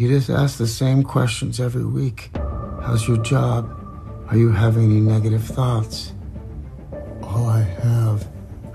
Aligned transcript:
You 0.00 0.08
just 0.08 0.30
ask 0.30 0.56
the 0.56 0.66
same 0.66 1.02
questions 1.02 1.60
every 1.60 1.84
week. 1.84 2.30
How's 2.80 3.06
your 3.06 3.18
job? 3.18 3.68
Are 4.28 4.36
you 4.38 4.50
having 4.50 4.84
any 4.84 4.98
negative 4.98 5.44
thoughts? 5.44 6.14
All 7.22 7.46
I 7.46 7.60
have 7.60 8.26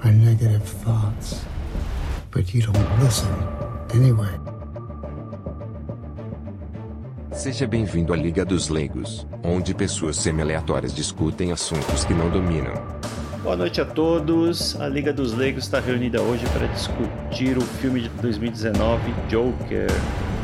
are 0.04 0.12
negative 0.12 0.62
thoughts. 0.62 1.44
But 2.30 2.54
you 2.54 2.62
don't 2.62 3.00
listen 3.00 3.34
anyway. 3.92 4.30
Seja 7.34 7.66
bem-vindo 7.66 8.14
à 8.14 8.18
Liga 8.18 8.46
dos 8.46 8.70
Leigos, 8.70 9.26
onde 9.44 9.74
pessoas 9.74 10.18
semi-aleatórias 10.18 10.94
discutem 10.94 11.52
assuntos 11.52 12.06
que 12.06 12.14
não 12.14 12.30
dominam. 12.30 12.76
Boa 13.42 13.56
noite 13.56 13.82
a 13.82 13.86
todos. 13.86 14.80
A 14.80 14.88
Liga 14.88 15.12
dos 15.12 15.34
Leigos 15.34 15.64
está 15.64 15.80
reunida 15.80 16.22
hoje 16.22 16.46
para 16.54 16.68
discutir 16.68 17.58
o 17.58 17.62
filme 17.62 18.02
de 18.02 18.10
2019, 18.10 19.12
Joker, 19.28 19.90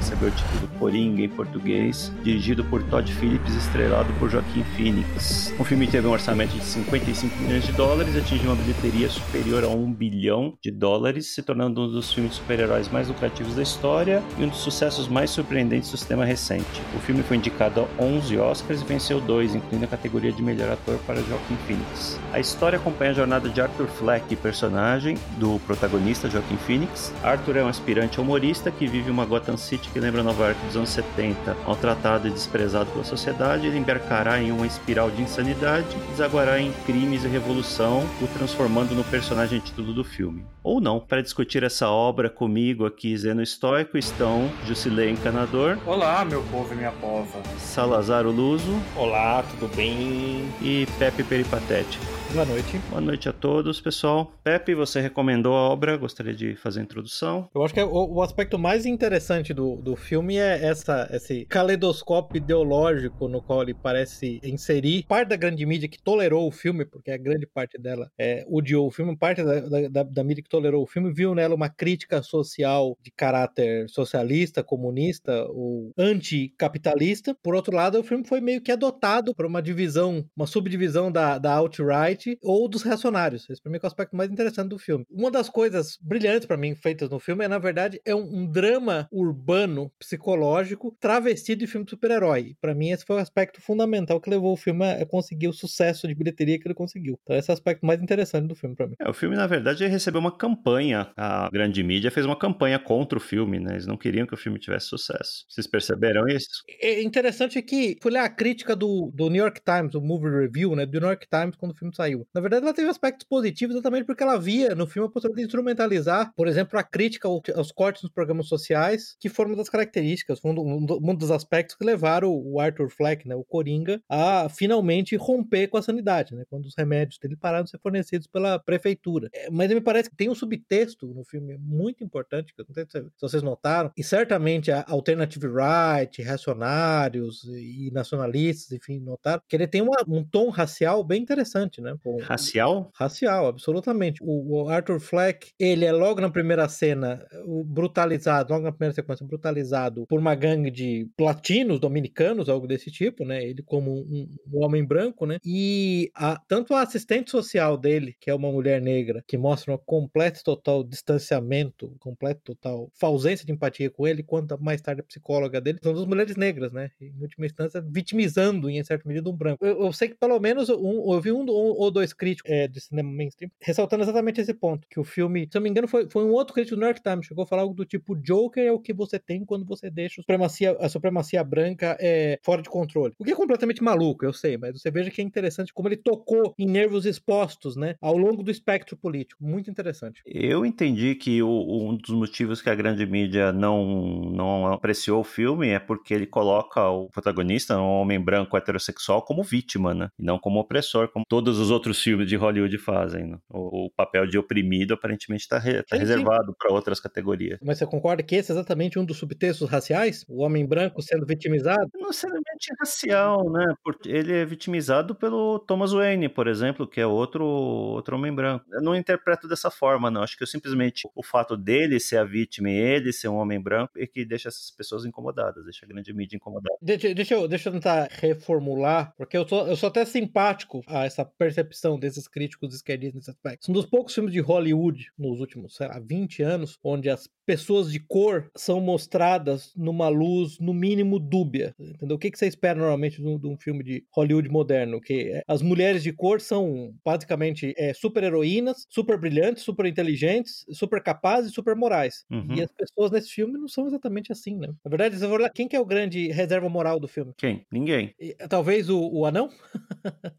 recebeu 0.02 0.30
o 0.30 0.32
título 0.32 0.68
Coringa 0.80 1.22
em 1.22 1.30
português, 1.30 2.12
dirigido 2.24 2.64
por 2.66 2.82
Todd 2.84 3.10
Phillips 3.14 3.54
e 3.54 3.58
estrelado 3.58 4.12
por 4.14 4.30
Joaquim 4.32 4.64
Phoenix. 4.76 5.54
O 5.60 5.64
filme 5.64 5.86
teve 5.86 6.08
um 6.08 6.12
orçamento 6.12 6.56
de 6.56 6.64
55 6.64 7.38
milhões 7.38 7.64
de 7.64 7.72
dólares 7.74 8.16
e 8.16 8.18
atingiu 8.18 8.50
uma 8.50 8.56
bilheteria 8.56 9.08
superior 9.08 9.64
a 9.64 9.68
1 9.68 9.94
bilhão 9.94 10.58
de 10.60 10.72
dólares, 10.72 11.28
se 11.28 11.44
tornando 11.44 11.84
um 11.84 11.88
dos 11.88 12.12
filmes 12.12 12.32
de 12.32 12.38
super-heróis 12.40 12.90
mais 12.90 13.08
lucrativos 13.08 13.56
da 13.56 13.62
história 13.62 14.24
e 14.40 14.44
um 14.44 14.48
dos 14.48 14.58
sucessos 14.58 15.08
mais 15.08 15.30
surpreendentes 15.30 15.92
do 15.92 15.98
cinema 15.98 16.26
recente. 16.26 16.82
O 16.96 17.00
filme 17.00 17.22
foi 17.22 17.38
indicado 17.38 17.82
a 17.82 18.04
11 18.04 18.38
Oscars 18.40 18.82
e 18.82 18.86
venceu 18.86 19.22
dois, 19.22 19.54
incluindo 19.54 19.86
a 19.86 19.88
categoria 19.88 20.32
de 20.32 20.42
melhor 20.42 20.72
ator 20.72 20.98
para 21.06 21.22
Joaquim 21.22 21.56
Phoenix. 21.68 22.20
A 22.34 22.40
história 22.40 22.80
acompanha 22.80 23.12
a 23.12 23.16
jornada 23.16 23.48
de 23.50 23.62
Arthur 23.62 23.88
Fleck, 23.88 24.36
personagem 24.38 25.16
do 25.38 25.60
protagonista 25.68 26.28
Joaquim 26.28 26.58
Phoenix. 26.58 27.14
Arthur 27.22 27.58
é 27.58 27.64
um 27.64 27.68
aspirante 27.68 28.20
humorista 28.20 28.72
que 28.72 28.88
vive 28.88 29.12
uma 29.12 29.26
Gotham 29.26 29.58
City 29.58 29.91
que 29.92 30.00
lembra 30.00 30.24
Nova 30.24 30.46
York 30.46 30.66
dos 30.66 30.76
anos 30.76 30.90
70. 30.90 31.56
Maltratado 31.66 32.28
e 32.28 32.32
desprezado 32.32 32.90
pela 32.92 33.04
sociedade, 33.04 33.68
ele 33.68 33.78
embarcará 33.78 34.42
em 34.42 34.52
uma 34.52 34.66
espiral 34.66 35.10
de 35.12 35.22
insanidade 35.22 35.88
e 35.96 36.12
desaguará 36.12 36.60
em 36.60 36.72
crimes 36.86 37.24
e 37.24 37.28
revolução, 37.28 38.04
o 38.22 38.28
transformando 38.28 38.96
no 38.96 39.04
personagem 39.04 39.60
título 39.60 39.94
do 39.94 40.04
filme. 40.04 40.44
Ou 40.64 40.80
não. 40.80 41.00
Para 41.00 41.22
discutir 41.22 41.64
essa 41.64 41.90
obra 41.90 42.30
comigo 42.30 42.86
aqui, 42.86 43.16
Zeno 43.18 43.42
Estoico, 43.42 43.98
estão 43.98 44.52
Jusilei 44.66 45.10
Encanador. 45.10 45.78
Olá, 45.86 46.24
meu 46.24 46.42
povo 46.44 46.74
e 46.74 46.78
minha 46.78 46.92
pova. 46.92 47.42
Salazar 47.58 48.26
Luso. 48.26 48.80
Olá, 48.96 49.44
tudo 49.44 49.74
bem? 49.76 50.48
E 50.62 50.88
Pepe 50.98 51.24
Peripatético. 51.24 52.21
Boa 52.34 52.46
noite. 52.46 52.78
Boa 52.90 53.02
noite 53.02 53.28
a 53.28 53.34
todos, 53.34 53.82
pessoal. 53.82 54.32
Pepe, 54.42 54.74
você 54.74 55.02
recomendou 55.02 55.54
a 55.54 55.70
obra, 55.70 55.98
gostaria 55.98 56.34
de 56.34 56.56
fazer 56.56 56.80
a 56.80 56.84
introdução. 56.84 57.50
Eu 57.54 57.62
acho 57.62 57.74
que 57.74 57.80
é 57.82 57.84
o, 57.84 58.14
o 58.14 58.22
aspecto 58.22 58.58
mais 58.58 58.86
interessante 58.86 59.54
do, 59.54 59.76
do 59.76 59.98
filme 59.98 60.38
é 60.38 60.66
essa, 60.66 61.10
esse 61.12 61.46
caleidoscópio 61.48 62.38
ideológico 62.38 63.28
no 63.28 63.42
qual 63.42 63.64
ele 63.64 63.74
parece 63.74 64.40
inserir 64.46 65.04
parte 65.10 65.28
da 65.28 65.36
grande 65.36 65.66
mídia 65.66 65.90
que 65.90 66.02
tolerou 66.02 66.48
o 66.48 66.52
filme, 66.52 66.86
porque 66.86 67.12
a 67.12 67.18
grande 67.18 67.46
parte 67.46 67.78
dela 67.78 68.10
é, 68.18 68.46
odiou 68.48 68.88
o 68.88 68.92
filme, 68.92 69.14
parte 69.18 69.44
da, 69.44 69.90
da, 69.90 70.04
da 70.04 70.24
mídia 70.24 70.42
que 70.42 70.50
tolerou 70.50 70.84
o 70.84 70.88
filme 70.88 71.12
viu 71.12 71.36
nela 71.36 71.54
uma 71.54 71.70
crítica 71.70 72.24
social 72.24 72.98
de 73.04 73.12
caráter 73.12 73.90
socialista, 73.90 74.64
comunista 74.64 75.46
ou 75.50 75.92
anticapitalista. 75.98 77.36
Por 77.44 77.56
outro 77.56 77.76
lado, 77.76 78.00
o 78.00 78.04
filme 78.04 78.26
foi 78.26 78.40
meio 78.40 78.62
que 78.62 78.72
adotado 78.72 79.36
por 79.36 79.46
uma 79.46 79.62
divisão, 79.62 80.26
uma 80.34 80.48
subdivisão 80.48 81.12
da, 81.12 81.38
da 81.38 81.52
alt-right 81.52 82.21
ou 82.42 82.68
dos 82.68 82.84
reacionários. 82.84 83.50
Esse 83.50 83.62
para 83.62 83.72
mim 83.72 83.78
é 83.82 83.86
o 83.86 83.88
aspecto 83.88 84.16
mais 84.16 84.32
interessante 84.32 84.70
do 84.70 84.80
filme. 84.80 85.06
Uma 85.10 85.32
das 85.32 85.50
coisas 85.50 85.98
brilhantes 86.02 86.46
para 86.46 86.58
mim 86.58 86.76
feitas 86.76 87.10
no 87.10 87.20
filme 87.20 87.46
é, 87.46 87.48
na 87.48 87.60
verdade, 87.60 88.02
é 88.06 88.16
um, 88.16 88.42
um 88.42 88.48
drama 88.50 89.08
urbano 89.12 89.92
psicológico 90.00 90.96
travestido 91.00 91.60
de 91.60 91.68
filme 91.68 91.86
de 91.86 91.92
super-herói. 91.92 92.56
Para 92.60 92.74
mim, 92.74 92.90
esse 92.90 93.06
foi 93.06 93.16
o 93.18 93.20
aspecto 93.20 93.62
fundamental 93.62 94.20
que 94.20 94.30
levou 94.30 94.54
o 94.54 94.58
filme 94.58 94.86
a 94.86 95.06
conseguir 95.06 95.48
o 95.48 95.54
sucesso 95.54 96.08
de 96.08 96.16
bilheteria 96.16 96.60
que 96.60 96.68
ele 96.68 96.74
conseguiu. 96.76 97.20
Então, 97.24 97.36
esse 97.36 97.50
é 97.50 97.54
o 97.54 97.56
aspecto 97.56 97.86
mais 97.86 98.02
interessante 98.02 98.48
do 98.48 98.56
filme 98.56 98.76
para 98.76 98.88
mim. 98.88 98.96
É, 99.00 99.10
o 99.10 99.14
filme, 99.14 99.36
na 99.36 99.48
verdade, 99.48 99.86
recebeu 99.86 100.20
uma 100.20 100.36
campanha. 100.36 101.12
A 101.16 101.50
grande 101.52 101.84
mídia 101.84 102.12
fez 102.12 102.26
uma 102.26 102.38
campanha 102.38 102.80
contra 102.80 103.18
o 103.18 103.22
filme, 103.22 103.60
né? 103.60 103.74
Eles 103.74 103.88
não 103.88 103.98
queriam 103.98 104.26
que 104.26 104.34
o 104.34 104.38
filme 104.38 104.60
tivesse 104.60 104.88
sucesso. 104.88 105.46
Vocês 105.48 105.68
perceberam 105.68 106.28
isso? 106.28 106.64
É 106.82 107.02
interessante 107.02 107.62
que 107.62 107.98
foi 108.02 108.12
lá 108.12 108.24
a 108.24 108.30
crítica 108.30 108.76
do, 108.76 109.12
do 109.14 109.30
New 109.30 109.42
York 109.42 109.62
Times, 109.64 109.96
o 109.96 110.02
Movie 110.02 110.30
Review, 110.30 110.76
né? 110.76 110.86
Do 110.86 111.00
New 111.00 111.10
York 111.10 111.28
Times 111.30 111.56
quando 111.56 111.72
o 111.72 111.76
filme 111.76 111.96
saiu. 111.96 112.11
Na 112.34 112.42
verdade, 112.42 112.64
ela 112.64 112.74
teve 112.74 112.90
aspectos 112.90 113.28
positivos 113.28 113.76
exatamente 113.76 114.06
porque 114.06 114.24
ela 114.24 114.38
via 114.38 114.76
no 114.76 114.88
filme 114.88 115.08
a 115.08 115.12
possibilidade 115.12 115.42
de 115.42 115.48
instrumentalizar, 115.48 116.34
por 116.36 116.48
exemplo, 116.48 116.78
a 116.78 116.84
crítica 116.84 117.28
aos 117.28 117.72
cortes 117.72 118.04
nos 118.04 118.12
programas 118.12 118.48
sociais, 118.48 119.16
que 119.20 119.30
foram 119.30 119.52
uma 119.52 119.58
das 119.58 119.70
características, 119.70 120.40
um, 120.44 120.52
um, 120.52 121.16
dos 121.16 121.32
aspectos 121.32 121.76
que 121.76 121.86
levaram 121.86 122.32
o 122.32 122.60
Arthur 122.60 122.90
Fleck, 122.90 123.28
né, 123.28 123.36
o 123.36 123.44
Coringa, 123.44 124.02
a 124.10 124.50
finalmente 124.50 125.16
romper 125.16 125.68
com 125.68 125.78
a 125.78 125.82
sanidade, 125.82 126.36
né? 126.36 126.44
Quando 126.50 126.66
os 126.66 126.76
remédios 126.78 127.20
dele 127.20 127.36
pararam 127.36 127.64
de 127.64 127.70
ser 127.70 127.80
fornecidos 127.80 128.28
pela 128.28 128.60
prefeitura. 128.60 129.30
É, 129.34 129.50
mas 129.50 129.70
me 129.70 129.82
parece 129.82 130.10
que 130.10 130.16
tem 130.16 130.30
um 130.30 130.36
subtexto 130.36 131.08
no 131.08 131.24
filme 131.24 131.58
muito 131.58 132.04
importante, 132.04 132.54
que 132.54 132.62
eu 132.62 132.66
não 132.68 132.74
sei 132.74 132.86
se 132.90 133.12
vocês 133.20 133.44
notaram, 133.44 133.92
e 133.98 134.04
certamente 134.04 134.72
a 134.72 134.86
Alternative 134.88 135.48
Right, 135.48 136.22
reacionários 136.22 137.44
e 137.44 137.90
nacionalistas, 137.92 138.72
enfim, 138.72 139.00
notaram, 139.00 139.42
que 139.48 139.56
ele 139.56 139.68
tem 139.68 139.82
uma, 139.82 139.98
um 140.08 140.24
tom 140.24 140.50
racial 140.50 141.04
bem 141.04 141.22
interessante, 141.22 141.82
né? 141.82 141.96
Com, 142.04 142.18
racial? 142.22 142.92
Racial, 142.96 143.48
absolutamente. 143.48 144.20
O, 144.24 144.64
o, 144.64 144.70
Arthur 144.70 145.00
Fleck, 145.00 145.52
ele 145.60 145.86
é 145.86 145.92
logo 145.92 146.20
na 146.20 146.30
primeira 146.30 146.68
cena 146.68 147.26
brutalizado, 147.66 148.54
logo 148.54 148.66
na 148.66 148.72
primeira 148.72 148.94
sequência, 148.94 149.26
brutalizado 149.26 150.06
por 150.08 150.20
uma 150.20 150.34
gangue 150.36 150.72
de 150.72 151.08
latinos, 151.20 151.80
dominicanos, 151.80 152.50
algo 152.50 152.68
desse 152.68 152.92
tipo, 152.92 153.24
né? 153.26 153.44
Ele 153.44 153.62
como 153.64 153.92
um, 153.92 154.28
um 154.52 154.64
homem 154.64 154.84
branco, 154.84 155.26
né? 155.26 155.38
E 155.46 156.10
a, 156.16 156.40
tanto 156.48 156.74
a 156.74 156.82
assistente 156.82 157.30
social 157.30 157.78
dele, 157.78 158.16
que 158.20 158.30
é 158.30 158.34
uma 158.34 158.52
mulher 158.52 158.82
negra, 158.82 159.24
que 159.28 159.38
mostra 159.38 159.74
um 159.74 159.78
completo 159.78 160.44
total 160.44 160.84
distanciamento, 160.84 161.96
completo 162.00 162.42
total 162.44 162.90
ausência 163.02 163.46
de 163.46 163.52
empatia 163.52 163.90
com 163.90 164.08
ele, 164.08 164.24
quanto 164.24 164.58
mais 164.62 164.82
tarde 164.82 165.02
a 165.02 165.04
psicóloga 165.04 165.60
dele, 165.62 165.80
são 165.84 165.94
duas 165.94 166.08
mulheres 166.08 166.36
negras, 166.36 166.72
né? 166.72 166.90
Em 167.00 167.22
última 167.22 167.46
instância, 167.46 167.82
vitimizando, 167.82 168.70
em 168.70 168.84
certa 168.84 169.08
medida, 169.08 169.30
um 169.30 169.36
branco. 169.36 169.64
Eu, 169.66 169.84
eu 169.84 169.94
sei 169.94 170.10
que 170.10 170.16
pelo 170.16 170.40
menos 170.40 170.70
um, 170.70 171.14
eu 171.14 171.22
vi 171.22 171.32
um, 171.32 171.42
um 171.42 171.91
dois 171.92 172.14
críticos 172.14 172.52
é, 172.52 172.70
cinema 172.80 173.10
mainstream 173.10 173.52
ressaltando 173.60 174.04
exatamente 174.04 174.42
esse 174.42 174.54
ponto, 174.54 174.88
que 174.90 175.00
o 175.00 175.04
filme, 175.04 175.48
se 175.50 175.58
eu 175.58 175.60
não 175.60 175.64
me 175.64 175.70
engano, 175.70 175.88
foi, 175.88 176.10
foi 176.10 176.24
um 176.24 176.32
outro 176.32 176.54
crítico 176.54 176.76
do 176.76 176.80
New 176.80 176.88
York 176.88 177.02
Times, 177.02 177.26
chegou 177.26 177.44
a 177.44 177.48
falar 177.48 177.62
algo 177.64 177.74
do 177.74 177.86
tipo, 177.86 178.16
Joker 178.16 178.66
é 178.66 178.72
o 178.72 178.80
que 178.80 178.94
você 178.94 179.20
tem 179.20 179.46
quando 179.46 179.66
você 179.66 179.90
deixa 179.90 180.20
a 180.20 180.24
supremacia, 180.24 180.78
a 180.80 180.90
supremacia 180.90 181.44
branca 181.44 181.98
é, 182.00 182.40
fora 182.44 182.62
de 182.62 182.70
controle. 182.70 183.14
O 183.20 183.24
que 183.24 183.32
é 183.32 183.36
completamente 183.36 183.84
maluco, 183.84 184.26
eu 184.26 184.34
sei, 184.34 184.58
mas 184.58 184.80
você 184.80 184.90
veja 184.90 185.12
que 185.12 185.22
é 185.22 185.24
interessante 185.24 185.74
como 185.74 185.88
ele 185.88 185.98
tocou 185.98 186.54
em 186.58 186.66
nervos 186.66 187.06
expostos, 187.06 187.76
né, 187.76 187.96
ao 188.02 188.18
longo 188.18 188.44
do 188.44 188.52
espectro 188.52 188.98
político. 188.98 189.44
Muito 189.44 189.70
interessante. 189.70 190.22
Eu 190.26 190.66
entendi 190.66 191.16
que 191.16 191.42
o, 191.44 191.90
um 191.90 191.96
dos 191.96 192.16
motivos 192.16 192.62
que 192.62 192.70
a 192.70 192.76
grande 192.76 193.06
mídia 193.06 193.52
não, 193.52 193.86
não 194.32 194.68
apreciou 194.68 195.22
o 195.22 195.24
filme 195.24 195.70
é 195.70 195.80
porque 195.80 196.14
ele 196.14 196.28
coloca 196.28 196.90
o 196.90 197.10
protagonista, 197.10 197.78
um 197.78 198.02
homem 198.02 198.20
branco 198.20 198.56
heterossexual, 198.56 199.24
como 199.24 199.44
vítima, 199.44 199.94
né? 199.94 200.10
E 200.20 200.24
não 200.24 200.40
como 200.40 200.60
opressor, 200.60 201.10
como 201.10 201.26
todos 201.28 201.60
os 201.60 201.72
outros 201.72 201.81
filmes 202.02 202.28
de 202.28 202.36
Hollywood 202.36 202.78
fazem. 202.78 203.26
Né? 203.28 203.38
O, 203.50 203.86
o, 203.86 203.90
papel 203.90 204.28
de 204.28 204.38
oprimido 204.38 204.94
aparentemente 204.94 205.44
está 205.44 205.58
re, 205.58 205.84
tá 205.84 205.96
reservado 205.98 206.56
para 206.58 206.74
outras 206.74 207.00
categorias. 207.00 207.60
Mas 207.64 207.78
você 207.78 207.86
concorda 207.86 208.24
que 208.24 208.36
esse 208.36 208.52
é 208.52 208.56
exatamente 208.56 209.00
um 209.00 209.06
dos 209.06 209.18
subtextos 209.18 209.70
raciais? 209.70 210.26
O 210.28 210.42
homem 210.42 210.66
branco 210.66 211.02
sendo 211.02 211.26
vitimizado? 211.26 211.90
Não 211.94 212.08
necessariamente 212.08 212.74
racial, 212.80 213.52
né? 213.52 213.74
Porque 213.84 214.10
ele 214.10 214.34
é 214.34 214.46
vitimizado 214.46 215.16
pelo 215.16 215.60
Thomas 215.60 215.92
Wayne, 215.92 216.30
por 216.30 216.48
exemplo, 216.48 216.88
que 216.88 217.02
é 217.02 217.06
outro, 217.06 217.46
outro 217.46 218.16
homem 218.16 218.34
branco. 218.34 218.66
Eu 218.72 218.82
não 218.82 218.96
interpreto 218.96 219.48
dessa 219.48 219.72
forma, 219.72 220.12
não. 220.12 220.24
Acho 220.24 220.38
que 220.38 220.44
eu 220.44 220.48
simplesmente 220.48 221.08
o 221.16 221.24
fato 221.24 221.58
dele 221.58 222.00
ser 222.00 222.18
a 222.18 222.24
vítima 222.24 222.70
e 222.70 222.78
ele 222.78 223.12
ser 223.12 223.28
um 223.28 223.36
homem 223.36 223.62
branco 223.62 223.94
é 223.98 224.06
que 224.06 224.26
deixa 224.26 224.50
essas 224.50 224.72
pessoas 224.72 225.06
incomodadas, 225.06 225.64
deixa 225.64 225.86
a 225.86 225.90
grande 225.90 226.14
mídia 226.14 226.36
incomodada. 226.36 226.76
Deixa, 226.82 227.14
deixa, 227.14 227.34
eu, 227.34 227.48
deixa 227.48 227.70
eu 227.70 227.74
tentar 227.74 228.08
reformular, 228.12 229.14
porque 229.18 229.38
eu 229.38 229.48
sou, 229.48 229.68
eu 229.68 229.76
sou 229.76 229.90
até 229.90 230.06
simpático 230.06 230.82
a 230.88 231.06
essa 231.06 231.26
percepção 231.26 231.71
desses 232.00 232.28
críticos 232.28 232.74
esquerdistas 232.74 233.16
nesse 233.16 233.32
aspecto. 233.32 233.70
Um 233.70 233.74
dos 233.74 233.86
poucos 233.86 234.14
filmes 234.14 234.34
de 234.34 234.40
Hollywood 234.40 235.12
nos 235.18 235.40
últimos, 235.40 235.76
sei 235.76 235.88
lá, 235.88 236.00
20 236.00 236.44
anos, 236.44 236.78
onde 236.84 237.10
as 237.10 237.30
pessoas 237.46 237.92
de 237.92 238.00
cor 238.00 238.50
são 238.56 238.80
mostradas 238.80 239.74
numa 239.76 240.08
luz, 240.08 240.58
no 240.60 240.74
mínimo, 240.74 241.20
dúbia. 241.20 241.76
Entendeu? 241.80 242.16
O 242.16 242.20
que, 242.20 242.32
que 242.32 242.38
você 242.40 242.48
espera 242.48 242.80
normalmente 242.80 243.22
de 243.22 243.48
um, 243.48 243.58
filme 243.58 243.84
de 243.84 244.06
Hollywood 244.14 244.50
moderno? 244.50 245.02
Que 245.02 245.34
é, 245.34 245.44
as 245.48 245.62
mulheres 245.62 246.04
de 246.04 246.14
cor 246.14 246.40
são 246.40 246.94
basicamente 247.04 247.74
é, 247.78 247.94
super 247.94 248.24
heroínas, 248.24 248.86
super 248.90 249.18
brilhantes, 249.20 249.64
super 249.64 249.86
inteligentes, 249.86 250.66
super 250.72 251.02
capazes 251.04 251.52
e 251.52 251.54
super 251.54 251.76
morais. 251.76 252.24
Uhum. 252.32 252.56
E 252.56 252.62
as 252.62 252.72
pessoas 252.72 253.12
nesse 253.12 253.30
filme 253.30 253.58
não 253.58 253.68
são 253.68 253.88
exatamente 253.88 254.32
assim, 254.32 254.56
né? 254.58 254.68
Na 254.84 254.90
verdade, 254.90 255.18
você 255.18 255.28
vai 255.28 255.38
olhar 255.38 255.50
quem 255.50 255.68
que 255.68 255.76
é 255.76 255.80
o 255.80 255.86
grande 255.86 256.30
reserva 256.30 256.70
moral 256.70 257.00
do 257.00 257.08
filme? 257.08 257.34
Quem? 257.38 257.66
Ninguém. 257.72 258.14
E, 258.20 258.34
talvez 258.48 258.90
o, 258.90 259.10
o 259.12 259.26
anão? 259.26 259.50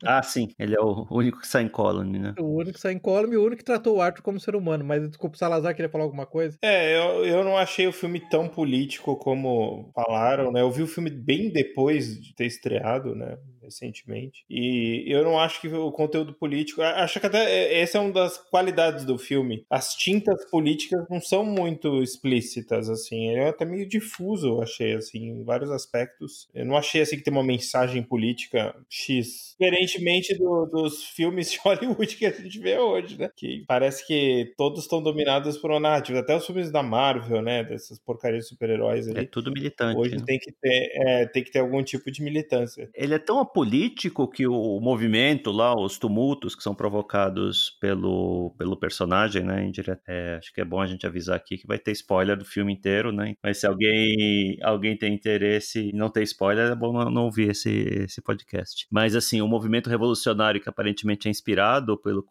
ah, 0.04 0.22
sim, 0.22 0.48
ele 0.58 0.74
é 0.74 0.80
o 0.80 1.06
único 1.16 1.40
que 1.40 1.46
sai 1.46 1.64
em 1.64 1.68
colony, 1.68 2.18
né? 2.18 2.34
O 2.38 2.56
único 2.56 2.74
que 2.74 2.80
sai 2.80 2.92
em 2.92 2.98
colony 2.98 3.34
e 3.34 3.36
o 3.36 3.42
único 3.42 3.58
que 3.58 3.64
tratou 3.64 3.96
o 3.96 4.00
Arthur 4.00 4.22
como 4.22 4.40
ser 4.40 4.54
humano. 4.54 4.84
Mas 4.84 5.06
desculpa, 5.06 5.36
o 5.36 5.38
Salazar 5.38 5.74
queria 5.74 5.90
falar 5.90 6.04
alguma 6.04 6.26
coisa? 6.26 6.56
É, 6.62 6.96
eu, 6.96 7.24
eu 7.24 7.44
não 7.44 7.56
achei 7.56 7.86
o 7.86 7.92
filme 7.92 8.20
tão 8.28 8.48
político 8.48 9.16
como 9.16 9.90
falaram, 9.94 10.52
né? 10.52 10.60
Eu 10.60 10.70
vi 10.70 10.82
o 10.82 10.86
filme 10.86 11.10
bem 11.10 11.50
depois 11.52 12.20
de 12.20 12.34
ter 12.34 12.46
estreado, 12.46 13.14
né? 13.14 13.36
Recentemente. 13.62 14.44
E 14.48 15.04
eu 15.06 15.24
não 15.24 15.38
acho 15.38 15.60
que 15.60 15.68
o 15.68 15.92
conteúdo 15.92 16.34
político. 16.34 16.82
Acho 16.82 17.20
que 17.20 17.26
até 17.26 17.80
essa 17.80 17.98
é 17.98 18.00
uma 18.00 18.12
das 18.12 18.36
qualidades 18.36 19.04
do 19.04 19.18
filme. 19.18 19.64
As 19.70 19.94
tintas 19.94 20.44
políticas 20.50 21.04
não 21.08 21.20
são 21.20 21.44
muito 21.44 22.02
explícitas, 22.02 22.88
assim. 22.88 23.30
É 23.30 23.48
até 23.48 23.64
meio 23.64 23.88
difuso, 23.88 24.48
eu 24.48 24.62
achei, 24.62 24.94
assim, 24.94 25.28
em 25.28 25.44
vários 25.44 25.70
aspectos. 25.70 26.48
Eu 26.54 26.66
não 26.66 26.76
achei, 26.76 27.00
assim, 27.00 27.16
que 27.16 27.22
tem 27.22 27.32
uma 27.32 27.44
mensagem 27.44 28.02
política 28.02 28.74
X. 28.88 29.54
Diferentemente 29.58 30.36
do, 30.36 30.66
dos 30.66 31.04
filmes 31.04 31.50
de 31.50 31.58
Hollywood 31.64 32.16
que 32.16 32.26
a 32.26 32.30
gente 32.30 32.58
vê 32.58 32.78
hoje, 32.78 33.18
né? 33.18 33.30
Que 33.36 33.64
parece 33.66 34.06
que 34.06 34.52
todos 34.56 34.82
estão 34.82 35.02
dominados 35.02 35.58
por 35.58 35.70
uma 35.70 35.80
narrativa. 35.80 36.20
Até 36.20 36.36
os 36.36 36.46
filmes 36.46 36.70
da 36.70 36.82
Marvel, 36.82 37.42
né? 37.42 37.64
Dessas 37.64 37.98
porcarias 37.98 38.44
de 38.44 38.50
super-heróis 38.50 39.08
ali. 39.08 39.20
É 39.20 39.24
tudo 39.24 39.52
militante. 39.52 39.98
Hoje 39.98 40.16
né? 40.16 40.22
tem, 40.26 40.38
que 40.38 40.52
ter, 40.52 40.92
é, 40.94 41.26
tem 41.26 41.44
que 41.44 41.50
ter 41.50 41.60
algum 41.60 41.82
tipo 41.82 42.10
de 42.10 42.22
militância. 42.22 42.90
Ele 42.94 43.14
é 43.14 43.18
tão 43.18 43.38
político 43.52 44.28
que 44.28 44.46
o 44.46 44.80
movimento 44.80 45.50
lá, 45.50 45.74
os 45.74 45.98
tumultos 45.98 46.54
que 46.54 46.62
são 46.62 46.74
provocados 46.74 47.70
pelo, 47.80 48.54
pelo 48.58 48.76
personagem, 48.76 49.42
né? 49.42 49.70
É, 50.08 50.36
acho 50.38 50.52
que 50.52 50.60
é 50.60 50.64
bom 50.64 50.80
a 50.80 50.86
gente 50.86 51.06
avisar 51.06 51.36
aqui 51.36 51.58
que 51.58 51.66
vai 51.66 51.78
ter 51.78 51.92
spoiler 51.92 52.36
do 52.36 52.44
filme 52.44 52.72
inteiro, 52.72 53.12
né? 53.12 53.34
Mas 53.42 53.58
se 53.58 53.66
alguém, 53.66 54.58
alguém 54.62 54.96
tem 54.96 55.14
interesse 55.14 55.90
em 55.90 55.92
não 55.92 56.08
ter 56.10 56.22
spoiler, 56.22 56.72
é 56.72 56.74
bom 56.74 56.92
não, 56.92 57.24
ouvir 57.24 57.50
esse, 57.50 57.70
esse 57.70 58.20
podcast. 58.20 58.86
Mas 58.90 59.14
assim, 59.14 59.40
o 59.40 59.48
movimento 59.48 59.90
revolucionário 59.90 60.60
que 60.60 60.68
aparentemente 60.68 61.28
é 61.28 61.30
inspirado 61.30 61.96
pelo 61.98 62.22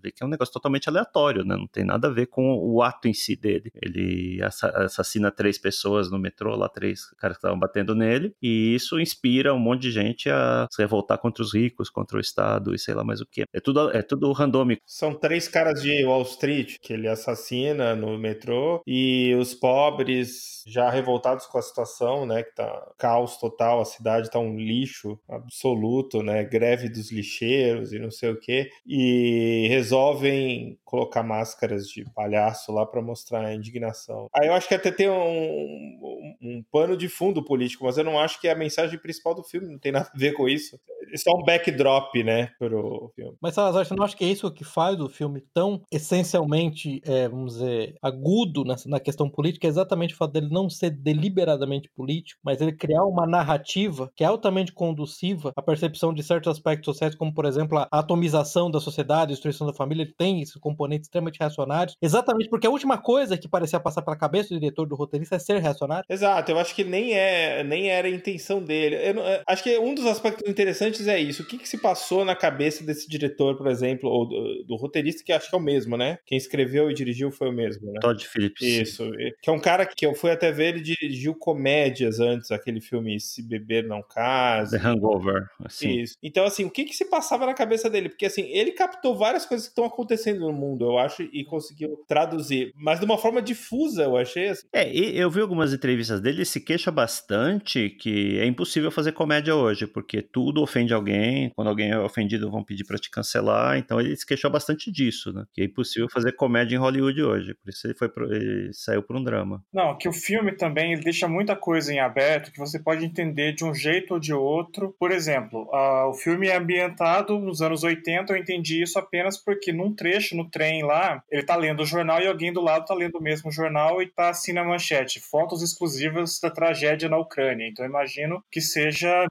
vê 0.00 0.12
que 0.12 0.22
é 0.22 0.26
um 0.26 0.28
negócio 0.28 0.52
totalmente 0.52 0.88
aleatório, 0.88 1.44
né? 1.44 1.56
Não 1.56 1.66
tem 1.66 1.84
nada 1.84 2.08
a 2.08 2.10
ver 2.10 2.26
com 2.26 2.54
o 2.54 2.82
ato 2.82 3.08
em 3.08 3.14
si 3.14 3.36
dele. 3.36 3.72
Ele 3.82 4.40
assassina 4.42 5.30
três 5.30 5.58
pessoas 5.58 6.10
no 6.10 6.18
metrô, 6.18 6.54
lá 6.54 6.68
três 6.68 7.10
caras 7.16 7.36
que 7.36 7.40
estavam 7.40 7.58
batendo 7.58 7.94
nele, 7.94 8.34
e 8.40 8.74
isso 8.74 9.00
inspira 9.00 9.54
um 9.54 9.58
monte 9.58 9.82
de 9.82 9.90
gente 9.90 10.30
a 10.30 10.51
se 10.70 10.80
revoltar 10.80 11.18
contra 11.18 11.42
os 11.42 11.54
ricos, 11.54 11.90
contra 11.90 12.16
o 12.16 12.20
Estado 12.20 12.74
e 12.74 12.78
sei 12.78 12.94
lá 12.94 13.04
mais 13.04 13.20
o 13.20 13.26
que. 13.26 13.44
É 13.52 13.60
tudo, 13.60 13.90
é 13.90 14.02
tudo 14.02 14.30
randômico. 14.32 14.82
São 14.86 15.14
três 15.14 15.48
caras 15.48 15.82
de 15.82 16.04
Wall 16.04 16.22
Street 16.22 16.76
que 16.80 16.92
ele 16.92 17.08
assassina 17.08 17.94
no 17.94 18.18
metrô 18.18 18.82
e 18.86 19.34
os 19.34 19.54
pobres 19.54 20.62
já 20.66 20.90
revoltados 20.90 21.46
com 21.46 21.58
a 21.58 21.62
situação, 21.62 22.26
né, 22.26 22.42
que 22.42 22.54
tá 22.54 22.92
caos 22.98 23.36
total, 23.36 23.80
a 23.80 23.84
cidade 23.84 24.30
tá 24.30 24.38
um 24.38 24.56
lixo 24.56 25.18
absoluto, 25.28 26.22
né, 26.22 26.44
greve 26.44 26.88
dos 26.88 27.10
lixeiros 27.10 27.92
e 27.92 27.98
não 27.98 28.10
sei 28.10 28.30
o 28.30 28.38
que, 28.38 28.70
e 28.86 29.66
resolvem 29.68 30.78
colocar 30.84 31.22
máscaras 31.22 31.86
de 31.86 32.04
palhaço 32.14 32.72
lá 32.72 32.86
para 32.86 33.02
mostrar 33.02 33.44
a 33.44 33.54
indignação. 33.54 34.28
Aí 34.34 34.48
eu 34.48 34.54
acho 34.54 34.68
que 34.68 34.74
até 34.74 34.90
tem 34.90 35.08
um, 35.08 35.14
um, 35.14 36.36
um 36.42 36.64
pano 36.70 36.96
de 36.96 37.08
fundo 37.08 37.44
político, 37.44 37.84
mas 37.84 37.96
eu 37.96 38.04
não 38.04 38.18
acho 38.18 38.40
que 38.40 38.48
é 38.48 38.52
a 38.52 38.56
mensagem 38.56 38.98
principal 38.98 39.34
do 39.34 39.42
filme, 39.42 39.68
não 39.68 39.78
tem 39.78 39.92
nada 39.92 40.10
a 40.14 40.18
ver 40.18 40.32
com 40.32 40.41
isso. 40.48 40.78
Isso 41.12 41.28
é 41.28 41.32
um 41.32 41.42
backdrop, 41.44 42.22
né, 42.24 42.48
pro 42.58 43.12
filme. 43.14 43.36
Mas, 43.40 43.54
Salazar, 43.54 43.84
você 43.84 43.94
não 43.94 44.04
acha 44.04 44.16
que 44.16 44.24
é 44.24 44.28
isso 44.28 44.50
que 44.50 44.64
faz 44.64 44.98
o 44.98 45.08
filme 45.08 45.42
tão 45.52 45.82
essencialmente, 45.92 47.02
é, 47.04 47.28
vamos 47.28 47.54
dizer, 47.54 47.94
agudo 48.00 48.64
na, 48.64 48.76
na 48.86 48.98
questão 48.98 49.28
política? 49.28 49.66
É 49.66 49.70
exatamente 49.70 50.14
o 50.14 50.16
fato 50.16 50.32
dele 50.32 50.48
não 50.50 50.70
ser 50.70 50.90
deliberadamente 50.90 51.90
político, 51.94 52.40
mas 52.42 52.60
ele 52.60 52.72
criar 52.72 53.04
uma 53.04 53.26
narrativa 53.26 54.10
que 54.16 54.24
é 54.24 54.26
altamente 54.26 54.72
conduciva 54.72 55.52
à 55.54 55.62
percepção 55.62 56.14
de 56.14 56.22
certos 56.22 56.50
aspectos 56.50 56.86
sociais, 56.86 57.14
como, 57.14 57.34
por 57.34 57.44
exemplo, 57.44 57.78
a 57.78 57.88
atomização 57.90 58.70
da 58.70 58.80
sociedade, 58.80 59.32
a 59.32 59.34
destruição 59.34 59.66
da 59.66 59.74
família. 59.74 60.02
Ele 60.02 60.14
tem 60.16 60.40
esses 60.40 60.56
componentes 60.56 61.08
extremamente 61.08 61.38
reacionários, 61.38 61.94
exatamente 62.00 62.48
porque 62.48 62.66
a 62.66 62.70
última 62.70 62.96
coisa 62.96 63.36
que 63.36 63.48
parecia 63.48 63.78
passar 63.78 64.00
pela 64.00 64.16
cabeça 64.16 64.54
do 64.54 64.60
diretor, 64.60 64.86
do 64.86 64.96
roteirista, 64.96 65.36
é 65.36 65.38
ser 65.38 65.60
reacionário. 65.60 66.06
Exato, 66.08 66.50
eu 66.50 66.58
acho 66.58 66.74
que 66.74 66.84
nem, 66.84 67.12
é, 67.12 67.62
nem 67.62 67.88
era 67.88 68.08
a 68.08 68.10
intenção 68.10 68.62
dele. 68.62 68.96
Eu, 68.96 69.14
eu, 69.16 69.42
acho 69.46 69.62
que 69.62 69.78
um 69.78 69.94
dos 69.94 70.06
aspectos 70.06 70.31
interessantes 70.46 71.06
é 71.08 71.18
isso. 71.18 71.42
O 71.42 71.46
que, 71.46 71.58
que 71.58 71.68
se 71.68 71.78
passou 71.78 72.24
na 72.24 72.34
cabeça 72.34 72.84
desse 72.84 73.08
diretor, 73.08 73.56
por 73.56 73.66
exemplo, 73.66 74.08
ou 74.08 74.26
do, 74.26 74.64
do, 74.64 74.76
roteirista, 74.76 75.22
que 75.24 75.32
acho 75.32 75.48
que 75.48 75.54
é 75.54 75.58
o 75.58 75.62
mesmo, 75.62 75.96
né? 75.96 76.18
Quem 76.26 76.38
escreveu 76.38 76.90
e 76.90 76.94
dirigiu 76.94 77.30
foi 77.30 77.48
o 77.48 77.52
mesmo, 77.52 77.92
né? 77.92 78.00
Todd 78.00 78.26
Phillips. 78.26 78.62
Isso. 78.62 79.10
Que 79.40 79.50
é 79.50 79.52
um 79.52 79.60
cara 79.60 79.86
que 79.86 80.06
eu 80.06 80.14
fui 80.14 80.30
até 80.30 80.50
ver, 80.50 80.74
ele 80.74 80.80
dirigiu 80.80 81.34
comédias 81.34 82.20
antes, 82.20 82.50
aquele 82.50 82.80
filme 82.80 83.18
Se 83.20 83.42
Beber 83.42 83.86
Não 83.86 84.02
Casa. 84.02 84.78
The 84.78 84.86
Hangover. 84.86 85.46
Assim. 85.64 86.00
Isso. 86.00 86.16
Então, 86.22 86.44
assim, 86.44 86.64
o 86.64 86.70
que, 86.70 86.84
que 86.84 86.94
se 86.94 87.04
passava 87.04 87.46
na 87.46 87.54
cabeça 87.54 87.88
dele? 87.88 88.08
Porque, 88.08 88.26
assim, 88.26 88.42
ele 88.50 88.72
captou 88.72 89.16
várias 89.16 89.46
coisas 89.46 89.66
que 89.66 89.72
estão 89.72 89.84
acontecendo 89.84 90.40
no 90.40 90.52
mundo, 90.52 90.84
eu 90.84 90.98
acho, 90.98 91.22
e 91.22 91.44
conseguiu 91.44 91.96
traduzir. 92.06 92.72
Mas 92.76 92.98
de 92.98 93.04
uma 93.04 93.18
forma 93.18 93.40
difusa, 93.42 94.04
eu 94.04 94.16
achei. 94.16 94.48
Assim. 94.48 94.66
É, 94.72 94.90
eu 94.92 95.30
vi 95.30 95.40
algumas 95.40 95.72
entrevistas 95.72 96.20
dele, 96.20 96.38
ele 96.38 96.44
se 96.44 96.60
queixa 96.60 96.90
bastante 96.90 97.90
que 97.90 98.38
é 98.38 98.46
impossível 98.46 98.90
fazer 98.90 99.12
comédia 99.12 99.54
hoje, 99.54 99.86
porque 99.86 100.21
tudo 100.22 100.62
ofende 100.62 100.92
alguém, 100.92 101.50
quando 101.50 101.68
alguém 101.68 101.90
é 101.90 101.98
ofendido 101.98 102.50
vão 102.50 102.64
pedir 102.64 102.84
para 102.84 102.98
te 102.98 103.10
cancelar, 103.10 103.78
então 103.78 104.00
ele 104.00 104.16
se 104.16 104.26
queixou 104.26 104.50
bastante 104.50 104.90
disso, 104.90 105.32
né? 105.32 105.44
Que 105.52 105.62
é 105.62 105.64
impossível 105.64 106.08
fazer 106.08 106.32
comédia 106.32 106.76
em 106.76 106.78
Hollywood 106.78 107.22
hoje, 107.22 107.54
por 107.54 107.70
isso 107.70 107.86
ele 107.86 107.94
foi 107.94 108.08
pro, 108.08 108.32
ele 108.32 108.72
saiu 108.72 109.02
por 109.02 109.16
um 109.16 109.24
drama. 109.24 109.62
Não, 109.72 109.96
que 109.96 110.08
o 110.08 110.12
filme 110.12 110.52
também 110.52 110.92
ele 110.92 111.02
deixa 111.02 111.26
muita 111.28 111.56
coisa 111.56 111.92
em 111.92 112.00
aberto 112.00 112.52
que 112.52 112.58
você 112.58 112.78
pode 112.78 113.04
entender 113.04 113.52
de 113.52 113.64
um 113.64 113.74
jeito 113.74 114.14
ou 114.14 114.20
de 114.20 114.32
outro. 114.32 114.94
Por 114.98 115.10
exemplo, 115.10 115.68
uh, 115.72 116.08
o 116.08 116.14
filme 116.14 116.48
é 116.48 116.56
ambientado 116.56 117.38
nos 117.38 117.62
anos 117.62 117.82
80, 117.82 118.32
eu 118.32 118.36
entendi 118.36 118.82
isso 118.82 118.98
apenas 118.98 119.36
porque 119.36 119.72
num 119.72 119.94
trecho 119.94 120.36
no 120.36 120.48
trem 120.48 120.82
lá, 120.82 121.22
ele 121.30 121.42
tá 121.42 121.56
lendo 121.56 121.82
o 121.82 121.86
jornal 121.86 122.20
e 122.20 122.26
alguém 122.26 122.52
do 122.52 122.60
lado 122.60 122.86
tá 122.86 122.94
lendo 122.94 123.18
o 123.18 123.22
mesmo 123.22 123.50
jornal 123.50 124.02
e 124.02 124.06
tá 124.06 124.30
assim 124.30 124.52
na 124.52 124.64
manchete, 124.64 125.20
fotos 125.20 125.62
exclusivas 125.62 126.38
da 126.40 126.50
tragédia 126.50 127.08
na 127.08 127.18
Ucrânia. 127.18 127.66
Então 127.66 127.84
eu 127.84 127.88
imagino 127.88 128.42
que 128.50 128.60
seja 128.60 129.26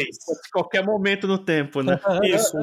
em 0.00 0.04
86. 0.04 0.50
Qualquer 0.52 0.84
momento 0.84 1.26
no 1.26 1.38
tempo, 1.38 1.82
né? 1.82 1.98
Isso. 2.24 2.58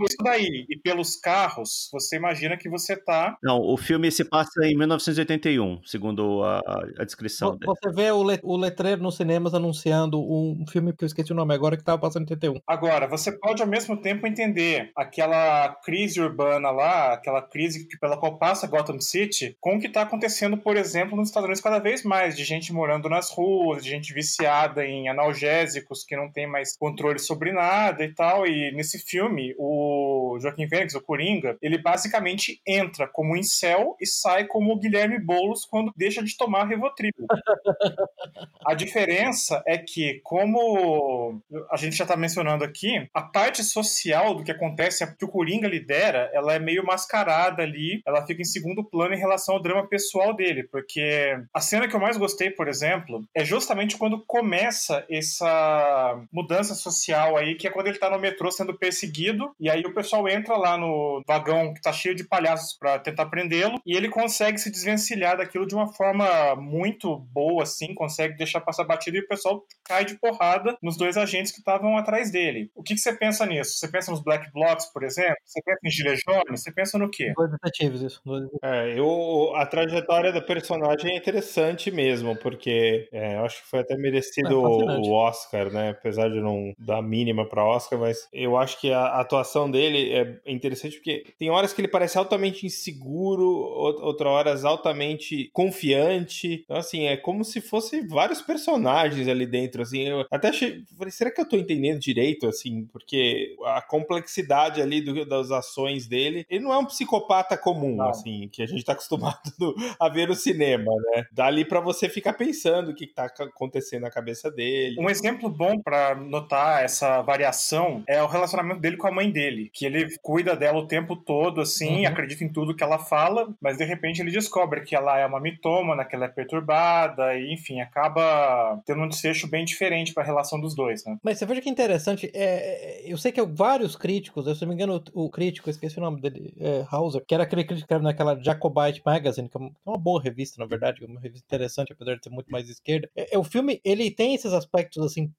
Isso 0.00 0.16
daí. 0.22 0.66
E 0.68 0.78
pelos 0.78 1.16
carros, 1.16 1.88
você 1.92 2.16
imagina 2.16 2.56
que 2.56 2.68
você 2.68 2.96
tá. 2.96 3.36
Não, 3.42 3.60
o 3.60 3.76
filme 3.76 4.10
se 4.10 4.24
passa 4.24 4.64
em 4.64 4.76
1981, 4.76 5.80
segundo 5.84 6.42
a, 6.44 6.60
a 6.98 7.04
descrição. 7.04 7.58
Você 7.64 7.88
dele. 7.88 7.96
vê 7.96 8.10
o, 8.12 8.22
le, 8.22 8.38
o 8.42 8.56
letreiro 8.56 9.02
nos 9.02 9.16
cinemas 9.16 9.54
anunciando 9.54 10.20
um 10.20 10.64
filme 10.66 10.92
que 10.92 11.04
eu 11.04 11.06
esqueci 11.06 11.32
o 11.32 11.36
nome 11.36 11.54
agora, 11.54 11.76
que 11.76 11.84
tava 11.84 12.00
passando 12.00 12.22
em 12.22 12.32
81. 12.32 12.60
Agora, 12.66 13.06
você 13.06 13.32
pode 13.32 13.62
ao 13.62 13.68
mesmo 13.68 13.96
tempo 13.96 14.26
entender 14.26 14.90
aquela 14.96 15.68
crise 15.84 16.20
urbana 16.20 16.70
lá, 16.70 17.14
aquela 17.14 17.42
crise 17.42 17.86
pela 18.00 18.16
qual 18.16 18.38
passa 18.38 18.66
Gotham 18.66 19.00
City, 19.00 19.56
com 19.60 19.76
o 19.76 19.80
que 19.80 19.88
tá 19.88 20.02
acontecendo, 20.02 20.56
por 20.56 20.76
exemplo, 20.76 21.16
nos 21.16 21.28
Estados 21.28 21.46
Unidos 21.46 21.62
cada 21.62 21.78
vez 21.78 22.02
mais, 22.02 22.36
de 22.36 22.44
gente 22.44 22.72
morando 22.72 23.08
nas 23.08 23.30
ruas, 23.30 23.82
de 23.82 23.90
gente 23.90 24.12
viciada 24.12 24.84
em 24.84 25.08
analgésicos 25.08 26.04
que 26.04 26.16
não 26.16 26.30
tem 26.30 26.46
mais 26.50 26.76
controle 26.76 27.18
sobre 27.18 27.52
nada 27.52 28.04
e 28.04 28.14
tal. 28.14 28.46
E 28.46 28.72
nesse 28.72 28.98
filme, 28.98 29.54
o 29.58 30.38
Joaquim 30.40 30.68
Fênix, 30.68 30.94
o 30.94 31.00
Coringa, 31.00 31.56
ele 31.62 31.78
basicamente 31.78 32.60
entra 32.66 33.06
como 33.06 33.36
incel 33.36 33.96
e 34.00 34.06
sai 34.06 34.46
como 34.46 34.72
o 34.72 34.78
Guilherme 34.78 35.18
Boulos 35.18 35.64
quando 35.64 35.92
deixa 35.96 36.22
de 36.22 36.36
tomar 36.36 36.68
Rivotril. 36.68 37.12
a 38.66 38.74
diferença 38.74 39.62
é 39.66 39.78
que, 39.78 40.20
como 40.22 41.40
a 41.70 41.76
gente 41.76 41.96
já 41.96 42.04
está 42.04 42.16
mencionando 42.16 42.64
aqui, 42.64 43.08
a 43.14 43.22
parte 43.22 43.62
social 43.62 44.34
do 44.34 44.44
que 44.44 44.50
acontece, 44.50 45.06
que 45.16 45.24
o 45.24 45.28
Coringa 45.28 45.68
lidera, 45.68 46.30
ela 46.32 46.54
é 46.54 46.58
meio 46.58 46.84
mascarada 46.84 47.62
ali, 47.62 48.00
ela 48.06 48.26
fica 48.26 48.42
em 48.42 48.44
segundo 48.44 48.84
plano 48.84 49.14
em 49.14 49.18
relação 49.18 49.54
ao 49.54 49.62
drama 49.62 49.88
pessoal 49.88 50.34
dele, 50.34 50.64
porque 50.64 51.36
a 51.54 51.60
cena 51.60 51.88
que 51.88 51.94
eu 51.94 52.00
mais 52.00 52.16
gostei, 52.16 52.50
por 52.50 52.68
exemplo, 52.68 53.22
é 53.34 53.44
justamente 53.44 53.96
quando 53.96 54.24
começa 54.26 55.04
essa 55.10 56.22
mudança 56.40 56.74
social 56.74 57.36
aí, 57.36 57.54
que 57.54 57.66
é 57.66 57.70
quando 57.70 57.88
ele 57.88 57.98
tá 57.98 58.10
no 58.10 58.18
metrô 58.18 58.50
sendo 58.50 58.76
perseguido, 58.76 59.54
e 59.58 59.70
aí 59.70 59.82
o 59.82 59.94
pessoal 59.94 60.28
entra 60.28 60.56
lá 60.56 60.76
no 60.76 61.22
vagão 61.26 61.74
que 61.74 61.80
tá 61.80 61.92
cheio 61.92 62.14
de 62.14 62.24
palhaços 62.24 62.76
para 62.78 62.98
tentar 62.98 63.26
prendê-lo, 63.26 63.80
e 63.84 63.96
ele 63.96 64.08
consegue 64.08 64.58
se 64.58 64.70
desvencilhar 64.70 65.36
daquilo 65.36 65.66
de 65.66 65.74
uma 65.74 65.92
forma 65.92 66.54
muito 66.56 67.16
boa, 67.16 67.62
assim, 67.62 67.94
consegue 67.94 68.36
deixar 68.36 68.60
passar 68.60 68.84
batido 68.84 69.16
e 69.16 69.20
o 69.20 69.28
pessoal 69.28 69.64
cai 69.84 70.04
de 70.04 70.18
porrada 70.18 70.76
nos 70.82 70.96
dois 70.96 71.16
agentes 71.16 71.52
que 71.52 71.58
estavam 71.58 71.96
atrás 71.96 72.30
dele. 72.30 72.70
O 72.74 72.82
que, 72.82 72.94
que, 72.94 73.00
você 73.00 73.12
pensa 73.12 73.44
nisso? 73.46 73.78
Você 73.78 73.88
pensa 73.88 74.10
nos 74.10 74.22
Black 74.22 74.50
Blocs, 74.52 74.86
por 74.92 75.02
exemplo? 75.02 75.36
Você 75.44 75.60
pensa 75.62 75.78
em 75.84 75.90
Gilles 75.90 76.20
Você 76.50 76.72
pensa 76.72 76.98
no 76.98 77.10
quê? 77.10 77.32
Dois 77.36 77.50
detetives, 77.50 78.00
isso. 78.02 78.20
É, 78.62 78.98
eu, 78.98 79.52
a 79.56 79.66
trajetória 79.66 80.32
da 80.32 80.40
personagem 80.40 81.12
é 81.12 81.16
interessante 81.16 81.90
mesmo, 81.90 82.36
porque 82.36 83.08
é, 83.12 83.36
eu 83.36 83.44
acho 83.44 83.62
que 83.62 83.68
foi 83.68 83.80
até 83.80 83.96
merecido 83.96 84.52
é, 84.52 84.54
o 84.54 85.12
Oscar, 85.12 85.70
né? 85.72 85.90
Apesar 85.90 86.19
de 86.28 86.40
não 86.40 86.72
dar 86.78 87.02
mínima 87.02 87.44
para 87.46 87.64
Oscar, 87.64 87.98
mas 87.98 88.28
eu 88.32 88.56
acho 88.56 88.80
que 88.80 88.92
a 88.92 89.20
atuação 89.20 89.70
dele 89.70 90.12
é 90.12 90.52
interessante 90.52 90.96
porque 90.96 91.24
tem 91.38 91.50
horas 91.50 91.72
que 91.72 91.80
ele 91.80 91.88
parece 91.88 92.18
altamente 92.18 92.66
inseguro, 92.66 93.46
outras 93.46 94.30
horas 94.30 94.64
altamente 94.64 95.50
confiante. 95.52 96.62
Então, 96.64 96.76
assim, 96.76 97.06
é 97.06 97.16
como 97.16 97.44
se 97.44 97.60
fosse 97.60 98.06
vários 98.06 98.40
personagens 98.40 99.28
ali 99.28 99.46
dentro, 99.46 99.82
assim. 99.82 100.08
Eu 100.08 100.26
até 100.30 100.48
achei, 100.48 100.84
falei, 100.96 101.10
será 101.10 101.30
que 101.30 101.40
eu 101.40 101.48
tô 101.48 101.56
entendendo 101.56 101.98
direito, 101.98 102.46
assim? 102.46 102.86
Porque 102.86 103.56
a 103.64 103.82
complexidade 103.82 104.80
ali 104.80 105.00
do, 105.00 105.24
das 105.24 105.50
ações 105.50 106.06
dele, 106.06 106.44
ele 106.48 106.64
não 106.64 106.72
é 106.72 106.78
um 106.78 106.86
psicopata 106.86 107.56
comum, 107.56 107.96
não. 107.96 108.08
assim, 108.08 108.48
que 108.52 108.62
a 108.62 108.66
gente 108.66 108.84
tá 108.84 108.92
acostumado 108.92 109.38
a 109.98 110.08
ver 110.08 110.28
no 110.28 110.34
cinema, 110.34 110.90
né? 111.12 111.24
Dá 111.32 111.46
ali 111.46 111.64
para 111.64 111.80
você 111.80 112.08
ficar 112.08 112.34
pensando 112.34 112.90
o 112.90 112.94
que 112.94 113.06
tá 113.06 113.24
acontecendo 113.24 114.02
na 114.02 114.10
cabeça 114.10 114.50
dele. 114.50 114.96
Um 114.98 115.10
exemplo 115.10 115.48
bom 115.48 115.80
para 115.80 116.09
notar 116.14 116.84
essa 116.84 117.22
variação 117.22 118.02
é 118.06 118.22
o 118.22 118.26
relacionamento 118.26 118.80
dele 118.80 118.96
com 118.96 119.06
a 119.06 119.12
mãe 119.12 119.30
dele, 119.30 119.70
que 119.72 119.84
ele 119.84 120.08
cuida 120.22 120.56
dela 120.56 120.78
o 120.78 120.86
tempo 120.86 121.16
todo, 121.16 121.60
assim, 121.60 122.00
uhum. 122.00 122.08
acredita 122.08 122.44
em 122.44 122.52
tudo 122.52 122.74
que 122.74 122.82
ela 122.82 122.98
fala, 122.98 123.48
mas 123.60 123.76
de 123.76 123.84
repente 123.84 124.20
ele 124.20 124.30
descobre 124.30 124.82
que 124.82 124.94
ela 124.94 125.18
é 125.18 125.26
uma 125.26 125.40
mitômana, 125.40 126.04
que 126.04 126.14
ela 126.14 126.26
é 126.26 126.28
perturbada, 126.28 127.34
e 127.36 127.52
enfim, 127.52 127.80
acaba 127.80 128.80
tendo 128.86 129.02
um 129.02 129.08
desfecho 129.08 129.48
bem 129.48 129.64
diferente 129.64 130.12
para 130.12 130.22
a 130.22 130.26
relação 130.26 130.60
dos 130.60 130.74
dois, 130.74 131.04
né? 131.04 131.16
Mas 131.22 131.38
você 131.38 131.46
veja 131.46 131.60
que 131.60 131.70
interessante, 131.70 132.30
é, 132.34 133.02
eu 133.04 133.16
sei 133.16 133.32
que 133.32 133.42
vários 133.42 133.96
críticos, 133.96 134.44
se 134.58 134.62
não 134.62 134.68
me 134.68 134.74
engano, 134.74 135.02
o, 135.12 135.24
o 135.24 135.30
crítico, 135.30 135.70
esqueci 135.70 135.98
o 135.98 136.02
nome 136.02 136.20
dele, 136.20 136.54
é, 136.58 136.84
Hauser, 136.90 137.24
que 137.26 137.34
era 137.34 137.44
aquele 137.44 137.64
crítico 137.64 137.88
que 137.88 137.94
era 137.94 138.02
naquela 138.02 138.38
Jacobite 138.40 139.02
Magazine, 139.04 139.48
que 139.48 139.56
é 139.56 139.60
uma 139.84 139.98
boa 139.98 140.22
revista, 140.22 140.56
na 140.58 140.66
verdade, 140.66 141.04
uma 141.04 141.20
revista 141.20 141.46
interessante, 141.46 141.92
apesar 141.92 142.16
de 142.16 142.24
ser 142.24 142.30
muito 142.30 142.50
mais 142.50 142.68
esquerda. 142.68 143.08
É, 143.16 143.34
é 143.34 143.38
o 143.38 143.44
filme, 143.44 143.80
ele 143.84 144.10
tem 144.10 144.34
esses 144.34 144.52
aspectos, 144.52 145.04
assim, 145.04 145.30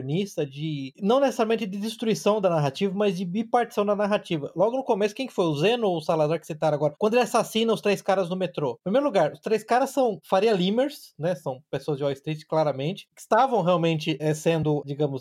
pós-modernista, 0.00 0.46
de, 0.46 0.92
não 1.00 1.20
necessariamente 1.20 1.66
de 1.66 1.78
destruição 1.78 2.40
da 2.40 2.48
narrativa, 2.48 2.92
mas 2.94 3.16
de 3.16 3.24
bipartição 3.24 3.84
da 3.84 3.94
narrativa. 3.94 4.50
Logo 4.56 4.76
no 4.76 4.84
começo, 4.84 5.14
quem 5.14 5.26
que 5.26 5.32
foi? 5.32 5.44
O 5.44 5.54
Zeno 5.54 5.88
ou 5.88 5.98
o 5.98 6.00
Salazar 6.00 6.40
que 6.40 6.46
citaram 6.46 6.74
agora? 6.74 6.94
Quando 6.98 7.14
ele 7.14 7.22
assassina 7.22 7.72
os 7.72 7.80
três 7.80 8.02
caras 8.02 8.28
no 8.28 8.36
metrô. 8.36 8.72
Em 8.80 8.84
primeiro 8.84 9.06
lugar, 9.06 9.32
os 9.32 9.40
três 9.40 9.62
caras 9.62 9.90
são 9.90 10.18
Faria 10.24 10.52
Limers, 10.52 11.14
né, 11.18 11.34
são 11.34 11.62
pessoas 11.70 11.98
de 11.98 12.04
Wall 12.04 12.12
Street, 12.12 12.42
claramente, 12.48 13.08
que 13.14 13.20
estavam 13.20 13.62
realmente 13.62 14.16
é, 14.20 14.34
sendo, 14.34 14.82
digamos, 14.86 15.20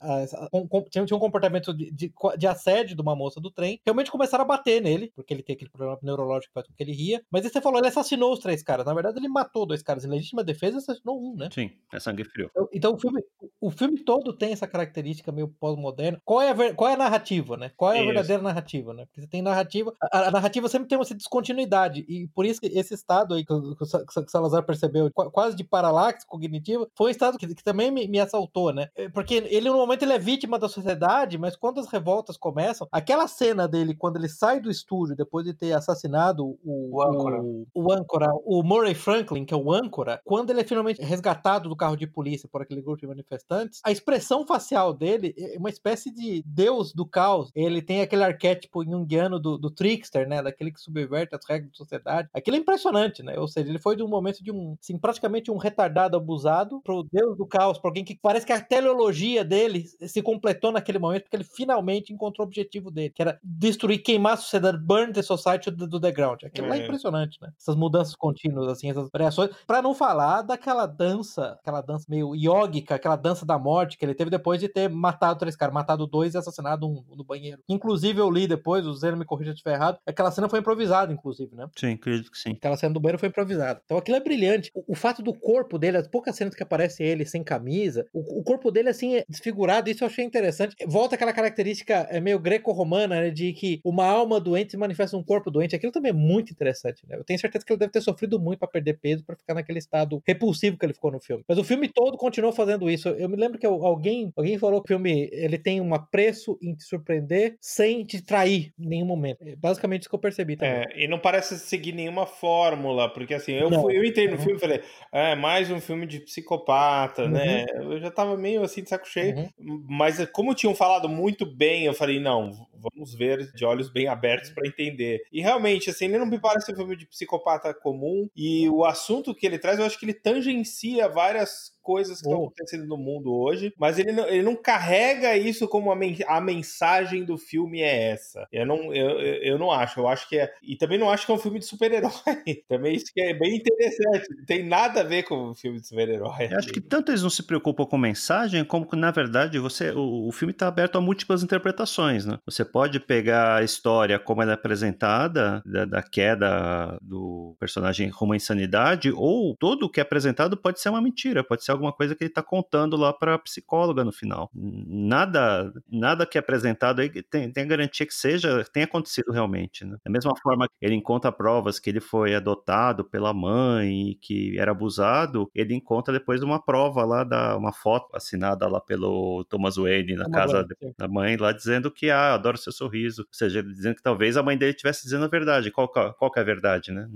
um, 0.54 0.68
um, 0.72 0.84
tinham 0.90 1.06
um 1.12 1.20
comportamento 1.20 1.74
de, 1.74 1.92
de, 1.92 2.14
de 2.38 2.48
assédio 2.48 2.96
de 2.96 3.02
uma 3.02 3.16
moça 3.16 3.40
do 3.40 3.52
trem, 3.52 3.80
realmente 3.86 4.12
começaram 4.12 4.44
a 4.44 4.48
bater 4.48 4.82
nele, 4.82 5.12
porque 5.16 5.34
ele 5.34 5.44
tem 5.44 5.56
aquele 5.56 5.70
problema 5.70 5.98
neurológico 6.02 6.50
que 6.50 6.54
faz 6.54 6.68
com 6.68 6.74
que 6.74 6.84
ele 6.84 6.94
ria. 6.94 7.22
Mas 7.32 7.46
aí 7.46 7.52
você 7.52 7.62
falou, 7.62 7.80
ele 7.80 7.88
assassinou 7.88 8.34
os 8.34 8.40
três 8.40 8.64
caras. 8.64 8.86
Na 8.86 8.94
verdade, 8.94 9.18
ele 9.18 9.28
matou 9.28 9.66
dois 9.66 9.82
caras 9.82 10.06
em 10.06 10.10
legítima 10.10 10.44
defesa 10.44 10.78
e 10.78 10.80
assassinou 10.80 11.20
um, 11.20 11.36
né? 11.36 11.50
Sim, 11.52 11.72
é 11.94 12.00
sangue 12.00 12.24
frio. 12.24 12.50
Então, 12.52 12.90
então, 12.90 12.94
o, 12.94 12.98
filme, 12.98 13.22
o 13.62 13.72
filme 13.72 14.04
todo 14.04 14.34
tem 14.34 14.52
essa 14.52 14.68
característica 14.70 15.32
meio 15.32 15.48
pós-moderna. 15.48 16.22
Qual, 16.24 16.42
é 16.42 16.52
a, 16.52 16.74
qual 16.74 16.90
é 16.90 16.94
a 16.94 16.98
narrativa, 16.98 17.58
né? 17.58 17.72
Qual 17.76 17.92
é 17.92 18.00
a 18.00 18.06
verdadeira 18.06 18.42
narrativa, 18.42 18.94
né? 18.94 19.06
Porque 19.06 19.22
você 19.22 19.28
tem 19.28 19.42
narrativa. 19.42 19.94
A, 20.12 20.28
a, 20.28 20.32
narrativa 20.32 20.68
sempre 20.68 20.88
tem 20.88 20.98
uma 20.98 21.06
descontinuidade. 21.06 22.06
E 22.08 22.28
por 22.30 22.46
isso 22.46 22.62
que 22.62 22.68
esse 22.68 22.94
estado 22.94 23.34
aí 23.34 23.46
que 23.46 23.54
o, 23.54 23.76
que 23.76 24.32
Salazar 24.32 24.64
percebeu, 24.64 25.12
quase 25.12 25.56
de 25.56 25.64
paralaxe 25.64 26.26
cognitiva, 26.26 26.88
foi 26.96 27.08
um 27.08 27.12
estado 27.12 27.38
que, 27.38 27.48
que 27.54 27.64
também 27.64 27.92
me, 27.92 28.08
me, 28.08 28.20
assaltou, 28.20 28.74
né? 28.74 28.90
É, 28.96 29.10
porque 29.10 29.36
ele, 29.36 29.70
no 29.70 29.78
momento, 29.78 30.04
ele 30.04 30.14
é 30.14 30.20
vítima 30.20 30.60
da 30.60 30.70
sociedade, 30.70 31.38
mas 31.38 31.56
quando 31.56 31.80
as 31.80 31.88
revoltas 31.88 32.38
começam, 32.38 32.88
aquela 32.92 33.28
cena 33.28 33.68
dele, 33.68 33.96
quando 33.96 34.18
ele 34.18 34.30
sai 34.30 34.60
do 34.60 34.70
estúdio 34.70 35.16
depois 35.16 35.46
de 35.46 35.54
ter 35.54 35.74
assassinado 35.74 36.58
o, 36.64 36.98
o 36.98 37.02
âncora. 37.02 37.42
O, 37.42 37.68
o, 37.74 37.92
âncora, 37.92 38.28
o 38.46 38.64
Murray 38.64 38.96
Franklin, 38.96 39.46
que 39.46 39.54
é 39.54 39.58
o 39.58 39.72
âncora, 39.72 40.22
quando 40.24 40.50
ele 40.50 40.62
é 40.62 40.64
finalmente 40.64 41.02
resgatado 41.02 41.70
do 41.70 41.76
carro 41.76 41.96
de 41.96 42.08
polícia 42.08 42.50
por 42.52 42.62
aquele 42.62 42.82
grupo 42.82 43.02
de 43.02 43.08
manifestantes, 43.08 43.82
a 43.84 43.92
expressão 43.92 44.46
facial 44.46 44.59
dele 44.98 45.34
é 45.38 45.58
uma 45.58 45.70
espécie 45.70 46.12
de 46.12 46.44
deus 46.46 46.94
do 46.94 47.06
caos. 47.06 47.52
Ele 47.56 47.82
tem 47.82 48.02
aquele 48.02 48.24
arquétipo 48.24 48.84
junguiano 48.84 49.40
do, 49.40 49.58
do 49.58 49.70
trickster, 49.70 50.28
né? 50.28 50.42
Daquele 50.42 50.72
que 50.72 50.82
subverte 50.82 51.36
as 51.36 51.46
regras 51.48 51.72
da 51.72 51.78
sociedade. 51.78 52.30
Aquilo 52.34 52.58
é 52.58 52.60
impressionante, 52.60 53.24
né? 53.24 53.38
Ou 53.38 53.48
seja, 53.48 53.70
ele 53.70 53.80
foi 53.80 53.96
de 53.96 54.04
um 54.04 54.08
momento 54.08 54.44
de 54.44 54.52
um, 54.52 54.76
assim, 54.82 54.98
praticamente 54.98 55.52
um 55.52 55.58
retardado 55.58 56.18
abusado 56.18 56.82
pro 56.84 57.04
deus 57.04 57.38
do 57.38 57.46
caos, 57.46 57.78
pra 57.78 57.90
alguém 57.90 58.04
que 58.04 58.18
parece 58.22 58.46
que 58.46 58.54
a 58.54 58.62
teleologia 58.62 59.44
dele 59.44 59.86
se 59.86 60.22
completou 60.22 60.72
naquele 60.72 61.00
momento, 61.00 61.24
porque 61.24 61.36
ele 61.36 61.44
finalmente 61.44 62.14
encontrou 62.14 62.46
o 62.46 62.48
objetivo 62.48 62.92
dele, 62.92 63.10
que 63.10 63.22
era 63.22 63.40
destruir, 63.44 64.04
queimar 64.04 64.34
a 64.34 64.38
sociedade, 64.38 64.78
burn 64.78 65.14
the 65.14 65.22
society 65.22 65.72
do, 65.72 65.88
do 65.88 66.00
the 66.00 66.12
ground. 66.12 66.44
Aquilo 66.44 66.74
é. 66.74 66.80
é 66.80 66.84
impressionante, 66.84 67.40
né? 67.42 67.52
Essas 67.60 67.76
mudanças 67.76 68.16
contínuas, 68.16 68.68
assim, 68.68 68.90
essas 68.90 69.10
variações. 69.12 69.52
Pra 69.68 69.82
não 69.82 69.94
falar 69.94 70.42
daquela 70.42 70.86
dança, 70.86 71.58
aquela 71.60 71.82
dança 71.82 72.06
meio 72.10 72.36
yógica, 72.36 72.96
aquela 72.96 73.16
dança 73.16 73.46
da 73.46 73.58
morte 73.58 73.98
que 73.98 74.06
ele 74.06 74.16
teve 74.16 74.30
depois 74.30 74.49
de 74.58 74.68
ter 74.68 74.90
matado 74.90 75.40
três 75.40 75.56
caras, 75.56 75.74
matado 75.74 76.08
dois 76.08 76.34
e 76.34 76.38
assassinado 76.38 76.88
um 76.88 77.04
no 77.16 77.24
banheiro. 77.24 77.62
Inclusive, 77.68 78.20
eu 78.20 78.30
li 78.30 78.48
depois, 78.48 78.86
o 78.86 78.94
Zeno 78.94 79.18
me 79.18 79.26
corrija 79.26 79.52
se 79.52 79.58
estiver 79.58 79.76
errado, 79.76 80.00
aquela 80.06 80.32
cena 80.32 80.50
foi 80.50 80.60
improvisada, 80.60 81.12
inclusive, 81.14 81.56
né? 81.56 81.68
Sim, 81.78 81.94
acredito 81.94 82.32
que 82.32 82.38
sim. 82.38 82.52
Aquela 82.52 82.78
cena 82.78 82.94
do 82.94 83.00
banheiro 83.00 83.20
foi 83.20 83.30
improvisada. 83.30 83.82
Então 83.86 83.98
aquilo 83.98 84.18
é 84.18 84.20
brilhante. 84.20 84.72
O, 84.74 84.94
o 84.94 84.96
fato 84.96 85.22
do 85.22 85.34
corpo 85.34 85.78
dele, 85.78 85.98
as 85.98 86.08
poucas 86.08 86.36
cenas 86.36 86.56
que 86.56 86.64
aparece 86.64 87.04
ele 87.04 87.26
sem 87.26 87.44
camisa, 87.44 88.06
o, 88.14 88.40
o, 88.40 88.44
corpo 88.44 88.72
dele, 88.72 88.90
assim, 88.90 89.16
é 89.16 89.26
desfigurado, 89.28 89.90
isso 89.90 90.04
eu 90.04 90.08
achei 90.08 90.26
interessante. 90.26 90.76
Volta 90.88 91.16
aquela 91.16 91.34
característica 91.34 92.08
é, 92.10 92.20
meio 92.20 92.40
greco-romana, 92.40 93.22
né, 93.22 93.30
de 93.30 93.54
que 93.54 93.80
uma 93.84 94.06
alma 94.06 94.40
doente 94.40 94.72
se 94.72 94.78
manifesta 94.78 95.16
num 95.16 95.24
corpo 95.24 95.52
doente. 95.52 95.76
Aquilo 95.76 95.92
também 95.92 96.12
é 96.12 96.14
muito 96.14 96.52
interessante, 96.52 97.06
né? 97.08 97.18
Eu 97.18 97.24
tenho 97.24 97.40
certeza 97.40 97.66
que 97.66 97.72
ele 97.72 97.80
deve 97.80 97.92
ter 97.92 98.02
sofrido 98.02 98.40
muito 98.40 98.60
para 98.60 98.68
perder 98.68 99.00
peso, 99.00 99.24
para 99.24 99.36
ficar 99.36 99.54
naquele 99.54 99.80
estado 99.80 100.22
repulsivo 100.26 100.78
que 100.78 100.86
ele 100.86 100.94
ficou 100.94 101.12
no 101.12 101.20
filme. 101.20 101.44
Mas 101.48 101.58
o 101.58 101.64
filme 101.64 101.88
todo 101.88 102.18
continuou 102.18 102.54
fazendo 102.54 102.90
isso. 102.90 103.10
Eu 103.10 103.30
me 103.30 103.36
lembro 103.36 103.58
que 103.58 103.66
alguém, 103.66 104.32
alguém 104.40 104.58
falou 104.58 104.82
que 104.82 104.94
o 104.94 104.96
filme 104.96 105.30
ele 105.32 105.58
tem 105.58 105.82
um 105.82 105.94
apreço 105.94 106.58
em 106.62 106.74
te 106.74 106.84
surpreender 106.84 107.58
sem 107.60 108.04
te 108.04 108.22
trair 108.22 108.74
em 108.80 108.88
nenhum 108.88 109.06
momento. 109.06 109.44
É 109.46 109.56
basicamente 109.56 110.02
isso 110.02 110.10
que 110.10 110.16
eu 110.16 110.20
percebi 110.20 110.56
também. 110.56 110.86
É, 110.92 111.04
e 111.04 111.08
não 111.08 111.20
parece 111.20 111.60
seguir 111.60 111.92
nenhuma 111.92 112.26
fórmula, 112.26 113.12
porque 113.14 113.34
assim, 113.34 113.54
eu, 113.54 113.70
fui, 113.72 113.98
eu 113.98 114.04
entrei 114.04 114.28
no 114.28 114.34
uhum. 114.34 114.40
filme 114.40 114.58
e 114.58 114.60
falei, 114.60 114.82
é 115.12 115.36
mais 115.36 115.70
um 115.70 115.80
filme 115.80 116.08
de 116.08 116.20
psicopata, 116.22 117.28
né? 117.28 117.66
uhum. 117.74 117.90
né? 117.90 117.96
Eu 117.96 118.00
já 118.00 118.12
tava 118.12 118.38
meio 118.38 118.64
assim 118.64 118.84
de 118.84 118.90
saco 118.90 119.08
cheio, 119.08 119.52
uhum. 119.58 119.86
mas 119.88 120.26
como 120.32 120.56
tinham 120.56 120.74
falado 120.74 121.10
muito 121.10 121.46
bem, 121.46 121.86
eu 121.86 121.94
falei, 121.94 122.20
não, 122.20 122.52
vamos 122.80 123.14
ver 123.14 123.52
de 123.54 123.66
olhos 123.66 123.90
bem 123.90 124.08
abertos 124.08 124.50
para 124.52 124.68
entender. 124.68 125.22
E 125.32 125.42
realmente, 125.42 125.90
assim, 125.90 126.06
ele 126.06 126.18
não 126.18 126.26
me 126.26 126.40
parece 126.40 126.72
um 126.72 126.76
filme 126.76 126.96
de 126.96 127.06
psicopata 127.06 127.74
comum, 127.74 128.30
e 128.36 128.70
o 128.70 128.86
assunto 128.86 129.36
que 129.36 129.46
ele 129.46 129.60
traz, 129.60 129.80
eu 129.80 129.86
acho 129.86 130.00
que 130.00 130.06
ele 130.06 130.14
tangencia 130.14 131.08
várias 131.08 131.78
coisas 131.82 132.22
que 132.22 132.28
estão 132.28 132.46
acontecendo 132.46 132.86
no 132.86 132.98
mundo 132.98 133.34
hoje, 133.34 133.74
mas 133.78 134.00
ele 134.00 134.12
não, 134.12 134.28
ele 134.28 134.44
não 134.44 134.56
carrega 134.56 135.36
isso 135.38 135.68
como 135.68 135.92
a, 135.92 135.96
men 135.96 136.18
a 136.28 136.40
mensagem 136.42 137.24
do 137.24 137.38
filme 137.38 137.82
é 137.82 138.12
essa. 138.12 138.48
Eu 138.52 138.66
não, 138.66 138.94
eu, 138.94 139.20
eu 139.20 139.58
não 139.58 139.72
acho. 139.72 140.00
Eu 140.00 140.08
acho 140.08 140.28
que 140.28 140.38
é. 140.38 140.52
E 140.62 140.76
também 140.76 140.98
não 140.98 141.10
acho 141.10 141.26
que 141.26 141.32
é 141.32 141.36
um 141.36 141.40
filme 141.40 141.60
de 141.60 141.66
super-herói. 141.66 142.12
também 142.68 142.96
isso 142.96 143.12
que 143.14 143.22
é 143.22 143.34
bem 143.34 143.58
interessante. 143.58 144.28
Não 144.36 144.46
tem 144.46 144.66
nada 144.66 145.02
a 145.02 145.04
ver 145.04 145.24
com 145.24 145.50
um 145.50 145.56
filme 145.56 145.80
de 145.80 145.88
super-herói. 145.88 146.50
Acho 146.56 146.70
que 146.70 146.82
tanto 146.82 147.12
eles 147.12 147.24
não 147.24 147.30
se 147.30 147.44
preocupam 147.44 147.86
com 147.86 147.98
mensagem, 147.98 148.64
como 148.64 148.88
que, 148.88 148.96
na 148.96 149.12
verdade, 149.12 149.60
você 149.60 149.92
o, 149.92 150.28
o 150.28 150.32
filme 150.32 150.52
está 150.52 150.68
aberto 150.68 150.98
a 150.98 151.02
múltiplas 151.02 151.44
interpretações, 151.44 152.26
né? 152.26 152.38
Você 152.46 152.64
pode 152.64 153.00
pegar 153.00 153.56
a 153.56 153.64
história 153.64 154.20
como 154.20 154.42
ela 154.42 154.52
é 154.52 154.54
apresentada, 154.56 155.62
da, 155.66 155.86
da 155.86 156.04
queda 156.04 156.98
do 157.02 157.56
personagem 157.60 158.10
rumo 158.10 158.34
à 158.34 158.36
insanidade, 158.36 159.12
ou 159.12 159.56
todo 159.58 159.84
o 159.84 159.90
que 159.90 160.00
é 160.00 160.04
apresentado 160.04 160.58
pode 160.58 160.80
ser 160.80 160.90
uma 160.90 161.02
mentira, 161.02 161.44
pode 161.44 161.64
ser 161.64 161.72
alguma 161.80 161.94
coisa 161.94 162.16
que 162.16 162.24
ele 162.24 162.32
está 162.32 162.44
contando 162.44 162.98
lá 162.98 163.14
para 163.14 163.36
a 163.36 163.40
psicóloga 163.40 164.04
no 164.04 164.12
final. 164.12 164.50
Nada, 164.54 165.72
nada 165.90 166.26
que 166.26 166.38
é 166.38 166.42
apresentado 166.42 167.00
aí 167.00 167.10
tem, 167.24 167.52
tem 167.52 167.64
a 167.64 167.68
garantia 167.68 168.06
que 168.06 168.14
seja, 168.14 168.64
tenha 168.72 168.86
acontecido 168.86 169.32
realmente. 169.32 169.86
Né? 169.86 169.98
Da 170.04 170.12
mesma 170.12 170.34
forma 170.42 170.68
que 170.68 170.86
ele 170.86 170.96
encontra 170.96 171.32
provas 171.32 171.80
que 171.80 171.90
ele 171.90 172.00
foi 172.00 172.36
adotado 172.36 173.04
pela 173.06 173.34
mãe 173.34 174.12
e 174.12 174.16
que 174.16 174.60
era 174.60 174.72
abusado, 174.72 175.50
ele 175.56 175.74
encontra 175.74 176.14
depois 176.14 176.44
uma 176.44 176.62
prova 176.62 177.06
lá, 177.06 177.24
da, 177.24 177.58
uma 177.58 177.72
foto 177.72 178.16
assinada 178.16 178.68
lá 178.68 178.82
pelo 178.82 179.46
Thomas 179.46 179.78
Wayne 179.78 180.16
na 180.16 180.30
casa 180.30 180.68
mãe, 180.82 180.94
da 180.98 181.08
mãe, 181.08 181.38
lá 181.38 181.52
dizendo 181.52 181.90
que, 181.90 182.10
ah, 182.10 182.34
adoro 182.34 182.58
seu 182.58 182.72
sorriso. 182.72 183.22
Ou 183.22 183.28
seja, 183.32 183.64
dizendo 183.64 183.96
que 183.96 184.04
talvez 184.04 184.36
a 184.36 184.44
mãe 184.44 184.58
dele 184.58 184.72
estivesse 184.72 185.04
dizendo 185.04 185.26
a 185.26 185.30
verdade. 185.30 185.72
Qual, 185.72 185.88
qual 185.88 186.32
que 186.32 186.40
é 186.40 186.42
a 186.42 186.46
verdade, 186.46 186.92
né? 186.92 187.08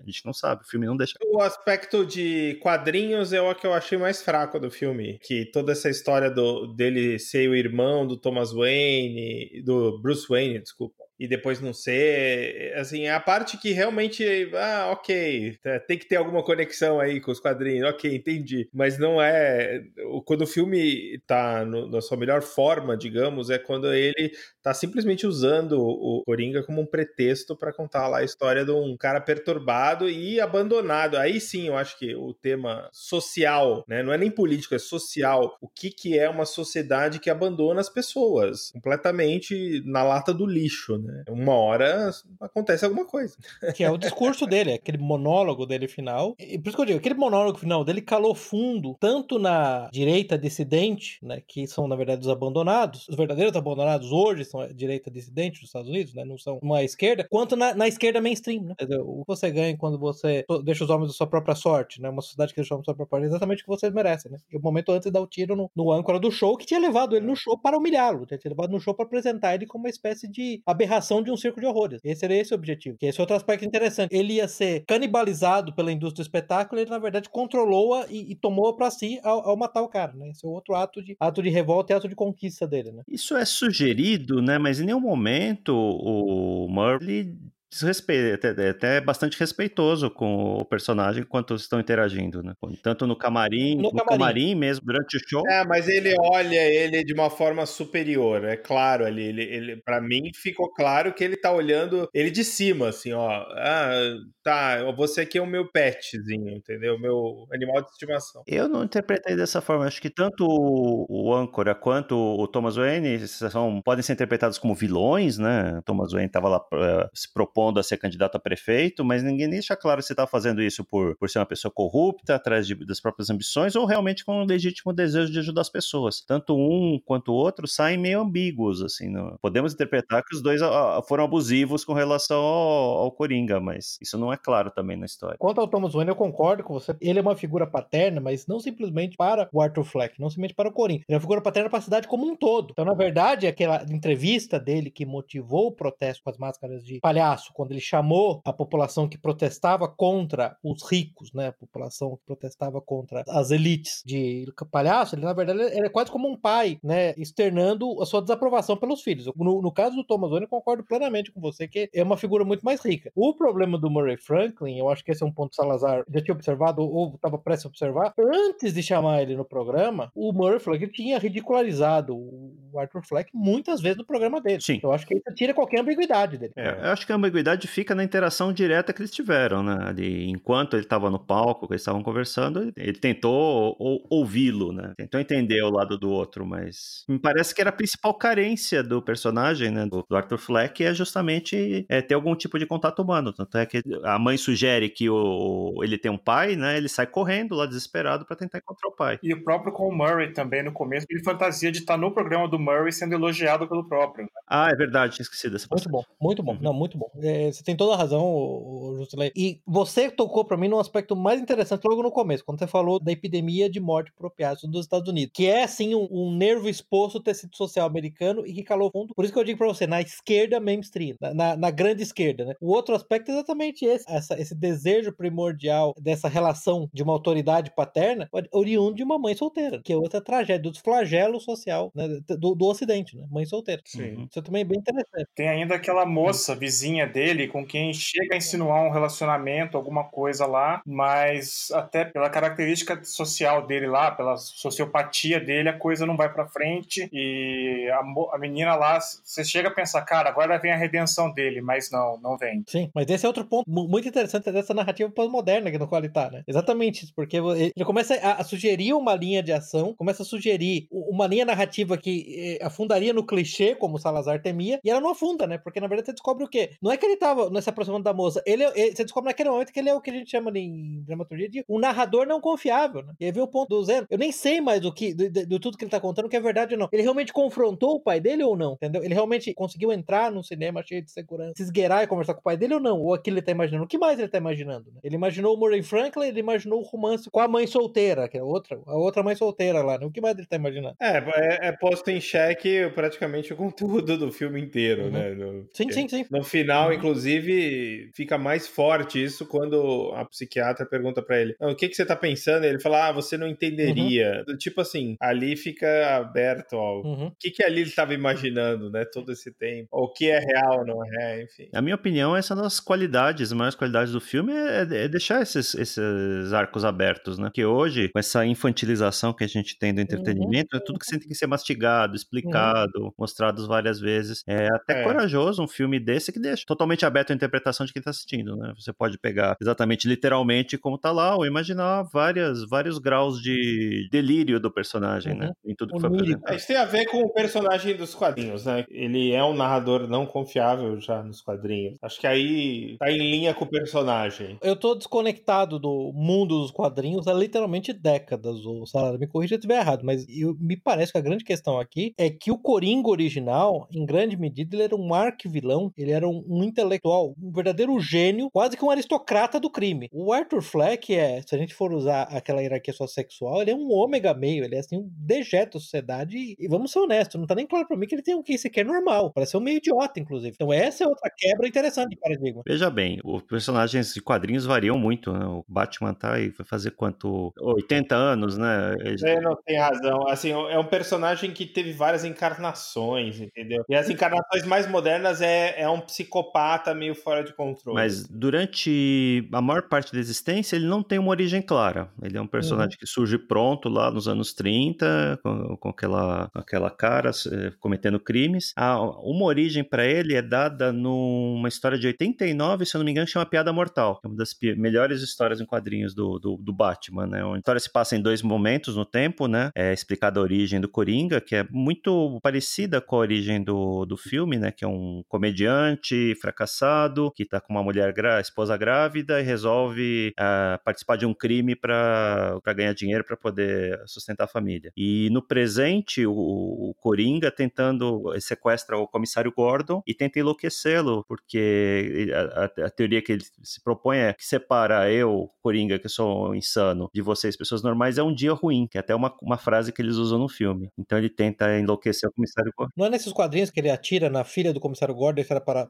a 0.00 0.06
gente 0.06 0.24
não 0.24 0.32
sabe, 0.32 0.62
o 0.62 0.66
filme 0.66 0.86
não 0.86 0.96
deixa. 0.96 1.14
O 1.24 1.40
aspecto 1.40 2.04
de 2.04 2.58
quadrinhos 2.62 3.32
é 3.32 3.40
o 3.40 3.54
que 3.54 3.66
eu 3.66 3.72
achei 3.72 3.96
mais 4.00 4.22
fraco 4.22 4.58
do 4.58 4.70
filme, 4.70 5.18
que 5.22 5.44
toda 5.46 5.72
essa 5.72 5.88
história 5.88 6.30
do, 6.30 6.66
dele 6.74 7.18
ser 7.18 7.48
o 7.48 7.54
irmão 7.54 8.06
do 8.06 8.16
Thomas 8.16 8.52
Wayne, 8.52 9.62
do 9.64 10.00
Bruce 10.00 10.26
Wayne, 10.28 10.60
desculpa, 10.60 11.04
e 11.20 11.28
depois 11.28 11.60
não 11.60 11.74
ser. 11.74 12.72
Assim, 12.76 13.02
é 13.02 13.12
a 13.12 13.20
parte 13.20 13.58
que 13.58 13.72
realmente, 13.72 14.24
ah, 14.54 14.88
ok, 14.90 15.58
é, 15.62 15.78
tem 15.78 15.98
que 15.98 16.08
ter 16.08 16.16
alguma 16.16 16.42
conexão 16.42 16.98
aí 16.98 17.20
com 17.20 17.30
os 17.30 17.38
quadrinhos, 17.38 17.90
ok, 17.90 18.16
entendi. 18.16 18.66
Mas 18.72 18.98
não 18.98 19.20
é. 19.20 19.82
Quando 20.24 20.42
o 20.42 20.46
filme 20.46 21.20
tá 21.26 21.62
no, 21.66 21.90
na 21.90 22.00
sua 22.00 22.16
melhor 22.16 22.40
forma, 22.40 22.96
digamos, 22.96 23.50
é 23.50 23.58
quando 23.58 23.92
ele 23.92 24.32
tá 24.62 24.72
simplesmente 24.72 25.26
usando 25.26 25.78
o 25.78 26.22
Coringa 26.24 26.62
como 26.62 26.80
um 26.80 26.86
pretexto 26.86 27.54
para 27.54 27.72
contar 27.72 28.08
lá 28.08 28.18
a 28.18 28.24
história 28.24 28.64
de 28.64 28.70
um 28.70 28.96
cara 28.96 29.20
perturbado 29.20 30.08
e 30.08 30.40
abandonado. 30.40 31.18
Aí 31.18 31.38
sim, 31.38 31.68
eu 31.68 31.76
acho 31.76 31.98
que 31.98 32.14
o 32.14 32.32
tema 32.32 32.88
social, 32.92 33.84
né, 33.86 34.02
não 34.02 34.12
é 34.12 34.16
nem 34.16 34.30
político, 34.30 34.74
é 34.74 34.78
social. 34.78 35.58
O 35.60 35.68
que 35.68 35.90
que 35.90 36.18
é 36.18 36.30
uma 36.30 36.46
sociedade 36.46 37.20
que 37.20 37.28
abandona 37.28 37.80
as 37.80 37.90
pessoas 37.90 38.70
completamente 38.70 39.82
na 39.84 40.02
lata 40.02 40.32
do 40.32 40.46
lixo, 40.46 40.96
né? 40.96 41.09
Uma 41.28 41.54
hora 41.54 42.10
acontece 42.40 42.84
alguma 42.84 43.06
coisa. 43.06 43.36
Que 43.74 43.84
é 43.84 43.90
o 43.90 43.96
discurso 43.96 44.46
dele, 44.46 44.72
aquele 44.72 44.98
monólogo 44.98 45.64
dele 45.64 45.88
final. 45.88 46.34
E 46.38 46.58
por 46.58 46.68
isso 46.68 46.76
que 46.76 46.82
eu 46.82 46.86
digo, 46.86 46.98
aquele 46.98 47.14
monólogo 47.14 47.58
final 47.58 47.84
dele 47.84 48.02
calou 48.02 48.34
fundo 48.34 48.96
tanto 49.00 49.38
na 49.38 49.88
direita 49.92 50.36
dissidente, 50.36 51.18
né, 51.22 51.42
que 51.46 51.66
são 51.66 51.86
na 51.86 51.96
verdade 51.96 52.22
os 52.22 52.28
abandonados, 52.28 53.08
os 53.08 53.16
verdadeiros 53.16 53.56
abandonados 53.56 54.10
hoje 54.12 54.44
são 54.44 54.60
a 54.60 54.68
direita 54.68 55.10
dissidente 55.10 55.60
dos 55.60 55.68
Estados 55.68 55.88
Unidos, 55.88 56.14
né? 56.14 56.24
Não 56.24 56.38
são 56.38 56.58
uma 56.62 56.82
esquerda, 56.82 57.26
quanto 57.28 57.56
na, 57.56 57.74
na 57.74 57.88
esquerda 57.88 58.20
mainstream, 58.20 58.62
né? 58.62 58.74
O 59.02 59.24
que 59.24 59.28
você 59.28 59.50
ganha 59.50 59.76
quando 59.76 59.98
você 59.98 60.44
deixa 60.64 60.84
os 60.84 60.90
homens 60.90 61.08
da 61.08 61.14
sua 61.14 61.26
própria 61.26 61.54
sorte, 61.54 62.00
né? 62.00 62.08
Uma 62.08 62.22
sociedade 62.22 62.52
que 62.52 62.56
deixa 62.56 62.68
os 62.68 62.72
homens 62.72 62.86
da 62.86 62.92
sua 62.92 62.96
própria 62.96 63.18
sorte, 63.18 63.24
é 63.24 63.28
exatamente 63.28 63.62
o 63.62 63.64
que 63.64 63.70
vocês 63.70 63.92
merecem, 63.92 64.30
né? 64.30 64.38
E 64.50 64.56
o 64.56 64.60
momento 64.60 64.92
antes 64.92 65.06
de 65.06 65.12
dar 65.12 65.20
o 65.20 65.26
tiro 65.26 65.56
no, 65.56 65.70
no 65.74 65.92
âncora 65.92 66.18
do 66.18 66.30
show, 66.30 66.56
que 66.56 66.66
tinha 66.66 66.80
levado 66.80 67.16
ele 67.16 67.26
no 67.26 67.36
show 67.36 67.58
para 67.58 67.76
humilhá-lo, 67.76 68.26
tinha 68.26 68.40
levado 68.44 68.70
no 68.70 68.80
show 68.80 68.94
para 68.94 69.04
apresentar 69.04 69.54
ele 69.54 69.66
como 69.66 69.84
uma 69.84 69.90
espécie 69.90 70.28
de 70.28 70.62
aberração 70.66 70.99
de 71.00 71.30
um 71.30 71.36
circo 71.36 71.60
de 71.60 71.66
horrores. 71.66 72.00
Esse 72.04 72.24
era 72.24 72.34
esse 72.34 72.52
o 72.52 72.56
objetivo. 72.56 72.96
Que 72.98 73.06
esse 73.06 73.18
é 73.18 73.22
outro 73.22 73.36
aspecto 73.36 73.64
interessante. 73.64 74.14
Ele 74.14 74.34
ia 74.34 74.48
ser 74.48 74.84
canibalizado 74.86 75.74
pela 75.74 75.92
indústria 75.92 76.22
do 76.22 76.26
espetáculo, 76.26 76.80
ele 76.80 76.90
na 76.90 76.98
verdade 76.98 77.28
controlou-a 77.28 78.06
e, 78.08 78.32
e 78.32 78.34
tomou 78.34 78.74
para 78.76 78.90
si 78.90 79.20
ao, 79.22 79.48
ao, 79.48 79.56
matar 79.56 79.82
o 79.82 79.88
cara, 79.88 80.12
né? 80.12 80.30
Esse 80.30 80.44
é 80.44 80.48
outro 80.48 80.74
ato 80.74 81.02
de 81.02 81.16
ato 81.18 81.42
de 81.42 81.48
revolta 81.48 81.92
e 81.92 81.96
ato 81.96 82.08
de 82.08 82.14
conquista 82.14 82.66
dele, 82.66 82.92
né? 82.92 83.02
Isso 83.08 83.36
é 83.36 83.44
sugerido, 83.44 84.40
né? 84.42 84.58
Mas 84.58 84.80
em 84.80 84.86
nenhum 84.86 85.00
momento 85.00 85.74
o 85.74 86.68
Murphy 86.68 87.36
desrespeito, 87.70 88.46
é 88.46 88.70
até 88.70 89.00
bastante 89.00 89.38
respeitoso 89.38 90.10
com 90.10 90.54
o 90.54 90.64
personagem 90.64 91.22
enquanto 91.22 91.54
estão 91.54 91.78
interagindo, 91.78 92.42
né? 92.42 92.52
Tanto 92.82 93.06
no 93.06 93.16
camarim, 93.16 93.76
no, 93.76 93.82
no 93.82 93.90
camarim. 93.92 94.08
camarim. 94.08 94.54
mesmo, 94.56 94.84
durante 94.84 95.16
o 95.16 95.20
show. 95.28 95.42
É, 95.48 95.64
mas 95.64 95.88
ele 95.88 96.12
olha 96.18 96.60
ele 96.60 97.04
de 97.04 97.12
uma 97.12 97.30
forma 97.30 97.64
superior, 97.66 98.44
é 98.44 98.56
claro 98.56 99.04
ali, 99.04 99.22
ele, 99.22 99.42
ele 99.42 99.76
para 99.82 100.00
mim 100.00 100.30
ficou 100.34 100.72
claro 100.72 101.14
que 101.14 101.22
ele 101.22 101.36
tá 101.36 101.52
olhando 101.52 102.08
ele 102.12 102.30
de 102.30 102.42
cima, 102.42 102.88
assim, 102.88 103.12
ó, 103.12 103.28
ah, 103.28 104.16
tá, 104.42 104.90
você 104.92 105.20
aqui 105.20 105.38
é 105.38 105.42
o 105.42 105.46
meu 105.46 105.70
petzinho, 105.70 106.50
entendeu? 106.50 106.98
Meu 106.98 107.46
animal 107.52 107.82
de 107.82 107.90
estimação. 107.90 108.42
Eu 108.46 108.68
não 108.68 108.82
interpretei 108.82 109.36
dessa 109.36 109.60
forma, 109.60 109.86
acho 109.86 110.02
que 110.02 110.10
tanto 110.10 110.44
o 110.44 111.32
âncora 111.32 111.74
quanto 111.74 112.16
o 112.16 112.48
Thomas 112.48 112.74
Wayne 112.74 113.28
são, 113.28 113.80
podem 113.84 114.02
ser 114.02 114.14
interpretados 114.14 114.58
como 114.58 114.74
vilões, 114.74 115.38
né? 115.38 115.78
O 115.78 115.82
Thomas 115.82 116.12
Wayne 116.12 116.30
tava 116.30 116.48
lá 116.48 116.58
uh, 116.58 117.08
se 117.14 117.32
propondo 117.32 117.59
propondo 117.60 117.78
a 117.78 117.82
ser 117.82 117.98
candidato 117.98 118.36
a 118.36 118.38
prefeito, 118.38 119.04
mas 119.04 119.22
ninguém 119.22 119.48
deixa 119.48 119.76
claro 119.76 120.00
se 120.00 120.14
está 120.14 120.26
fazendo 120.26 120.62
isso 120.62 120.82
por, 120.82 121.14
por 121.16 121.28
ser 121.28 121.38
uma 121.38 121.46
pessoa 121.46 121.70
corrupta, 121.70 122.34
atrás 122.34 122.66
de, 122.66 122.74
das 122.86 123.00
próprias 123.00 123.28
ambições, 123.28 123.76
ou 123.76 123.84
realmente 123.84 124.24
com 124.24 124.42
um 124.42 124.46
legítimo 124.46 124.94
desejo 124.94 125.30
de 125.30 125.40
ajudar 125.40 125.60
as 125.60 125.68
pessoas. 125.68 126.24
Tanto 126.26 126.56
um 126.56 126.98
quanto 127.04 127.32
o 127.32 127.34
outro 127.34 127.68
saem 127.68 127.98
meio 127.98 128.22
ambíguos, 128.22 128.82
assim. 128.82 129.10
Não? 129.10 129.36
Podemos 129.42 129.74
interpretar 129.74 130.24
que 130.24 130.34
os 130.34 130.42
dois 130.42 130.60
foram 131.06 131.24
abusivos 131.24 131.84
com 131.84 131.92
relação 131.92 132.40
ao, 132.40 132.98
ao 132.98 133.12
Coringa, 133.12 133.60
mas 133.60 133.98
isso 134.00 134.16
não 134.16 134.32
é 134.32 134.38
claro 134.38 134.70
também 134.70 134.96
na 134.96 135.04
história. 135.04 135.36
Quanto 135.38 135.60
ao 135.60 135.68
Thomas 135.68 135.92
Wayne, 135.92 136.10
eu 136.10 136.16
concordo 136.16 136.64
com 136.64 136.74
você. 136.74 136.96
Ele 137.00 137.18
é 137.18 137.22
uma 137.22 137.36
figura 137.36 137.66
paterna, 137.66 138.20
mas 138.20 138.46
não 138.46 138.58
simplesmente 138.58 139.16
para 139.16 139.48
o 139.52 139.60
Arthur 139.60 139.84
Fleck, 139.84 140.18
não 140.18 140.30
simplesmente 140.30 140.54
para 140.54 140.68
o 140.68 140.72
Coringa. 140.72 141.04
Ele 141.06 141.14
é 141.14 141.16
uma 141.16 141.20
figura 141.20 141.42
paterna 141.42 141.68
para 141.68 141.78
a 141.78 141.82
cidade 141.82 142.08
como 142.08 142.26
um 142.26 142.34
todo. 142.34 142.70
Então, 142.70 142.84
na 142.84 142.94
verdade, 142.94 143.46
aquela 143.46 143.84
entrevista 143.90 144.58
dele 144.58 144.90
que 144.90 145.04
motivou 145.04 145.66
o 145.66 145.72
protesto 145.72 146.24
com 146.24 146.30
as 146.30 146.38
máscaras 146.38 146.82
de 146.82 147.00
palhaço 147.00 147.49
março, 147.50 147.54
quando 147.54 147.72
ele 147.72 147.80
chamou 147.80 148.40
a 148.44 148.52
população 148.52 149.08
que 149.08 149.18
protestava 149.18 149.88
contra 149.88 150.56
os 150.62 150.82
ricos, 150.88 151.32
né, 151.32 151.48
a 151.48 151.52
população 151.52 152.16
que 152.16 152.24
protestava 152.24 152.80
contra 152.80 153.24
as 153.28 153.50
elites 153.50 154.02
de 154.06 154.46
palhaço, 154.70 155.14
ele 155.14 155.24
na 155.24 155.32
verdade 155.32 155.60
ele 155.60 155.86
é 155.86 155.88
quase 155.88 156.10
como 156.10 156.28
um 156.28 156.36
pai, 156.36 156.78
né, 156.82 157.14
externando 157.16 158.00
a 158.00 158.06
sua 158.06 158.20
desaprovação 158.20 158.76
pelos 158.76 159.02
filhos. 159.02 159.26
No, 159.36 159.60
no 159.60 159.72
caso 159.72 159.96
do 159.96 160.04
Thomas 160.04 160.30
Wayne, 160.30 160.44
eu 160.44 160.48
concordo 160.48 160.84
plenamente 160.84 161.32
com 161.32 161.40
você 161.40 161.66
que 161.66 161.90
é 161.92 162.02
uma 162.02 162.16
figura 162.16 162.44
muito 162.44 162.62
mais 162.62 162.80
rica. 162.84 163.10
O 163.14 163.34
problema 163.34 163.78
do 163.78 163.90
Murray 163.90 164.16
Franklin, 164.16 164.78
eu 164.78 164.88
acho 164.88 165.04
que 165.04 165.10
esse 165.10 165.22
é 165.22 165.26
um 165.26 165.32
ponto 165.32 165.50
que 165.50 165.56
Salazar 165.56 166.04
já 166.08 166.22
tinha 166.22 166.34
observado 166.34 166.82
ou 166.82 167.14
estava 167.14 167.38
prestes 167.38 167.66
a 167.66 167.68
observar, 167.68 168.14
antes 168.18 168.72
de 168.72 168.82
chamar 168.82 169.22
ele 169.22 169.36
no 169.36 169.44
programa, 169.44 170.10
o 170.14 170.32
Murray 170.32 170.60
Franklin 170.60 170.88
tinha 170.88 171.18
ridicularizado 171.18 172.14
o 172.16 172.78
Arthur 172.78 173.02
Fleck 173.04 173.30
muitas 173.34 173.80
vezes 173.80 173.98
no 173.98 174.06
programa 174.06 174.40
dele. 174.40 174.60
Sim. 174.60 174.80
Eu 174.82 174.92
acho 174.92 175.06
que 175.06 175.14
isso 175.14 175.34
tira 175.34 175.54
qualquer 175.54 175.80
ambiguidade 175.80 176.38
dele. 176.38 176.52
É, 176.56 176.68
eu 176.68 176.92
acho 176.92 177.06
que 177.06 177.12
a 177.12 177.16
ambiguidade 177.16 177.39
ambiguidade 177.40 177.66
fica 177.66 177.94
na 177.94 178.04
interação 178.04 178.52
direta 178.52 178.92
que 178.92 179.00
eles 179.00 179.10
tiveram, 179.10 179.62
né? 179.62 179.78
Ali, 179.86 180.28
enquanto 180.28 180.74
ele 180.74 180.82
estava 180.82 181.10
no 181.10 181.18
palco, 181.18 181.66
que 181.66 181.72
eles 181.72 181.82
estavam 181.82 182.02
conversando, 182.02 182.72
ele 182.76 182.92
tentou 182.92 183.76
ouvi-lo, 184.08 184.72
né? 184.72 184.92
Tentou 184.96 185.20
entender 185.20 185.62
o 185.62 185.70
lado 185.70 185.98
do 185.98 186.10
outro, 186.10 186.46
mas 186.46 187.04
me 187.08 187.18
parece 187.18 187.54
que 187.54 187.60
era 187.60 187.70
a 187.70 187.72
principal 187.72 188.14
carência 188.14 188.82
do 188.82 189.02
personagem, 189.02 189.70
né? 189.70 189.86
Do, 189.86 190.04
do 190.08 190.16
Arthur 190.16 190.38
Fleck 190.38 190.84
é 190.84 190.94
justamente 190.94 191.86
é, 191.88 192.02
ter 192.02 192.14
algum 192.14 192.34
tipo 192.34 192.58
de 192.58 192.66
contato 192.66 193.02
humano. 193.02 193.32
Tanto 193.32 193.56
é 193.58 193.66
que 193.66 193.82
a 194.04 194.18
mãe 194.18 194.36
sugere 194.36 194.88
que 194.88 195.08
o, 195.08 195.80
ele 195.82 195.98
tem 195.98 196.10
um 196.10 196.18
pai, 196.18 196.56
né? 196.56 196.76
Ele 196.76 196.88
sai 196.88 197.06
correndo 197.06 197.54
lá 197.54 197.66
desesperado 197.66 198.24
para 198.24 198.36
tentar 198.36 198.58
encontrar 198.58 198.88
o 198.88 198.96
pai. 198.96 199.18
E 199.22 199.32
o 199.32 199.42
próprio 199.42 199.72
com 199.72 199.88
o 199.88 199.96
Murray 199.96 200.32
também 200.32 200.62
no 200.62 200.72
começo, 200.72 201.06
ele 201.08 201.22
fantasia 201.22 201.72
de 201.72 201.78
estar 201.78 201.96
no 201.96 202.12
programa 202.12 202.48
do 202.48 202.58
Murray 202.58 202.92
sendo 202.92 203.14
elogiado 203.14 203.66
pelo 203.68 203.86
próprio. 203.86 204.24
Né? 204.24 204.30
Ah, 204.48 204.68
é 204.70 204.76
verdade, 204.76 205.14
tinha 205.14 205.24
esquecido 205.24 205.52
dessa 205.52 205.66
Muito 205.70 205.88
bom, 205.88 206.04
muito 206.20 206.42
bom. 206.42 206.52
Uhum. 206.52 206.60
Não, 206.60 206.72
muito 206.72 206.98
bom. 206.98 207.10
É, 207.22 207.29
você 207.52 207.62
tem 207.62 207.76
toda 207.76 207.94
a 207.94 207.96
razão, 207.96 208.24
o, 208.24 209.02
o 209.02 209.06
E 209.36 209.60
você 209.66 210.10
tocou 210.10 210.44
para 210.44 210.56
mim 210.56 210.68
num 210.68 210.78
aspecto 210.78 211.16
mais 211.16 211.40
interessante 211.40 211.84
logo 211.84 212.02
no 212.02 212.10
começo, 212.10 212.44
quando 212.44 212.58
você 212.58 212.66
falou 212.66 213.00
da 213.00 213.12
epidemia 213.12 213.68
de 213.68 213.80
morte 213.80 214.12
por 214.12 214.30
dos 214.68 214.84
Estados 214.84 215.08
Unidos, 215.08 215.32
que 215.34 215.46
é 215.46 215.64
assim 215.64 215.94
um, 215.94 216.08
um, 216.10 216.34
nervo 216.34 216.68
exposto 216.68 217.18
ao 217.18 217.22
tecido 217.22 217.54
social 217.56 217.86
americano 217.86 218.46
e 218.46 218.52
que 218.52 218.62
calou 218.62 218.90
fundo. 218.90 219.14
Por 219.14 219.24
isso 219.24 219.32
que 219.34 219.38
eu 219.38 219.44
digo 219.44 219.58
para 219.58 219.68
você, 219.68 219.86
na 219.86 220.00
esquerda 220.00 220.58
mainstream, 220.60 221.16
na, 221.20 221.34
na, 221.34 221.56
na, 221.56 221.70
grande 221.70 222.02
esquerda, 222.02 222.44
né? 222.44 222.54
O 222.60 222.72
outro 222.72 222.94
aspecto 222.94 223.30
é 223.30 223.34
exatamente 223.34 223.84
esse, 223.84 224.04
essa, 224.10 224.40
esse 224.40 224.54
desejo 224.54 225.12
primordial 225.12 225.94
dessa 226.00 226.28
relação 226.28 226.88
de 226.92 227.02
uma 227.02 227.12
autoridade 227.12 227.72
paterna 227.74 228.28
oriundo 228.52 228.94
de 228.94 229.02
uma 229.02 229.18
mãe 229.18 229.34
solteira, 229.34 229.80
que 229.84 229.92
é 229.92 229.96
outra 229.96 230.20
tragédia, 230.20 230.70
do 230.70 230.78
flagelo 230.78 231.40
social 231.40 231.90
né? 231.94 232.08
do, 232.28 232.54
do 232.54 232.66
Ocidente, 232.66 233.16
né? 233.16 233.26
Mãe 233.30 233.44
solteira. 233.44 233.82
Sim. 233.84 234.26
Isso 234.30 234.42
também 234.42 234.62
é 234.62 234.64
bem 234.64 234.78
interessante. 234.78 235.26
Tem 235.34 235.48
ainda 235.48 235.74
aquela 235.74 236.06
moça 236.06 236.54
vizinha 236.54 237.06
dele 237.06 237.19
com 237.48 237.66
quem 237.66 237.92
chega 237.92 238.34
a 238.34 238.38
insinuar 238.38 238.82
um 238.82 238.90
relacionamento, 238.90 239.76
alguma 239.76 240.04
coisa 240.04 240.46
lá, 240.46 240.82
mas 240.86 241.70
até 241.72 242.04
pela 242.04 242.30
característica 242.30 243.02
social 243.04 243.66
dele 243.66 243.86
lá, 243.86 244.10
pela 244.10 244.36
sociopatia 244.36 245.40
dele, 245.40 245.68
a 245.68 245.78
coisa 245.78 246.06
não 246.06 246.16
vai 246.16 246.32
para 246.32 246.48
frente 246.48 247.08
e 247.12 247.88
a, 247.92 248.00
a, 248.34 248.38
menina 248.38 248.74
lá, 248.74 248.98
você 249.00 249.44
chega 249.44 249.68
a 249.68 249.74
pensar, 249.74 250.02
cara, 250.02 250.28
agora 250.28 250.58
vem 250.58 250.72
a 250.72 250.76
redenção 250.76 251.32
dele, 251.32 251.60
mas 251.60 251.90
não, 251.90 252.18
não 252.20 252.36
vem. 252.36 252.64
Sim, 252.66 252.90
mas 252.94 253.08
esse 253.08 253.24
é 253.24 253.28
outro 253.28 253.44
ponto 253.44 253.68
muito 253.68 254.08
interessante 254.08 254.50
dessa 254.50 254.74
narrativa 254.74 255.10
pós-moderna 255.10 255.70
no 255.70 255.88
qual 255.88 256.00
ele 256.00 256.12
tá, 256.12 256.30
né? 256.30 256.42
Exatamente 256.46 257.04
isso, 257.04 257.12
porque 257.14 257.36
ele 257.36 257.84
começa 257.84 258.14
a, 258.14 258.40
a 258.40 258.44
sugerir 258.44 258.92
uma 258.92 259.14
linha 259.14 259.42
de 259.42 259.52
ação, 259.52 259.94
começa 259.94 260.22
a 260.22 260.26
sugerir 260.26 260.86
uma 260.90 261.26
linha 261.26 261.44
narrativa 261.44 261.96
que 261.96 262.58
eh, 262.60 262.64
afundaria 262.64 263.12
no 263.12 263.24
clichê, 263.24 263.74
como 263.74 263.98
Salazar 263.98 264.42
temia, 264.42 264.80
e 264.84 264.90
ela 264.90 265.00
não 265.00 265.10
afunda, 265.10 265.46
né? 265.46 265.58
Porque 265.58 265.80
na 265.80 265.86
verdade 265.86 266.06
você 266.06 266.12
descobre 266.12 266.44
o 266.44 266.48
quê? 266.48 266.72
Não 266.82 266.90
é 266.90 266.96
que 267.00 267.06
ele 267.06 267.16
tava 267.16 267.50
nessa 267.50 267.70
aproximando 267.70 268.04
da 268.04 268.12
moça. 268.12 268.42
Ele, 268.46 268.64
ele, 268.74 268.94
você 268.94 269.02
descobre 269.02 269.28
naquele 269.28 269.50
momento 269.50 269.72
que 269.72 269.80
ele 269.80 269.88
é 269.88 269.94
o 269.94 270.00
que 270.00 270.10
a 270.10 270.14
gente 270.14 270.30
chama 270.30 270.50
em 270.56 271.02
dramaturgia 271.06 271.48
de 271.48 271.64
um 271.68 271.78
narrador 271.78 272.26
não 272.26 272.40
confiável, 272.40 273.02
né? 273.02 273.12
E 273.18 273.24
aí 273.24 273.32
vê 273.32 273.40
o 273.40 273.46
ponto 273.48 273.68
do 273.70 273.84
zero. 273.84 274.06
Eu 274.10 274.18
nem 274.18 274.30
sei 274.30 274.60
mais 274.60 274.80
do 274.80 274.92
que, 274.92 275.14
do, 275.14 275.30
do, 275.46 275.58
tudo 275.58 275.76
que 275.76 275.84
ele 275.84 275.90
tá 275.90 275.98
contando, 276.00 276.28
que 276.28 276.36
é 276.36 276.40
verdade 276.40 276.74
ou 276.74 276.78
não. 276.80 276.88
Ele 276.92 277.02
realmente 277.02 277.32
confrontou 277.32 277.96
o 277.96 278.00
pai 278.00 278.20
dele 278.20 278.44
ou 278.44 278.56
não, 278.56 278.74
entendeu? 278.74 279.02
Ele 279.02 279.14
realmente 279.14 279.52
conseguiu 279.54 279.92
entrar 279.92 280.30
num 280.30 280.42
cinema 280.42 280.82
cheio 280.86 281.02
de 281.02 281.10
segurança, 281.10 281.54
se 281.56 281.62
esgueirar 281.62 282.04
e 282.04 282.06
conversar 282.06 282.34
com 282.34 282.40
o 282.40 282.44
pai 282.44 282.56
dele 282.56 282.74
ou 282.74 282.80
não? 282.80 283.00
Ou 283.00 283.14
aquilo 283.14 283.38
ele 283.38 283.42
tá 283.42 283.52
imaginando? 283.52 283.84
O 283.84 283.88
que 283.88 283.98
mais 283.98 284.18
ele 284.18 284.28
tá 284.28 284.38
imaginando? 284.38 284.90
Né? 284.92 285.00
Ele 285.02 285.14
imaginou 285.14 285.54
o 285.54 285.58
Murray 285.58 285.82
Franklin, 285.82 286.26
ele 286.28 286.40
imaginou 286.40 286.80
o 286.80 286.84
romance 286.84 287.30
com 287.30 287.40
a 287.40 287.48
mãe 287.48 287.66
solteira, 287.66 288.28
que 288.28 288.36
é 288.36 288.42
outra, 288.42 288.78
a 288.86 288.96
outra 288.96 289.22
mãe 289.22 289.34
solteira 289.34 289.82
lá, 289.82 289.98
né? 289.98 290.06
O 290.06 290.10
que 290.10 290.20
mais 290.20 290.36
ele 290.36 290.46
tá 290.46 290.56
imaginando? 290.56 290.94
É, 291.00 291.18
é, 291.18 291.68
é 291.68 291.72
posto 291.72 292.10
em 292.10 292.20
xeque 292.20 292.90
praticamente 292.94 293.52
o 293.52 293.56
conteúdo 293.56 294.16
do 294.18 294.30
filme 294.30 294.60
inteiro, 294.60 295.04
Uhum. 295.04 295.10
né? 295.10 295.30
No, 295.30 295.66
Sim, 295.72 295.90
sim, 295.90 296.08
sim. 296.08 296.24
No 296.30 296.42
final, 296.42 296.89
Uhum. 296.90 296.98
inclusive, 296.98 298.10
fica 298.14 298.36
mais 298.38 298.66
forte 298.66 299.22
isso 299.22 299.46
quando 299.46 300.12
a 300.14 300.24
psiquiatra 300.24 300.86
pergunta 300.86 301.22
pra 301.22 301.40
ele: 301.40 301.54
"Não, 301.60 301.70
o 301.70 301.76
que, 301.76 301.88
que 301.88 301.94
você 301.94 302.04
tá 302.04 302.16
pensando? 302.16 302.64
Ele 302.64 302.80
fala: 302.80 303.08
Ah, 303.08 303.12
você 303.12 303.36
não 303.36 303.46
entenderia. 303.48 304.44
Tipo 304.58 304.80
assim, 304.80 305.16
ali 305.20 305.56
fica 305.56 306.16
aberto 306.16 306.76
ao. 306.76 307.02
Uhum. 307.04 307.26
O 307.28 307.32
que, 307.38 307.50
que 307.50 307.62
ali 307.64 307.80
ele 307.80 307.88
estava 307.90 308.14
imaginando, 308.14 308.90
né? 308.90 309.04
Todo 309.04 309.32
esse 309.32 309.50
tempo. 309.52 309.88
Ou 309.92 310.04
o 310.04 310.12
que 310.12 310.28
é 310.30 310.38
real, 310.38 310.84
não 310.86 310.98
é, 311.20 311.42
enfim. 311.42 311.68
Na 311.72 311.80
minha 311.82 311.94
opinião, 311.94 312.36
essa 312.36 312.54
é 312.54 312.56
uma 312.56 312.62
das 312.64 312.80
qualidades, 312.80 313.50
as 313.50 313.56
maiores 313.56 313.74
qualidades 313.74 314.12
do 314.12 314.20
filme 314.20 314.52
é, 314.52 314.80
é 315.04 315.08
deixar 315.08 315.42
esses, 315.42 315.74
esses 315.74 316.52
arcos 316.52 316.84
abertos, 316.84 317.38
né? 317.38 317.44
Porque 317.46 317.64
hoje, 317.64 318.08
com 318.10 318.18
essa 318.18 318.44
infantilização 318.44 319.32
que 319.32 319.44
a 319.44 319.48
gente 319.48 319.78
tem 319.78 319.94
do 319.94 320.00
entretenimento, 320.00 320.76
é 320.76 320.80
tudo 320.80 320.98
que 320.98 321.06
tem 321.06 321.18
que 321.20 321.34
ser 321.34 321.46
mastigado, 321.46 322.14
explicado, 322.16 323.12
mostrado 323.18 323.66
várias 323.66 324.00
vezes. 324.00 324.42
É 324.46 324.66
até 324.74 325.00
É. 325.00 325.04
corajoso 325.04 325.62
um 325.62 325.68
filme 325.68 325.98
desse 326.00 326.32
que 326.32 326.40
deixa 326.40 326.64
totalmente 326.80 327.04
aberto 327.04 327.30
a 327.30 327.34
interpretação 327.34 327.84
de 327.84 327.92
quem 327.92 328.00
tá 328.00 328.08
assistindo, 328.08 328.56
né? 328.56 328.72
Você 328.78 328.90
pode 328.92 329.18
pegar 329.18 329.54
exatamente 329.60 330.08
literalmente 330.08 330.78
como 330.78 330.96
tá 330.96 331.12
lá, 331.12 331.36
ou 331.36 331.44
imaginar 331.44 332.04
várias, 332.10 332.66
vários 332.66 332.98
graus 332.98 333.40
de 333.42 334.08
delírio 334.10 334.58
do 334.58 334.72
personagem, 334.72 335.34
né? 335.34 335.50
Em 335.64 335.74
tudo 335.74 335.92
que 335.92 336.00
foi 336.00 336.08
Onírico. 336.08 336.38
apresentado. 336.38 336.56
Isso 336.56 336.66
tem 336.66 336.76
a 336.76 336.84
ver 336.86 337.04
com 337.06 337.18
o 337.18 337.32
personagem 337.32 337.94
dos 337.96 338.14
quadrinhos, 338.14 338.64
né? 338.64 338.84
Ele 338.88 339.32
é 339.32 339.44
um 339.44 339.54
narrador 339.54 340.08
não 340.08 340.24
confiável 340.24 340.98
já 340.98 341.22
nos 341.22 341.42
quadrinhos. 341.42 341.96
Acho 342.02 342.18
que 342.18 342.26
aí 342.26 342.96
tá 342.98 343.10
em 343.10 343.18
linha 343.18 343.52
com 343.52 343.64
o 343.66 343.68
personagem. 343.70 344.58
Eu 344.62 344.74
tô 344.74 344.94
desconectado 344.94 345.78
do 345.78 346.12
mundo 346.14 346.60
dos 346.60 346.70
quadrinhos 346.70 347.28
há 347.28 347.34
literalmente 347.34 347.92
décadas, 347.92 348.64
o 348.64 348.86
Salário. 348.86 349.18
Me 349.20 349.26
corrija 349.26 349.50
se 349.50 349.54
eu 349.54 349.58
estiver 349.58 349.80
errado, 349.80 350.02
mas 350.02 350.26
eu- 350.28 350.56
me 350.58 350.76
parece 350.80 351.12
que 351.12 351.18
a 351.18 351.22
grande 351.22 351.44
questão 351.44 351.78
aqui 351.78 352.14
é 352.16 352.30
que 352.30 352.50
o 352.50 352.58
Coringa 352.58 353.08
original, 353.10 353.86
em 353.92 354.06
grande 354.06 354.36
medida, 354.36 354.74
ele 354.76 354.84
era 354.84 354.96
um 354.96 355.12
arquivilão, 355.12 355.92
ele 355.96 356.10
era 356.12 356.26
um, 356.26 356.42
um 356.48 356.62
intelectual, 356.70 357.34
um 357.40 357.52
verdadeiro 357.52 357.98
gênio, 358.00 358.50
quase 358.50 358.76
que 358.76 358.84
um 358.84 358.90
aristocrata 358.90 359.58
do 359.60 359.70
crime. 359.70 360.08
O 360.12 360.32
Arthur 360.32 360.62
Fleck 360.62 361.14
é, 361.14 361.42
se 361.42 361.54
a 361.54 361.58
gente 361.58 361.74
for 361.74 361.92
usar 361.92 362.22
aquela 362.24 362.60
hierarquia 362.62 362.94
sociossexual, 362.94 363.62
ele 363.62 363.70
é 363.70 363.74
um 363.74 363.90
ômega 363.90 364.32
meio, 364.34 364.64
ele 364.64 364.76
é 364.76 364.80
assim, 364.80 364.96
um 364.98 365.08
dejeto 365.12 365.78
da 365.78 365.80
sociedade. 365.82 366.36
E, 366.36 366.56
e 366.58 366.68
vamos 366.68 366.92
ser 366.92 367.00
honestos, 367.00 367.38
não 367.40 367.46
tá 367.46 367.54
nem 367.54 367.66
claro 367.66 367.86
pra 367.86 367.96
mim 367.96 368.06
que 368.06 368.14
ele 368.14 368.22
tem 368.22 368.34
um 368.34 368.42
que 368.42 368.56
sequer 368.58 368.84
normal, 368.84 369.30
parece 369.32 369.52
ser 369.52 369.58
um 369.58 369.60
meio 369.60 369.78
idiota, 369.78 370.20
inclusive. 370.20 370.52
Então 370.54 370.72
essa 370.72 371.04
é 371.04 371.06
outra 371.06 371.30
quebra 371.36 371.66
interessante 371.68 372.10
de 372.10 372.16
paradigma. 372.16 372.62
Veja 372.66 372.90
bem, 372.90 373.20
os 373.24 373.42
personagens 373.42 374.14
de 374.14 374.20
quadrinhos 374.22 374.64
variam 374.64 374.98
muito, 374.98 375.32
né? 375.32 375.44
O 375.46 375.64
Batman 375.68 376.14
tá 376.14 376.34
aí, 376.34 376.48
vai 376.50 376.66
fazer 376.66 376.92
quanto? 376.92 377.52
80 377.60 378.14
anos, 378.14 378.56
né? 378.56 378.94
Ele- 379.00 379.18
Você 379.18 379.40
não 379.40 379.56
tem 379.64 379.78
razão. 379.78 380.26
Assim, 380.28 380.50
é 380.50 380.78
um 380.78 380.84
personagem 380.84 381.52
que 381.52 381.66
teve 381.66 381.92
várias 381.92 382.24
encarnações, 382.24 383.40
entendeu? 383.40 383.84
E 383.88 383.94
as 383.94 384.08
encarnações 384.08 384.64
mais 384.66 384.86
modernas 384.86 385.40
é, 385.40 385.80
é 385.80 385.88
um 385.88 386.00
psicopata 386.00 386.59
meio 386.94 387.14
fora 387.14 387.42
de 387.42 387.52
controle. 387.52 387.94
Mas 387.94 388.26
durante 388.26 389.48
a 389.52 389.60
maior 389.60 389.82
parte 389.82 390.12
da 390.12 390.18
existência, 390.18 390.76
ele 390.76 390.86
não 390.86 391.02
tem 391.02 391.18
uma 391.18 391.30
origem 391.30 391.62
clara. 391.62 392.10
Ele 392.22 392.36
é 392.36 392.40
um 392.40 392.46
personagem 392.46 392.98
que 392.98 393.06
surge 393.06 393.38
pronto 393.38 393.88
lá 393.88 394.10
nos 394.10 394.28
anos 394.28 394.52
30, 394.52 395.40
com, 395.42 395.76
com 395.76 395.88
aquela, 395.88 396.50
aquela 396.54 396.90
cara 396.90 397.30
eh, 397.30 397.72
cometendo 397.78 398.18
crimes. 398.20 398.72
A, 398.76 399.00
uma 399.00 399.44
origem 399.44 399.82
para 399.84 400.04
ele 400.04 400.34
é 400.34 400.42
dada 400.42 400.92
numa 400.92 401.68
história 401.68 401.98
de 401.98 402.06
89, 402.06 402.84
se 402.84 402.96
eu 402.96 402.98
não 402.98 403.04
me 403.04 403.10
engano, 403.10 403.26
que 403.26 403.32
chama 403.32 403.46
Piada 403.46 403.72
Mortal. 403.72 404.20
É 404.24 404.28
uma 404.28 404.36
das 404.36 404.56
melhores 404.76 405.22
histórias 405.22 405.60
em 405.60 405.66
quadrinhos 405.66 406.14
do, 406.14 406.38
do, 406.38 406.56
do 406.56 406.72
Batman, 406.72 407.26
né? 407.26 407.42
A 407.42 407.56
história 407.56 407.80
se 407.80 407.90
passa 407.90 408.16
em 408.16 408.22
dois 408.22 408.42
momentos 408.42 408.96
no 408.96 409.04
tempo, 409.04 409.46
né? 409.46 409.70
É 409.74 409.92
explicada 409.92 410.40
a 410.40 410.42
origem 410.42 410.80
do 410.80 410.88
Coringa, 410.88 411.40
que 411.40 411.56
é 411.56 411.66
muito 411.70 412.38
parecida 412.42 413.00
com 413.00 413.16
a 413.16 413.20
origem 413.20 413.62
do, 413.62 414.04
do 414.04 414.16
filme, 414.16 414.58
né? 414.58 414.70
Que 414.70 414.84
é 414.84 414.88
um 414.88 415.22
comediante 415.28 416.34
fracassado, 416.50 417.30
que 417.34 417.44
tá 417.44 417.60
com 417.60 417.72
uma 417.72 417.82
mulher, 417.82 418.12
gra- 418.12 418.40
esposa 418.40 418.76
grávida 418.76 419.40
e 419.40 419.42
resolve 419.44 420.32
ah, 420.38 420.78
participar 420.84 421.16
de 421.16 421.26
um 421.26 421.34
crime 421.34 421.74
para 421.76 422.60
ganhar 422.74 422.92
dinheiro 422.92 423.24
para 423.24 423.36
poder 423.36 424.00
sustentar 424.06 424.44
a 424.44 424.48
família. 424.48 424.92
E 424.96 425.28
no 425.30 425.42
presente, 425.42 426.26
o, 426.26 426.32
o 426.32 426.94
Coringa 427.00 427.50
tentando 427.50 428.22
sequestra 428.40 428.96
o 428.98 429.06
comissário 429.06 429.52
Gordon 429.56 430.02
e 430.06 430.14
tenta 430.14 430.38
enlouquecê-lo, 430.38 431.24
porque 431.26 432.30
a, 432.34 432.64
a- 432.64 432.86
a 432.86 432.90
teoria 432.90 433.22
que 433.22 433.32
ele 433.32 433.44
se 433.62 433.82
propõe 433.82 434.18
é 434.18 434.32
que 434.34 434.44
separa 434.44 435.10
eu, 435.10 435.50
Coringa, 435.62 435.98
que 435.98 436.08
sou 436.08 436.54
insano, 436.54 437.08
de 437.12 437.22
vocês, 437.22 437.56
pessoas 437.56 437.82
normais, 437.82 438.18
é 438.18 438.22
um 438.22 438.34
dia 438.34 438.52
ruim, 438.52 438.86
que 438.90 438.96
é 438.98 439.00
até 439.00 439.14
uma, 439.14 439.34
uma 439.42 439.56
frase 439.56 439.92
que 439.92 440.02
eles 440.02 440.16
usam 440.16 440.38
no 440.38 440.48
filme. 440.48 440.90
Então 440.98 441.18
ele 441.18 441.28
tenta 441.30 441.78
enlouquecer 441.78 442.28
o 442.28 442.32
comissário 442.32 442.72
Gordon. 442.76 442.92
Não 442.96 443.06
é 443.06 443.10
nesses 443.10 443.32
quadrinhos 443.32 443.70
que 443.70 443.80
ele 443.80 443.90
atira 443.90 444.28
na 444.28 444.44
filha 444.44 444.72
do 444.72 444.80
comissário 444.80 445.14
Gordon 445.14 445.42
que 445.44 445.52
era 445.52 445.60
para, 445.60 445.86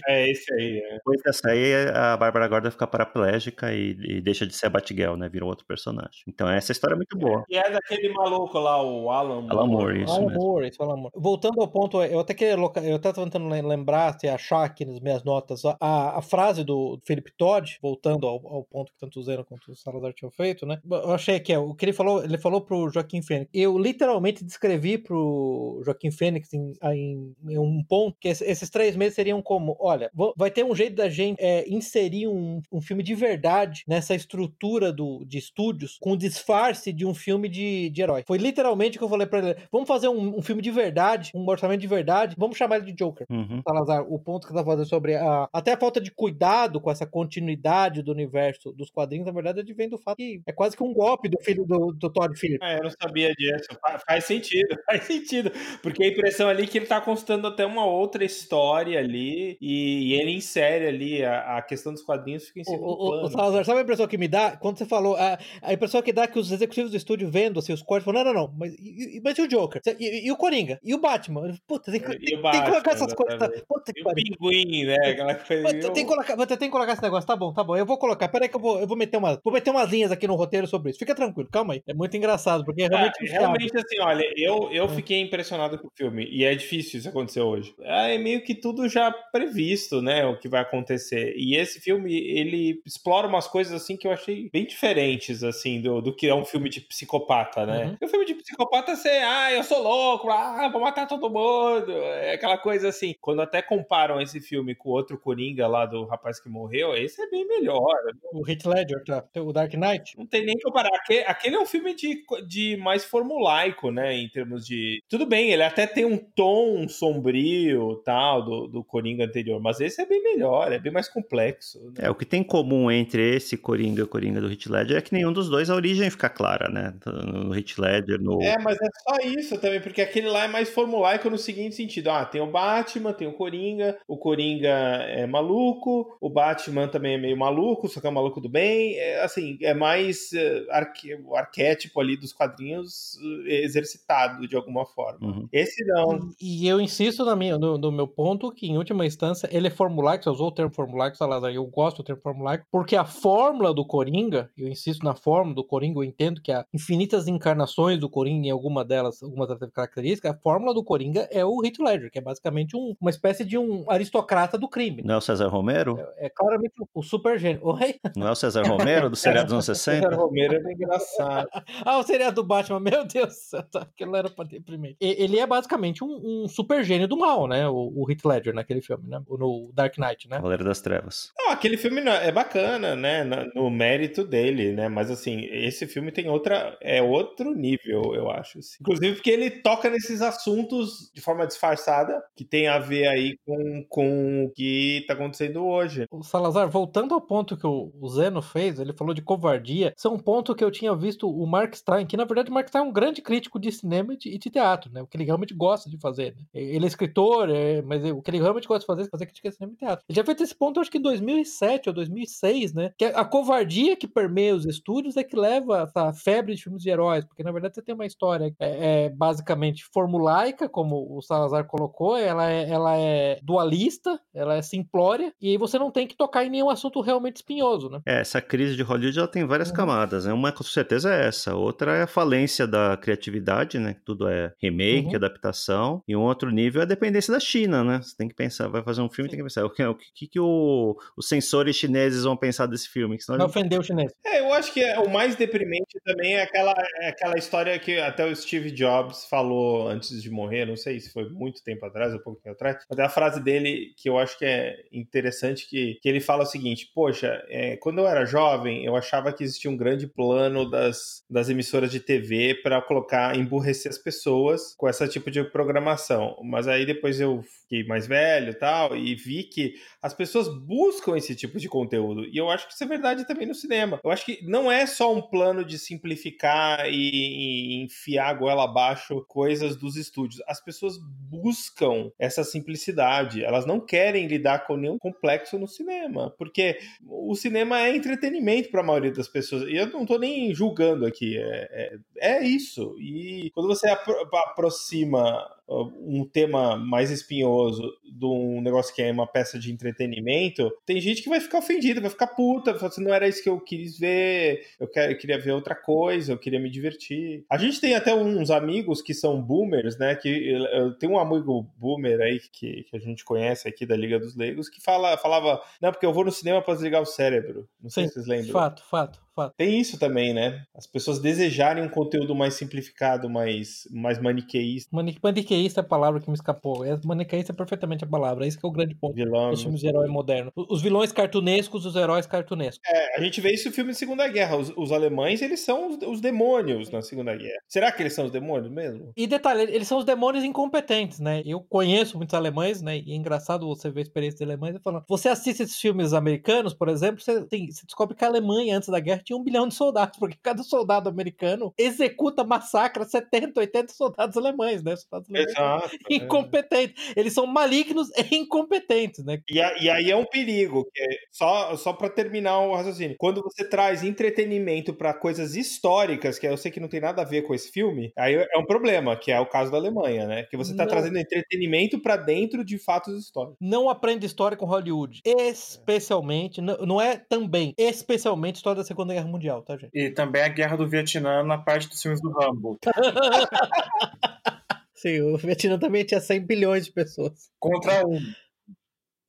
paraplégico? 0.00 0.10
É 0.10 0.30
esse 0.30 0.52
aí, 0.54 0.78
é. 0.78 0.94
Depois 0.94 1.22
dessa 1.22 1.50
aí, 1.50 1.74
a 1.94 2.16
Bárbara 2.16 2.48
Gordon 2.48 2.70
fica 2.70 2.86
paraplégica 2.86 3.72
e, 3.72 3.90
e 4.00 4.20
deixa 4.20 4.46
de 4.46 4.54
ser 4.54 4.66
a 4.66 4.70
Batgirl, 4.70 5.16
né? 5.16 5.28
Vira 5.28 5.44
um 5.44 5.48
outro 5.48 5.66
personagem. 5.66 6.22
Então 6.28 6.48
essa 6.48 6.72
história 6.72 6.94
é 6.94 6.96
muito 6.96 7.16
boa. 7.18 7.44
E 7.48 7.56
é 7.56 7.70
daquele 7.70 8.08
maluco 8.12 8.58
lá, 8.58 8.82
o 8.82 9.10
Alan. 9.10 9.46
Alan 9.48 9.66
Moore, 9.66 10.02
isso 10.04 10.12
Alan 10.14 10.26
mesmo. 10.26 10.42
Moore, 10.42 10.68
isso, 10.68 10.82
Alan 10.82 10.96
Moore. 10.96 11.12
Voltando 11.16 11.60
ao 11.60 11.68
ponto, 11.68 12.02
eu 12.02 12.20
até 12.20 12.34
queria 12.34 12.56
loca- 12.56 12.80
eu 12.80 12.96
até 12.96 13.12
tava 13.12 13.26
tentando 13.26 13.48
lem- 13.48 13.62
lembrar, 13.66 14.18
se 14.18 14.28
achar 14.28 14.64
aqui 14.64 14.84
nas 14.84 15.00
minhas 15.00 15.22
notas, 15.24 15.62
a, 15.64 16.18
a 16.18 16.22
frase 16.22 16.64
do 16.64 16.98
Felipe 17.06 17.32
Todd, 17.36 17.78
voltando 17.82 18.26
ao, 18.26 18.34
ao 18.46 18.64
ponto 18.64 18.92
que 18.92 18.98
tanto 18.98 19.18
o 19.20 19.22
Zeno 19.22 19.44
quanto 19.44 19.70
o 19.72 19.76
Salazar 19.76 20.12
tinham 20.12 20.30
feito, 20.30 20.66
né? 20.66 20.78
Eu 20.88 21.12
achei 21.12 21.38
que 21.40 21.52
é 21.52 21.58
o 21.58 21.74
que 21.74 21.84
ele 21.84 21.92
falou, 21.92 22.22
ele 22.24 22.38
falou 22.38 22.60
pro 22.60 22.88
Joaquim 22.90 23.22
Fênix. 23.22 23.50
Eu 23.52 23.78
literalmente 23.78 24.44
descrevi 24.44 24.98
pro 24.98 25.80
Joaquim 25.84 26.10
Fênix 26.10 26.52
em, 26.52 26.72
em- 26.82 27.34
em 27.48 27.58
um 27.58 27.82
ponto 27.88 28.16
que 28.20 28.28
esse- 28.28 28.44
esses 28.44 28.70
três 28.70 28.96
meses 28.96 29.14
seriam 29.14 29.40
como: 29.42 29.76
olha, 29.86 30.10
vai 30.36 30.50
ter 30.50 30.64
um 30.64 30.74
jeito 30.74 30.96
da 30.96 31.08
gente 31.08 31.36
é, 31.40 31.64
inserir 31.68 32.28
um, 32.28 32.60
um 32.72 32.80
filme 32.80 33.02
de 33.02 33.14
verdade 33.14 33.82
nessa 33.86 34.14
estrutura 34.14 34.92
do, 34.92 35.24
de 35.24 35.38
estúdios 35.38 35.96
com 36.00 36.16
disfarce 36.16 36.92
de 36.92 37.06
um 37.06 37.14
filme 37.14 37.48
de, 37.48 37.90
de 37.90 38.02
herói. 38.02 38.24
Foi 38.26 38.38
literalmente 38.38 38.96
o 38.96 39.00
que 39.00 39.04
eu 39.04 39.08
falei 39.08 39.26
pra 39.26 39.38
ele: 39.38 39.56
vamos 39.70 39.88
fazer 39.88 40.08
um, 40.08 40.38
um 40.38 40.42
filme 40.42 40.60
de 40.62 40.70
verdade, 40.70 41.30
um 41.34 41.48
orçamento 41.48 41.80
de 41.80 41.86
verdade, 41.86 42.34
vamos 42.38 42.56
chamar 42.56 42.76
ele 42.76 42.86
de 42.86 42.92
Joker. 42.92 43.26
Uhum. 43.30 43.60
Salazar, 43.66 44.02
o 44.12 44.18
ponto 44.18 44.46
que 44.46 44.52
você 44.52 44.58
tá 44.58 44.64
fazendo 44.64 44.86
sobre 44.88 45.14
a, 45.14 45.48
até 45.52 45.72
a 45.72 45.76
falta 45.78 46.00
de 46.00 46.10
cuidado 46.10 46.80
com 46.80 46.90
essa 46.90 47.06
continuidade 47.06 48.02
do 48.02 48.12
universo 48.12 48.72
dos 48.72 48.90
quadrinhos, 48.90 49.26
na 49.26 49.32
verdade, 49.32 49.60
advém 49.60 49.88
do 49.88 49.98
fato 49.98 50.16
que 50.16 50.40
é 50.46 50.52
quase 50.52 50.76
que 50.76 50.82
um 50.82 50.92
golpe 50.92 51.28
do 51.28 51.38
filho 51.42 51.64
do, 51.64 51.92
do 51.92 52.10
Todd 52.10 52.38
Phillips. 52.38 52.58
Ah, 52.62 52.74
eu 52.74 52.82
não 52.84 52.90
sabia 52.90 53.32
disso. 53.34 53.68
Fa- 53.80 54.00
Faz 54.06 54.24
sentido, 54.24 54.76
faz 54.86 55.04
sentido. 55.04 55.50
Porque 55.82 56.02
a 56.04 56.08
impressão 56.08 56.48
ali 56.48 56.64
é 56.64 56.66
que 56.66 56.78
ele 56.78 56.86
tá 56.86 57.00
constando 57.00 57.46
até 57.46 57.64
uma 57.66 57.84
outra 57.84 58.24
história 58.24 58.98
ali 58.98 59.56
e, 59.60 59.75
e 59.76 60.12
ele 60.14 60.32
insere 60.32 60.86
ali 60.86 61.24
a, 61.24 61.58
a 61.58 61.62
questão 61.62 61.92
dos 61.92 62.02
quadrinhos 62.02 62.46
fica 62.48 62.60
em 62.60 62.62
O, 62.62 62.64
segundo 62.66 62.88
o, 62.88 62.92
o- 62.92 63.10
plano. 63.10 63.26
o 63.26 63.30
Salazar, 63.30 63.64
sabe 63.64 63.80
a 63.80 63.82
impressão 63.82 64.06
que 64.06 64.18
me 64.18 64.28
dá? 64.28 64.56
Quando 64.56 64.78
você 64.78 64.84
falou, 64.86 65.16
a, 65.16 65.38
a 65.62 65.72
impressão 65.72 66.02
que 66.02 66.12
dá 66.12 66.22
é 66.22 66.26
que 66.26 66.38
os 66.38 66.50
executivos 66.52 66.90
do 66.90 66.96
estúdio 66.96 67.30
vendo 67.30 67.58
assim, 67.58 67.72
os 67.72 67.82
cortes, 67.82 68.04
falam, 68.04 68.24
não, 68.24 68.32
não, 68.32 68.42
não, 68.46 68.54
mas 68.56 68.74
e, 68.74 69.20
mas 69.22 69.36
e 69.38 69.42
o 69.42 69.48
Joker? 69.48 69.80
E, 69.98 70.26
e 70.26 70.32
o 70.32 70.36
Coringa? 70.36 70.78
E 70.82 70.94
o 70.94 70.98
Batman? 70.98 71.54
Puta, 71.66 71.90
tem, 71.90 72.00
que- 72.00 72.06
E 72.06 72.16
o 72.16 72.18
tem, 72.18 72.18
tem 72.26 72.36
que 72.36 72.42
Batman, 72.42 72.64
colocar 72.70 72.92
essas 72.92 73.14
coisas. 73.14 73.38
tá? 73.38 73.48
Puta 73.68 73.92
que 73.92 74.00
o 74.00 74.04
pariu. 74.04 74.24
pinguim, 74.38 74.84
né? 74.84 74.96
Aquela 75.10 75.34
coisa. 75.34 75.62
Puta, 75.62 75.90
Tem 75.92 76.04
que, 76.04 76.10
colocar, 76.12 76.46
tem 76.46 76.56
que 76.58 76.68
colocar 76.70 76.92
esse 76.92 77.02
negócio, 77.02 77.26
tá 77.26 77.36
bom, 77.36 77.52
tá 77.52 77.62
bom. 77.64 77.76
Eu 77.76 77.86
vou 77.86 77.98
colocar. 77.98 78.28
Peraí 78.28 78.48
que 78.48 78.56
eu 78.56 78.60
vou, 78.60 78.78
eu 78.80 78.86
vou 78.86 78.96
meter 78.96 79.16
uma, 79.16 79.40
vou 79.44 79.52
meter 79.52 79.70
umas 79.70 79.90
linhas 79.90 80.10
aqui 80.12 80.26
no 80.26 80.34
roteiro 80.34 80.66
sobre 80.66 80.90
isso. 80.90 80.98
Fica 80.98 81.14
tranquilo, 81.14 81.48
calma 81.50 81.74
aí. 81.74 81.82
É 81.86 81.94
muito 81.94 82.16
engraçado, 82.16 82.64
porque 82.64 82.82
é 82.82 82.86
Ah, 82.86 82.88
realmente 82.88 83.22
um 83.24 83.26
realmente, 83.30 83.76
assim, 83.76 83.98
olha, 84.00 84.24
eu, 84.36 84.70
eu 84.72 84.84
Hum. 84.86 84.88
fiquei 84.88 85.20
impressionado 85.20 85.78
com 85.78 85.88
o 85.88 85.90
filme, 85.96 86.24
e 86.30 86.44
é 86.44 86.54
difícil 86.54 86.98
isso 87.00 87.08
acontecer 87.08 87.40
hoje. 87.40 87.74
É 87.80 88.16
meio 88.18 88.42
que 88.42 88.54
tudo 88.54 88.88
já 88.88 89.10
previsto, 89.10 89.55
né, 90.02 90.24
o 90.24 90.38
que 90.38 90.48
vai 90.48 90.60
acontecer. 90.60 91.34
E 91.36 91.56
esse 91.56 91.80
filme, 91.80 92.14
ele 92.14 92.80
explora 92.84 93.26
umas 93.26 93.46
coisas, 93.46 93.72
assim, 93.72 93.96
que 93.96 94.06
eu 94.06 94.12
achei 94.12 94.48
bem 94.52 94.66
diferentes, 94.66 95.42
assim, 95.42 95.80
do, 95.80 96.00
do 96.00 96.14
que 96.14 96.28
é 96.28 96.34
um 96.34 96.44
filme 96.44 96.68
de 96.68 96.80
psicopata, 96.80 97.66
né? 97.66 97.86
Uhum. 97.86 98.06
O 98.06 98.08
filme 98.08 98.26
de 98.26 98.34
psicopata, 98.34 98.94
você, 98.94 99.08
ah, 99.08 99.52
eu 99.52 99.62
sou 99.62 99.82
louco, 99.82 100.30
ah, 100.30 100.68
vou 100.70 100.80
matar 100.80 101.06
todo 101.06 101.30
mundo, 101.30 101.92
é 101.92 102.34
aquela 102.34 102.58
coisa 102.58 102.88
assim. 102.88 103.14
Quando 103.20 103.42
até 103.42 103.62
comparam 103.62 104.20
esse 104.20 104.40
filme 104.40 104.74
com 104.74 104.90
o 104.90 104.92
outro 104.92 105.18
Coringa 105.18 105.66
lá 105.66 105.86
do 105.86 106.04
rapaz 106.04 106.40
que 106.40 106.48
morreu, 106.48 106.94
esse 106.94 107.20
é 107.20 107.28
bem 107.28 107.46
melhor, 107.46 107.94
O 108.32 108.48
Heath 108.48 108.64
Ledger, 108.66 109.02
tá? 109.04 109.24
O 109.36 109.52
Dark 109.52 109.72
Knight. 109.74 110.16
não 110.16 110.26
tem 110.26 110.44
nem 110.44 110.56
que 110.56 110.62
comparar. 110.62 110.90
Aquele, 110.94 111.20
aquele 111.20 111.56
é 111.56 111.60
um 111.60 111.66
filme 111.66 111.94
de, 111.94 112.22
de 112.46 112.76
mais 112.76 113.04
formulaico, 113.04 113.90
né? 113.90 114.14
Em 114.14 114.28
termos 114.28 114.66
de. 114.66 115.02
Tudo 115.08 115.26
bem, 115.26 115.50
ele 115.50 115.62
até 115.62 115.86
tem 115.86 116.04
um 116.04 116.18
tom 116.18 116.88
sombrio 116.88 117.96
tal 118.04 118.44
do, 118.44 118.66
do 118.68 118.84
Coringa 118.84 119.24
anterior, 119.24 119.45
mas 119.60 119.80
esse 119.80 120.00
é 120.00 120.06
bem 120.06 120.22
melhor, 120.22 120.72
é 120.72 120.78
bem 120.78 120.92
mais 120.92 121.08
complexo. 121.08 121.80
né? 121.86 121.92
É, 122.06 122.10
o 122.10 122.14
que 122.14 122.24
tem 122.24 122.40
em 122.40 122.44
comum 122.44 122.90
entre 122.90 123.36
esse 123.36 123.56
Coringa 123.56 124.00
e 124.00 124.04
o 124.04 124.08
Coringa 124.08 124.40
do 124.40 124.50
Heath 124.50 124.66
Ledger 124.66 124.96
é 124.96 125.00
que 125.00 125.12
nenhum 125.12 125.32
dos 125.32 125.48
dois 125.48 125.70
a 125.70 125.74
origem 125.74 126.10
fica 126.10 126.28
clara, 126.28 126.68
né? 126.68 126.94
No 127.06 127.54
Heath 127.54 127.78
Ledger, 127.78 128.20
no... 128.20 128.42
É, 128.42 128.58
mas 128.58 128.76
é 128.80 128.88
só 129.02 129.16
isso 129.28 129.58
também, 129.58 129.80
porque 129.80 130.02
aquele 130.02 130.28
lá 130.28 130.44
é 130.44 130.48
mais 130.48 130.68
formulaico 130.70 131.30
no 131.30 131.38
seguinte 131.38 131.74
sentido: 131.74 132.10
ah, 132.10 132.24
tem 132.24 132.40
o 132.40 132.46
Batman, 132.50 133.12
tem 133.12 133.26
o 133.28 133.32
Coringa, 133.32 133.98
o 134.06 134.16
Coringa 134.16 134.68
é 134.68 135.26
maluco, 135.26 136.16
o 136.20 136.28
Batman 136.28 136.88
também 136.88 137.14
é 137.14 137.18
meio 137.18 137.36
maluco, 137.36 137.88
só 137.88 138.00
que 138.00 138.06
é 138.06 138.10
um 138.10 138.14
maluco 138.14 138.40
do 138.40 138.48
bem. 138.48 138.94
É, 138.96 139.22
assim, 139.22 139.58
é 139.62 139.72
mais 139.74 140.32
eh, 140.32 140.64
arque- 140.70 141.14
o 141.24 141.34
arquétipo 141.36 142.00
ali 142.00 142.16
dos 142.16 142.32
quadrinhos 142.32 143.18
eh, 143.46 143.64
exercitado 143.64 144.46
de 144.46 144.56
alguma 144.56 144.84
forma. 144.86 145.26
Uhum. 145.26 145.48
Esse 145.52 145.84
não. 145.86 146.30
E 146.40 146.66
eu 146.66 146.80
insisto 146.80 147.24
na 147.24 147.36
minha, 147.36 147.58
no, 147.58 147.78
no 147.78 147.92
meu 147.92 148.06
ponto 148.08 148.50
que, 148.52 148.66
em 148.66 148.76
última 148.76 149.04
instância, 149.06 149.35
ele 149.50 149.68
é 149.68 149.70
formulaico. 149.70 150.24
Você 150.24 150.30
usou 150.30 150.48
o 150.48 150.52
termo 150.52 150.72
formulaico, 150.74 151.16
Salazar, 151.16 151.52
eu 151.52 151.64
gosto 151.66 151.98
do 151.98 152.02
termo 152.04 152.20
formulaico, 152.22 152.64
porque 152.70 152.96
a 152.96 153.04
fórmula 153.04 153.72
do 153.74 153.84
Coringa, 153.86 154.50
eu 154.56 154.68
insisto 154.68 155.04
na 155.04 155.14
fórmula 155.14 155.54
do 155.54 155.64
Coringa, 155.64 155.98
eu 155.98 156.04
entendo 156.04 156.40
que 156.40 156.52
há 156.52 156.64
infinitas 156.74 157.26
encarnações 157.28 157.98
do 157.98 158.08
Coringa, 158.08 158.48
em 158.48 158.50
alguma 158.50 158.84
delas, 158.84 159.22
algumas 159.22 159.48
delas 159.48 159.60
têm 159.60 159.70
características, 159.70 160.32
a 160.32 160.38
fórmula 160.38 160.72
do 160.74 160.82
Coringa 160.84 161.28
é 161.30 161.44
o 161.44 161.64
Heath 161.64 161.78
Ledger, 161.78 162.10
que 162.10 162.18
é 162.18 162.22
basicamente 162.22 162.76
um- 162.76 162.94
uma 163.00 163.10
espécie 163.10 163.44
de 163.44 163.56
um 163.58 163.84
aristocrata 163.90 164.58
do 164.58 164.68
crime. 164.68 165.02
Não 165.04 165.14
é 165.14 165.18
o 165.18 165.20
César 165.20 165.48
Romero? 165.48 165.98
É, 166.18 166.26
é 166.26 166.30
claramente 166.30 166.74
o 166.94 167.02
super 167.02 167.38
gênio. 167.38 167.60
Oi? 167.64 167.94
Não 168.16 168.26
é 168.28 168.30
o 168.30 168.34
César 168.34 168.64
Romero 168.66 169.08
do 169.10 169.16
seriado 169.16 169.46
dos 169.46 169.52
anos 169.52 169.64
60? 169.66 170.02
César 170.10 170.16
Romero 170.16 170.54
era 170.54 170.72
engraçado. 170.72 171.48
Ah, 171.84 171.98
o 171.98 172.02
seriado 172.02 172.36
do 172.36 172.44
Batman, 172.46 172.80
meu 172.80 173.04
Deus, 173.06 173.28
do 173.28 173.32
céu, 173.50 173.64
aquilo 173.74 174.16
era 174.16 174.28
pra 174.30 174.44
deprimente. 174.44 174.96
E- 175.00 175.22
Ele 175.22 175.38
é 175.38 175.46
basicamente 175.46 176.02
um, 176.02 176.42
um 176.44 176.48
super 176.48 176.82
gênio 176.84 177.06
do 177.08 177.16
mal, 177.16 177.46
né? 177.46 177.68
O, 177.68 177.92
o 177.94 178.10
Heath 178.10 178.24
Ledger 178.24 178.54
naquele 178.54 178.80
filme, 178.82 179.08
né? 179.08 179.20
No 179.28 179.70
Dark 179.74 179.96
Knight, 179.98 180.28
né? 180.28 180.36
Cavaleiro 180.36 180.64
das 180.64 180.80
Trevas. 180.80 181.32
Não, 181.38 181.50
aquele 181.50 181.76
filme 181.76 182.00
é 182.00 182.30
bacana, 182.32 182.94
né? 182.94 183.24
No 183.54 183.70
mérito 183.70 184.24
dele, 184.24 184.72
né? 184.72 184.88
Mas 184.88 185.10
assim, 185.10 185.44
esse 185.50 185.86
filme 185.86 186.12
tem 186.12 186.28
outra. 186.28 186.76
É 186.80 187.02
outro 187.02 187.54
nível, 187.54 188.14
eu 188.14 188.30
acho. 188.30 188.58
assim. 188.58 188.76
Inclusive 188.80 189.16
porque 189.16 189.30
ele 189.30 189.50
toca 189.50 189.90
nesses 189.90 190.22
assuntos 190.22 191.10
de 191.14 191.20
forma 191.20 191.46
disfarçada, 191.46 192.22
que 192.36 192.44
tem 192.44 192.68
a 192.68 192.78
ver 192.78 193.06
aí 193.08 193.36
com, 193.44 193.84
com 193.88 194.44
o 194.44 194.50
que 194.52 195.04
tá 195.06 195.14
acontecendo 195.14 195.64
hoje. 195.64 196.06
O 196.10 196.22
Salazar, 196.22 196.68
voltando 196.68 197.14
ao 197.14 197.20
ponto 197.20 197.56
que 197.56 197.66
o, 197.66 197.92
o 198.00 198.08
Zeno 198.08 198.42
fez, 198.42 198.78
ele 198.78 198.92
falou 198.92 199.14
de 199.14 199.22
covardia. 199.22 199.92
Isso 199.96 200.08
é 200.08 200.10
um 200.10 200.18
ponto 200.18 200.54
que 200.54 200.64
eu 200.64 200.70
tinha 200.70 200.94
visto 200.94 201.28
o 201.28 201.46
Mark 201.46 201.74
Stein, 201.74 202.06
que 202.06 202.16
na 202.16 202.24
verdade 202.24 202.50
o 202.50 202.54
Mark 202.54 202.68
Stein 202.68 202.82
é 202.82 202.84
um 202.88 202.92
grande 202.92 203.22
crítico 203.22 203.58
de 203.58 203.70
cinema 203.72 204.14
e 204.14 204.16
de, 204.16 204.34
e 204.34 204.38
de 204.38 204.50
teatro, 204.50 204.90
né? 204.92 205.02
O 205.02 205.06
que 205.06 205.16
ele 205.16 205.24
realmente 205.24 205.54
gosta 205.54 205.88
de 205.90 205.98
fazer. 205.98 206.34
né? 206.36 206.42
Ele 206.54 206.84
é 206.84 206.88
escritor, 206.88 207.48
é, 207.50 207.82
mas 207.82 208.04
o 208.04 208.22
que 208.22 208.30
ele 208.30 208.38
realmente 208.38 208.68
gosta 208.68 208.80
de 208.80 208.86
fazer 208.86 209.02
é 209.02 209.04
fazer 209.16 209.26
crítica 209.26 209.48
de 209.50 209.54
cinema 209.56 209.72
e 209.74 209.76
teatro. 209.76 210.04
Ele 210.08 210.16
já 210.16 210.24
fez 210.24 210.40
esse 210.40 210.54
ponto, 210.54 210.80
acho 210.80 210.90
que 210.90 210.98
em 210.98 211.02
2007 211.02 211.88
ou 211.88 211.94
2006, 211.94 212.72
né? 212.74 212.92
Que 212.96 213.06
a 213.06 213.24
covardia 213.24 213.96
que 213.96 214.06
permeia 214.06 214.54
os 214.54 214.64
estúdios 214.66 215.16
é 215.16 215.24
que 215.24 215.36
leva 215.36 215.80
a 215.80 215.82
essa 215.82 216.12
febre 216.12 216.54
de 216.54 216.62
filmes 216.62 216.82
de 216.82 216.90
heróis, 216.90 217.24
porque 217.24 217.42
na 217.42 217.52
verdade 217.52 217.74
você 217.74 217.82
tem 217.82 217.94
uma 217.94 218.06
história 218.06 218.54
é, 218.60 219.04
é 219.06 219.10
basicamente 219.10 219.84
formulaica, 219.92 220.68
como 220.68 221.16
o 221.16 221.20
Salazar 221.22 221.64
colocou, 221.66 222.16
ela 222.16 222.50
é, 222.50 222.68
ela 222.68 222.96
é 222.96 223.38
dualista, 223.42 224.20
ela 224.34 224.54
é 224.56 224.62
simplória, 224.62 225.32
e 225.40 225.50
aí 225.50 225.56
você 225.56 225.78
não 225.78 225.90
tem 225.90 226.06
que 226.06 226.16
tocar 226.16 226.44
em 226.44 226.50
nenhum 226.50 226.70
assunto 226.70 227.00
realmente 227.00 227.36
espinhoso, 227.36 227.88
né? 227.88 228.00
É, 228.06 228.20
essa 228.20 228.40
crise 228.40 228.76
de 228.76 228.82
Hollywood 228.82 229.18
ela 229.18 229.28
tem 229.28 229.44
várias 229.44 229.70
Uhum. 229.70 229.74
camadas, 229.76 230.26
né? 230.26 230.32
Uma 230.32 230.52
com 230.52 230.62
certeza 230.64 231.12
é 231.14 231.26
essa, 231.26 231.54
outra 231.54 231.96
é 231.96 232.02
a 232.02 232.06
falência 232.06 232.66
da 232.66 232.96
criatividade, 232.96 233.78
né? 233.78 233.96
Tudo 234.04 234.28
é 234.28 234.52
remake, 234.60 235.08
Uhum. 235.10 235.16
adaptação, 235.16 236.02
e 236.06 236.16
um 236.16 236.22
outro 236.22 236.50
nível 236.50 236.80
é 236.80 236.84
a 236.84 236.88
dependência 236.88 237.32
da 237.32 237.40
China, 237.40 237.82
né? 237.84 238.00
Você 238.02 238.16
tem 238.16 238.28
que 238.28 238.34
pensar, 238.34 238.68
vai 238.68 238.82
fazer 238.82 239.00
um 239.02 239.05
filme, 239.08 239.28
tem 239.30 239.38
que 239.38 239.42
pensar, 239.42 239.64
o 239.64 239.70
que, 239.70 239.82
o 239.84 239.94
que, 240.14 240.26
que 240.26 240.40
o- 240.40 240.96
os 241.16 241.28
sensores 241.28 241.76
chineses 241.76 242.24
vão 242.24 242.36
pensar 242.36 242.66
desse 242.66 242.88
filme? 242.88 243.16
Que 243.16 243.24
senão 243.24 243.38
Vai 243.38 243.46
ele- 243.46 243.50
ofender 243.50 243.80
o 243.80 243.82
chinês. 243.82 244.12
É, 244.24 244.40
eu 244.40 244.52
acho 244.52 244.72
que 244.72 244.82
é- 244.82 244.98
o 244.98 245.08
mais 245.10 245.34
deprimente 245.36 245.98
também 246.04 246.34
é 246.36 246.42
aquela, 246.42 246.74
é 247.00 247.08
aquela 247.08 247.36
história 247.38 247.78
que 247.78 247.98
até 247.98 248.24
o 248.26 248.34
Steve 248.34 248.70
Jobs 248.70 249.24
falou 249.26 249.88
antes 249.88 250.22
de 250.22 250.30
morrer, 250.30 250.64
não 250.66 250.76
sei 250.76 251.00
se 251.00 251.12
foi 251.12 251.28
muito 251.28 251.62
tempo 251.62 251.84
atrás 251.86 252.12
ou 252.12 252.20
pouco 252.20 252.40
tempo 252.40 252.54
atrás, 252.54 252.84
mas 252.88 252.98
é 252.98 253.02
a 253.02 253.08
frase 253.08 253.42
dele 253.42 253.92
que 253.96 254.08
eu 254.08 254.18
acho 254.18 254.38
que 254.38 254.44
é 254.44 254.76
interessante, 254.92 255.68
que, 255.68 255.98
que 256.02 256.08
ele 256.08 256.20
fala 256.20 256.42
o 256.44 256.46
seguinte, 256.46 256.90
poxa, 256.94 257.42
é, 257.48 257.76
quando 257.76 257.98
eu 257.98 258.06
era 258.06 258.24
jovem, 258.24 258.84
eu 258.84 258.96
achava 258.96 259.32
que 259.32 259.42
existia 259.44 259.70
um 259.70 259.76
grande 259.76 260.06
plano 260.06 260.68
das, 260.68 261.22
das 261.28 261.48
emissoras 261.48 261.90
de 261.90 262.00
TV 262.00 262.54
para 262.62 262.80
colocar, 262.82 263.36
emburrecer 263.36 263.90
as 263.90 263.98
pessoas 263.98 264.74
com 264.76 264.88
esse 264.88 265.06
tipo 265.08 265.30
de 265.30 265.42
programação, 265.44 266.36
mas 266.42 266.66
aí 266.66 266.86
depois 266.86 267.20
eu 267.20 267.42
fiquei 267.62 267.84
mais 267.86 268.06
velho 268.06 268.50
e 268.50 268.54
tal, 268.54 268.95
e 268.96 269.14
vi 269.14 269.44
que 269.44 269.74
as 270.02 270.14
pessoas 270.14 270.48
buscam 270.48 271.16
esse 271.16 271.34
tipo 271.34 271.58
de 271.58 271.68
conteúdo. 271.68 272.24
E 272.24 272.36
eu 272.36 272.50
acho 272.50 272.66
que 272.66 272.74
isso 272.74 272.84
é 272.84 272.86
verdade 272.86 273.26
também 273.26 273.46
no 273.46 273.54
cinema. 273.54 274.00
Eu 274.04 274.10
acho 274.10 274.24
que 274.24 274.44
não 274.46 274.70
é 274.70 274.86
só 274.86 275.14
um 275.14 275.22
plano 275.22 275.64
de 275.64 275.78
simplificar 275.78 276.86
e, 276.88 276.92
e 276.92 277.84
enfiar 277.84 278.28
a 278.28 278.34
goela 278.34 278.64
abaixo 278.64 279.24
coisas 279.28 279.76
dos 279.76 279.96
estúdios. 279.96 280.42
As 280.46 280.62
pessoas 280.62 280.98
buscam 281.30 282.10
essa 282.18 282.44
simplicidade. 282.44 283.44
Elas 283.44 283.66
não 283.66 283.80
querem 283.80 284.26
lidar 284.26 284.66
com 284.66 284.76
nenhum 284.76 284.98
complexo 284.98 285.58
no 285.58 285.66
cinema. 285.66 286.34
Porque 286.38 286.78
o 287.06 287.34
cinema 287.34 287.80
é 287.80 287.94
entretenimento 287.94 288.70
para 288.70 288.80
a 288.80 288.84
maioria 288.84 289.12
das 289.12 289.28
pessoas. 289.28 289.68
E 289.68 289.76
eu 289.76 289.86
não 289.88 290.06
tô 290.06 290.18
nem 290.18 290.54
julgando 290.54 291.06
aqui. 291.06 291.36
É, 291.38 291.98
é, 292.20 292.36
é 292.36 292.44
isso. 292.44 292.96
E 293.00 293.50
quando 293.54 293.68
você 293.68 293.88
apro 293.88 294.14
aproxima 294.34 295.55
um 295.68 296.24
tema 296.24 296.76
mais 296.76 297.10
espinhoso 297.10 297.92
de 298.04 298.24
um 298.24 298.60
negócio 298.60 298.94
que 298.94 299.02
é 299.02 299.10
uma 299.10 299.26
peça 299.26 299.58
de 299.58 299.72
entretenimento, 299.72 300.70
tem 300.84 301.00
gente 301.00 301.22
que 301.22 301.28
vai 301.28 301.40
ficar 301.40 301.58
ofendida, 301.58 302.00
vai 302.00 302.10
ficar 302.10 302.28
puta, 302.28 302.70
vai 302.70 302.78
falar 302.78 302.92
assim, 302.92 303.04
não 303.04 303.12
era 303.12 303.26
isso 303.28 303.42
que 303.42 303.48
eu 303.48 303.60
quis 303.60 303.98
ver, 303.98 304.64
eu, 304.78 304.88
quero, 304.88 305.12
eu 305.12 305.18
queria 305.18 305.38
ver 305.38 305.52
outra 305.52 305.74
coisa, 305.74 306.32
eu 306.32 306.38
queria 306.38 306.60
me 306.60 306.70
divertir. 306.70 307.44
A 307.50 307.58
gente 307.58 307.80
tem 307.80 307.94
até 307.94 308.14
uns 308.14 308.50
amigos 308.50 309.02
que 309.02 309.12
são 309.12 309.42
boomers, 309.42 309.98
né, 309.98 310.14
que 310.14 310.28
eu 310.48 310.96
tenho 310.98 311.12
um 311.12 311.18
amigo 311.18 311.68
boomer 311.76 312.20
aí 312.20 312.38
que, 312.38 312.84
que 312.84 312.96
a 312.96 313.00
gente 313.00 313.24
conhece 313.24 313.68
aqui 313.68 313.84
da 313.84 313.96
Liga 313.96 314.18
dos 314.18 314.36
Leigos, 314.36 314.68
que 314.68 314.80
fala, 314.80 315.16
falava, 315.18 315.60
não, 315.80 315.90
porque 315.90 316.06
eu 316.06 316.12
vou 316.12 316.24
no 316.24 316.32
cinema 316.32 316.62
para 316.62 316.74
desligar 316.74 317.02
o 317.02 317.06
cérebro. 317.06 317.68
Não 317.82 317.90
sei 317.90 318.04
Sim, 318.04 318.08
se 318.08 318.14
vocês 318.14 318.26
lembram. 318.26 318.52
Fato, 318.52 318.84
fato, 318.84 319.25
fato. 319.36 319.54
Tem 319.56 319.78
isso 319.80 319.98
também, 319.98 320.32
né? 320.34 320.62
As 320.74 320.86
pessoas 320.86 321.18
desejarem 321.20 321.84
um 321.84 321.88
conteúdo 321.88 322.34
mais 322.34 322.54
simplificado, 322.54 323.28
mais, 323.30 323.86
mais 323.92 324.18
maniqueísta, 324.20 324.88
Mani- 324.92 325.18
Maniqueísta 325.22 325.80
é 325.80 325.82
a 325.82 325.86
palavra 325.86 326.20
que 326.20 326.28
me 326.28 326.34
escapou. 326.34 326.84
É, 326.84 326.98
maniqueísta 327.04 327.52
é 327.52 327.54
perfeitamente 327.54 328.04
a 328.04 328.06
palavra. 328.06 328.46
Esse 328.46 328.58
que 328.58 328.64
é 328.66 328.68
o 328.68 328.72
grande 328.72 328.94
ponto 328.94 329.14
vilão. 329.14 329.50
dos 329.50 329.62
filmes 329.62 329.80
de 329.80 329.86
herói 329.88 330.08
moderno. 330.08 330.50
Os 330.56 330.80
vilões 330.82 331.12
cartunescos, 331.12 331.84
os 331.84 331.94
heróis 331.96 332.26
cartunescos. 332.26 332.80
É, 332.88 333.18
a 333.18 333.22
gente 333.22 333.40
vê 333.40 333.52
isso 333.52 333.68
no 333.68 333.74
filme 333.74 333.92
de 333.92 333.98
Segunda 333.98 334.26
Guerra. 334.28 334.56
Os, 334.56 334.72
os 334.76 334.90
alemães, 334.92 335.42
eles 335.42 335.60
são 335.60 335.88
os, 335.90 335.98
os 336.06 336.20
demônios 336.20 336.90
na 336.90 337.02
Segunda 337.02 337.34
Guerra. 337.36 337.58
Será 337.68 337.92
que 337.92 338.02
eles 338.02 338.14
são 338.14 338.24
os 338.26 338.30
demônios 338.32 338.70
mesmo? 338.72 339.12
E 339.16 339.26
detalhe, 339.26 339.62
eles 339.62 339.86
são 339.88 339.98
os 339.98 340.04
demônios 340.04 340.44
incompetentes, 340.44 341.20
né? 341.20 341.42
Eu 341.44 341.60
conheço 341.60 342.16
muitos 342.16 342.34
alemães, 342.34 342.80
né? 342.80 342.98
E 342.98 343.12
é 343.12 343.14
engraçado 343.14 343.66
você 343.66 343.90
ver 343.90 344.00
a 344.00 344.02
experiência 344.04 344.38
de 344.38 344.44
alemães 344.44 344.76
e 344.76 344.80
falando. 344.80 345.04
Você 345.08 345.28
assiste 345.28 345.62
esses 345.62 345.78
filmes 345.80 346.12
americanos, 346.12 346.72
por 346.74 346.88
exemplo, 346.88 347.20
você, 347.20 347.44
tem- 347.46 347.70
você 347.70 347.84
descobre 347.84 348.16
que 348.16 348.24
a 348.24 348.28
Alemanha, 348.28 348.76
antes 348.76 348.88
da 348.88 349.00
guerra, 349.00 349.22
tinha 349.26 349.36
um 349.36 349.42
bilhão 349.42 349.66
de 349.68 349.74
soldados, 349.74 350.18
porque 350.18 350.38
cada 350.42 350.62
soldado 350.62 351.08
americano 351.08 351.74
executa, 351.76 352.44
massacra 352.44 353.04
70, 353.04 353.58
80 353.60 353.92
soldados 353.92 354.36
alemães, 354.36 354.82
né? 354.82 354.94
Soldados 354.96 355.28
alemães 355.28 355.50
Exato. 355.52 355.90
é. 356.10 356.14
incompetentes. 356.14 357.12
Eles 357.16 357.32
são 357.34 357.46
malignos 357.46 358.08
e 358.16 358.36
incompetentes, 358.36 359.24
né? 359.24 359.40
E, 359.50 359.60
a- 359.60 359.74
e 359.82 359.90
aí 359.90 360.10
é 360.10 360.16
um 360.16 360.24
perigo, 360.24 360.86
é 360.96 361.06
só, 361.32 361.76
só 361.76 361.92
para 361.92 362.08
terminar 362.08 362.60
o 362.60 362.74
raciocínio. 362.74 363.16
Quando 363.18 363.42
você 363.42 363.68
traz 363.68 364.02
entretenimento 364.04 364.94
para 364.94 365.12
coisas 365.12 365.56
históricas, 365.56 366.38
que 366.38 366.46
eu 366.46 366.56
sei 366.56 366.70
que 366.70 366.80
não 366.80 366.88
tem 366.88 367.00
nada 367.00 367.22
a 367.22 367.24
ver 367.24 367.42
com 367.42 367.54
esse 367.54 367.70
filme, 367.70 368.12
aí 368.16 368.34
é 368.34 368.58
um 368.58 368.64
problema, 368.64 369.16
que 369.16 369.32
é 369.32 369.40
o 369.40 369.46
caso 369.46 369.70
da 369.72 369.76
Alemanha, 369.78 370.26
né? 370.26 370.44
Que 370.44 370.56
você 370.56 370.74
tá 370.76 370.84
Não. 370.84 370.90
trazendo 370.90 371.18
entretenimento 371.18 371.98
para 372.00 372.16
dentro 372.16 372.64
de 372.64 372.78
fatos 372.78 373.18
históricos. 373.18 373.56
não 373.60 373.88
aprende 373.90 374.24
história 374.26 374.56
com 374.56 374.66
Hollywood. 374.66 375.20
Especialmente, 375.24 376.60
não, 376.60 376.76
não 376.78 377.00
é 377.00 377.16
também, 377.16 377.74
especialmente 377.76 378.56
história 378.56 378.80
da 378.82 378.84
Segunda 378.86 379.12
Guerra 379.16 379.28
Mundial, 379.28 379.62
tá, 379.62 379.76
gente? 379.78 379.90
E 379.94 380.10
também 380.10 380.42
a 380.42 380.48
guerra 380.48 380.76
do 380.76 380.86
Vietnã 380.86 381.42
na 381.42 381.56
parte 381.56 381.88
dos 381.88 382.02
filmes 382.02 382.20
do 382.20 382.30
Rambo. 382.30 382.78
Sim, 384.94 385.22
o 385.22 385.38
Vietnã 385.38 385.78
também 385.78 386.04
tinha 386.04 386.20
100 386.20 386.40
bilhões 386.46 386.84
de 386.84 386.92
pessoas. 386.92 387.50
Contra 387.58 388.06
um. 388.06 388.20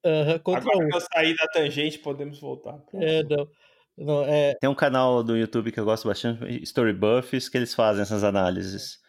Aham, 0.06 0.40
contra 0.40 0.62
Agora 0.62 0.86
um. 0.86 0.90
que 0.90 0.96
eu 0.98 1.02
saí 1.02 1.36
da 1.36 1.48
tangente, 1.48 2.00
podemos 2.00 2.40
voltar. 2.40 2.80
É, 2.96 3.24
não. 3.24 3.48
Não, 3.98 4.24
é, 4.24 4.54
Tem 4.56 4.70
um 4.70 4.76
canal 4.76 5.24
do 5.24 5.36
YouTube 5.36 5.72
que 5.72 5.80
eu 5.80 5.86
gosto 5.86 6.08
bastante, 6.08 6.64
Story 6.64 6.94
Buffs, 6.94 7.50
que 7.50 7.58
eles 7.58 7.74
fazem 7.74 8.04
essas 8.04 8.24
análises. 8.24 9.00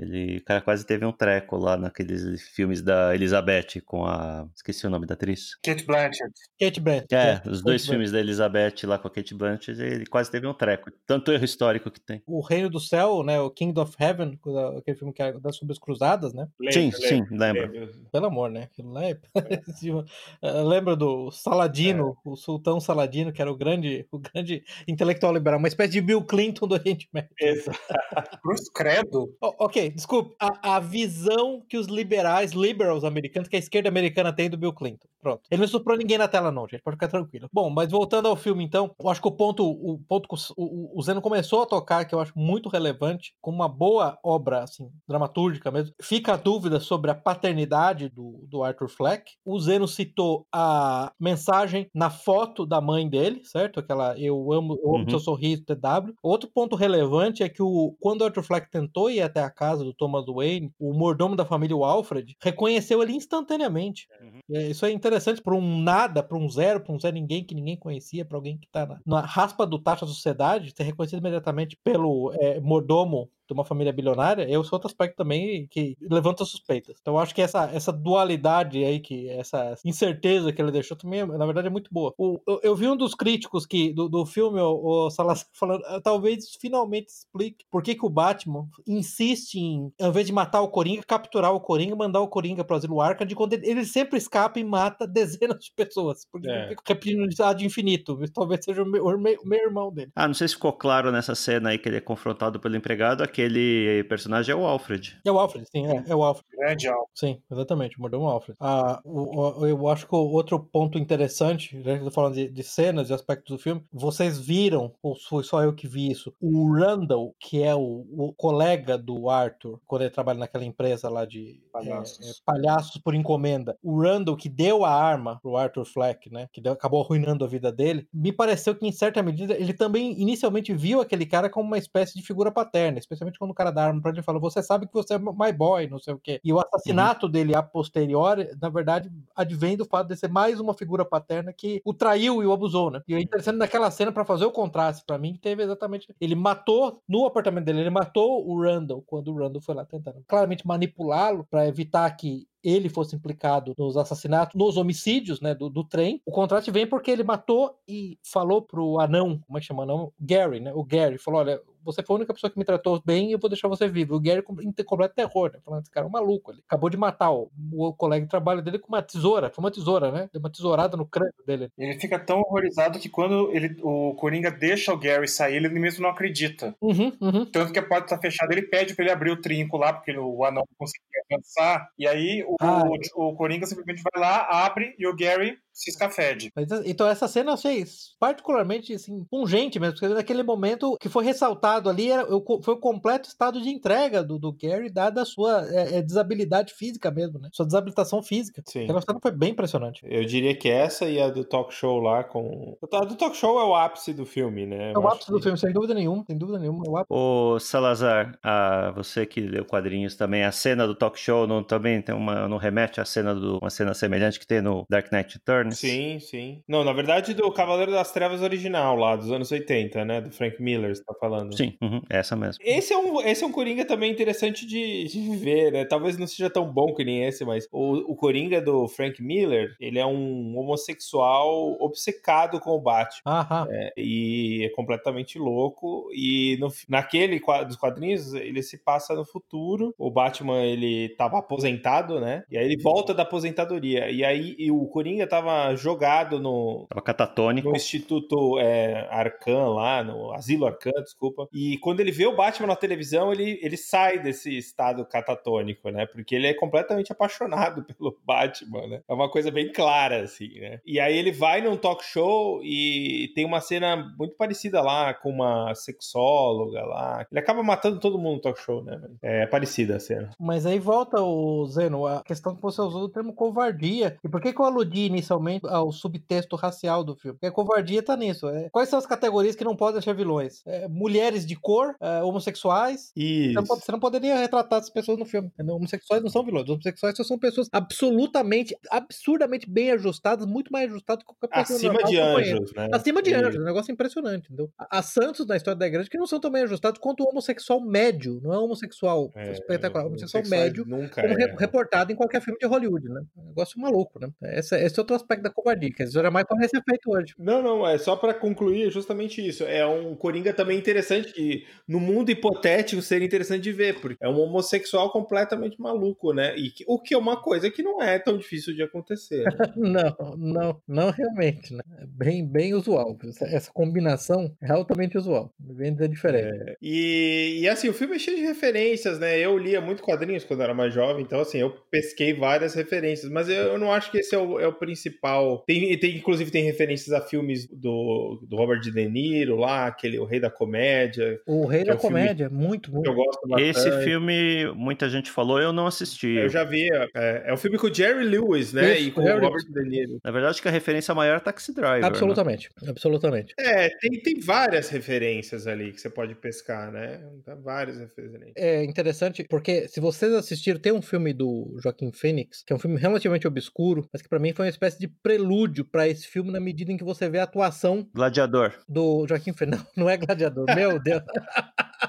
Ele, 0.00 0.38
o 0.38 0.44
cara 0.44 0.60
quase 0.60 0.86
teve 0.86 1.04
um 1.04 1.12
treco 1.12 1.56
lá 1.56 1.76
naqueles 1.76 2.42
filmes 2.48 2.80
da 2.80 3.14
Elizabeth 3.14 3.80
com 3.84 4.04
a. 4.04 4.46
Esqueci 4.54 4.86
o 4.86 4.90
nome 4.90 5.06
da 5.06 5.14
atriz. 5.14 5.56
Kate 5.62 5.84
Blanchett. 5.84 6.32
Kate 6.58 6.80
Blanchett. 6.80 7.14
É, 7.14 7.34
né? 7.34 7.42
os 7.46 7.62
dois 7.62 7.82
Kate 7.82 7.90
filmes 7.90 8.12
da 8.12 8.20
Elizabeth 8.20 8.74
lá 8.84 8.98
com 8.98 9.08
a 9.08 9.10
Kate 9.10 9.34
Blanchett, 9.34 9.80
ele 9.80 10.06
quase 10.06 10.30
teve 10.30 10.46
um 10.46 10.54
treco. 10.54 10.90
Tanto 11.06 11.32
erro 11.32 11.44
histórico 11.44 11.90
que 11.90 12.00
tem. 12.00 12.22
O 12.26 12.40
Reino 12.40 12.70
do 12.70 12.80
Céu, 12.80 13.22
né? 13.22 13.38
O 13.40 13.50
King 13.50 13.78
of 13.78 13.94
Heaven, 13.98 14.38
aquele 14.78 14.96
filme 14.96 15.12
que 15.12 15.22
era 15.22 15.38
das 15.38 15.56
sobre 15.56 15.72
as 15.72 15.78
cruzadas, 15.78 16.32
né? 16.32 16.46
sim, 16.70 16.90
sim, 16.90 17.24
lembro. 17.30 17.70
Pelo 18.10 18.26
amor, 18.26 18.50
né? 18.50 18.64
Aquilo 18.64 18.92
lá 18.92 19.04
é... 19.04 19.18
Eh, 20.42 20.62
Lembra 20.62 20.96
do 20.96 21.30
Saladino, 21.30 22.16
o 22.24 22.36
Sultão 22.36 22.80
Saladino, 22.80 23.32
que 23.32 23.40
era 23.40 23.50
o 23.50 23.56
grande, 23.56 24.06
o 24.10 24.18
grande 24.18 24.62
intelectual 24.86 25.32
liberal, 25.32 25.58
uma 25.58 25.68
espécie 25.68 25.92
de 25.92 26.00
Bill 26.00 26.22
Clinton 26.24 26.66
do 26.66 26.74
Oriente 26.74 27.08
Médio. 27.12 27.30
Exato. 27.40 27.78
Cruz 28.42 28.70
Credo. 28.70 29.34
O- 29.40 29.64
ok, 29.64 29.89
desculpe. 29.90 30.34
A, 30.40 30.76
a 30.76 30.80
visão 30.80 31.62
que 31.68 31.76
os 31.76 31.86
liberais, 31.86 32.52
liberals 32.52 33.04
americanos, 33.04 33.48
que 33.48 33.56
a 33.56 33.58
esquerda 33.58 33.88
americana 33.88 34.32
tem 34.32 34.48
do 34.50 34.56
Bill 34.56 34.72
Clinton. 34.72 35.08
Pronto. 35.22 35.42
Ele 35.50 35.58
não 35.58 35.66
estuprou 35.66 35.96
ninguém 35.98 36.16
na 36.16 36.28
tela, 36.28 36.50
não, 36.50 36.66
gente. 36.66 36.82
Pode 36.82 36.96
ficar 36.96 37.08
tranquilo. 37.08 37.48
Bom, 37.52 37.68
mas 37.68 37.90
voltando 37.90 38.26
ao 38.28 38.36
filme, 38.36 38.64
então, 38.64 38.94
eu 38.98 39.08
acho 39.10 39.20
que 39.20 39.28
o 39.28 39.32
ponto, 39.32 39.62
o 39.68 39.98
ponto 40.08 40.28
que 40.28 40.34
o, 40.56 40.98
o 40.98 41.02
Zeno 41.02 41.20
começou 41.20 41.62
a 41.62 41.66
tocar, 41.66 42.04
que 42.06 42.14
eu 42.14 42.20
acho 42.20 42.32
muito 42.36 42.68
relevante, 42.68 43.34
com 43.40 43.50
uma 43.50 43.68
boa 43.68 44.18
obra, 44.24 44.62
assim, 44.62 44.90
dramatúrgica 45.06 45.70
mesmo, 45.70 45.94
fica 46.00 46.32
a 46.32 46.36
dúvida 46.36 46.80
sobre 46.80 47.10
a 47.10 47.14
paternidade 47.14 48.08
do, 48.08 48.44
do 48.48 48.62
Arthur 48.62 48.88
Fleck. 48.88 49.32
O 49.44 49.60
Zeno 49.60 49.86
citou 49.86 50.46
a 50.52 51.12
mensagem 51.20 51.88
na 51.94 52.08
foto 52.08 52.64
da 52.64 52.80
mãe 52.80 53.08
dele, 53.08 53.42
certo? 53.44 53.80
Aquela 53.80 54.18
eu 54.18 54.52
amo, 54.52 54.78
eu 54.82 54.94
amo 54.94 55.00
Uhum. 55.04 55.10
seu 55.10 55.18
sorriso, 55.18 55.64
TW. 55.64 56.14
Outro 56.22 56.50
ponto 56.52 56.76
relevante 56.76 57.42
é 57.42 57.48
que 57.48 57.62
o, 57.62 57.94
quando 58.00 58.20
o 58.22 58.24
Arthur 58.24 58.42
Fleck 58.42 58.70
tentou 58.70 59.10
ir 59.10 59.20
até 59.22 59.42
a 59.42 59.50
casa 59.50 59.69
do 59.78 59.94
Thomas 59.94 60.26
Wayne, 60.26 60.72
o 60.78 60.92
mordomo 60.92 61.36
da 61.36 61.44
família, 61.44 61.76
o 61.76 61.84
Alfred, 61.84 62.36
reconheceu 62.42 63.02
ele 63.02 63.12
instantaneamente. 63.12 64.06
É, 64.50 64.68
Isso 64.68 64.84
é 64.84 64.90
interessante 64.90 65.40
para 65.40 65.54
um 65.54 65.80
nada, 65.82 66.22
para 66.22 66.36
um 66.36 66.48
zero, 66.48 66.80
para 66.80 66.92
um 66.92 66.98
zero 66.98 67.14
ninguém 67.14 67.44
que 67.44 67.54
ninguém 67.54 67.76
conhecia, 67.76 68.24
para 68.24 68.36
alguém 68.36 68.58
que 68.58 68.68
tá 68.70 68.86
na, 68.86 69.00
na 69.06 69.20
raspa 69.20 69.66
do 69.66 69.78
taxa 69.78 70.04
da 70.04 70.12
sociedade, 70.12 70.72
ser 70.76 70.82
reconhecido 70.82 71.20
imediatamente 71.20 71.78
pelo 71.82 72.32
é, 72.40 72.60
mordomo 72.60 73.30
de 73.54 73.58
uma 73.58 73.64
família 73.64 73.92
bilionária, 73.92 74.42
é 74.50 74.58
outro 74.58 74.80
aspecto 74.86 75.16
também 75.16 75.66
que 75.70 75.96
levanta 76.00 76.44
suspeitas. 76.44 76.96
Então 77.00 77.14
eu 77.14 77.18
acho 77.20 77.34
que 77.34 77.42
essa, 77.42 77.64
essa 77.72 77.92
dualidade 77.92 78.82
aí, 78.84 79.00
que 79.00 79.28
essa 79.30 79.74
incerteza 79.84 80.52
que 80.52 80.60
ele 80.62 80.70
deixou 80.70 80.96
também, 80.96 81.26
na 81.26 81.44
verdade, 81.46 81.66
é 81.66 81.70
muito 81.70 81.92
boa. 81.92 82.14
O- 82.16 82.38
eu, 82.46 82.60
eu 82.62 82.76
vi 82.76 82.88
um 82.88 82.96
dos 82.96 83.14
críticos 83.14 83.66
que, 83.66 83.92
do, 83.92 84.08
do 84.08 84.24
filme, 84.26 84.60
o, 84.60 85.06
o 85.06 85.10
Salazar, 85.10 85.46
falando, 85.58 85.82
"Ah, 85.86 86.00
talvez 86.02 86.44
finalmente 86.60 87.08
explique 87.08 87.64
por 87.70 87.82
que, 87.82 87.94
que 87.94 88.04
o 88.06 88.10
Batman 88.10 88.66
insiste 88.86 89.56
em, 89.58 89.92
ao 90.00 90.10
invés 90.10 90.26
de 90.26 90.32
matar 90.32 90.60
o 90.62 90.68
Coringa, 90.68 91.02
capturar 91.06 91.52
o 91.54 91.60
Coringa 91.60 91.94
e 91.94 91.98
mandar 91.98 92.20
o 92.20 92.28
Coringa 92.28 92.64
pro 92.64 92.76
asilo 92.76 93.00
Arkham, 93.00 93.26
de 93.26 93.34
quando 93.34 93.52
ele, 93.54 93.68
ele 93.68 93.84
sempre 93.84 94.18
escapa 94.18 94.58
e 94.58 94.64
mata 94.64 95.06
dezenas 95.08 95.64
de 95.64 95.72
pessoas. 95.74 96.26
Porque 96.30 96.48
É. 96.48 96.66
ele 96.66 96.68
fica 96.70 96.82
repetindo 96.88 97.28
ad 97.44 97.64
infinito. 97.64 98.18
Talvez 98.34 98.64
seja 98.64 98.82
o 98.82 98.86
meu, 98.86 99.04
o 99.04 99.18
meu- 99.18 99.40
o 99.42 99.48
meu 99.48 99.58
irmão 99.60 99.92
dele. 99.92 100.10
Ah, 100.14 100.26
não 100.26 100.34
sei 100.34 100.48
se 100.48 100.54
ficou 100.54 100.72
claro 100.72 101.10
nessa 101.10 101.34
cena 101.34 101.70
aí 101.70 101.78
que 101.78 101.88
ele 101.88 101.96
é 101.96 102.00
confrontado 102.00 102.60
pelo 102.60 102.76
empregado, 102.76 103.22
aquele 103.40 104.04
personagem 104.04 104.52
é 104.52 104.56
o 104.56 104.66
Alfred. 104.66 105.18
É 105.24 105.30
o 105.32 105.38
Alfred, 105.38 105.66
sim, 105.70 105.86
é, 105.86 106.04
é 106.08 106.14
o 106.14 106.22
Alfred. 106.22 106.46
Grande 106.56 106.88
alvo. 106.88 107.08
Sim, 107.14 107.40
exatamente, 107.50 107.96
o 107.98 108.00
mordomo 108.02 108.26
Alfred. 108.28 108.56
Ah, 108.60 109.00
o- 109.04 109.60
o- 109.60 109.66
eu 109.66 109.88
acho 109.88 110.06
que 110.06 110.14
o 110.14 110.18
outro 110.18 110.58
ponto 110.60 110.98
interessante, 110.98 111.82
já 111.82 111.94
que 111.94 112.00
eu 112.00 112.04
tô 112.06 112.10
falando 112.10 112.34
de, 112.34 112.48
de 112.50 112.62
cenas 112.62 113.08
e 113.10 113.14
aspectos 113.14 113.56
do 113.56 113.62
filme, 113.62 113.82
vocês 113.92 114.38
viram, 114.38 114.92
ou 115.02 115.16
foi 115.16 115.42
só 115.42 115.62
eu 115.62 115.72
que 115.74 115.88
vi 115.88 116.10
isso, 116.10 116.34
o 116.40 116.72
Randall, 116.74 117.34
que 117.38 117.62
é 117.62 117.74
o, 117.74 118.06
o 118.12 118.32
colega 118.36 118.98
do 118.98 119.28
Arthur, 119.30 119.80
quando 119.86 120.02
ele 120.02 120.10
trabalha 120.10 120.38
naquela 120.38 120.64
empresa 120.64 121.08
lá 121.08 121.24
de 121.24 121.60
Palhaços. 121.72 122.26
é, 122.26 122.30
é, 122.30 122.32
palhaços 122.44 123.00
por 123.02 123.14
encomenda, 123.14 123.76
o 123.82 124.00
Randall 124.02 124.36
que 124.36 124.48
deu 124.48 124.84
a 124.84 124.90
arma 124.92 125.38
pro 125.42 125.56
Arthur 125.56 125.84
Fleck, 125.84 126.30
né, 126.30 126.48
que 126.52 126.60
deu- 126.60 126.72
acabou 126.72 127.02
arruinando 127.02 127.44
a 127.44 127.48
vida 127.48 127.72
dele, 127.72 128.06
me 128.12 128.32
pareceu 128.32 128.74
que 128.74 128.86
em 128.86 128.92
certa 128.92 129.22
medida 129.22 129.54
ele 129.54 129.72
também 129.72 130.20
inicialmente 130.20 130.74
viu 130.74 131.00
aquele 131.00 131.24
cara 131.26 131.48
como 131.48 131.66
uma 131.66 131.78
espécie 131.78 132.14
de 132.18 132.26
figura 132.26 132.50
paterna, 132.50 132.98
especialmente 132.98 133.29
quando 133.38 133.50
o 133.50 133.54
cara 133.54 133.70
dá 133.70 133.86
arma 133.86 134.00
pra 134.00 134.10
ele 134.10 134.20
e 134.20 134.22
fala, 134.22 134.38
você 134.38 134.62
sabe 134.62 134.86
que 134.86 134.92
você 134.92 135.14
é 135.14 135.18
my 135.18 135.52
boy, 135.56 135.86
não 135.88 135.98
sei 135.98 136.14
o 136.14 136.18
quê. 136.18 136.40
E 136.44 136.52
o 136.52 136.60
assassinato 136.60 137.28
dele 137.28 137.54
a 137.54 137.62
posteriori, 137.62 138.50
na 138.60 138.68
verdade, 138.68 139.10
advém 139.34 139.76
do 139.76 139.84
fato 139.84 140.08
de 140.08 140.16
ser 140.16 140.28
mais 140.28 140.60
uma 140.60 140.74
figura 140.74 141.04
paterna 141.04 141.52
que 141.52 141.80
o 141.84 141.94
traiu 141.94 142.42
e 142.42 142.46
o 142.46 142.52
abusou, 142.52 142.90
né? 142.90 143.00
E 143.06 143.14
é 143.14 143.20
interessante 143.20 143.56
naquela 143.56 143.90
cena 143.90 144.12
pra 144.12 144.24
fazer 144.24 144.44
o 144.44 144.52
contraste 144.52 145.04
pra 145.06 145.18
mim, 145.18 145.38
teve 145.40 145.62
exatamente, 145.62 146.08
ele 146.20 146.34
matou 146.34 147.02
no 147.08 147.26
apartamento 147.26 147.64
dele, 147.64 147.80
ele 147.80 147.90
matou 147.90 148.46
o 148.48 148.60
Randall 148.60 149.02
quando 149.06 149.32
o 149.32 149.36
Randall 149.36 149.60
foi 149.60 149.74
lá 149.74 149.84
tentando 149.84 150.22
claramente 150.26 150.66
manipulá-lo 150.66 151.46
pra 151.50 151.66
evitar 151.66 152.10
que 152.16 152.48
ele 152.62 152.88
fosse 152.88 153.16
implicado 153.16 153.74
nos 153.78 153.96
assassinatos, 153.96 154.54
nos 154.54 154.76
homicídios, 154.76 155.40
né, 155.40 155.54
do, 155.54 155.68
do 155.70 155.82
trem. 155.82 156.20
O 156.26 156.30
contraste 156.30 156.70
vem 156.70 156.86
porque 156.86 157.10
ele 157.10 157.24
matou 157.24 157.74
e 157.88 158.18
falou 158.22 158.62
pro 158.62 159.00
anão, 159.00 159.40
como 159.46 159.58
é 159.58 159.60
que 159.60 159.66
chama 159.66 159.80
o 159.80 159.82
anão? 159.84 160.12
Gary, 160.20 160.60
né? 160.60 160.72
O 160.74 160.84
Gary 160.84 161.18
falou, 161.18 161.40
olha, 161.40 161.60
você 161.84 162.02
foi 162.02 162.14
a 162.14 162.18
única 162.18 162.34
pessoa 162.34 162.50
que 162.50 162.58
me 162.58 162.64
tratou 162.64 163.02
bem 163.04 163.28
e 163.28 163.32
eu 163.32 163.38
vou 163.38 163.50
deixar 163.50 163.68
você 163.68 163.88
vivo. 163.88 164.14
O 164.14 164.20
Gary 164.20 164.42
com 164.42 164.56
completo 164.84 165.14
terror, 165.14 165.50
né? 165.52 165.60
Falando, 165.64 165.82
esse 165.82 165.90
cara 165.90 166.06
é 166.06 166.08
um 166.08 166.12
maluco. 166.12 166.52
Ele 166.52 166.62
acabou 166.66 166.90
de 166.90 166.96
matar 166.96 167.30
o, 167.30 167.50
o 167.72 167.92
colega 167.92 168.24
de 168.24 168.30
trabalho 168.30 168.62
dele 168.62 168.78
com 168.78 168.88
uma 168.88 169.02
tesoura. 169.02 169.50
Foi 169.50 169.62
uma 169.62 169.70
tesoura, 169.70 170.10
né? 170.10 170.28
Deu 170.32 170.40
uma 170.40 170.50
tesourada 170.50 170.96
no 170.96 171.06
crânio 171.06 171.34
dele. 171.46 171.68
Ele 171.78 171.98
fica 171.98 172.18
tão 172.18 172.40
horrorizado 172.40 172.98
que 172.98 173.08
quando 173.08 173.50
ele, 173.52 173.76
o 173.82 174.14
Coringa 174.14 174.50
deixa 174.50 174.92
o 174.92 174.98
Gary 174.98 175.28
sair, 175.28 175.56
ele 175.56 175.68
mesmo 175.68 176.02
não 176.02 176.10
acredita. 176.10 176.74
Uhum, 176.80 177.12
uhum. 177.20 177.46
Tanto 177.46 177.72
que 177.72 177.78
a 177.78 177.86
porta 177.86 178.08
tá 178.08 178.18
fechada, 178.18 178.52
ele 178.52 178.62
pede 178.62 178.94
pra 178.94 179.04
ele 179.04 179.12
abrir 179.12 179.30
o 179.30 179.40
trinco 179.40 179.76
lá, 179.76 179.92
porque 179.92 180.16
o 180.16 180.44
anão 180.44 180.64
não 180.68 180.76
conseguia 180.78 181.06
avançar. 181.30 181.90
E 181.98 182.06
aí 182.06 182.44
o, 182.46 182.56
Ah, 182.60 182.84
o, 183.16 183.28
o 183.28 183.36
Coringa 183.36 183.66
simplesmente 183.66 184.02
vai 184.02 184.20
lá, 184.20 184.46
abre 184.64 184.94
e 184.98 185.06
o 185.06 185.16
Gary 185.16 185.58
se 185.72 185.90
escafede. 185.90 186.50
Mas, 186.54 186.68
Então 186.84 187.06
essa 187.06 187.26
cena 187.28 187.50
eu 187.50 187.54
achei 187.54 187.84
particularmente 188.18 188.92
assim, 188.94 189.24
pungente 189.30 189.78
mesmo, 189.80 189.94
porque 189.98 190.12
naquele 190.14 190.42
momento 190.42 190.96
que 191.00 191.08
foi 191.08 191.24
ressaltado 191.24 191.88
ali 191.88 192.10
era, 192.10 192.24
o 192.34 192.44
foi 192.62 192.74
o 192.74 192.78
completo 192.80 193.28
estado 193.28 193.60
de 193.60 193.70
entrega 193.70 194.22
do, 194.22 194.38
do 194.38 194.52
Gary, 194.52 194.90
dada 194.90 195.22
a 195.22 195.24
sua 195.24 195.66
é, 195.70 195.98
é, 195.98 196.02
desabilidade 196.02 196.74
física 196.74 197.10
mesmo, 197.10 197.38
né? 197.38 197.48
Sua 197.52 197.64
desabilitação 197.66 198.22
física. 198.22 198.62
Sim. 198.66 198.84
Aquela 198.84 199.00
cena 199.00 199.18
foi 199.22 199.30
bem 199.32 199.50
impressionante. 199.50 200.00
Eu 200.04 200.24
diria 200.24 200.54
que 200.54 200.68
essa 200.68 201.06
e 201.08 201.20
a 201.20 201.28
do 201.28 201.44
talk 201.44 201.72
show 201.72 201.98
lá 202.00 202.24
com. 202.24 202.76
A 202.92 203.04
do 203.04 203.16
talk 203.16 203.36
show 203.36 203.58
é 203.60 203.64
o 203.64 203.74
ápice 203.74 204.12
do 204.12 204.26
filme, 204.26 204.66
né? 204.66 204.90
É 204.90 204.94
Eu 204.94 205.00
o 205.00 205.06
acho 205.06 205.16
ápice 205.16 205.30
do 205.30 205.36
que- 205.38 205.42
filme, 205.44 205.58
sem 205.58 205.72
dúvida 205.72 205.94
nenhuma, 205.94 206.24
sem 206.26 206.36
dúvida 206.36 206.58
nenhuma. 206.58 206.84
É 206.86 206.90
o 206.90 206.96
ápice. 206.96 207.06
Ô, 207.12 207.58
Salazar, 207.58 208.38
ah, 208.42 208.92
você 208.94 209.24
que 209.24 209.40
leu 209.40 209.64
quadrinhos 209.64 210.14
também, 210.16 210.44
a 210.44 210.52
cena 210.52 210.86
do 210.86 210.94
talk 210.94 211.18
show 211.18 211.46
não, 211.46 211.62
também 211.62 212.02
tem 212.02 212.14
uma, 212.14 212.48
não 212.48 212.56
remete 212.56 213.00
à 213.00 213.04
cena 213.04 213.34
do 213.34 213.58
uma 213.58 213.70
cena 213.70 213.94
semelhante 213.94 214.38
que 214.38 214.46
tem 214.46 214.60
no 214.60 214.84
Dark 214.90 215.10
Knight 215.12 215.34
Returns? 215.34 215.59
Sim, 215.72 216.18
sim. 216.20 216.62
Não, 216.66 216.84
na 216.84 216.92
verdade, 216.92 217.34
do 217.34 217.50
Cavaleiro 217.52 217.92
das 217.92 218.12
Trevas 218.12 218.42
original, 218.42 218.96
lá 218.96 219.16
dos 219.16 219.30
anos 219.30 219.50
80, 219.50 220.04
né? 220.04 220.20
Do 220.20 220.30
Frank 220.30 220.62
Miller, 220.62 220.94
você 220.94 221.02
tá 221.04 221.14
falando. 221.18 221.56
Sim, 221.56 221.76
uhum, 221.80 222.00
essa 222.08 222.36
mesmo. 222.36 222.62
Esse 222.64 222.92
é 222.92 222.98
um, 222.98 223.20
esse 223.20 223.44
é 223.44 223.46
um 223.46 223.52
Coringa 223.52 223.84
também 223.84 224.10
interessante 224.10 224.66
de, 224.66 225.04
de 225.04 225.36
ver, 225.36 225.72
né? 225.72 225.84
Talvez 225.84 226.16
não 226.16 226.26
seja 226.26 226.48
tão 226.48 226.70
bom 226.70 226.94
que 226.94 227.04
nem 227.04 227.24
esse, 227.24 227.44
mas 227.44 227.66
o, 227.72 228.12
o 228.12 228.16
Coringa 228.16 228.60
do 228.60 228.88
Frank 228.88 229.22
Miller, 229.22 229.74
ele 229.80 229.98
é 229.98 230.06
um 230.06 230.56
homossexual 230.56 231.76
obcecado 231.80 232.60
com 232.60 232.70
o 232.70 232.80
Batman. 232.80 233.22
Aham. 233.26 233.66
É, 233.70 233.92
e 233.96 234.64
é 234.64 234.68
completamente 234.70 235.38
louco. 235.38 236.08
E 236.14 236.56
no, 236.60 236.68
naquele 236.88 237.40
dos 237.66 237.76
quadrinhos, 237.76 238.34
ele 238.34 238.62
se 238.62 238.78
passa 238.78 239.14
no 239.14 239.24
futuro. 239.24 239.94
O 239.98 240.10
Batman, 240.10 240.62
ele 240.64 241.10
tava 241.10 241.38
aposentado, 241.38 242.20
né? 242.20 242.44
E 242.50 242.56
aí 242.56 242.64
ele 242.64 242.80
volta 242.80 243.12
da 243.12 243.22
aposentadoria. 243.22 244.10
E 244.10 244.24
aí 244.24 244.54
e 244.58 244.70
o 244.70 244.86
Coringa 244.86 245.26
tava 245.26 245.49
jogado 245.76 246.38
no, 246.38 246.86
Tava 246.88 247.02
catatônico. 247.02 247.68
no 247.68 247.76
Instituto 247.76 248.58
é, 248.58 249.08
Arcan 249.10 249.68
lá, 249.68 250.02
no 250.02 250.32
Asilo 250.32 250.66
Arcan, 250.66 250.90
desculpa. 251.02 251.48
E 251.52 251.78
quando 251.78 252.00
ele 252.00 252.12
vê 252.12 252.26
o 252.26 252.36
Batman 252.36 252.68
na 252.68 252.76
televisão, 252.76 253.32
ele, 253.32 253.58
ele 253.62 253.76
sai 253.76 254.18
desse 254.18 254.56
estado 254.56 255.04
catatônico, 255.04 255.90
né? 255.90 256.06
Porque 256.06 256.34
ele 256.34 256.46
é 256.46 256.54
completamente 256.54 257.12
apaixonado 257.12 257.84
pelo 257.94 258.16
Batman, 258.24 258.86
né? 258.86 259.00
É 259.08 259.12
uma 259.12 259.30
coisa 259.30 259.50
bem 259.50 259.72
clara, 259.72 260.22
assim, 260.22 260.60
né? 260.60 260.80
E 260.84 260.98
aí 261.00 261.16
ele 261.16 261.32
vai 261.32 261.60
num 261.60 261.76
talk 261.76 262.04
show 262.04 262.60
e 262.62 263.32
tem 263.34 263.44
uma 263.44 263.60
cena 263.60 263.96
muito 264.18 264.36
parecida 264.36 264.80
lá 264.80 265.14
com 265.14 265.30
uma 265.30 265.74
sexóloga 265.74 266.84
lá. 266.84 267.26
Ele 267.30 267.40
acaba 267.40 267.62
matando 267.62 268.00
todo 268.00 268.18
mundo 268.18 268.36
no 268.36 268.40
talk 268.40 268.60
show, 268.60 268.82
né? 268.82 269.00
É 269.22 269.46
parecida 269.46 269.96
a 269.96 270.00
cena. 270.00 270.30
Mas 270.38 270.66
aí 270.66 270.78
volta 270.78 271.20
o 271.20 271.66
Zeno, 271.66 272.06
a 272.06 272.22
questão 272.22 272.54
que 272.54 272.62
você 272.62 272.80
usou 272.80 273.02
do 273.02 273.08
termo 273.08 273.32
covardia. 273.32 274.16
E 274.22 274.28
por 274.28 274.40
que, 274.40 274.52
que 274.52 274.60
eu 274.60 274.64
aludi 274.64 275.06
inicialmente 275.06 275.39
ao 275.64 275.92
subtexto 275.92 276.56
racial 276.56 277.02
do 277.04 277.14
filme? 277.16 277.34
Porque 277.36 277.46
a 277.46 277.52
covardia 277.52 278.02
tá 278.02 278.16
nisso. 278.16 278.48
É, 278.48 278.68
quais 278.70 278.88
são 278.88 278.98
as 278.98 279.06
categorias 279.06 279.54
que 279.56 279.64
não 279.64 279.76
podem 279.76 280.00
ser 280.00 280.14
vilões? 280.14 280.62
É, 280.66 280.88
mulheres 280.88 281.46
de 281.46 281.56
cor, 281.56 281.94
é, 282.00 282.22
homossexuais. 282.22 283.12
Você 283.16 283.52
não, 283.54 283.64
pode- 283.64 283.84
você 283.84 283.92
não 283.92 284.00
poderia 284.00 284.36
retratar 284.36 284.78
essas 284.78 284.90
pessoas 284.90 285.18
no 285.18 285.24
filme. 285.24 285.48
entendeu? 285.48 285.74
Homossexuais 285.76 286.22
não 286.22 286.30
são 286.30 286.44
vilões. 286.44 286.68
Homossexuais 286.68 287.16
só 287.16 287.24
são 287.24 287.38
pessoas 287.38 287.68
absolutamente, 287.72 288.74
absurdamente 288.90 289.68
bem 289.70 289.90
ajustadas, 289.92 290.46
muito 290.46 290.70
mais 290.72 290.88
ajustadas 290.90 291.24
que 291.24 291.32
qualquer 291.32 291.48
pessoa 291.60 291.76
Acima 291.78 291.92
normal 291.94 292.10
de 292.10 292.18
anjos, 292.20 292.72
né? 292.74 292.88
Acima 292.92 293.22
de 293.22 293.30
E- 293.30 293.34
anjos, 293.34 293.56
é 293.56 293.60
um 293.60 293.64
negócio 293.64 293.92
impressionante, 293.92 294.46
entendeu? 294.46 294.70
Há 294.78 295.02
Santos 295.02 295.46
na 295.46 295.56
história 295.56 295.78
da 295.78 295.86
igreja 295.86 296.08
que 296.10 296.18
não 296.18 296.26
são 296.26 296.40
tão 296.40 296.50
bem 296.50 296.62
ajustados 296.62 296.98
quanto 297.00 297.22
o 297.22 297.28
homossexual 297.28 297.80
médio, 297.80 298.40
não 298.42 298.52
é 298.52 298.58
homossexual 298.58 299.30
É, 299.34 299.52
espetacular, 299.52 300.06
homossexual 300.06 300.40
homossexuais 300.42 300.48
médio, 300.50 300.84
Nunca 300.86 301.20
como 301.22 301.34
é. 301.34 301.36
re- 301.46 301.54
reportado 301.58 302.12
em 302.12 302.16
qualquer 302.16 302.40
filme 302.40 302.58
de 302.58 302.66
Hollywood, 302.66 303.08
né? 303.08 303.22
É 303.36 303.40
um 303.40 303.46
negócio 303.48 303.80
maluco, 303.80 304.18
né? 304.18 304.28
Esse, 304.58 304.76
esse 304.76 304.98
é 304.98 305.00
outro 305.00 305.14
aspecto 305.14 305.29
aspecto 305.30 305.42
da 305.42 305.50
covardia, 305.50 305.92
que 305.92 306.02
isso 306.02 306.18
era 306.18 306.30
mais 306.30 306.46
para 306.46 306.68
ser 306.68 306.82
feito 306.82 307.10
hoje. 307.10 307.34
Não, 307.38 307.62
não, 307.62 307.86
é 307.86 307.96
só 307.98 308.16
para 308.16 308.34
concluir 308.34 308.90
justamente 308.90 309.46
isso. 309.46 309.64
É 309.64 309.86
um 309.86 310.14
Coringa 310.16 310.52
também 310.52 310.76
interessante 310.76 311.32
que 311.32 311.64
no 311.86 312.00
mundo 312.00 312.30
hipotético 312.30 313.00
seria 313.00 313.26
interessante 313.26 313.62
de 313.62 313.72
ver, 313.72 314.00
porque 314.00 314.24
é 314.24 314.28
um 314.28 314.40
homossexual 314.40 315.10
completamente 315.10 315.80
maluco, 315.80 316.32
né? 316.32 316.56
E 316.56 316.70
que, 316.70 316.84
o 316.86 316.98
que 316.98 317.14
é 317.14 317.18
uma 317.18 317.40
coisa 317.40 317.70
que 317.70 317.82
não 317.82 318.02
é 318.02 318.18
tão 318.18 318.36
difícil 318.36 318.74
de 318.74 318.82
acontecer. 318.82 319.44
Né? 319.44 319.52
não, 319.76 320.36
não, 320.36 320.82
não 320.88 321.10
realmente, 321.10 321.74
né? 321.74 321.82
Bem, 322.08 322.46
bem 322.46 322.74
usual. 322.74 323.16
Essa, 323.24 323.44
essa 323.46 323.72
combinação 323.72 324.54
é 324.60 324.72
altamente 324.72 325.16
usual, 325.16 325.52
bem 325.58 325.94
diferente. 325.94 326.70
É, 326.70 326.76
e, 326.82 327.60
e 327.60 327.68
assim, 327.68 327.88
o 327.88 327.94
filme 327.94 328.16
é 328.16 328.18
cheio 328.18 328.38
de 328.38 328.42
referências, 328.44 329.18
né? 329.18 329.38
Eu 329.38 329.56
lia 329.56 329.80
muito 329.80 330.02
quadrinhos 330.02 330.44
quando 330.44 330.62
era 330.62 330.74
mais 330.74 330.92
jovem, 330.92 331.22
então 331.22 331.40
assim, 331.40 331.58
eu 331.58 331.70
pesquei 331.90 332.32
várias 332.32 332.74
referências, 332.74 333.30
mas 333.30 333.48
eu, 333.48 333.54
eu 333.54 333.78
não 333.78 333.92
acho 333.92 334.10
que 334.10 334.18
esse 334.18 334.34
é 334.34 334.38
o, 334.38 334.58
é 334.58 334.66
o 334.66 334.72
principal. 334.72 335.19
Tem, 335.66 335.98
tem, 335.98 336.16
inclusive, 336.16 336.50
tem 336.50 336.64
referências 336.64 337.12
a 337.12 337.20
filmes 337.20 337.66
do, 337.66 338.40
do 338.46 338.56
Robert 338.56 338.80
De 338.80 338.90
Niro 339.08 339.56
lá, 339.56 339.86
aquele 339.86 340.18
O 340.18 340.24
Rei 340.24 340.40
da 340.40 340.50
Comédia. 340.50 341.40
O 341.46 341.66
Rei 341.66 341.84
da 341.84 341.92
é 341.92 341.94
um 341.94 341.98
Comédia, 341.98 342.48
muito, 342.48 342.92
muito. 342.92 343.08
Eu 343.08 343.14
gosto 343.14 343.48
bastante. 343.48 343.70
Esse 343.70 344.04
filme, 344.04 344.70
muita 344.74 345.08
gente 345.08 345.30
falou, 345.30 345.60
eu 345.60 345.72
não 345.72 345.86
assisti. 345.86 346.36
Eu 346.36 346.48
já 346.48 346.64
vi. 346.64 346.88
É, 347.14 347.44
é 347.46 347.54
um 347.54 347.56
filme 347.56 347.78
com 347.78 347.86
o 347.86 347.94
Jerry 347.94 348.24
Lewis, 348.24 348.72
né? 348.72 348.98
Isso, 348.98 349.08
e 349.08 349.10
com 349.12 349.22
o 349.22 349.40
Robert 349.40 349.64
De 349.68 349.82
Niro. 349.84 350.18
Na 350.24 350.30
verdade, 350.30 350.52
acho 350.52 350.62
que 350.62 350.68
a 350.68 350.72
referência 350.72 351.14
maior 351.14 351.36
é 351.36 351.40
Taxi 351.40 351.74
Driver. 351.74 352.04
Absolutamente, 352.04 352.70
né? 352.82 352.90
absolutamente. 352.90 353.54
É, 353.58 353.88
tem, 353.98 354.10
tem 354.20 354.40
várias 354.40 354.88
referências 354.88 355.66
ali 355.66 355.92
que 355.92 356.00
você 356.00 356.10
pode 356.10 356.34
pescar, 356.34 356.90
né? 356.90 357.20
Tem 357.44 357.54
várias 357.60 357.98
referências. 357.98 358.52
É 358.56 358.84
interessante, 358.84 359.44
porque 359.48 359.88
se 359.88 360.00
vocês 360.00 360.32
assistiram, 360.32 360.80
tem 360.80 360.92
um 360.92 361.02
filme 361.02 361.32
do 361.32 361.76
Joaquim 361.82 362.10
Phoenix, 362.12 362.62
que 362.64 362.72
é 362.72 362.76
um 362.76 362.78
filme 362.78 362.98
relativamente 362.98 363.46
obscuro, 363.46 364.08
mas 364.12 364.22
que 364.22 364.28
para 364.28 364.38
mim 364.38 364.52
foi 364.52 364.66
uma 364.66 364.70
espécie 364.70 364.98
de 364.98 365.09
prelúdio 365.22 365.84
para 365.84 366.08
esse 366.08 366.26
filme 366.26 366.50
na 366.50 366.60
medida 366.60 366.92
em 366.92 366.96
que 366.96 367.04
você 367.04 367.28
vê 367.28 367.38
a 367.38 367.44
atuação 367.44 368.08
Gladiador. 368.14 368.74
Do 368.88 369.26
Joaquim. 369.28 369.52
Não, 369.66 369.86
não 369.96 370.10
é 370.10 370.16
Gladiador, 370.16 370.66
meu 370.74 370.98
Deus. 370.98 371.22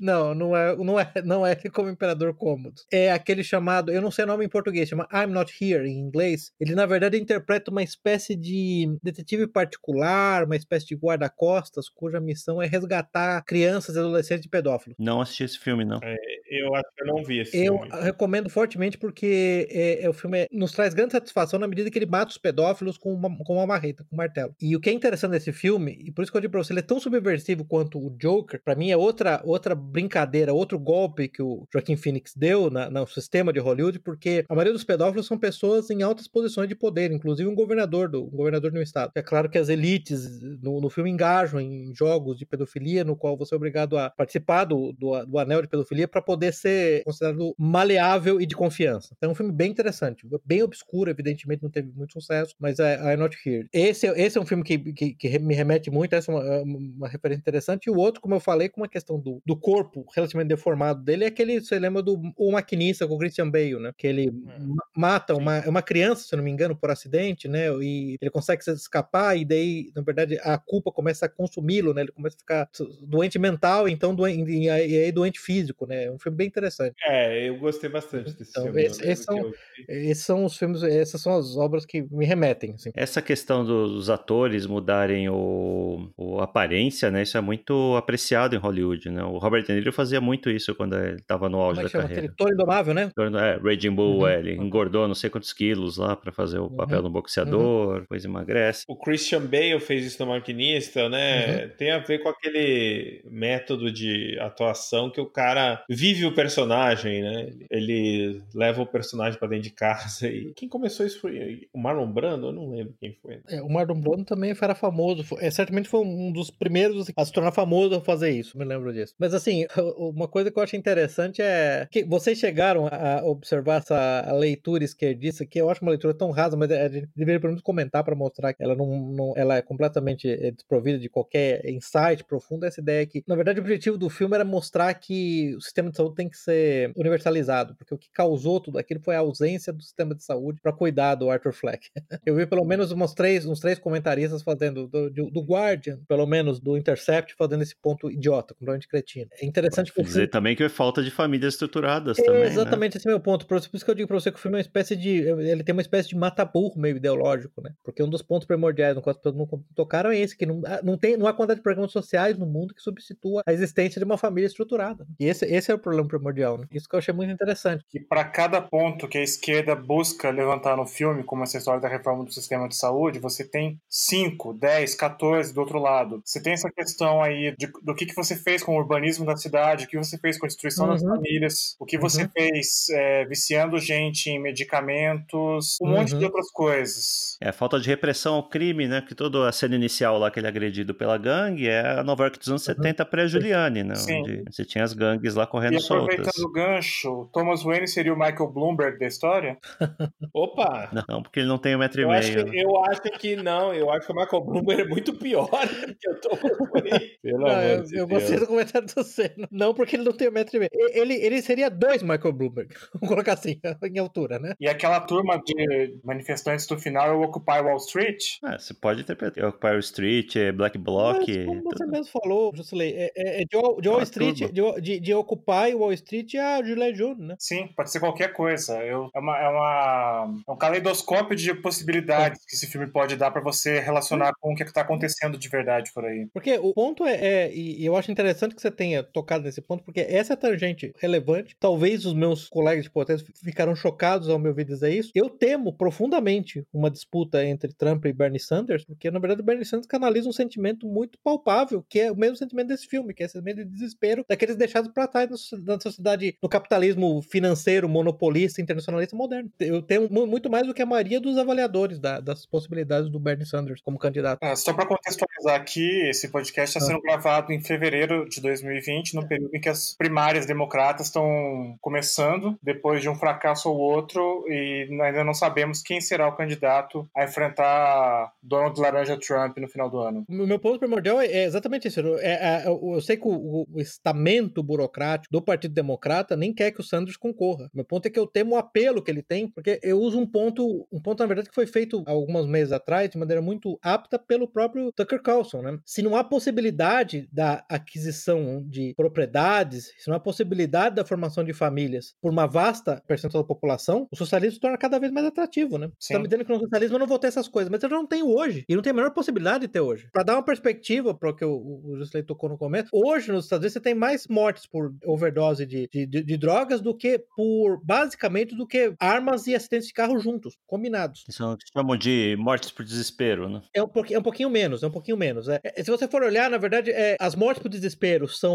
Não, 0.00 0.34
não 0.34 0.56
é, 0.56 0.76
não 0.76 1.00
é, 1.00 1.12
não 1.24 1.46
é 1.46 1.54
como 1.72 1.90
Imperador 1.90 2.34
Cômodo. 2.34 2.80
É 2.90 3.12
aquele 3.12 3.42
chamado, 3.42 3.90
eu 3.90 4.00
não 4.00 4.10
sei 4.10 4.24
o 4.24 4.28
nome 4.28 4.44
em 4.44 4.48
português, 4.48 4.88
chama 4.88 5.08
I'm 5.12 5.32
Not 5.32 5.52
Here 5.60 5.88
em 5.88 5.98
inglês. 5.98 6.52
Ele 6.60 6.74
na 6.74 6.86
verdade 6.86 7.18
interpreta 7.18 7.70
uma 7.70 7.82
espécie 7.82 8.34
de 8.34 8.96
detetive 9.02 9.46
particular, 9.46 10.44
uma 10.44 10.56
espécie 10.56 10.86
de 10.86 10.96
guarda-costas, 10.96 11.88
cuja 11.88 12.20
missão 12.20 12.60
é 12.60 12.66
resgatar 12.66 13.44
crianças 13.44 13.96
e 13.96 13.98
adolescentes 13.98 14.42
de 14.42 14.48
pedófilos. 14.48 14.96
Não 14.98 15.20
assisti 15.20 15.44
esse 15.44 15.58
filme, 15.58 15.84
não. 15.84 16.00
É, 16.02 16.16
eu 16.50 16.74
acho 16.74 16.84
que 16.94 17.02
eu 17.02 17.06
não 17.06 17.22
vi 17.22 17.40
esse 17.40 17.56
eu 17.56 17.78
filme. 17.78 17.90
Eu 17.92 18.02
recomendo 18.02 18.48
fortemente 18.48 18.98
porque 18.98 19.68
é, 19.70 20.04
é, 20.04 20.08
o 20.08 20.12
filme 20.12 20.40
é, 20.40 20.48
nos 20.52 20.72
traz 20.72 20.94
grande 20.94 21.12
satisfação 21.12 21.58
na 21.58 21.66
medida 21.66 21.90
que 21.90 21.98
ele 21.98 22.06
mata 22.06 22.30
os 22.30 22.38
pedófilos 22.38 22.96
com 22.98 23.12
uma, 23.12 23.36
com 23.44 23.54
uma 23.54 23.66
marreta, 23.66 24.04
com 24.04 24.14
um 24.14 24.18
martelo. 24.18 24.54
E 24.60 24.76
o 24.76 24.80
que 24.80 24.90
é 24.90 24.92
interessante 24.92 25.32
desse 25.32 25.52
filme, 25.52 25.98
e 26.04 26.12
por 26.12 26.22
isso 26.22 26.30
que 26.30 26.36
eu 26.36 26.40
digo 26.40 26.52
pra 26.52 26.62
você, 26.62 26.72
ele 26.72 26.80
é 26.80 26.82
tão 26.82 27.00
subversivo 27.00 27.64
quanto 27.64 27.98
o 27.98 28.10
Joker, 28.18 28.60
para 28.62 28.74
mim 28.74 28.90
é 28.90 28.96
outra, 28.96 29.40
outra 29.44 29.65
brincadeira, 29.74 30.52
outro 30.52 30.78
golpe 30.78 31.28
que 31.28 31.42
o 31.42 31.66
Joaquim 31.72 31.96
Phoenix 31.96 32.32
deu 32.34 32.70
na, 32.70 32.90
no 32.90 33.06
sistema 33.06 33.52
de 33.52 33.58
Hollywood, 33.58 33.98
porque 34.00 34.44
a 34.48 34.54
maioria 34.54 34.72
dos 34.72 34.84
pedófilos 34.84 35.26
são 35.26 35.38
pessoas 35.38 35.90
em 35.90 36.02
altas 36.02 36.28
posições 36.28 36.68
de 36.68 36.74
poder, 36.74 37.12
inclusive 37.12 37.48
um 37.48 37.54
governador 37.54 38.08
do 38.08 38.24
um 38.24 38.30
governador 38.30 38.70
de 38.70 38.78
um 38.78 38.82
estado. 38.82 39.12
É 39.14 39.22
claro 39.22 39.48
que 39.48 39.58
as 39.58 39.68
elites 39.68 40.40
no, 40.62 40.80
no 40.80 40.90
filme 40.90 41.10
engajam 41.10 41.60
em 41.60 41.94
jogos 41.94 42.38
de 42.38 42.46
pedofilia, 42.46 43.04
no 43.04 43.16
qual 43.16 43.36
você 43.36 43.54
é 43.54 43.56
obrigado 43.56 43.96
a 43.98 44.10
participar 44.10 44.64
do, 44.64 44.92
do, 44.92 45.24
do 45.26 45.38
anel 45.38 45.62
de 45.62 45.68
pedofilia 45.68 46.08
para 46.08 46.22
poder 46.22 46.52
ser 46.52 47.02
considerado 47.04 47.54
maleável 47.58 48.40
e 48.40 48.46
de 48.46 48.54
confiança. 48.54 49.14
Então 49.16 49.30
é 49.30 49.32
um 49.32 49.36
filme 49.36 49.52
bem 49.52 49.70
interessante, 49.70 50.26
bem 50.44 50.62
obscuro, 50.62 51.10
evidentemente 51.10 51.62
não 51.62 51.70
teve 51.70 51.92
muito 51.92 52.12
sucesso, 52.12 52.54
mas 52.58 52.78
é 52.78 52.96
I'm 53.12 53.16
Not 53.16 53.36
Here. 53.44 53.68
Esse, 53.72 54.06
esse 54.08 54.38
é 54.38 54.40
um 54.40 54.46
filme 54.46 54.62
que, 54.62 54.78
que, 54.92 55.14
que 55.14 55.38
me 55.38 55.54
remete 55.54 55.90
muito, 55.90 56.14
essa 56.14 56.30
é 56.30 56.34
uma, 56.34 56.62
uma 56.62 57.08
referência 57.08 57.40
interessante, 57.40 57.86
e 57.86 57.90
o 57.90 57.96
outro, 57.96 58.20
como 58.20 58.34
eu 58.34 58.40
falei, 58.40 58.68
com 58.68 58.80
uma 58.80 58.88
questão 58.88 59.18
do, 59.18 59.40
do 59.44 59.55
corpo 59.56 60.04
relativamente 60.14 60.48
deformado 60.48 61.02
dele, 61.02 61.24
é 61.24 61.28
aquele, 61.28 61.60
você 61.60 61.78
lembra 61.78 62.02
do 62.02 62.20
O 62.36 62.52
Maquinista 62.52 63.06
com 63.06 63.14
o 63.14 63.18
Christian 63.18 63.50
Bale, 63.50 63.78
né? 63.78 63.92
Que 63.96 64.06
ele 64.06 64.30
hum. 64.30 64.76
mata 64.96 65.34
uma, 65.34 65.60
uma 65.68 65.82
criança, 65.82 66.24
se 66.24 66.34
eu 66.34 66.38
não 66.38 66.44
me 66.44 66.50
engano, 66.50 66.76
por 66.76 66.90
acidente, 66.90 67.48
né? 67.48 67.68
E 67.82 68.16
ele 68.20 68.30
consegue 68.30 68.62
se 68.62 68.72
escapar, 68.72 69.36
e 69.36 69.44
daí, 69.44 69.90
na 69.94 70.02
verdade, 70.02 70.38
a 70.42 70.58
culpa 70.58 70.90
começa 70.92 71.26
a 71.26 71.28
consumi-lo, 71.28 71.94
né? 71.94 72.02
Ele 72.02 72.12
começa 72.12 72.36
a 72.36 72.38
ficar 72.38 72.68
doente 73.02 73.38
mental, 73.38 73.88
então 73.88 74.14
doente, 74.14 74.50
e 74.50 74.68
aí 74.68 75.12
doente 75.12 75.40
físico, 75.40 75.86
né? 75.86 76.04
É 76.04 76.10
um 76.10 76.18
filme 76.18 76.36
bem 76.36 76.46
interessante. 76.46 76.94
É, 77.04 77.48
eu 77.48 77.58
gostei 77.58 77.88
bastante 77.88 78.32
desse 78.36 78.50
então, 78.50 78.64
filme. 78.64 78.82
Esse, 78.82 79.06
esses, 79.06 79.24
são, 79.24 79.52
esses 79.88 80.24
são 80.24 80.44
os 80.44 80.56
filmes, 80.56 80.82
essas 80.82 81.20
são 81.20 81.36
as 81.36 81.56
obras 81.56 81.84
que 81.84 82.02
me 82.10 82.24
remetem. 82.24 82.72
Assim. 82.74 82.90
Essa 82.94 83.22
questão 83.22 83.64
dos 83.64 84.10
atores 84.10 84.66
mudarem 84.66 85.28
o, 85.28 86.10
o 86.16 86.40
aparência, 86.40 87.10
né? 87.10 87.22
Isso 87.22 87.36
é 87.36 87.40
muito 87.40 87.96
apreciado 87.96 88.54
em 88.54 88.58
Hollywood, 88.58 89.10
né? 89.10 89.22
O 89.24 89.35
Robert 89.38 89.64
De 89.64 89.72
Niro 89.72 89.92
fazia 89.92 90.20
muito 90.20 90.50
isso 90.50 90.74
quando 90.74 90.96
ele 90.96 91.16
estava 91.16 91.48
no 91.48 91.58
auge 91.58 91.76
Como 91.76 91.80
é 91.80 91.84
da 91.84 91.88
chama? 91.88 92.02
carreira. 92.04 92.22
Aquele 92.22 92.36
Toro 92.36 92.52
Indomável, 92.52 92.94
né? 92.94 93.10
É, 93.16 93.58
Raging 93.62 93.94
Bull, 93.94 94.20
uhum. 94.20 94.28
é, 94.28 94.38
ele 94.38 94.54
engordou 94.54 95.06
não 95.06 95.14
sei 95.14 95.30
quantos 95.30 95.52
quilos 95.52 95.96
lá 95.96 96.16
para 96.16 96.32
fazer 96.32 96.58
o 96.58 96.70
papel 96.70 96.98
uhum. 96.98 97.04
do 97.04 97.10
boxeador, 97.10 97.94
uhum. 97.94 98.00
depois 98.00 98.24
emagrece. 98.24 98.84
O 98.88 98.96
Christian 98.96 99.42
Bale 99.46 99.80
fez 99.80 100.04
isso 100.04 100.24
no 100.24 100.30
Maquinista, 100.30 101.08
né? 101.08 101.64
Uhum. 101.64 101.70
Tem 101.76 101.90
a 101.90 101.98
ver 101.98 102.18
com 102.18 102.28
aquele 102.28 103.22
método 103.30 103.90
de 103.90 104.38
atuação 104.40 105.10
que 105.10 105.20
o 105.20 105.26
cara 105.26 105.84
vive 105.88 106.24
o 106.26 106.34
personagem, 106.34 107.22
né? 107.22 107.50
Ele 107.70 108.42
leva 108.54 108.82
o 108.82 108.86
personagem 108.86 109.38
para 109.38 109.48
dentro 109.48 109.64
de 109.64 109.70
casa 109.70 110.28
e 110.28 110.52
quem 110.54 110.68
começou 110.68 111.06
isso 111.06 111.20
foi 111.20 111.68
o 111.72 111.78
Marlon 111.78 112.10
Brando, 112.10 112.48
eu 112.48 112.52
não 112.52 112.70
lembro 112.70 112.94
quem 112.98 113.12
foi. 113.22 113.40
É, 113.48 113.62
o 113.62 113.68
Marlon 113.68 114.00
Brando 114.00 114.24
também 114.24 114.54
era 114.60 114.74
famoso, 114.74 115.24
é, 115.38 115.50
certamente 115.50 115.88
foi 115.88 116.00
um 116.00 116.32
dos 116.32 116.50
primeiros 116.50 117.10
a 117.16 117.24
se 117.24 117.32
tornar 117.32 117.52
famoso 117.52 117.94
a 117.94 118.00
fazer 118.00 118.30
isso, 118.30 118.58
me 118.58 118.64
lembro 118.64 118.92
disso. 118.92 119.14
Mas 119.18 119.25
assim, 119.34 119.66
uma 119.96 120.28
coisa 120.28 120.50
que 120.50 120.58
eu 120.58 120.62
acho 120.62 120.76
interessante 120.76 121.42
é 121.42 121.86
que 121.90 122.04
vocês 122.04 122.38
chegaram 122.38 122.88
a 122.90 123.24
observar 123.24 123.76
essa 123.76 124.32
leitura 124.32 124.84
esquerdista, 124.84 125.46
que 125.46 125.60
eu 125.60 125.70
acho 125.70 125.82
uma 125.82 125.90
leitura 125.90 126.14
tão 126.14 126.30
rasa, 126.30 126.56
mas 126.56 126.70
a 126.70 126.88
gente 126.88 127.08
deveria 127.14 127.40
pelo 127.40 127.52
menos 127.52 127.62
comentar 127.62 128.04
para 128.04 128.14
mostrar 128.14 128.52
que 128.52 128.62
ela 128.62 128.74
não, 128.74 128.86
não, 129.12 129.34
ela 129.36 129.56
é 129.56 129.62
completamente 129.62 130.28
é, 130.28 130.50
desprovida 130.50 130.98
de 130.98 131.08
qualquer 131.08 131.64
insight 131.68 132.24
profundo. 132.24 132.64
Essa 132.66 132.80
ideia 132.80 133.06
que, 133.06 133.22
na 133.26 133.34
verdade, 133.34 133.60
o 133.60 133.62
objetivo 133.62 133.96
do 133.96 134.08
filme 134.08 134.34
era 134.34 134.44
mostrar 134.44 134.92
que 134.94 135.54
o 135.56 135.60
sistema 135.60 135.90
de 135.90 135.96
saúde 135.96 136.16
tem 136.16 136.28
que 136.28 136.36
ser 136.36 136.92
universalizado, 136.96 137.74
porque 137.76 137.94
o 137.94 137.98
que 137.98 138.10
causou 138.10 138.60
tudo 138.60 138.78
aquilo 138.78 139.00
foi 139.00 139.16
a 139.16 139.20
ausência 139.20 139.72
do 139.72 139.82
sistema 139.82 140.14
de 140.14 140.24
saúde 140.24 140.60
para 140.60 140.72
cuidar 140.72 141.14
do 141.14 141.30
Arthur 141.30 141.52
Fleck. 141.52 141.88
Eu 142.24 142.34
vi 142.34 142.46
pelo 142.46 142.64
menos 142.64 142.92
uns 142.92 143.14
três, 143.14 143.46
uns 143.46 143.60
três 143.60 143.78
comentaristas 143.78 144.42
fazendo 144.42 144.86
do, 144.86 145.10
do, 145.10 145.30
do 145.30 145.40
Guardian, 145.40 145.98
pelo 146.08 146.26
menos 146.26 146.60
do 146.60 146.76
Intercept, 146.76 147.34
fazendo 147.34 147.62
esse 147.62 147.76
ponto 147.76 148.10
idiota, 148.10 148.54
completamente 148.54 148.88
cretino. 148.88 149.15
É 149.40 149.46
interessante 149.46 149.92
que 149.92 150.02
dizer 150.02 150.28
também 150.28 150.54
que 150.54 150.64
é 150.64 150.68
falta 150.68 151.02
de 151.02 151.10
famílias 151.10 151.54
estruturadas 151.54 152.18
é, 152.18 152.22
também. 152.22 152.42
Exatamente 152.42 152.94
né? 152.94 152.98
esse 152.98 153.08
é 153.08 153.10
meu 153.10 153.20
ponto. 153.20 153.46
Por 153.46 153.58
isso 153.58 153.84
que 153.84 153.90
eu 153.90 153.94
digo 153.94 154.08
pra 154.08 154.18
você 154.18 154.30
que 154.30 154.38
o 154.38 154.40
filme 154.40 154.56
é 154.56 154.58
uma 154.58 154.62
espécie 154.62 154.96
de. 154.96 155.10
Ele 155.10 155.62
tem 155.62 155.72
uma 155.72 155.82
espécie 155.82 156.08
de 156.08 156.16
mata-burro 156.16 156.78
meio 156.78 156.96
ideológico, 156.96 157.62
né? 157.62 157.70
Porque 157.84 158.02
um 158.02 158.08
dos 158.08 158.22
pontos 158.22 158.46
primordiais 158.46 158.94
no 158.94 159.02
qual 159.02 159.12
as 159.12 159.16
pessoas 159.16 159.36
não 159.36 159.46
tocaram 159.74 160.10
é 160.10 160.18
esse, 160.18 160.36
que 160.36 160.46
não, 160.46 160.62
ah, 160.66 160.80
não, 160.82 160.96
tem, 160.98 161.16
não 161.16 161.26
há 161.26 161.32
quantidade 161.32 161.60
de 161.60 161.62
programas 161.62 161.92
sociais 161.92 162.38
no 162.38 162.46
mundo 162.46 162.74
que 162.74 162.82
substitua 162.82 163.42
a 163.46 163.52
existência 163.52 163.98
de 163.98 164.04
uma 164.04 164.18
família 164.18 164.46
estruturada. 164.46 165.06
E 165.18 165.26
esse, 165.26 165.44
esse 165.46 165.70
é 165.70 165.74
o 165.74 165.78
problema 165.78 166.08
primordial, 166.08 166.58
né? 166.58 166.66
Isso 166.70 166.88
que 166.88 166.94
eu 166.94 166.98
achei 166.98 167.14
muito 167.14 167.32
interessante. 167.32 167.84
Que 167.88 168.00
para 168.00 168.24
cada 168.24 168.60
ponto 168.60 169.08
que 169.08 169.18
a 169.18 169.22
esquerda 169.22 169.74
busca 169.74 170.30
levantar 170.30 170.76
no 170.76 170.86
filme, 170.86 171.24
como 171.24 171.42
essa 171.42 171.58
história 171.58 171.80
da 171.80 171.88
reforma 171.88 172.24
do 172.24 172.32
sistema 172.32 172.68
de 172.68 172.76
saúde, 172.76 173.18
você 173.18 173.44
tem 173.44 173.78
5, 173.88 174.54
10, 174.54 174.94
14 174.94 175.54
do 175.54 175.60
outro 175.60 175.78
lado. 175.78 176.20
Você 176.24 176.42
tem 176.42 176.52
essa 176.52 176.70
questão 176.70 177.22
aí 177.22 177.54
de, 177.58 177.70
do 177.82 177.94
que, 177.94 178.06
que 178.06 178.14
você 178.14 178.36
fez 178.36 178.62
com 178.62 178.74
o 178.74 178.78
urbanismo 178.78 179.05
da 179.24 179.36
cidade, 179.36 179.84
o 179.84 179.88
que 179.88 179.96
você 179.96 180.18
fez 180.18 180.38
com 180.38 180.46
a 180.46 180.48
destruição 180.48 180.86
uhum. 180.86 180.92
das 180.92 181.02
famílias, 181.02 181.76
o 181.78 181.84
que 181.84 181.98
você 181.98 182.22
uhum. 182.22 182.30
fez 182.30 182.88
é, 182.90 183.24
viciando 183.26 183.78
gente 183.78 184.30
em 184.30 184.40
medicamentos, 184.40 185.76
um 185.80 185.86
uhum. 185.86 185.92
monte 185.92 186.16
de 186.16 186.24
outras 186.24 186.50
coisas. 186.50 187.36
É, 187.40 187.52
falta 187.52 187.78
de 187.78 187.88
repressão 187.88 188.34
ao 188.34 188.48
crime, 188.48 188.86
né? 188.86 189.00
Que 189.00 189.14
toda 189.14 189.48
a 189.48 189.52
cena 189.52 189.74
inicial 189.74 190.18
lá 190.18 190.30
que 190.30 190.38
ele 190.38 190.46
é 190.46 190.50
agredido 190.50 190.94
pela 190.94 191.18
gangue 191.18 191.68
é 191.68 191.98
a 191.98 192.02
Nova 192.02 192.24
York 192.24 192.38
dos 192.38 192.48
anos 192.48 192.66
uhum. 192.66 192.74
70 192.74 193.04
pré-Giuliani, 193.04 193.84
né? 193.84 193.94
Sim. 193.94 194.20
Onde 194.20 194.44
você 194.50 194.64
tinha 194.64 194.84
as 194.84 194.92
gangues 194.92 195.34
lá 195.34 195.46
correndo 195.46 195.80
soltas. 195.80 196.08
E 196.08 196.20
aproveitando 196.20 196.44
o 196.44 196.52
gancho, 196.52 197.28
Thomas 197.32 197.62
Wayne 197.62 197.88
seria 197.88 198.12
o 198.12 198.18
Michael 198.18 198.52
Bloomberg 198.52 198.98
da 198.98 199.06
história? 199.06 199.58
Opa! 200.34 200.90
Não, 201.08 201.22
porque 201.22 201.40
ele 201.40 201.48
não 201.48 201.58
tem 201.58 201.76
um 201.76 201.78
metro 201.78 202.00
eu 202.00 202.08
e 202.08 202.10
meio. 202.10 202.20
Acho 202.20 202.44
que? 202.44 202.58
Eu 202.58 202.84
acho 202.84 203.02
que 203.18 203.36
não, 203.36 203.74
eu 203.74 203.90
acho 203.90 204.06
que 204.06 204.12
o 204.12 204.16
Michael 204.16 204.44
Bloomberg 204.44 204.82
é 204.82 204.86
muito 204.86 205.14
pior 205.14 205.48
que 206.00 206.10
o 206.10 206.14
Thomas 206.20 206.56
Wayne. 206.72 207.10
Pelo 207.22 207.38
não, 207.38 207.50
amor 207.50 207.62
eu, 207.62 207.82
de 207.82 207.96
eu 207.96 208.06
Deus. 208.06 208.20
gostei 208.20 208.38
do 208.38 208.46
comentário 208.46 208.86
do 208.86 208.95
acontecendo. 209.00 209.46
Não 209.50 209.74
porque 209.74 209.96
ele 209.96 210.04
não 210.04 210.12
tem 210.12 210.28
o 210.28 210.32
metro 210.32 210.56
e 210.56 210.60
meio. 210.60 210.70
Ele, 210.72 211.14
ele 211.14 211.42
seria 211.42 211.68
dois 211.70 212.02
Michael 212.02 212.32
Bloomberg. 212.32 212.74
Vamos 212.94 213.08
colocar 213.08 213.34
assim, 213.34 213.60
em 213.84 213.98
altura, 213.98 214.38
né? 214.38 214.54
E 214.60 214.68
aquela 214.68 215.00
turma 215.00 215.40
de 215.44 215.98
manifestantes 216.04 216.66
do 216.66 216.78
final 216.78 217.08
é 217.08 217.12
o 217.12 217.22
Occupy 217.22 217.60
Wall 217.60 217.76
Street? 217.76 218.22
Ah, 218.42 218.58
você 218.58 218.74
pode 218.74 219.02
interpretar. 219.02 219.44
Occupy 219.48 219.66
Wall 219.68 219.78
Street, 219.80 220.36
é 220.36 220.52
Black 220.52 220.78
Bloc. 220.78 221.18
Mas, 221.26 221.44
como 221.46 221.62
você 221.62 221.76
tudo. 221.84 221.90
mesmo 221.90 222.06
falou, 222.22 222.52
Jusilei, 222.54 222.94
é, 222.94 223.12
é, 223.16 223.42
é 223.42 223.44
de, 223.44 223.56
Wall- 223.56 223.80
de 223.80 223.88
Wall 223.88 224.02
Street, 224.02 224.36
de, 224.52 224.80
de, 224.80 225.00
de 225.00 225.14
Occupy 225.14 225.74
Wall 225.74 225.92
Street 225.92 226.34
a 226.36 226.62
Gillette 226.62 226.98
Jr., 226.98 227.16
né? 227.18 227.36
Sim, 227.38 227.68
pode 227.76 227.90
ser 227.90 228.00
qualquer 228.00 228.32
coisa. 228.32 228.78
Eu, 228.82 229.08
é, 229.14 229.18
uma, 229.18 229.38
é, 229.38 229.48
uma, 229.48 230.34
é 230.48 230.52
um 230.52 230.56
caleidoscópio 230.56 231.36
de 231.36 231.54
possibilidades 231.54 232.44
que 232.46 232.54
esse 232.54 232.66
filme 232.66 232.86
pode 232.86 233.16
dar 233.16 233.30
pra 233.30 233.40
você 233.42 233.80
relacionar 233.80 234.32
com 234.40 234.52
o 234.52 234.56
que 234.56 234.62
está 234.62 234.80
acontecendo 234.82 235.38
de 235.38 235.48
verdade 235.48 235.90
por 235.92 236.04
aí. 236.04 236.26
Porque 236.32 236.58
o 236.58 236.72
ponto 236.72 237.04
é, 237.04 237.14
é- 237.46 237.54
e 237.54 237.84
eu 237.84 237.96
acho 237.96 238.10
interessante 238.10 238.54
que 238.54 238.60
você 238.62 238.70
tenha 238.86 239.02
tocado 239.02 239.44
nesse 239.44 239.60
ponto, 239.60 239.82
porque 239.84 240.00
essa 240.00 240.32
é 240.32 240.34
a 240.34 240.36
tangente 240.36 240.92
relevante. 240.98 241.56
Talvez 241.58 242.06
os 242.06 242.14
meus 242.14 242.48
colegas 242.48 242.84
de 242.84 242.90
potência 242.90 243.26
ficaram 243.42 243.74
chocados 243.74 244.28
ao 244.28 244.38
me 244.38 244.48
ouvir 244.48 244.64
dizer 244.64 244.92
isso. 244.92 245.10
Eu 245.14 245.28
temo 245.28 245.72
profundamente 245.72 246.64
uma 246.72 246.90
disputa 246.90 247.44
entre 247.44 247.72
Trump 247.74 248.04
e 248.04 248.12
Bernie 248.12 248.38
Sanders, 248.38 248.84
porque 248.84 249.10
na 249.10 249.18
verdade 249.18 249.40
o 249.40 249.44
Bernie 249.44 249.64
Sanders 249.64 249.86
canaliza 249.88 250.28
um 250.28 250.32
sentimento 250.32 250.86
muito 250.86 251.18
palpável, 251.22 251.84
que 251.88 251.98
é 252.00 252.12
o 252.12 252.16
mesmo 252.16 252.36
sentimento 252.36 252.68
desse 252.68 252.86
filme, 252.86 253.12
que 253.12 253.22
é 253.22 253.26
esse 253.26 253.32
sentimento 253.32 253.64
de 253.64 253.70
desespero 253.70 254.24
daqueles 254.28 254.56
deixados 254.56 254.90
para 254.92 255.08
trás 255.08 255.28
na 255.30 255.36
soci- 255.36 255.62
na 255.64 255.80
sociedade, 255.80 256.36
no 256.42 256.48
capitalismo 256.48 257.20
financeiro, 257.22 257.88
monopolista, 257.88 258.60
internacionalista 258.60 259.16
moderno. 259.16 259.50
Eu 259.58 259.82
temo 259.82 260.08
mu- 260.10 260.26
muito 260.26 260.48
mais 260.48 260.66
do 260.66 260.74
que 260.74 260.82
a 260.82 260.86
maioria 260.86 261.20
dos 261.20 261.36
avaliadores 261.38 261.98
da- 261.98 262.20
das 262.20 262.46
possibilidades 262.46 263.10
do 263.10 263.18
Bernie 263.18 263.46
Sanders 263.46 263.80
como 263.82 263.98
candidato. 263.98 264.38
É, 264.42 264.54
só 264.54 264.72
para 264.72 264.86
contextualizar 264.86 265.60
aqui, 265.60 266.08
esse 266.08 266.28
podcast 266.28 266.76
está 266.76 266.86
sendo 266.88 267.00
gravado 267.02 267.52
em 267.52 267.60
fevereiro 267.62 268.28
de 268.28 268.40
2020, 268.40 268.75
no 269.14 269.26
período 269.26 269.54
em 269.54 269.60
que 269.60 269.68
as 269.68 269.94
primárias 269.96 270.46
democratas 270.46 271.06
estão 271.06 271.76
começando, 271.80 272.58
depois 272.62 273.00
de 273.02 273.08
um 273.08 273.14
fracasso 273.14 273.68
ou 273.70 273.78
outro, 273.78 274.44
e 274.48 274.88
ainda 275.02 275.24
não 275.24 275.34
sabemos 275.34 275.82
quem 275.82 276.00
será 276.00 276.28
o 276.28 276.36
candidato 276.36 277.08
a 277.16 277.24
enfrentar 277.24 278.32
Donald 278.42 278.80
Laranja 278.80 279.18
Trump 279.18 279.58
no 279.58 279.68
final 279.68 279.90
do 279.90 279.98
ano. 279.98 280.24
O 280.28 280.46
meu 280.46 280.58
ponto 280.58 280.78
primordial 280.78 281.20
é 281.20 281.26
é 281.26 281.44
exatamente 281.44 281.88
isso. 281.88 282.00
É, 282.18 282.62
é, 282.62 282.68
eu 282.68 282.80
eu 282.94 283.00
sei 283.00 283.16
que 283.16 283.26
o, 283.26 283.66
o- 283.70 283.80
estamento 283.80 284.62
burocrático 284.62 285.32
do 285.32 285.42
Partido 285.42 285.74
Democrata 285.74 286.36
nem 286.36 286.52
quer 286.54 286.70
que 286.70 286.80
o 286.80 286.84
Sanders 286.84 287.16
concorra. 287.16 287.68
Meu 287.74 287.84
ponto 287.84 288.06
é 288.06 288.10
que 288.10 288.18
eu 288.18 288.26
temo 288.26 288.54
o 288.54 288.58
apelo 288.58 289.02
que 289.02 289.10
ele 289.10 289.22
tem, 289.22 289.48
porque 289.48 289.78
eu 289.82 289.98
uso 290.00 290.18
um 290.18 290.26
ponto, 290.26 290.86
um 290.92 291.00
ponto, 291.00 291.20
na 291.20 291.26
verdade, 291.26 291.48
que 291.48 291.54
foi 291.54 291.66
feito 291.66 292.02
alguns 292.06 292.46
meses 292.46 292.72
atrás, 292.72 293.10
de 293.10 293.18
maneira 293.18 293.42
muito 293.42 293.78
apta 293.82 294.18
pelo 294.18 294.48
próprio 294.48 294.92
Tucker 294.92 295.20
Carlson, 295.22 295.62
né? 295.62 295.78
Se 295.84 296.00
não 296.02 296.16
há 296.16 296.22
possibilidade 296.24 297.28
da 297.32 297.64
aquisição 297.68 298.64
de 298.68 298.94
propriedades, 298.96 299.92
se 299.98 300.08
não 300.08 300.16
há 300.16 300.20
possibilidade 300.20 300.94
da 300.96 301.04
formação 301.04 301.44
de 301.44 301.52
famílias 301.52 302.14
por 302.20 302.30
uma 302.32 302.46
vasta 302.46 303.02
percentual 303.06 303.42
da 303.42 303.46
população, 303.48 304.06
o 304.12 304.16
socialismo 304.16 304.54
se 304.54 304.60
torna 304.60 304.78
cada 304.78 304.98
vez 304.98 305.12
mais 305.12 305.26
atrativo, 305.26 305.78
né? 305.78 305.88
Você 305.98 306.12
tá 306.12 306.18
me 306.18 306.26
dizendo 306.28 306.44
que 306.44 306.52
no 306.52 306.60
socialismo 306.60 306.96
eu 306.96 307.00
não 307.00 307.06
vou 307.06 307.18
ter 307.18 307.28
essas 307.28 307.48
coisas, 307.48 307.70
mas 307.70 307.82
eu 307.82 307.88
não 307.88 308.06
tenho 308.06 308.28
hoje. 308.28 308.64
E 308.68 308.74
não 308.74 308.82
tem 308.82 308.90
a 308.90 308.94
menor 308.94 309.10
possibilidade 309.12 309.60
de 309.66 309.68
ter 309.68 309.80
hoje. 309.80 310.08
Pra 310.12 310.22
dar 310.22 310.34
uma 310.36 310.44
perspectiva 310.44 311.14
para 311.14 311.30
o 311.30 311.34
que 311.36 311.44
o, 311.44 311.80
o 311.84 311.96
Jusley 311.98 312.22
tocou 312.22 312.48
no 312.48 312.58
começo, 312.58 312.88
hoje 312.92 313.32
nos 313.32 313.44
Estados 313.44 313.62
Unidos 313.64 313.72
você 313.74 313.80
tem 313.80 313.94
mais 313.94 314.26
mortes 314.28 314.66
por 314.66 314.92
overdose 315.04 315.66
de, 315.66 315.88
de, 315.92 316.06
de- 316.06 316.22
de 316.24 316.36
drogas 316.36 316.80
do 316.80 316.96
que 316.96 317.18
por, 317.36 317.80
basicamente, 317.84 318.54
do 318.56 318.66
que 318.66 318.94
armas 319.00 319.46
e 319.46 319.54
acidentes 319.54 319.88
de 319.88 319.94
carro 319.94 320.18
juntos, 320.18 320.54
combinados. 320.66 321.24
Isso 321.28 321.42
é 321.42 321.46
o 321.46 321.56
que 321.56 321.64
chamam 321.72 321.96
de 321.96 322.36
mortes 322.38 322.70
por 322.70 322.84
desespero, 322.84 323.48
né? 323.48 323.62
É 323.74 323.82
um, 323.82 323.88
pouquinho, 323.88 324.16
é 324.16 324.20
um 324.20 324.22
pouquinho 324.22 324.50
menos, 324.50 324.82
é 324.82 324.86
um 324.86 324.90
pouquinho 324.90 325.16
menos. 325.16 325.48
É, 325.48 325.60
É, 325.62 325.82
se 325.84 325.90
você 325.90 326.08
for 326.08 326.22
olhar, 326.22 326.48
na 326.50 326.56
verdade, 326.58 326.90
é, 326.90 327.16
as 327.20 327.34
mortes 327.34 327.62
por 327.62 327.68
desespero 327.68 328.26
são 328.28 328.45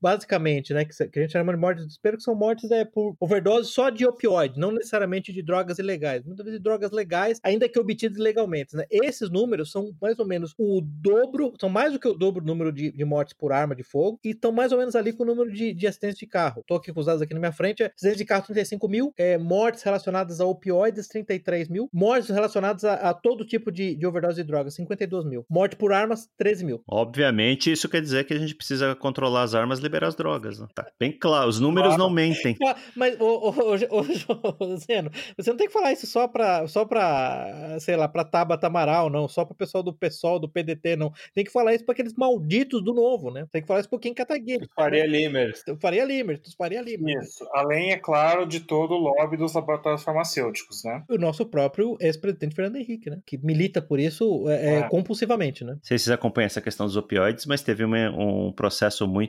basicamente, 0.00 0.72
né, 0.72 0.84
que, 0.84 0.92
que 1.08 1.18
a 1.18 1.22
gente 1.22 1.32
chama 1.32 1.52
de 1.52 1.58
mortes 1.58 1.82
por 1.82 1.86
desespero, 1.86 2.16
que 2.16 2.22
são 2.22 2.34
mortes 2.34 2.70
é, 2.70 2.84
por 2.84 3.16
overdose 3.20 3.70
só 3.70 3.90
de 3.90 4.06
opioide, 4.06 4.58
não 4.58 4.72
necessariamente 4.72 5.32
de 5.32 5.42
drogas 5.42 5.78
ilegais. 5.78 6.24
Muitas 6.24 6.44
vezes 6.44 6.60
de 6.60 6.64
drogas 6.64 6.90
legais, 6.90 7.40
ainda 7.42 7.68
que 7.68 7.78
obtidas 7.78 8.18
legalmente. 8.18 8.76
Né? 8.76 8.84
Esses 8.90 9.30
números 9.30 9.70
são 9.70 9.92
mais 10.00 10.18
ou 10.18 10.26
menos 10.26 10.54
o 10.58 10.80
dobro, 10.82 11.52
são 11.60 11.68
mais 11.68 11.92
do 11.92 11.98
que 11.98 12.08
o 12.08 12.14
dobro 12.14 12.42
do 12.42 12.46
número 12.46 12.72
de, 12.72 12.92
de 12.92 13.04
mortes 13.04 13.34
por 13.34 13.52
arma 13.52 13.74
de 13.74 13.82
fogo, 13.82 14.18
e 14.24 14.30
estão 14.30 14.52
mais 14.52 14.72
ou 14.72 14.78
menos 14.78 14.94
ali 14.94 15.12
com 15.12 15.22
o 15.22 15.26
número 15.26 15.52
de, 15.52 15.72
de 15.72 15.86
acidentes 15.86 16.18
de 16.18 16.26
carro. 16.26 16.60
Estou 16.60 16.76
aqui 16.76 16.92
com 16.92 17.00
os 17.00 17.06
dados 17.06 17.22
aqui 17.22 17.34
na 17.34 17.40
minha 17.40 17.52
frente, 17.52 17.82
é, 17.82 17.92
acidentes 17.94 18.18
de 18.18 18.24
carro 18.24 18.44
35 18.46 18.88
mil, 18.88 19.12
é, 19.16 19.38
mortes 19.38 19.82
relacionadas 19.82 20.40
a 20.40 20.46
opioides 20.46 21.08
33 21.08 21.68
mil, 21.68 21.88
mortes 21.92 22.30
relacionadas 22.30 22.84
a, 22.84 22.94
a 22.94 23.14
todo 23.14 23.44
tipo 23.44 23.70
de, 23.70 23.94
de 23.94 24.06
overdose 24.06 24.42
de 24.42 24.46
drogas 24.46 24.74
52 24.74 25.24
mil, 25.24 25.44
morte 25.48 25.76
por 25.76 25.92
armas 25.92 26.28
13 26.36 26.64
mil. 26.64 26.82
Obviamente, 26.86 27.70
isso 27.70 27.88
quer 27.88 28.00
dizer 28.00 28.24
que 28.24 28.34
a 28.34 28.38
gente 28.38 28.54
precisa 28.54 28.94
controlar 28.94 29.33
as 29.42 29.54
armas 29.54 29.78
liberar 29.80 30.06
as 30.08 30.14
drogas. 30.14 30.58
né? 30.58 30.66
Tá 30.74 30.86
bem 30.98 31.12
claro, 31.12 31.48
os 31.48 31.58
números 31.60 31.96
não 31.96 32.08
mentem. 32.10 32.56
Mas, 32.96 33.18
ô, 33.20 33.24
ô, 33.24 33.50
ô, 33.50 34.64
ô, 34.64 34.76
Zeno, 34.76 35.10
você 35.36 35.50
não 35.50 35.56
tem 35.56 35.66
que 35.66 35.72
falar 35.72 35.92
isso 35.92 36.06
só 36.06 36.26
pra, 36.28 36.66
só 36.68 36.84
pra 36.84 37.76
sei 37.80 37.96
lá, 37.96 38.08
pra 38.08 38.24
Tabata 38.24 38.66
Amaral, 38.66 39.10
não. 39.10 39.28
Só 39.28 39.44
pro 39.44 39.54
pessoal 39.54 39.82
do 39.82 39.92
PSOL, 39.92 40.38
do 40.38 40.48
PDT, 40.48 40.96
não. 40.96 41.12
Tem 41.34 41.44
que 41.44 41.50
falar 41.52 41.74
isso 41.74 41.84
pra 41.84 41.92
aqueles 41.92 42.14
malditos 42.14 42.82
do 42.84 42.92
novo, 42.94 43.30
né? 43.30 43.46
Tem 43.50 43.60
que 43.62 43.68
falar 43.68 43.80
isso 43.80 43.88
pro 43.88 43.98
Kim 43.98 44.14
Kataguiri. 44.14 44.68
Faria 44.74 45.06
Limers. 45.06 45.62
Eu 45.66 45.76
faria 45.76 46.04
Limer, 46.04 46.40
tu 46.40 46.54
faria 46.56 46.80
Limer. 46.82 47.18
Isso. 47.22 47.46
Além, 47.52 47.92
é 47.92 47.96
claro, 47.96 48.46
de 48.46 48.60
todo 48.60 48.94
o 48.94 48.98
lobby 48.98 49.36
dos 49.36 49.54
laboratórios 49.54 50.02
farmacêuticos, 50.02 50.82
né? 50.84 51.02
O 51.08 51.16
nosso 51.18 51.44
próprio 51.46 51.96
ex-presidente 52.00 52.54
Fernando 52.54 52.76
Henrique, 52.76 53.10
né? 53.10 53.18
Que 53.26 53.38
milita 53.38 53.80
por 53.82 53.98
isso 53.98 54.48
é, 54.48 54.74
é, 54.74 54.78
Ah. 54.80 54.88
compulsivamente, 54.88 55.64
né? 55.64 55.72
Não 55.72 55.80
sei 55.82 55.98
se 55.98 56.04
vocês 56.04 56.14
acompanham 56.14 56.46
essa 56.46 56.60
questão 56.60 56.86
dos 56.86 56.96
opioides, 56.96 57.46
mas 57.46 57.62
teve 57.62 57.84
uma- 57.84 58.10
um 58.10 58.52
processo 58.52 59.06
muito 59.06 59.23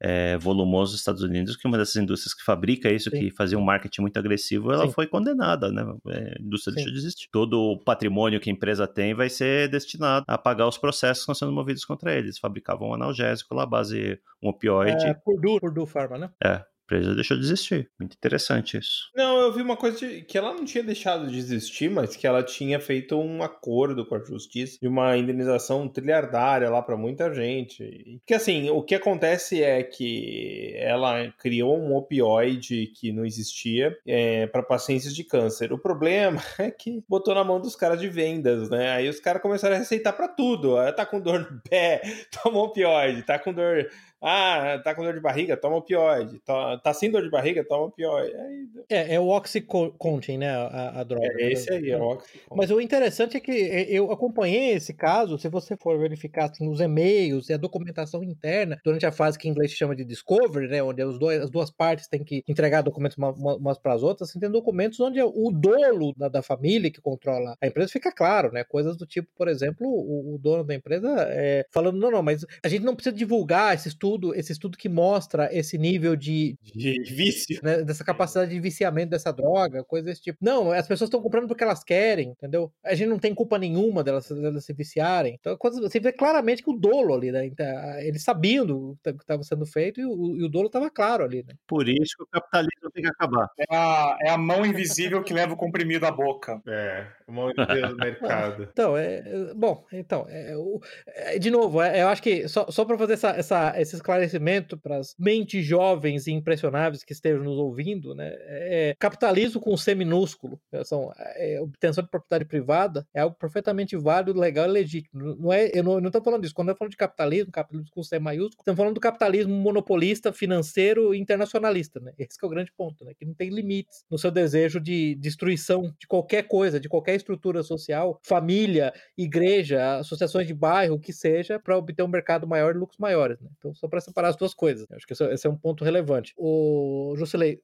é, 0.00 0.36
volumoso 0.38 0.92
nos 0.92 1.00
Estados 1.00 1.22
Unidos, 1.22 1.56
que 1.56 1.66
uma 1.66 1.78
dessas 1.78 1.96
indústrias 1.96 2.34
que 2.34 2.44
fabrica 2.44 2.90
isso, 2.90 3.10
Sim. 3.10 3.18
que 3.18 3.30
fazia 3.30 3.58
um 3.58 3.62
marketing 3.62 4.02
muito 4.02 4.18
agressivo, 4.18 4.72
ela 4.72 4.86
Sim. 4.86 4.92
foi 4.92 5.06
condenada, 5.06 5.70
né? 5.70 5.82
É, 6.08 6.36
A 6.38 6.42
indústria 6.42 6.72
Sim. 6.72 6.76
deixou 6.76 6.92
de 6.92 6.98
existir. 6.98 7.28
Todo 7.32 7.58
o 7.58 7.78
patrimônio 7.78 8.40
que 8.40 8.50
a 8.50 8.52
empresa 8.52 8.86
tem 8.86 9.14
vai 9.14 9.28
ser 9.28 9.68
destinado 9.68 10.24
a 10.28 10.38
pagar 10.38 10.66
os 10.66 10.78
processos 10.78 11.24
que 11.24 11.32
estão 11.32 11.34
sendo 11.34 11.52
movidos 11.52 11.84
contra 11.84 12.14
eles. 12.14 12.38
Fabricavam 12.38 12.90
um 12.90 12.94
analgésico 12.94 13.54
lá, 13.54 13.66
base 13.66 14.18
um 14.42 14.48
opioide. 14.48 15.04
É, 15.04 15.14
Purdue, 15.14 15.60
Purdue 15.60 15.86
Pharma, 15.86 16.18
né? 16.18 16.30
É, 16.42 16.64
empresa 16.96 17.14
deixou 17.14 17.36
de 17.36 17.44
existir. 17.44 17.88
Muito 17.98 18.14
interessante 18.14 18.76
isso. 18.76 19.10
Não, 19.14 19.38
eu 19.38 19.52
vi 19.52 19.62
uma 19.62 19.76
coisa 19.76 19.98
de- 19.98 20.22
que 20.22 20.36
ela 20.36 20.52
não 20.52 20.64
tinha 20.64 20.82
deixado 20.82 21.28
de 21.28 21.38
existir, 21.38 21.88
mas 21.90 22.16
que 22.16 22.26
ela 22.26 22.42
tinha 22.42 22.80
feito 22.80 23.16
um 23.18 23.42
acordo 23.42 24.04
com 24.06 24.14
a 24.14 24.24
justiça 24.24 24.78
de 24.80 24.88
uma 24.88 25.16
indenização 25.16 25.88
trilhardária 25.88 26.68
lá 26.68 26.82
pra 26.82 26.96
muita 26.96 27.32
gente. 27.32 28.18
Porque 28.20 28.34
assim, 28.34 28.68
o 28.70 28.82
que 28.82 28.94
acontece 28.94 29.62
é 29.62 29.82
que 29.82 30.74
ela 30.76 31.32
criou 31.38 31.78
um 31.78 31.94
opioide 31.94 32.88
que 32.98 33.12
não 33.12 33.24
existia 33.24 33.96
é, 34.06 34.46
para 34.48 34.62
pacientes 34.62 35.14
de 35.14 35.24
câncer. 35.24 35.72
O 35.72 35.78
problema 35.78 36.40
é 36.58 36.70
que 36.70 37.02
botou 37.08 37.34
na 37.34 37.44
mão 37.44 37.60
dos 37.60 37.76
caras 37.76 38.00
de 38.00 38.08
vendas, 38.08 38.68
né? 38.68 38.90
Aí 38.92 39.08
os 39.08 39.20
caras 39.20 39.42
começaram 39.42 39.76
a 39.76 39.78
receitar 39.78 40.12
pra 40.16 40.28
tudo. 40.28 40.76
Ah, 40.76 40.92
tá 40.92 41.06
com 41.06 41.20
dor 41.20 41.40
no 41.50 41.60
pé, 41.68 42.00
toma 42.42 42.62
opioide. 42.62 43.22
Tá 43.22 43.38
com 43.38 43.52
dor 43.52 43.88
ah, 44.22 44.78
tá 44.84 44.94
com 44.94 45.02
dor 45.02 45.14
de 45.14 45.20
barriga, 45.20 45.56
toma 45.56 45.76
opioide. 45.76 46.38
Tá, 46.40 46.78
tá 46.78 46.92
sem 46.92 47.10
dor 47.10 47.22
de 47.22 47.30
barriga, 47.30 47.64
toma 47.66 47.86
opioide. 47.86 48.34
Aí, 48.36 48.66
É, 48.88 49.14
é 49.14 49.20
o 49.20 49.28
Oxycontin, 49.28 50.38
né? 50.38 50.50
A, 50.50 51.00
a 51.00 51.04
droga. 51.04 51.26
é 51.38 51.52
esse 51.52 51.72
aí, 51.72 51.90
é 51.90 51.96
o 51.96 52.02
Oxycontin. 52.02 52.54
Mas 52.54 52.70
o 52.70 52.80
interessante 52.80 53.36
é 53.36 53.40
que 53.40 53.50
eu 53.88 54.10
acompanhei 54.12 54.72
esse 54.72 54.92
caso. 54.92 55.38
Se 55.38 55.48
você 55.48 55.76
for 55.76 55.98
verificar 55.98 56.50
assim, 56.50 56.68
os 56.68 56.80
e-mails 56.80 57.48
e 57.48 57.52
a 57.54 57.56
documentação 57.56 58.22
interna 58.22 58.78
durante 58.84 59.06
a 59.06 59.12
fase 59.12 59.38
que 59.38 59.48
em 59.48 59.50
inglês 59.52 59.70
se 59.70 59.76
chama 59.78 59.96
de 59.96 60.04
discovery, 60.04 60.68
né, 60.68 60.82
onde 60.82 61.02
os 61.04 61.18
dois, 61.18 61.40
as 61.42 61.50
duas 61.50 61.70
partes 61.70 62.06
têm 62.08 62.22
que 62.24 62.42
entregar 62.48 62.82
documentos 62.82 63.16
uma- 63.16 63.30
uma- 63.32 63.56
umas 63.56 63.78
para 63.78 63.94
as 63.94 64.02
outras, 64.02 64.28
assim, 64.28 64.38
tem 64.40 64.50
documentos 64.50 64.98
onde 65.00 65.20
o 65.22 65.50
dolo 65.50 66.12
da, 66.16 66.28
da 66.28 66.42
família 66.42 66.90
que 66.90 67.00
controla 67.00 67.56
a 67.60 67.66
empresa 67.66 67.90
fica 67.92 68.12
claro, 68.12 68.52
né? 68.52 68.64
Coisas 68.64 68.96
do 68.96 69.06
tipo, 69.06 69.28
por 69.36 69.48
exemplo, 69.48 69.86
o, 69.86 70.34
o 70.34 70.38
dono 70.38 70.64
da 70.64 70.74
empresa 70.74 71.08
é, 71.28 71.64
falando 71.70 71.98
não, 71.98 72.10
não, 72.10 72.22
mas 72.22 72.44
a 72.64 72.68
gente 72.68 72.84
não 72.84 72.94
precisa 72.94 73.14
divulgar 73.16 73.74
esse 73.74 73.88
estudo, 73.88 74.09
esse 74.34 74.52
estudo 74.52 74.76
que 74.78 74.88
mostra 74.88 75.48
esse 75.52 75.76
nível 75.78 76.16
de, 76.16 76.56
De 76.62 77.02
vício. 77.04 77.60
né, 77.62 77.82
dessa 77.82 78.04
capacidade 78.04 78.50
de 78.50 78.60
viciamento 78.60 79.10
dessa 79.10 79.32
droga, 79.32 79.84
coisa 79.84 80.06
desse 80.06 80.22
tipo. 80.22 80.38
Não, 80.40 80.70
as 80.72 80.86
pessoas 80.86 81.08
estão 81.08 81.22
comprando 81.22 81.46
porque 81.48 81.62
elas 81.64 81.82
querem, 81.84 82.30
entendeu? 82.30 82.72
A 82.84 82.94
gente 82.94 83.08
não 83.08 83.18
tem 83.18 83.34
culpa 83.34 83.58
nenhuma 83.58 84.02
delas, 84.04 84.28
delas 84.28 84.64
se 84.64 84.72
viciarem. 84.72 85.36
Então, 85.38 85.56
quando 85.56 85.80
você 85.80 85.98
vê 86.00 86.12
claramente 86.12 86.62
que 86.62 86.70
o 86.70 86.76
dolo 86.78 87.14
ali, 87.14 87.30
né? 87.32 87.46
Então, 87.46 87.66
eles 88.00 88.22
sabiam 88.22 88.64
do 88.66 88.96
que 89.02 89.10
estava 89.10 89.42
sendo 89.42 89.66
feito 89.66 90.00
e 90.00 90.04
o, 90.06 90.36
e 90.36 90.44
o 90.44 90.48
dolo 90.48 90.66
estava 90.66 90.90
claro 90.90 91.24
ali, 91.24 91.44
né? 91.46 91.54
Por 91.66 91.88
isso 91.88 92.16
que 92.16 92.22
o 92.24 92.26
capitalismo 92.26 92.90
tem 92.92 93.02
que 93.04 93.10
acabar. 93.10 93.48
É 93.58 93.64
a, 93.74 94.16
é 94.22 94.30
a 94.30 94.38
mão 94.38 94.64
invisível 94.64 95.22
que 95.22 95.32
leva 95.34 95.54
o 95.54 95.56
comprimido 95.56 96.06
à 96.06 96.10
boca. 96.10 96.60
É, 96.66 97.06
uma 97.28 97.50
ideia 97.50 97.88
do 97.88 97.96
mercado. 97.96 98.68
Então, 98.72 98.96
é, 98.96 99.16
é- 99.18 99.54
bom, 99.54 99.84
então, 99.92 100.26
é, 100.28 100.56
o- 100.56 100.80
é, 101.06 101.38
de 101.38 101.50
novo, 101.50 101.80
é, 101.82 102.02
eu 102.02 102.08
acho 102.08 102.22
que 102.22 102.48
só, 102.48 102.70
só 102.70 102.84
para 102.84 102.96
fazer 102.96 103.14
essa, 103.14 103.30
essa- 103.30 103.74
esses 103.80 103.99
esclarecimento 104.00 104.76
para 104.78 104.96
as 104.96 105.14
mentes 105.18 105.64
jovens 105.64 106.26
e 106.26 106.32
impressionáveis 106.32 107.04
que 107.04 107.12
estejam 107.12 107.44
nos 107.44 107.58
ouvindo, 107.58 108.14
né? 108.14 108.30
É, 108.32 108.96
capitalismo 108.98 109.60
com 109.60 109.76
C 109.76 109.94
minúsculo, 109.94 110.60
né, 110.72 110.82
são, 110.84 111.12
é, 111.36 111.60
obtenção 111.60 112.02
de 112.02 112.10
propriedade 112.10 112.44
privada, 112.44 113.06
é 113.14 113.20
algo 113.20 113.36
perfeitamente 113.36 113.96
válido, 113.96 114.38
legal 114.38 114.66
e 114.66 114.72
legítimo. 114.72 115.36
Não 115.36 115.52
é, 115.52 115.70
eu 115.72 115.82
não 115.82 116.06
estou 116.06 116.22
falando 116.22 116.42
disso. 116.42 116.54
Quando 116.54 116.70
eu 116.70 116.76
falo 116.76 116.90
de 116.90 116.96
capitalismo, 116.96 117.52
capitalismo 117.52 117.90
com 117.92 118.02
C 118.02 118.18
maiúsculo, 118.18 118.60
estamos 118.60 118.78
falando 118.78 118.94
do 118.94 119.00
capitalismo 119.00 119.54
monopolista, 119.54 120.32
financeiro 120.32 121.14
e 121.14 121.18
internacionalista, 121.18 122.00
né? 122.00 122.12
Esse 122.18 122.38
é 122.42 122.46
o 122.46 122.50
grande 122.50 122.72
ponto, 122.76 123.04
né? 123.04 123.12
Que 123.18 123.24
não 123.24 123.34
tem 123.34 123.50
limites 123.50 124.04
no 124.10 124.18
seu 124.18 124.30
desejo 124.30 124.80
de 124.80 125.14
destruição 125.16 125.94
de 125.98 126.06
qualquer 126.06 126.44
coisa, 126.44 126.80
de 126.80 126.88
qualquer 126.88 127.14
estrutura 127.14 127.62
social, 127.62 128.18
família, 128.22 128.92
igreja, 129.16 129.98
associações 129.98 130.46
de 130.46 130.54
bairro, 130.54 130.94
o 130.94 131.00
que 131.00 131.12
seja, 131.12 131.58
para 131.58 131.76
obter 131.76 132.02
um 132.02 132.08
mercado 132.08 132.46
maior 132.46 132.74
e 132.74 132.78
lucros 132.78 132.98
maiores. 132.98 133.40
Né? 133.40 133.48
Então, 133.58 133.74
só 133.74 133.88
para 133.90 134.00
separar 134.00 134.28
as 134.28 134.36
duas 134.36 134.54
coisas. 134.54 134.86
Acho 134.92 135.06
que 135.06 135.12
esse 135.12 135.46
é 135.46 135.50
um 135.50 135.56
ponto 135.56 135.84
relevante. 135.84 136.32
O 136.36 137.14
Jusilei, 137.16 137.60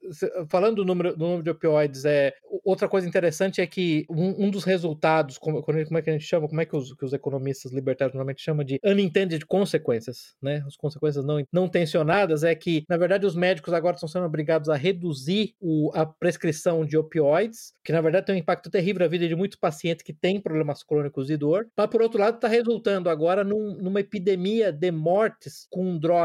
falando 0.48 0.76
do 0.76 0.84
número, 0.84 1.16
do 1.16 1.24
número 1.24 1.42
de 1.42 1.50
opioides, 1.50 2.04
é, 2.04 2.34
outra 2.64 2.88
coisa 2.88 3.08
interessante 3.08 3.60
é 3.60 3.66
que 3.66 4.04
um, 4.10 4.46
um 4.46 4.50
dos 4.50 4.64
resultados, 4.64 5.38
como, 5.38 5.62
como, 5.62 5.78
é 5.78 6.02
que 6.02 6.10
a 6.10 6.12
gente 6.12 6.24
chama, 6.24 6.48
como 6.48 6.60
é 6.60 6.66
que 6.66 6.76
os, 6.76 6.92
que 6.92 7.04
os 7.04 7.12
economistas 7.12 7.72
libertários 7.72 8.14
normalmente 8.14 8.42
chamam 8.42 8.64
de 8.64 8.78
unintended 8.84 9.46
consequences, 9.46 10.34
né? 10.42 10.62
As 10.66 10.76
consequências 10.76 11.24
não, 11.24 11.42
não 11.52 11.68
tensionadas, 11.68 12.42
é 12.44 12.54
que, 12.54 12.84
na 12.88 12.96
verdade, 12.96 13.24
os 13.24 13.36
médicos 13.36 13.72
agora 13.72 13.94
estão 13.94 14.08
sendo 14.08 14.26
obrigados 14.26 14.68
a 14.68 14.76
reduzir 14.76 15.54
o, 15.60 15.90
a 15.94 16.04
prescrição 16.04 16.84
de 16.84 16.96
opioides, 16.96 17.72
que 17.84 17.92
na 17.92 18.00
verdade 18.00 18.26
tem 18.26 18.34
um 18.34 18.38
impacto 18.38 18.70
terrível 18.70 19.00
na 19.00 19.08
vida 19.08 19.28
de 19.28 19.36
muitos 19.36 19.58
pacientes 19.58 20.04
que 20.04 20.12
têm 20.12 20.40
problemas 20.40 20.82
crônicos 20.82 21.26
de 21.26 21.36
dor, 21.36 21.66
mas 21.76 21.86
por 21.88 22.02
outro 22.02 22.20
lado 22.20 22.36
está 22.36 22.48
resultando 22.48 23.08
agora 23.08 23.44
num, 23.44 23.74
numa 23.74 24.00
epidemia 24.00 24.72
de 24.72 24.90
mortes 24.90 25.66
com 25.70 25.98
drogas 25.98 26.15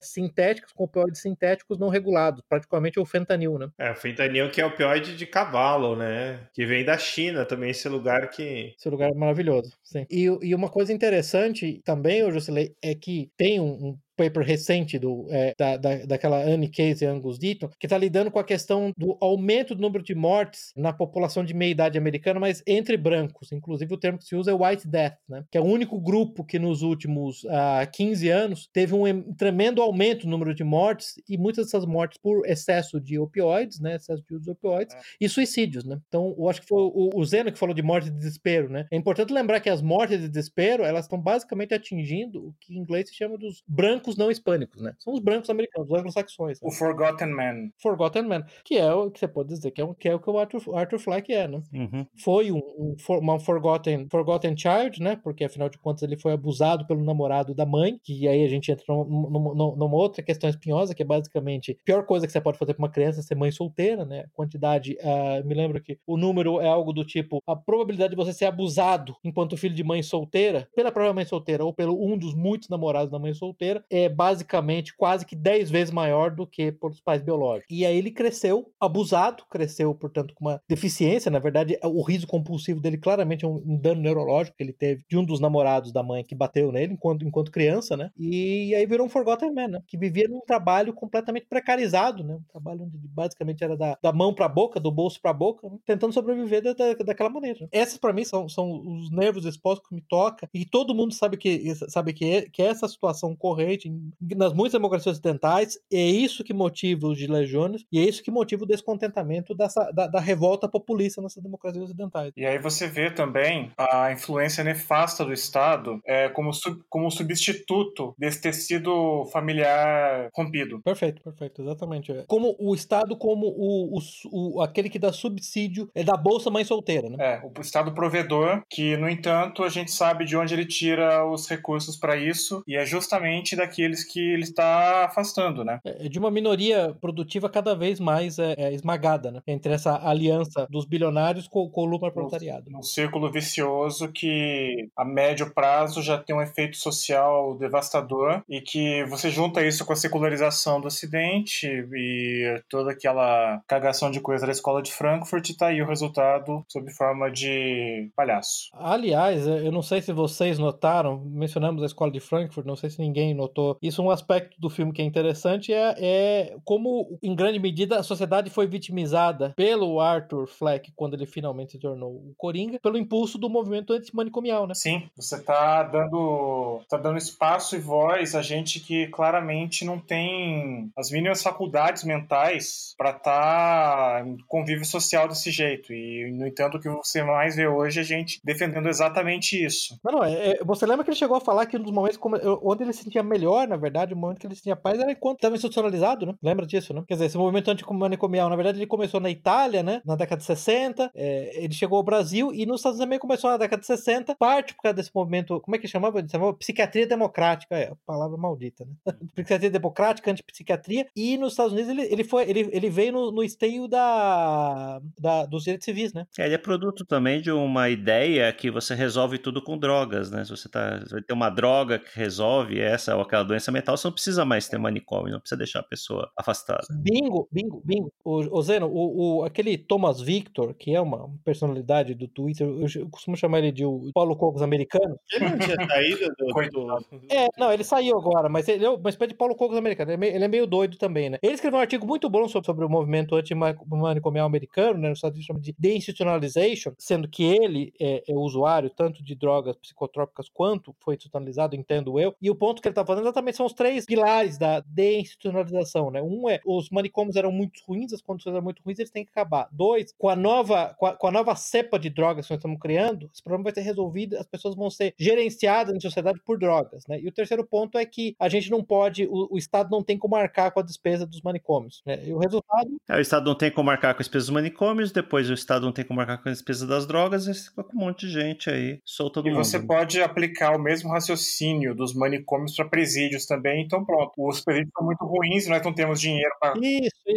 sintéticas, 0.00 0.72
com 0.72 0.84
opioides 0.84 1.20
sintéticos 1.20 1.78
não 1.78 1.88
regulados, 1.88 2.42
praticamente 2.48 2.98
o 2.98 3.04
fentanil, 3.04 3.58
né? 3.58 3.68
É, 3.78 3.90
o 3.90 3.96
fentanil 3.96 4.50
que 4.50 4.60
é 4.60 4.66
opioide 4.66 5.16
de 5.16 5.26
cavalo, 5.26 5.96
né? 5.96 6.48
Que 6.52 6.66
vem 6.66 6.84
da 6.84 6.96
China 6.98 7.44
também, 7.44 7.70
esse 7.70 7.88
lugar 7.88 8.30
que... 8.30 8.74
Esse 8.78 8.88
lugar 8.88 9.10
é 9.10 9.14
maravilhoso, 9.14 9.76
sim. 9.82 10.06
E, 10.10 10.24
e 10.42 10.54
uma 10.54 10.68
coisa 10.68 10.92
interessante 10.92 11.80
também, 11.84 12.30
Jocelyn, 12.30 12.68
é 12.82 12.94
que 12.94 13.30
tem 13.36 13.60
um, 13.60 13.72
um 13.72 13.98
paper 14.20 14.44
recente 14.44 14.98
do, 14.98 15.26
é, 15.30 15.54
da, 15.58 15.76
da, 15.78 15.96
daquela 16.04 16.42
Anne 16.42 16.68
Case 16.68 17.04
e 17.04 17.06
Angus 17.06 17.38
Deaton, 17.38 17.70
que 17.78 17.86
está 17.86 17.96
lidando 17.96 18.30
com 18.30 18.38
a 18.38 18.44
questão 18.44 18.92
do 18.96 19.16
aumento 19.20 19.74
do 19.74 19.80
número 19.80 20.04
de 20.04 20.14
mortes 20.14 20.72
na 20.76 20.92
população 20.92 21.42
de 21.42 21.54
meia 21.54 21.70
idade 21.70 21.96
americana, 21.96 22.38
mas 22.38 22.62
entre 22.66 22.96
brancos. 22.96 23.50
Inclusive, 23.52 23.94
o 23.94 23.96
termo 23.96 24.18
que 24.18 24.24
se 24.24 24.36
usa 24.36 24.50
é 24.50 24.54
White 24.54 24.86
Death, 24.86 25.16
né? 25.28 25.44
que 25.50 25.56
é 25.56 25.60
o 25.60 25.64
único 25.64 25.98
grupo 25.98 26.44
que 26.44 26.58
nos 26.58 26.82
últimos 26.82 27.44
uh, 27.44 27.80
ah, 27.80 27.86
15 27.86 28.28
anos 28.28 28.68
teve 28.72 28.94
um 28.94 29.34
tremendo 29.34 29.80
aumento 29.80 30.26
no 30.26 30.32
número 30.32 30.54
de 30.54 30.64
mortes, 30.64 31.14
e 31.28 31.38
muitas 31.38 31.66
dessas 31.66 31.86
mortes 31.86 32.18
por 32.22 32.46
excesso 32.46 33.00
de 33.00 33.18
opioides, 33.18 33.80
né? 33.80 33.96
excesso 33.96 34.22
de 34.26 34.34
uso 34.34 34.44
de 34.44 34.50
opioides, 34.50 34.94
é. 34.94 35.00
e 35.20 35.28
suicídios. 35.28 35.84
Né? 35.84 35.98
Então, 36.08 36.34
eu 36.36 36.48
acho 36.48 36.60
que 36.60 36.68
foi 36.68 36.82
o, 36.82 37.10
o 37.14 37.24
Zeno 37.24 37.50
que 37.50 37.58
falou 37.58 37.74
de 37.74 37.82
morte 37.82 38.10
de 38.10 38.16
desespero. 38.16 38.68
Né? 38.68 38.86
É 38.90 38.96
importante 38.96 39.32
lembrar 39.32 39.60
que 39.60 39.70
as 39.70 39.80
mortes 39.80 40.20
de 40.20 40.28
desespero, 40.28 40.84
elas 40.84 41.04
estão 41.04 41.18
basicamente 41.18 41.72
atingindo 41.72 42.48
o 42.48 42.54
que 42.60 42.74
em 42.74 42.78
inglês 42.78 43.08
se 43.08 43.14
chama 43.14 43.38
dos 43.38 43.62
brancos 43.66 44.09
brancos 44.10 44.16
não 44.16 44.30
hispânicos, 44.30 44.80
né? 44.80 44.94
São 44.98 45.12
os 45.12 45.20
brancos 45.20 45.50
americanos, 45.50 45.90
os 45.90 45.98
anglo-saxões. 45.98 46.60
Né? 46.60 46.68
O 46.68 46.72
Forgotten 46.72 47.28
Man. 47.28 47.70
Forgotten 47.78 48.22
Man, 48.22 48.44
que 48.64 48.76
é 48.76 48.92
o 48.92 49.10
que 49.10 49.18
você 49.18 49.28
pode 49.28 49.48
dizer 49.48 49.70
que 49.70 49.80
é, 49.80 49.84
o, 49.84 49.94
que, 49.94 50.08
é 50.08 50.14
o 50.14 50.18
que 50.18 50.30
o 50.30 50.38
Arthur, 50.38 50.76
Arthur 50.76 50.98
Fleck 50.98 51.32
é, 51.32 51.48
né? 51.48 51.62
Uhum. 51.72 52.06
Foi 52.22 52.50
um, 52.50 52.58
um, 52.58 52.96
uma 53.18 53.38
forgotten, 53.38 54.08
forgotten 54.10 54.56
Child, 54.56 55.02
né? 55.02 55.16
Porque 55.16 55.44
afinal 55.44 55.68
de 55.68 55.78
contas 55.78 56.02
ele 56.02 56.16
foi 56.16 56.32
abusado 56.32 56.86
pelo 56.86 57.04
namorado 57.04 57.54
da 57.54 57.66
mãe, 57.66 57.98
que 58.02 58.26
aí 58.28 58.44
a 58.44 58.48
gente 58.48 58.70
entra 58.70 58.84
numa, 58.88 59.54
numa 59.54 59.96
outra 59.96 60.22
questão 60.22 60.48
espinhosa, 60.48 60.94
que 60.94 61.02
é 61.02 61.06
basicamente 61.06 61.72
a 61.72 61.84
pior 61.84 62.04
coisa 62.04 62.26
que 62.26 62.32
você 62.32 62.40
pode 62.40 62.58
fazer 62.58 62.74
para 62.74 62.82
uma 62.82 62.90
criança 62.90 63.20
é 63.20 63.22
ser 63.22 63.34
mãe 63.34 63.50
solteira, 63.50 64.04
né? 64.04 64.20
A 64.20 64.28
quantidade, 64.34 64.96
uh, 65.00 65.46
me 65.46 65.54
lembro 65.54 65.80
que 65.80 65.98
o 66.06 66.16
número 66.16 66.60
é 66.60 66.68
algo 66.68 66.92
do 66.92 67.04
tipo 67.04 67.42
a 67.46 67.56
probabilidade 67.56 68.10
de 68.10 68.16
você 68.16 68.32
ser 68.32 68.46
abusado 68.46 69.16
enquanto 69.24 69.56
filho 69.56 69.74
de 69.74 69.84
mãe 69.84 70.02
solteira, 70.02 70.68
pela 70.74 70.92
própria 70.92 71.12
mãe 71.12 71.24
solteira 71.24 71.64
ou 71.64 71.72
pelo 71.72 72.00
um 72.02 72.16
dos 72.16 72.34
muitos 72.34 72.68
namorados 72.68 73.10
da 73.10 73.18
mãe 73.18 73.34
solteira, 73.34 73.84
é 73.90 73.99
basicamente 74.08 74.96
quase 74.96 75.26
que 75.26 75.36
10 75.36 75.70
vezes 75.70 75.92
maior 75.92 76.30
do 76.30 76.46
que 76.46 76.72
por 76.72 76.90
os 76.90 77.00
pais 77.00 77.22
biológicos. 77.22 77.66
E 77.70 77.84
aí 77.84 77.96
ele 77.96 78.10
cresceu 78.10 78.70
abusado, 78.80 79.44
cresceu, 79.50 79.94
portanto, 79.94 80.34
com 80.34 80.46
uma 80.46 80.60
deficiência. 80.68 81.30
Na 81.30 81.38
verdade, 81.38 81.78
o 81.82 82.02
riso 82.02 82.26
compulsivo 82.26 82.80
dele 82.80 82.98
claramente 82.98 83.44
é 83.44 83.48
um, 83.48 83.62
um 83.64 83.76
dano 83.76 84.00
neurológico 84.00 84.56
que 84.56 84.62
ele 84.62 84.72
teve 84.72 85.04
de 85.08 85.16
um 85.16 85.24
dos 85.24 85.40
namorados 85.40 85.92
da 85.92 86.02
mãe 86.02 86.24
que 86.24 86.34
bateu 86.34 86.72
nele 86.72 86.94
enquanto, 86.94 87.24
enquanto 87.24 87.50
criança, 87.50 87.96
né? 87.96 88.10
E 88.18 88.74
aí 88.74 88.86
virou 88.86 89.06
um 89.06 89.10
Forgotten 89.10 89.52
Man, 89.52 89.68
né? 89.68 89.82
Que 89.86 89.96
vivia 89.96 90.28
num 90.28 90.40
trabalho 90.40 90.92
completamente 90.92 91.46
precarizado, 91.46 92.24
né? 92.24 92.34
Um 92.34 92.42
trabalho 92.50 92.84
onde 92.84 92.98
basicamente 92.98 93.62
era 93.62 93.76
da, 93.76 93.96
da 94.02 94.12
mão 94.12 94.34
pra 94.34 94.48
boca, 94.48 94.80
do 94.80 94.90
bolso 94.90 95.20
pra 95.20 95.32
boca, 95.32 95.68
né? 95.68 95.78
tentando 95.86 96.12
sobreviver 96.12 96.62
da, 96.62 96.72
da, 96.72 96.94
daquela 96.94 97.30
maneira. 97.30 97.68
Essas, 97.72 97.98
para 97.98 98.12
mim, 98.12 98.24
são, 98.24 98.48
são 98.48 98.80
os 98.86 99.10
nervos 99.10 99.44
expostos 99.44 99.88
que 99.88 99.94
me 99.94 100.02
toca 100.02 100.48
e 100.52 100.64
todo 100.64 100.94
mundo 100.94 101.14
sabe 101.14 101.36
que, 101.36 101.74
sabe 101.88 102.12
que, 102.12 102.24
é, 102.24 102.42
que 102.42 102.62
é 102.62 102.66
essa 102.66 102.88
situação 102.88 103.34
corrente 103.36 103.88
nas 104.36 104.52
muitas 104.52 104.72
democracias 104.72 105.12
ocidentais, 105.14 105.78
é 105.92 106.00
isso 106.00 106.44
que 106.44 106.52
motiva 106.52 107.06
os 107.06 107.20
legiones 107.20 107.84
e 107.92 107.98
é 107.98 108.02
isso 108.02 108.22
que 108.22 108.30
motiva 108.30 108.64
o 108.64 108.66
descontentamento 108.66 109.54
dessa, 109.54 109.90
da, 109.92 110.06
da 110.06 110.20
revolta 110.20 110.68
populista 110.68 111.20
nessas 111.22 111.42
democracias 111.42 111.84
ocidentais. 111.84 112.32
E 112.36 112.44
aí 112.44 112.58
você 112.58 112.86
vê 112.86 113.10
também 113.10 113.70
a 113.76 114.12
influência 114.12 114.64
nefasta 114.64 115.24
do 115.24 115.32
Estado 115.32 116.00
é, 116.06 116.28
como, 116.28 116.52
sub, 116.52 116.80
como 116.88 117.10
substituto 117.10 118.14
desse 118.18 118.40
tecido 118.40 119.24
familiar 119.32 120.28
rompido. 120.34 120.80
Perfeito, 120.82 121.22
perfeito, 121.22 121.62
exatamente. 121.62 122.12
Como 122.26 122.56
o 122.58 122.74
Estado 122.74 123.16
como 123.16 123.46
o, 123.46 123.98
o, 123.98 124.56
o 124.56 124.62
aquele 124.62 124.88
que 124.88 124.98
dá 124.98 125.12
subsídio 125.12 125.88
é 125.94 126.02
da 126.02 126.16
Bolsa 126.16 126.50
Mãe 126.50 126.64
Solteira, 126.64 127.08
né? 127.08 127.16
É, 127.18 127.42
o 127.44 127.60
Estado 127.60 127.92
provedor, 127.92 128.62
que, 128.68 128.96
no 128.96 129.08
entanto, 129.08 129.62
a 129.62 129.68
gente 129.68 129.90
sabe 129.90 130.24
de 130.24 130.36
onde 130.36 130.54
ele 130.54 130.66
tira 130.66 131.24
os 131.26 131.48
recursos 131.48 131.96
para 131.96 132.16
isso, 132.16 132.62
e 132.66 132.76
é 132.76 132.84
justamente 132.86 133.54
daqueles 133.70 134.04
que 134.04 134.20
ele 134.20 134.42
está 134.42 135.04
afastando, 135.04 135.64
né? 135.64 135.78
É, 135.84 136.08
de 136.08 136.18
uma 136.18 136.30
minoria 136.30 136.94
produtiva 137.00 137.48
cada 137.48 137.74
vez 137.74 138.00
mais 138.00 138.38
é, 138.38 138.54
é 138.58 138.74
esmagada, 138.74 139.30
né? 139.30 139.40
Entre 139.46 139.72
essa 139.72 139.96
aliança 140.06 140.66
dos 140.68 140.84
bilionários 140.84 141.46
com, 141.46 141.70
com 141.70 141.82
o 141.82 141.86
lucro 141.86 142.10
proletariado. 142.12 142.70
Um 142.74 142.82
círculo 142.82 143.30
vicioso 143.30 144.10
que 144.12 144.88
a 144.96 145.04
médio 145.04 145.52
prazo 145.54 146.02
já 146.02 146.18
tem 146.18 146.34
um 146.34 146.42
efeito 146.42 146.76
social 146.76 147.56
devastador 147.56 148.42
e 148.48 148.60
que 148.60 149.04
você 149.04 149.30
junta 149.30 149.64
isso 149.64 149.84
com 149.84 149.92
a 149.92 149.96
secularização 149.96 150.80
do 150.80 150.88
Ocidente 150.88 151.66
e 151.66 152.62
toda 152.68 152.90
aquela 152.90 153.60
cagação 153.68 154.10
de 154.10 154.20
coisa 154.20 154.46
da 154.46 154.52
escola 154.52 154.82
de 154.82 154.92
Frankfurt 154.92 155.50
e 155.50 155.56
tá 155.56 155.68
aí 155.68 155.80
o 155.80 155.86
resultado 155.86 156.64
sob 156.68 156.90
forma 156.92 157.30
de 157.30 158.10
palhaço. 158.16 158.70
Aliás, 158.74 159.46
eu 159.46 159.70
não 159.70 159.82
sei 159.82 160.02
se 160.02 160.12
vocês 160.12 160.58
notaram, 160.58 161.22
mencionamos 161.24 161.82
a 161.82 161.86
escola 161.86 162.10
de 162.10 162.20
Frankfurt, 162.20 162.66
não 162.66 162.76
sei 162.76 162.90
se 162.90 162.98
ninguém 162.98 163.34
notou 163.34 163.59
isso 163.82 164.00
é 164.00 164.04
um 164.04 164.10
aspecto 164.10 164.60
do 164.60 164.70
filme 164.70 164.92
que 164.92 165.02
é 165.02 165.04
interessante, 165.04 165.72
é, 165.72 165.94
é 165.98 166.56
como, 166.64 167.18
em 167.22 167.34
grande 167.34 167.58
medida, 167.58 167.98
a 167.98 168.02
sociedade 168.02 168.50
foi 168.50 168.66
vitimizada 168.66 169.52
pelo 169.56 170.00
Arthur 170.00 170.46
Fleck 170.46 170.92
quando 170.94 171.14
ele 171.14 171.26
finalmente 171.26 171.72
se 171.72 171.78
tornou 171.78 172.10
o 172.10 172.34
Coringa, 172.36 172.78
pelo 172.80 172.98
impulso 172.98 173.38
do 173.38 173.48
movimento 173.48 173.92
antimanicomial, 173.92 174.66
né? 174.66 174.74
Sim, 174.74 175.08
você 175.16 175.42
tá 175.42 175.82
dando, 175.82 176.80
tá 176.88 176.96
dando 176.96 177.18
espaço 177.18 177.76
e 177.76 177.78
voz 177.78 178.34
a 178.34 178.42
gente 178.42 178.80
que 178.80 179.06
claramente 179.08 179.84
não 179.84 179.98
tem 179.98 180.90
as 180.96 181.10
mínimas 181.10 181.42
faculdades 181.42 182.04
mentais 182.04 182.94
para 182.96 183.10
estar 183.10 184.22
tá 184.22 184.24
em 184.26 184.36
convívio 184.46 184.84
social 184.84 185.28
desse 185.28 185.50
jeito. 185.50 185.92
E, 185.92 186.30
no 186.32 186.46
entanto, 186.46 186.76
o 186.76 186.80
que 186.80 186.88
você 186.88 187.22
mais 187.22 187.56
vê 187.56 187.66
hoje 187.66 187.98
é 187.98 188.02
a 188.02 188.04
gente 188.04 188.40
defendendo 188.44 188.88
exatamente 188.88 189.62
isso. 189.62 189.98
Não, 190.04 190.12
não, 190.12 190.24
é, 190.24 190.50
é, 190.50 190.64
você 190.64 190.86
lembra 190.86 191.04
que 191.04 191.10
ele 191.10 191.16
chegou 191.16 191.36
a 191.36 191.40
falar 191.40 191.66
que 191.66 191.76
um 191.76 191.82
dos 191.82 191.92
momentos 191.92 192.18
onde 192.62 192.82
ele 192.82 192.92
se 192.92 193.04
sentia 193.04 193.22
melhor, 193.22 193.49
na 193.66 193.76
verdade, 193.76 194.14
o 194.14 194.16
momento 194.16 194.38
que 194.38 194.46
ele 194.46 194.54
tinha 194.54 194.76
paz 194.76 194.98
era 194.98 195.12
enquanto 195.12 195.38
estava 195.38 195.54
institucionalizado, 195.54 196.26
né? 196.26 196.34
Lembra 196.42 196.66
disso, 196.66 196.94
né? 196.94 197.02
Quer 197.06 197.14
dizer, 197.14 197.26
esse 197.26 197.38
movimento 197.38 197.70
anticomanicomial, 197.70 198.48
na 198.48 198.56
verdade, 198.56 198.78
ele 198.78 198.86
começou 198.86 199.20
na 199.20 199.30
Itália, 199.30 199.82
né? 199.82 200.00
Na 200.04 200.16
década 200.16 200.38
de 200.38 200.44
60, 200.44 201.10
é, 201.14 201.64
ele 201.64 201.74
chegou 201.74 201.98
ao 201.98 202.04
Brasil 202.04 202.52
e 202.52 202.66
nos 202.66 202.80
Estados 202.80 202.98
Unidos 202.98 203.10
também 203.10 203.18
começou 203.18 203.50
na 203.50 203.56
década 203.56 203.80
de 203.80 203.86
60, 203.86 204.36
parte 204.36 204.74
por 204.74 204.82
causa 204.82 204.94
desse 204.94 205.10
movimento, 205.14 205.60
como 205.60 205.74
é 205.74 205.78
que 205.78 205.88
chamava? 205.88 206.18
Ele 206.18 206.28
chamava 206.28 206.54
psiquiatria 206.54 207.06
democrática, 207.06 207.76
é, 207.76 207.92
palavra 208.06 208.36
maldita, 208.36 208.84
né? 208.84 208.92
psiquiatria 209.34 209.70
democrática, 209.70 210.30
antipsiquiatria, 210.30 211.06
e 211.16 211.36
nos 211.36 211.52
Estados 211.52 211.72
Unidos 211.72 211.90
ele, 211.90 212.02
ele 212.02 212.24
foi, 212.24 212.48
ele, 212.48 212.68
ele 212.72 212.90
veio 212.90 213.12
no, 213.12 213.32
no 213.32 213.42
esteio 213.42 213.88
da, 213.88 215.00
da, 215.18 215.46
dos 215.46 215.64
direitos 215.64 215.84
civis, 215.84 216.12
né? 216.12 216.24
É, 216.38 216.46
ele 216.46 216.54
é 216.54 216.58
produto 216.58 217.04
também 217.04 217.40
de 217.40 217.50
uma 217.50 217.88
ideia 217.88 218.52
que 218.52 218.70
você 218.70 218.94
resolve 218.94 219.38
tudo 219.38 219.62
com 219.62 219.76
drogas, 219.76 220.30
né? 220.30 220.44
Se 220.44 220.50
você 220.50 220.68
tá, 220.68 221.02
vai 221.10 221.22
ter 221.22 221.32
uma 221.32 221.50
droga 221.50 221.98
que 221.98 222.16
resolve 222.16 222.80
essa 222.80 223.16
ou 223.16 223.22
aquela 223.22 223.39
aquela 223.40 223.44
doença 223.44 223.72
mental, 223.72 223.96
você 223.96 224.06
não 224.06 224.12
precisa 224.12 224.44
mais 224.44 224.68
ter 224.68 224.78
manicômio, 224.78 225.32
não 225.32 225.40
precisa 225.40 225.58
deixar 225.58 225.80
a 225.80 225.82
pessoa 225.82 226.30
afastada. 226.36 226.86
Bingo, 226.90 227.48
bingo, 227.50 227.82
bingo. 227.84 228.12
O, 228.24 228.58
o 228.58 228.62
Zeno, 228.62 228.86
o, 228.86 229.38
o, 229.38 229.44
aquele 229.44 229.76
Thomas 229.76 230.20
Victor, 230.20 230.74
que 230.74 230.94
é 230.94 231.00
uma 231.00 231.30
personalidade 231.44 232.14
do 232.14 232.28
Twitter, 232.28 232.66
eu, 232.66 232.86
eu 232.94 233.08
costumo 233.08 233.36
chamar 233.36 233.58
ele 233.58 233.72
de 233.72 233.84
o 233.84 234.10
Paulo 234.12 234.36
Cogos 234.36 234.62
americano. 234.62 235.18
Ele 235.32 235.50
não 235.50 235.58
tinha 235.58 235.76
saído 235.86 236.32
do, 236.38 236.70
do... 236.70 237.24
É, 237.30 237.48
não, 237.58 237.72
ele 237.72 237.84
saiu 237.84 238.18
agora, 238.18 238.48
mas 238.48 238.68
ele 238.68 238.84
é 238.84 238.90
uma 238.90 239.10
espécie 239.10 239.32
de 239.32 239.38
Paulo 239.38 239.54
Cogos 239.54 239.76
americano. 239.76 240.10
Ele 240.10 240.14
é, 240.14 240.18
meio, 240.18 240.34
ele 240.34 240.44
é 240.44 240.48
meio 240.48 240.66
doido 240.66 240.96
também, 240.96 241.30
né? 241.30 241.38
Ele 241.42 241.54
escreveu 241.54 241.78
um 241.78 241.82
artigo 241.82 242.06
muito 242.06 242.28
bom 242.28 242.46
sobre, 242.48 242.66
sobre 242.66 242.84
o 242.84 242.88
movimento 242.88 243.34
antimanicomial 243.34 244.46
americano, 244.46 244.98
né? 244.98 245.08
No 245.08 245.14
Estados 245.14 245.40
chama 245.44 245.60
de 245.60 245.74
deinstitutionalization, 245.78 246.92
sendo 246.98 247.28
que 247.28 247.42
ele 247.42 247.92
é, 248.00 248.22
é 248.28 248.34
usuário 248.34 248.90
tanto 248.90 249.22
de 249.22 249.34
drogas 249.34 249.76
psicotrópicas 249.76 250.48
quanto 250.48 250.94
foi 251.00 251.14
institucionalizado, 251.14 251.76
entendo 251.76 252.18
eu. 252.18 252.34
E 252.40 252.50
o 252.50 252.54
ponto 252.54 252.82
que 252.82 252.88
ele 252.88 252.92
está 252.92 253.04
fazendo 253.04 253.29
exatamente 253.30 253.56
são 253.56 253.66
os 253.66 253.72
três 253.72 254.04
pilares 254.04 254.58
da 254.58 254.80
deinstitucionalização, 254.80 256.10
né? 256.10 256.22
Um 256.22 256.48
é 256.48 256.60
os 256.64 256.90
manicômios 256.90 257.36
eram 257.36 257.52
muito 257.52 257.80
ruins, 257.86 258.12
as 258.12 258.20
condições 258.20 258.52
eram 258.52 258.64
muito 258.64 258.82
ruins, 258.84 258.98
eles 258.98 259.10
têm 259.10 259.24
que 259.24 259.30
acabar. 259.30 259.68
Dois, 259.72 260.14
com 260.16 260.28
a 260.28 260.36
nova, 260.36 260.94
com 260.98 261.06
a, 261.06 261.14
com 261.14 261.26
a 261.26 261.30
nova 261.30 261.54
cepa 261.54 261.98
de 261.98 262.10
drogas 262.10 262.46
que 262.46 262.52
nós 262.52 262.58
estamos 262.58 262.80
criando, 262.80 263.30
esse 263.32 263.42
problema 263.42 263.64
vai 263.64 263.74
ser 263.74 263.82
resolvido, 263.82 264.36
as 264.36 264.46
pessoas 264.46 264.74
vão 264.74 264.90
ser 264.90 265.14
gerenciadas 265.18 265.94
na 265.94 266.00
sociedade 266.00 266.40
por 266.44 266.58
drogas, 266.58 267.06
né? 267.06 267.20
E 267.20 267.28
o 267.28 267.32
terceiro 267.32 267.64
ponto 267.64 267.98
é 267.98 268.04
que 268.04 268.34
a 268.38 268.48
gente 268.48 268.70
não 268.70 268.82
pode, 268.82 269.26
o, 269.26 269.48
o 269.54 269.58
Estado 269.58 269.90
não 269.90 270.02
tem 270.02 270.18
como 270.18 270.36
marcar 270.36 270.70
com 270.70 270.80
a 270.80 270.82
despesa 270.82 271.26
dos 271.26 271.40
manicômios. 271.42 272.02
Né? 272.06 272.26
E 272.26 272.32
o 272.32 272.38
resultado. 272.38 272.90
É, 273.08 273.16
o 273.16 273.20
Estado 273.20 273.44
não 273.46 273.54
tem 273.56 273.70
como 273.70 273.86
marcar 273.86 274.14
com 274.14 274.20
as 274.20 274.26
despesas 274.26 274.48
dos 274.48 274.54
manicômios, 274.54 275.12
depois 275.12 275.48
o 275.50 275.54
Estado 275.54 275.84
não 275.84 275.92
tem 275.92 276.04
como 276.04 276.18
marcar 276.18 276.38
com 276.38 276.48
as 276.48 276.56
despesas 276.56 276.88
das 276.88 277.06
drogas, 277.06 277.46
e 277.46 277.54
fica 277.54 277.84
com 277.84 277.96
um 277.96 278.00
monte 278.00 278.26
de 278.26 278.32
gente 278.32 278.70
aí, 278.70 279.00
solta 279.04 279.42
do 279.42 279.48
e 279.48 279.50
mundo. 279.52 279.62
E 279.62 279.64
você 279.64 279.80
pode 279.80 280.20
aplicar 280.22 280.76
o 280.76 280.78
mesmo 280.78 281.10
raciocínio 281.10 281.94
dos 281.94 282.14
manicômios 282.14 282.74
para 282.74 282.88
presídios 283.20 283.46
também, 283.46 283.82
então 283.82 284.04
pronto. 284.04 284.32
Os 284.38 284.60
presídios 284.60 284.92
são 284.96 285.04
muito 285.04 285.24
ruins, 285.24 285.66
nós 285.66 285.82
não 285.82 285.92
temos 285.92 286.20
dinheiro 286.20 286.52
para 286.60 286.74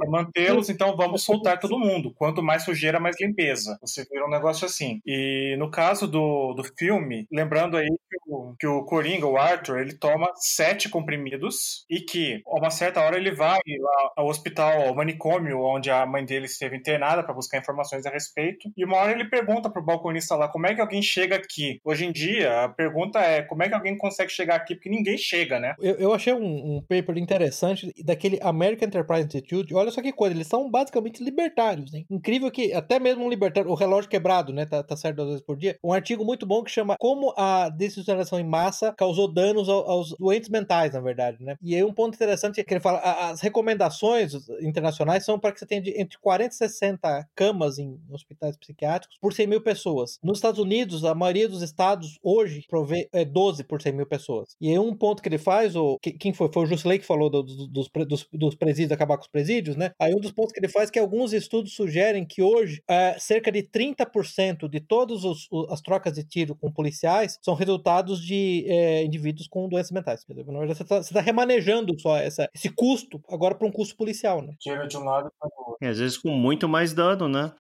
mantê-los, 0.08 0.70
então 0.70 0.96
vamos 0.96 1.24
soltar 1.24 1.60
todo 1.60 1.80
mundo. 1.80 2.14
Quanto 2.16 2.42
mais 2.42 2.64
sujeira, 2.64 3.00
mais 3.00 3.20
limpeza. 3.20 3.78
Você 3.82 4.06
vira 4.10 4.26
um 4.26 4.30
negócio 4.30 4.66
assim. 4.66 5.02
E 5.06 5.56
no 5.58 5.70
caso 5.70 6.08
do, 6.08 6.54
do 6.54 6.64
filme, 6.78 7.28
lembrando 7.32 7.78
aí 7.78 7.88
que 7.88 8.18
o, 8.28 8.56
que 8.60 8.68
o 8.68 8.84
Coringa, 8.86 9.28
o 9.28 9.38
Arthur, 9.38 9.80
ele 9.80 9.94
toma 9.94 10.32
sete 10.36 10.90
comprimidos 10.90 11.86
e 11.90 12.00
que 12.00 12.42
a 12.46 12.58
uma 12.58 12.70
certa 12.70 13.02
hora 13.02 13.18
ele 13.18 13.32
vai 13.32 13.60
lá 13.80 14.12
ao 14.16 14.28
hospital, 14.28 14.88
ao 14.88 14.96
manicômio, 14.96 15.62
onde 15.62 15.90
a 15.90 16.06
mãe 16.06 16.26
dele 16.26 16.46
esteve 16.46 16.78
internada 16.78 17.24
para 17.24 17.34
buscar 17.34 17.58
informações 17.58 18.06
a 18.06 18.10
respeito. 18.10 18.72
E 18.78 18.86
uma 18.86 18.98
hora 18.98 19.12
ele 19.12 19.26
pergunta 19.26 19.70
pro 19.70 19.84
balconista 19.84 20.36
lá 20.36 20.48
como 20.48 20.68
é 20.68 20.74
que 20.74 20.82
alguém 20.82 21.02
chega 21.02 21.36
aqui. 21.36 21.80
Hoje 21.84 22.06
em 22.06 22.12
dia, 22.12 22.64
a 22.64 22.70
pergunta 22.70 23.20
é 23.20 23.42
como 23.42 23.64
é 23.64 23.68
que 23.68 23.76
alguém 23.76 23.98
consegue 23.98 24.32
chegar 24.32 24.56
aqui, 24.56 24.76
porque 24.76 24.90
ninguém 24.90 25.18
chega, 25.18 25.60
né? 25.60 25.73
Eu, 25.80 25.96
eu 25.96 26.14
achei 26.14 26.34
um, 26.34 26.78
um 26.78 26.82
paper 26.82 27.18
interessante 27.18 27.94
daquele 28.04 28.40
American 28.42 28.88
Enterprise 28.88 29.26
Institute. 29.26 29.74
Olha 29.74 29.92
só 29.92 30.02
que 30.02 30.12
coisa, 30.12 30.36
eles 30.36 30.48
são 30.48 30.70
basicamente 30.70 31.24
libertários, 31.24 31.92
né? 31.92 32.04
Incrível 32.10 32.52
que 32.52 32.74
até 32.74 33.00
mesmo 33.00 33.26
um 33.26 33.30
libertário, 33.30 33.70
o 33.70 33.76
relógio 33.76 34.10
quebrado, 34.10 34.54
né? 34.54 34.66
Tá, 34.66 34.84
tá 34.84 34.96
certo 34.96 35.18
duas 35.18 35.30
vezes 35.30 35.44
por 35.44 35.58
dia. 35.58 35.78
Um 35.84 35.94
artigo 35.94 36.24
muito 36.26 36.46
bom 36.46 36.64
que 36.64 36.72
chama 36.72 36.96
Como 37.00 37.34
a 37.38 37.70
desinstitucionalização 37.70 38.40
em 38.40 38.48
massa 38.48 38.94
causou 38.98 39.32
danos 39.32 39.70
aos, 39.70 39.88
aos 39.88 40.18
doentes 40.18 40.50
mentais, 40.50 40.94
na 40.94 41.00
verdade, 41.00 41.44
né? 41.44 41.56
E 41.62 41.76
aí 41.76 41.84
um 41.84 41.94
ponto 41.94 42.16
interessante 42.16 42.60
é 42.60 42.64
que 42.64 42.74
ele 42.74 42.82
fala, 42.82 43.00
as 43.00 43.42
recomendações 43.42 44.34
internacionais 44.62 45.26
são 45.26 45.40
para 45.40 45.52
que 45.52 45.60
você 45.60 45.66
tenha 45.66 45.82
de, 45.82 46.00
entre 46.00 46.18
40 46.20 46.54
e 46.54 46.58
60 46.58 47.30
camas 47.36 47.78
em 47.78 48.00
hospitais 48.12 48.58
psiquiátricos 48.58 49.18
por 49.20 49.34
100 49.34 49.48
mil 49.48 49.62
pessoas. 49.62 50.20
Nos 50.24 50.38
Estados 50.38 50.60
Unidos, 50.60 51.06
a 51.06 51.16
maioria 51.16 51.48
dos 51.48 51.62
estados 51.62 52.20
hoje 52.22 52.66
provê 52.70 53.10
é, 53.14 53.24
12 53.26 53.64
por 53.64 53.82
100 53.82 53.94
mil 53.94 54.06
pessoas. 54.06 54.56
E 54.60 54.70
aí 54.70 54.80
um 54.80 54.96
ponto 54.96 55.22
que 55.22 55.30
ele 55.30 55.38
faz, 55.38 55.63
o, 55.76 56.00
quem 56.00 56.34
foi? 56.34 56.50
Foi 56.52 56.64
o 56.64 56.66
Jusilei 56.66 57.00
que 57.00 57.06
falou 57.06 57.30
do, 57.30 57.44
do, 57.44 57.68
dos, 57.68 57.90
dos, 58.08 58.28
dos, 58.32 58.56
presídios, 58.56 58.92
acabar 58.92 59.18
com 59.18 59.24
os 59.24 59.30
presídios, 59.30 59.76
né? 59.76 59.92
Aí 60.00 60.14
um 60.14 60.20
dos 60.20 60.32
pontos 60.32 60.52
que 60.52 60.60
ele 60.60 60.68
faz 60.68 60.90
é 60.90 60.92
que 60.92 61.00
alguns 61.00 61.34
estudos 61.34 61.76
sugerem 61.76 62.26
que 62.26 62.42
hoje 62.42 62.82
é, 62.88 63.16
cerca 63.20 63.52
de 63.52 63.64
30% 63.64 64.70
de 64.70 64.80
todas 64.80 65.22
as 65.70 65.82
trocas 65.82 66.14
de 66.14 66.24
tiro 66.24 66.56
com 66.56 66.72
policiais 66.72 67.40
são 67.42 67.54
resultados 67.54 68.22
de 68.22 68.66
é, 68.68 69.04
indivíduos 69.04 69.48
com 69.48 69.68
doenças 69.68 69.92
mentais. 69.92 70.26
Na 70.28 70.36
verdade, 70.60 70.76
você 70.76 70.84
está 70.84 71.02
tá 71.02 71.22
remanejando 71.22 71.98
só 72.00 72.18
essa, 72.18 72.50
esse 72.54 72.70
custo 72.70 73.22
agora 73.30 73.56
para 73.56 73.68
um 73.68 73.72
custo 73.72 73.96
policial, 73.96 74.42
né? 74.42 74.54
Tira 74.60 74.88
de 74.88 74.98
um 74.98 75.04
lado 75.04 75.32
para 75.40 75.50
o 75.50 75.70
outro. 75.70 75.78
E 75.82 75.88
às 75.88 76.00
vezes 76.00 76.18
com 76.18 76.30
muito 76.30 76.68
mais 76.68 76.94
dano, 76.94 77.28
né? 77.28 77.52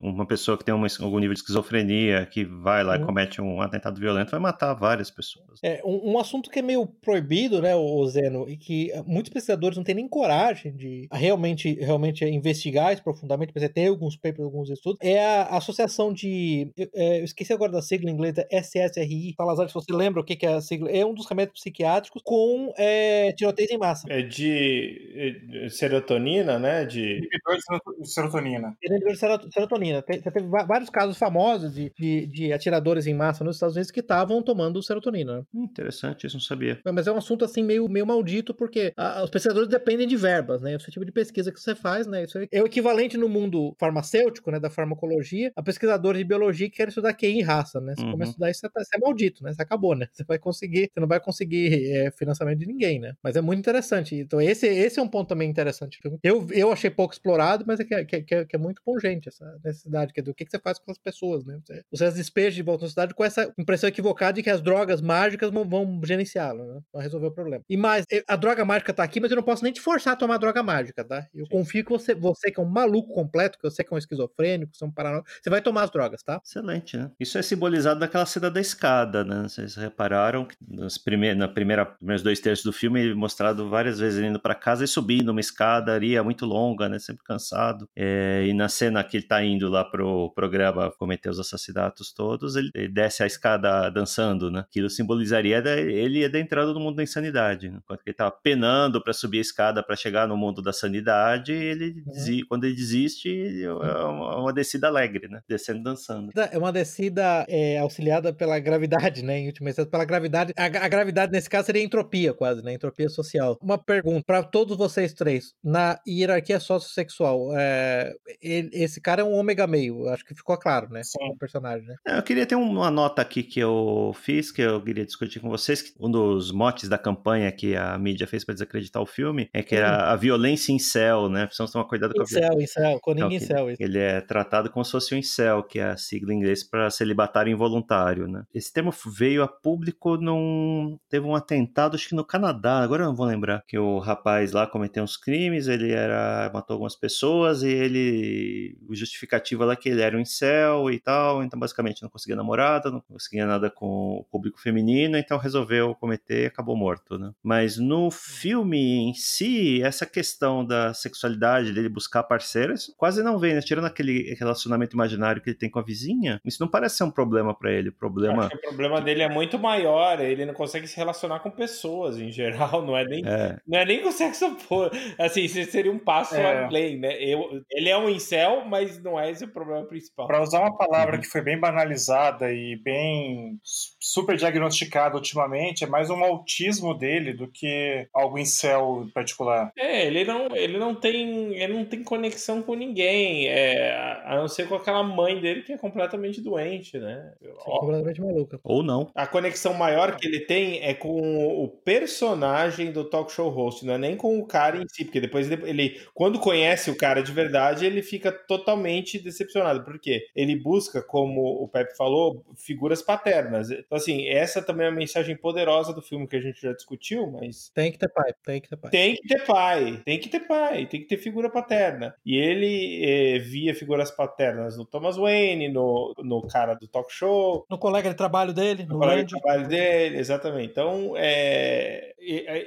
uma 0.00 0.26
pessoa 0.26 0.56
que 0.58 0.64
tem 0.64 0.74
uma, 0.74 0.86
algum 1.00 1.18
nível 1.18 1.34
de 1.34 1.40
esquizofrenia, 1.40 2.26
que 2.26 2.44
vai 2.44 2.84
lá 2.84 2.96
uhum. 2.96 3.02
e 3.02 3.06
comete 3.06 3.40
um 3.40 3.60
atentado 3.60 3.98
violento, 4.00 4.30
vai 4.30 4.40
matar 4.40 4.74
várias 4.74 5.10
pessoas. 5.10 5.60
É, 5.62 5.80
um, 5.84 6.12
um 6.12 6.18
assunto 6.18 6.50
que 6.50 6.58
é 6.58 6.62
meio 6.62 6.83
proibido, 6.86 7.60
né, 7.60 7.74
o 7.74 8.06
Zeno, 8.06 8.48
e 8.48 8.56
que 8.56 8.90
muitos 9.06 9.32
pesquisadores 9.32 9.76
não 9.76 9.84
têm 9.84 9.94
nem 9.94 10.08
coragem 10.08 10.74
de 10.74 11.08
realmente, 11.12 11.74
realmente 11.74 12.24
investigar 12.24 12.92
isso 12.92 13.02
profundamente, 13.02 13.52
mas 13.54 13.68
tem 13.70 13.88
alguns 13.88 14.16
papers, 14.16 14.44
alguns 14.44 14.70
estudos, 14.70 14.98
é 15.00 15.24
a 15.24 15.56
associação 15.56 16.12
de. 16.12 16.70
Eu, 16.76 16.88
é, 16.94 17.20
eu 17.20 17.24
esqueci 17.24 17.52
agora 17.52 17.72
da 17.72 17.82
sigla 17.82 18.10
em 18.10 18.14
inglês, 18.14 18.36
é 18.38 18.58
SSRI. 18.58 19.34
Salazar, 19.36 19.68
se 19.68 19.74
você 19.74 19.92
lembra 19.92 20.20
o 20.20 20.24
que, 20.24 20.36
que 20.36 20.46
é 20.46 20.54
a 20.54 20.60
sigla, 20.60 20.90
é 20.90 21.04
um 21.04 21.14
dos 21.14 21.26
remédios 21.26 21.58
psiquiátricos 21.58 22.22
com 22.24 22.72
é, 22.76 23.32
tiroteio 23.32 23.68
em 23.70 23.78
massa. 23.78 24.06
É 24.10 24.22
de 24.22 25.68
serotonina, 25.70 26.58
né? 26.58 26.84
De 26.84 27.18
inibidor 27.18 27.56
de 28.00 28.08
serotonina. 28.08 28.76
Inibidor 28.82 29.12
de 29.12 29.52
serotonina. 29.52 30.02
Tem, 30.02 30.20
teve 30.20 30.46
vários 30.46 30.90
casos 30.90 31.16
famosos 31.16 31.74
de, 31.74 31.92
de, 31.98 32.26
de, 32.26 32.52
atiradores 32.52 33.06
em 33.06 33.14
massa 33.14 33.44
nos 33.44 33.56
Estados 33.56 33.76
Unidos 33.76 33.90
que 33.90 34.00
estavam 34.00 34.42
tomando 34.42 34.82
serotonina. 34.82 35.46
Interessante, 35.54 36.26
isso 36.26 36.36
não 36.36 36.40
sabia. 36.40 36.73
Mas 36.92 37.06
é 37.06 37.12
um 37.12 37.16
assunto 37.16 37.44
assim 37.44 37.62
meio, 37.62 37.88
meio 37.88 38.06
maldito, 38.06 38.54
porque 38.54 38.92
a, 38.96 39.22
os 39.22 39.30
pesquisadores 39.30 39.68
dependem 39.68 40.06
de 40.06 40.16
verbas, 40.16 40.60
né? 40.60 40.74
Esse 40.74 40.90
tipo 40.90 41.04
de 41.04 41.12
pesquisa 41.12 41.52
que 41.52 41.60
você 41.60 41.74
faz, 41.74 42.06
né? 42.06 42.24
Isso 42.24 42.38
é 42.50 42.62
o 42.62 42.66
equivalente 42.66 43.16
no 43.16 43.28
mundo 43.28 43.74
farmacêutico, 43.78 44.50
né? 44.50 44.60
Da 44.60 44.70
farmacologia, 44.70 45.52
a 45.56 45.62
pesquisadores 45.62 46.18
de 46.18 46.24
biologia 46.24 46.68
que 46.68 46.76
querem 46.76 46.88
estudar 46.88 47.14
QI 47.14 47.38
em 47.38 47.42
raça, 47.42 47.80
né? 47.80 47.94
Você 47.96 48.04
uhum. 48.04 48.12
começa 48.12 48.30
a 48.30 48.32
estudar 48.32 48.50
isso, 48.50 48.60
você, 48.60 48.68
tá, 48.68 48.84
você 48.84 48.96
é 48.96 48.98
maldito, 48.98 49.44
né? 49.44 49.52
Você 49.52 49.62
acabou, 49.62 49.94
né? 49.94 50.08
Você 50.14 50.24
vai 50.24 50.38
conseguir, 50.38 50.90
você 50.92 51.00
não 51.00 51.08
vai 51.08 51.18
conseguir 51.18 51.90
é, 51.92 52.10
financiamento 52.12 52.58
de 52.58 52.66
ninguém, 52.66 53.00
né? 53.00 53.14
Mas 53.22 53.36
é 53.36 53.40
muito 53.40 53.58
interessante. 53.58 54.14
Então, 54.14 54.40
esse, 54.40 54.66
esse 54.66 54.98
é 54.98 55.02
um 55.02 55.08
ponto 55.08 55.28
também 55.28 55.50
interessante. 55.50 55.98
Eu, 56.22 56.46
eu 56.52 56.72
achei 56.72 56.88
pouco 56.88 57.12
explorado, 57.12 57.64
mas 57.66 57.80
é 57.80 57.84
que, 57.84 58.04
que, 58.04 58.22
que, 58.22 58.44
que 58.46 58.56
é 58.56 58.58
muito 58.58 58.80
pungente 58.82 59.28
essa 59.28 59.58
necessidade. 59.64 60.12
Que 60.12 60.20
é 60.20 60.22
do 60.22 60.34
que, 60.34 60.44
que 60.44 60.50
você 60.50 60.58
faz 60.58 60.78
com 60.78 60.90
as 60.90 60.98
pessoas, 60.98 61.44
né? 61.44 61.58
Você, 61.64 61.84
você 61.90 62.04
as 62.04 62.14
despeja 62.14 62.56
de 62.56 62.62
volta 62.62 62.84
na 62.84 62.90
cidade 62.90 63.14
com 63.14 63.24
essa 63.24 63.52
impressão 63.58 63.88
equivocada 63.88 64.34
de 64.34 64.42
que 64.42 64.50
as 64.50 64.62
drogas 64.62 65.00
mágicas 65.00 65.50
vão, 65.50 65.68
vão 65.68 66.00
gerenciá-lo, 66.04 66.63
né? 66.66 66.80
Vão 66.92 67.02
resolver 67.02 67.26
o 67.26 67.32
problema. 67.32 67.62
E 67.68 67.76
mais, 67.76 68.04
a 68.26 68.36
droga 68.36 68.64
mágica 68.64 68.92
tá 68.92 69.02
aqui, 69.02 69.20
mas 69.20 69.30
eu 69.30 69.36
não 69.36 69.42
posso 69.42 69.62
nem 69.62 69.72
te 69.72 69.80
forçar 69.80 70.14
a 70.14 70.16
tomar 70.16 70.38
droga 70.38 70.62
mágica, 70.62 71.04
tá? 71.04 71.26
Eu 71.34 71.44
Sim. 71.44 71.50
confio 71.50 71.84
que 71.84 71.90
você, 71.90 72.14
você 72.14 72.50
que 72.50 72.60
é 72.60 72.62
um 72.62 72.66
maluco 72.66 73.12
completo, 73.12 73.58
que 73.58 73.68
você 73.68 73.82
que 73.82 73.92
é 73.92 73.94
um 73.94 73.98
esquizofrênico, 73.98 74.72
que 74.72 74.78
você 74.78 74.84
é 74.84 74.86
um 74.86 74.92
paranoico, 74.92 75.28
você 75.42 75.50
vai 75.50 75.60
tomar 75.60 75.82
as 75.82 75.90
drogas, 75.90 76.22
tá? 76.22 76.40
Excelente, 76.44 76.96
né? 76.96 77.10
Isso 77.18 77.38
é 77.38 77.42
simbolizado 77.42 78.00
naquela 78.00 78.26
cena 78.26 78.50
da 78.50 78.60
escada, 78.60 79.24
né? 79.24 79.42
Vocês 79.44 79.74
repararam 79.74 80.44
que 80.44 80.56
nos 80.66 81.00
na 81.36 81.48
primeira, 81.48 81.86
primeiros 81.86 82.22
dois 82.22 82.40
terços 82.40 82.64
do 82.64 82.72
filme 82.72 83.00
ele 83.00 83.14
mostrado 83.14 83.68
várias 83.68 83.98
vezes 83.98 84.24
indo 84.24 84.40
para 84.40 84.54
casa 84.54 84.84
e 84.84 84.88
subindo 84.88 85.30
uma 85.30 85.40
escadaria 85.40 86.22
muito 86.22 86.44
longa, 86.44 86.88
né? 86.88 86.98
Sempre 86.98 87.24
cansado. 87.24 87.88
É, 87.96 88.44
e 88.46 88.54
na 88.54 88.68
cena 88.68 89.04
que 89.04 89.16
ele 89.16 89.26
tá 89.26 89.42
indo 89.44 89.68
lá 89.68 89.84
pro 89.84 90.30
programa 90.34 90.90
cometer 90.98 91.28
os 91.28 91.38
assassinatos 91.38 92.12
todos, 92.12 92.56
ele, 92.56 92.70
ele 92.74 92.88
desce 92.88 93.22
a 93.22 93.26
escada 93.26 93.90
dançando, 93.90 94.50
né? 94.50 94.60
Aquilo 94.60 94.90
simbolizaria 94.90 95.62
ele 95.78 96.28
da 96.28 96.38
entrada 96.54 96.72
no 96.72 96.80
mundo 96.80 96.96
da 96.96 97.02
insanidade. 97.02 97.68
Né? 97.68 97.78
Enquanto 97.82 98.00
ele 98.06 98.14
tava 98.14 98.30
penando 98.30 99.02
para 99.02 99.12
subir 99.12 99.38
a 99.38 99.42
escada 99.42 99.82
para 99.82 99.96
chegar 99.96 100.26
no 100.26 100.36
mundo 100.36 100.62
da 100.62 100.72
sanidade, 100.72 101.52
ele 101.52 102.02
uhum. 102.06 102.40
quando 102.48 102.64
ele 102.64 102.74
desiste, 102.74 103.64
é 103.64 103.70
uma, 103.70 104.40
uma, 104.40 104.52
descida 104.52 104.86
alegre, 104.86 105.28
né? 105.28 105.40
Descendo 105.48 105.82
dançando. 105.82 106.30
É 106.50 106.56
uma 106.56 106.72
descida 106.72 107.44
é, 107.48 107.78
auxiliada 107.78 108.32
pela 108.32 108.58
gravidade, 108.58 109.22
né? 109.22 109.38
Em 109.38 109.46
última 109.46 109.70
instância, 109.70 109.90
pela 109.90 110.04
gravidade. 110.04 110.52
A, 110.56 110.64
a 110.64 110.88
gravidade, 110.88 111.32
nesse 111.32 111.50
caso, 111.50 111.66
seria 111.66 111.82
entropia, 111.82 112.32
quase, 112.32 112.62
né? 112.62 112.72
Entropia 112.72 113.08
social. 113.08 113.58
Uma 113.60 113.78
pergunta 113.78 114.22
para 114.26 114.42
todos 114.42 114.76
vocês 114.76 115.12
três. 115.12 115.54
Na 115.62 115.98
hierarquia 116.06 116.60
sociossexual, 116.60 117.48
é, 117.56 118.14
ele, 118.40 118.70
esse 118.72 119.00
cara 119.00 119.22
é 119.22 119.24
um 119.24 119.34
ômega 119.34 119.66
meio. 119.66 120.08
Acho 120.08 120.24
que 120.24 120.34
ficou 120.34 120.56
claro, 120.56 120.88
né? 120.90 121.02
Sim. 121.02 121.18
O 121.30 121.36
personagem, 121.36 121.86
né? 121.86 121.94
É, 122.06 122.18
eu 122.18 122.22
queria 122.22 122.46
ter 122.46 122.54
uma 122.54 122.90
nota 122.90 123.22
aqui 123.22 123.42
que 123.42 123.60
eu 123.60 124.14
fiz, 124.20 124.52
que 124.52 124.62
eu 124.62 124.80
queria 124.82 125.04
discutir 125.04 125.40
com 125.40 125.48
vocês. 125.48 125.82
Que 125.82 125.92
um 125.98 126.10
dos 126.10 126.43
motes 126.50 126.88
da 126.88 126.98
campanha 126.98 127.50
que 127.52 127.76
a 127.76 127.96
mídia 127.98 128.26
fez 128.26 128.44
para 128.44 128.54
desacreditar 128.54 129.02
o 129.02 129.06
filme 129.06 129.48
é 129.52 129.62
que 129.62 129.74
era 129.74 130.10
a 130.10 130.16
violência 130.16 130.72
em 130.72 130.78
céu, 130.78 131.28
né? 131.28 131.46
Precisamos 131.46 131.72
tomar 131.72 131.84
cuidado 131.86 132.14
com 132.14 132.22
a 132.22 132.24
violência. 132.24 132.48
Incel, 132.48 132.62
incel, 132.62 133.00
coninga 133.00 133.34
então, 133.34 133.70
incel. 133.70 133.76
Ele 133.78 133.98
é 133.98 134.20
tratado 134.20 134.70
como 134.70 134.84
se 134.84 134.92
fosse 134.92 135.14
o 135.14 135.18
incel, 135.18 135.62
que 135.62 135.78
é 135.78 135.84
a 135.84 135.96
sigla 135.96 136.32
em 136.32 136.38
inglês 136.38 136.62
para 136.62 136.90
celibatário 136.90 137.52
involuntário, 137.52 138.26
né? 138.28 138.44
Esse 138.54 138.72
termo 138.72 138.92
veio 139.06 139.42
a 139.42 139.48
público 139.48 140.16
num... 140.16 140.98
Teve 141.08 141.26
um 141.26 141.34
atentado, 141.34 141.94
acho 141.94 142.08
que 142.08 142.14
no 142.14 142.24
Canadá, 142.24 142.78
agora 142.78 143.02
eu 143.02 143.08
não 143.08 143.16
vou 143.16 143.26
lembrar, 143.26 143.62
que 143.66 143.78
o 143.78 143.98
rapaz 143.98 144.52
lá 144.52 144.66
cometeu 144.66 145.02
uns 145.02 145.16
crimes, 145.16 145.68
ele 145.68 145.92
era 145.92 146.50
matou 146.52 146.74
algumas 146.74 146.96
pessoas 146.96 147.62
e 147.62 147.68
ele 147.68 148.76
o 148.88 148.94
justificativa 148.94 149.64
lá 149.64 149.76
que 149.76 149.88
ele 149.88 150.00
era 150.00 150.16
um 150.16 150.20
incel 150.20 150.90
e 150.90 150.98
tal, 150.98 151.42
então 151.42 151.58
basicamente 151.58 152.02
não 152.02 152.08
conseguia 152.08 152.36
namorada, 152.36 152.90
não 152.90 153.00
conseguia 153.00 153.46
nada 153.46 153.70
com 153.70 154.18
o 154.18 154.24
público 154.30 154.60
feminino, 154.60 155.16
então 155.16 155.38
resolveu 155.38 155.94
cometer 155.94 156.33
e 156.42 156.46
acabou 156.46 156.76
morto, 156.76 157.18
né? 157.18 157.32
Mas 157.42 157.78
no 157.78 158.10
filme 158.10 159.08
em 159.10 159.14
si, 159.14 159.82
essa 159.82 160.04
questão 160.06 160.64
da 160.64 160.92
sexualidade 160.94 161.72
dele 161.72 161.88
buscar 161.88 162.22
parceiras 162.24 162.92
quase 162.96 163.22
não 163.22 163.38
vem, 163.38 163.54
né? 163.54 163.60
Tirando 163.60 163.86
aquele 163.86 164.34
relacionamento 164.34 164.94
imaginário 164.94 165.40
que 165.42 165.50
ele 165.50 165.58
tem 165.58 165.70
com 165.70 165.78
a 165.78 165.82
vizinha, 165.84 166.40
isso 166.44 166.58
não 166.60 166.68
parece 166.68 166.96
ser 166.96 167.04
um 167.04 167.10
problema 167.10 167.54
para 167.54 167.72
ele. 167.72 167.88
O 167.88 167.92
problema. 167.92 168.46
Acho 168.46 168.50
que 168.50 168.56
o 168.56 168.68
problema 168.68 169.00
dele 169.00 169.22
é 169.22 169.28
muito 169.28 169.58
maior, 169.58 170.20
ele 170.20 170.44
não 170.44 170.54
consegue 170.54 170.86
se 170.86 170.96
relacionar 170.96 171.40
com 171.40 171.50
pessoas 171.50 172.18
em 172.18 172.30
geral, 172.30 172.84
não 172.84 172.96
é 172.96 173.04
nem, 173.04 173.22
É. 173.24 173.56
não 173.66 173.78
é 173.78 173.84
nem 173.84 174.02
com 174.02 174.10
sexo 174.12 174.54
puro. 174.68 174.90
Assim, 175.18 175.42
isso 175.42 175.62
seria 175.70 175.92
um 175.92 175.98
passo 175.98 176.34
É. 176.34 176.64
além, 176.64 176.98
né? 176.98 177.16
Eu, 177.22 177.62
ele 177.70 177.88
é 177.88 177.96
um 177.96 178.08
incel, 178.08 178.64
mas 178.66 179.02
não 179.02 179.18
é 179.18 179.30
esse 179.30 179.44
o 179.44 179.48
problema 179.52 179.84
principal. 179.86 180.26
Para 180.26 180.42
usar 180.42 180.60
uma 180.60 180.70
Uhum. 180.70 180.76
palavra 180.76 181.18
que 181.18 181.26
foi 181.26 181.40
bem 181.42 181.58
banalizada 181.58 182.50
e 182.52 182.76
bem 182.82 183.58
super 184.04 184.36
diagnosticada 184.36 185.16
ultimamente, 185.16 185.82
é 185.82 185.86
mais 185.86 186.10
um 186.10 186.22
autismo 186.22 186.92
dele 186.94 187.32
do 187.32 187.48
que 187.48 188.06
algo 188.12 188.38
em 188.38 188.44
céu 188.44 189.06
particular. 189.14 189.72
É, 189.76 190.06
ele 190.06 190.24
não, 190.24 190.54
ele 190.54 190.78
não 190.78 190.94
tem, 190.94 191.54
ele 191.54 191.72
não 191.72 191.84
tem 191.86 192.02
conexão 192.04 192.62
com 192.62 192.74
ninguém, 192.74 193.48
é, 193.48 193.92
a 194.26 194.36
não 194.36 194.46
ser 194.46 194.68
com 194.68 194.74
aquela 194.74 195.02
mãe 195.02 195.40
dele 195.40 195.62
que 195.62 195.72
é 195.72 195.78
completamente 195.78 196.40
doente, 196.42 196.98
né? 196.98 197.32
Ó, 197.66 197.80
Completamente 197.80 198.20
maluca. 198.20 198.60
Ou 198.62 198.82
não. 198.82 199.10
A 199.14 199.26
conexão 199.26 199.72
maior 199.72 200.16
que 200.16 200.26
ele 200.26 200.40
tem 200.40 200.82
é 200.82 200.92
com 200.92 201.64
o 201.64 201.68
personagem 201.68 202.92
do 202.92 203.04
talk 203.04 203.32
show 203.32 203.48
host, 203.48 203.84
não 203.86 203.94
é 203.94 203.98
nem 203.98 204.16
com 204.16 204.38
o 204.38 204.46
cara 204.46 204.76
em 204.76 204.86
si, 204.88 205.04
porque 205.04 205.20
depois 205.20 205.50
ele, 205.50 205.68
ele- 205.68 206.00
quando 206.12 206.38
conhece 206.38 206.90
o 206.90 206.96
cara 206.96 207.22
de 207.22 207.32
verdade, 207.32 207.86
ele 207.86 208.02
fica 208.02 208.30
totalmente 208.30 209.18
decepcionado, 209.18 209.82
porque 209.84 210.26
ele 210.36 210.56
busca, 210.56 211.02
como 211.02 211.40
o 211.62 211.68
Pepe 211.68 211.96
falou, 211.96 212.44
figuras 212.56 213.00
paternas. 213.02 213.68
Então, 213.94 214.02
assim, 214.02 214.26
essa 214.26 214.60
também 214.60 214.86
é 214.86 214.90
uma 214.90 214.96
mensagem 214.96 215.36
poderosa 215.36 215.92
do 215.92 216.02
filme 216.02 216.26
que 216.26 216.34
a 216.34 216.40
gente 216.40 216.60
já 216.60 216.72
discutiu, 216.72 217.30
mas 217.30 217.70
Tem 217.72 217.92
que 217.92 217.98
ter 217.98 218.08
pai, 218.08 218.32
tem 218.44 218.60
que 218.60 218.68
ter 218.68 218.76
pai. 218.76 218.90
tem 218.90 219.14
que 219.14 219.28
ter 219.28 219.44
pai, 219.46 220.02
tem 220.04 220.18
que 220.20 220.28
ter 220.28 220.40
pai, 220.40 220.86
tem 220.86 221.00
que 221.00 221.06
ter 221.06 221.16
figura 221.18 221.48
paterna. 221.48 222.14
E 222.26 222.36
ele 222.36 223.04
eh, 223.04 223.38
via 223.38 223.74
figuras 223.74 224.10
paternas 224.10 224.76
no 224.76 224.84
Thomas 224.84 225.16
Wayne, 225.16 225.68
no, 225.68 226.12
no 226.18 226.42
cara 226.48 226.74
do 226.74 226.88
talk 226.88 227.12
show, 227.12 227.64
No 227.70 227.78
colega 227.78 228.10
de 228.10 228.16
trabalho 228.16 228.52
dele, 228.52 228.84
no 228.84 228.94
no 228.94 228.98
colega 228.98 229.20
Randy. 229.20 229.32
de 229.34 229.40
trabalho 229.40 229.68
dele, 229.68 230.18
exatamente. 230.18 230.70
Então, 230.72 231.12
é, 231.16 232.14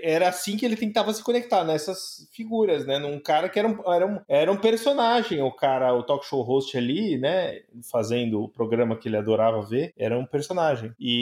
era 0.02 0.30
assim 0.30 0.56
que 0.56 0.66
ele 0.66 0.76
tentava 0.78 1.14
se 1.14 1.24
conectar 1.24 1.64
nessas 1.66 2.28
figuras, 2.32 2.86
né? 2.86 3.00
Num 3.00 3.20
cara 3.20 3.50
que 3.50 3.60
era 3.60 3.68
um, 3.68 3.94
era 3.94 4.08
um, 4.08 4.20
era 4.30 4.52
um 4.52 4.58
personagem, 4.58 5.42
o 5.42 5.52
cara, 5.52 5.94
o 5.94 6.04
talk 6.04 6.26
show 6.26 6.42
host 6.42 6.78
ali, 6.78 7.18
né? 7.18 7.62
Fazendo 7.92 8.42
o 8.44 8.48
programa 8.50 8.96
que 8.96 9.10
ele 9.10 9.18
adorava 9.18 9.62
ver, 9.62 9.94
era 9.98 10.18
um 10.18 10.26
personagem. 10.26 10.94
E 11.00 11.17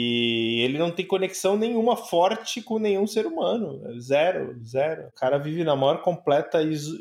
ele 0.60 0.78
não 0.78 0.90
tem 0.90 1.06
conexão 1.06 1.56
nenhuma 1.56 1.96
forte 1.96 2.60
com 2.62 2.78
nenhum 2.78 3.06
ser 3.06 3.26
humano. 3.26 3.80
Zero, 4.00 4.56
zero. 4.64 5.08
O 5.08 5.12
cara 5.18 5.38
vive 5.38 5.64
na 5.64 5.76
maior 5.76 6.02
completa 6.02 6.62
iso, 6.62 6.96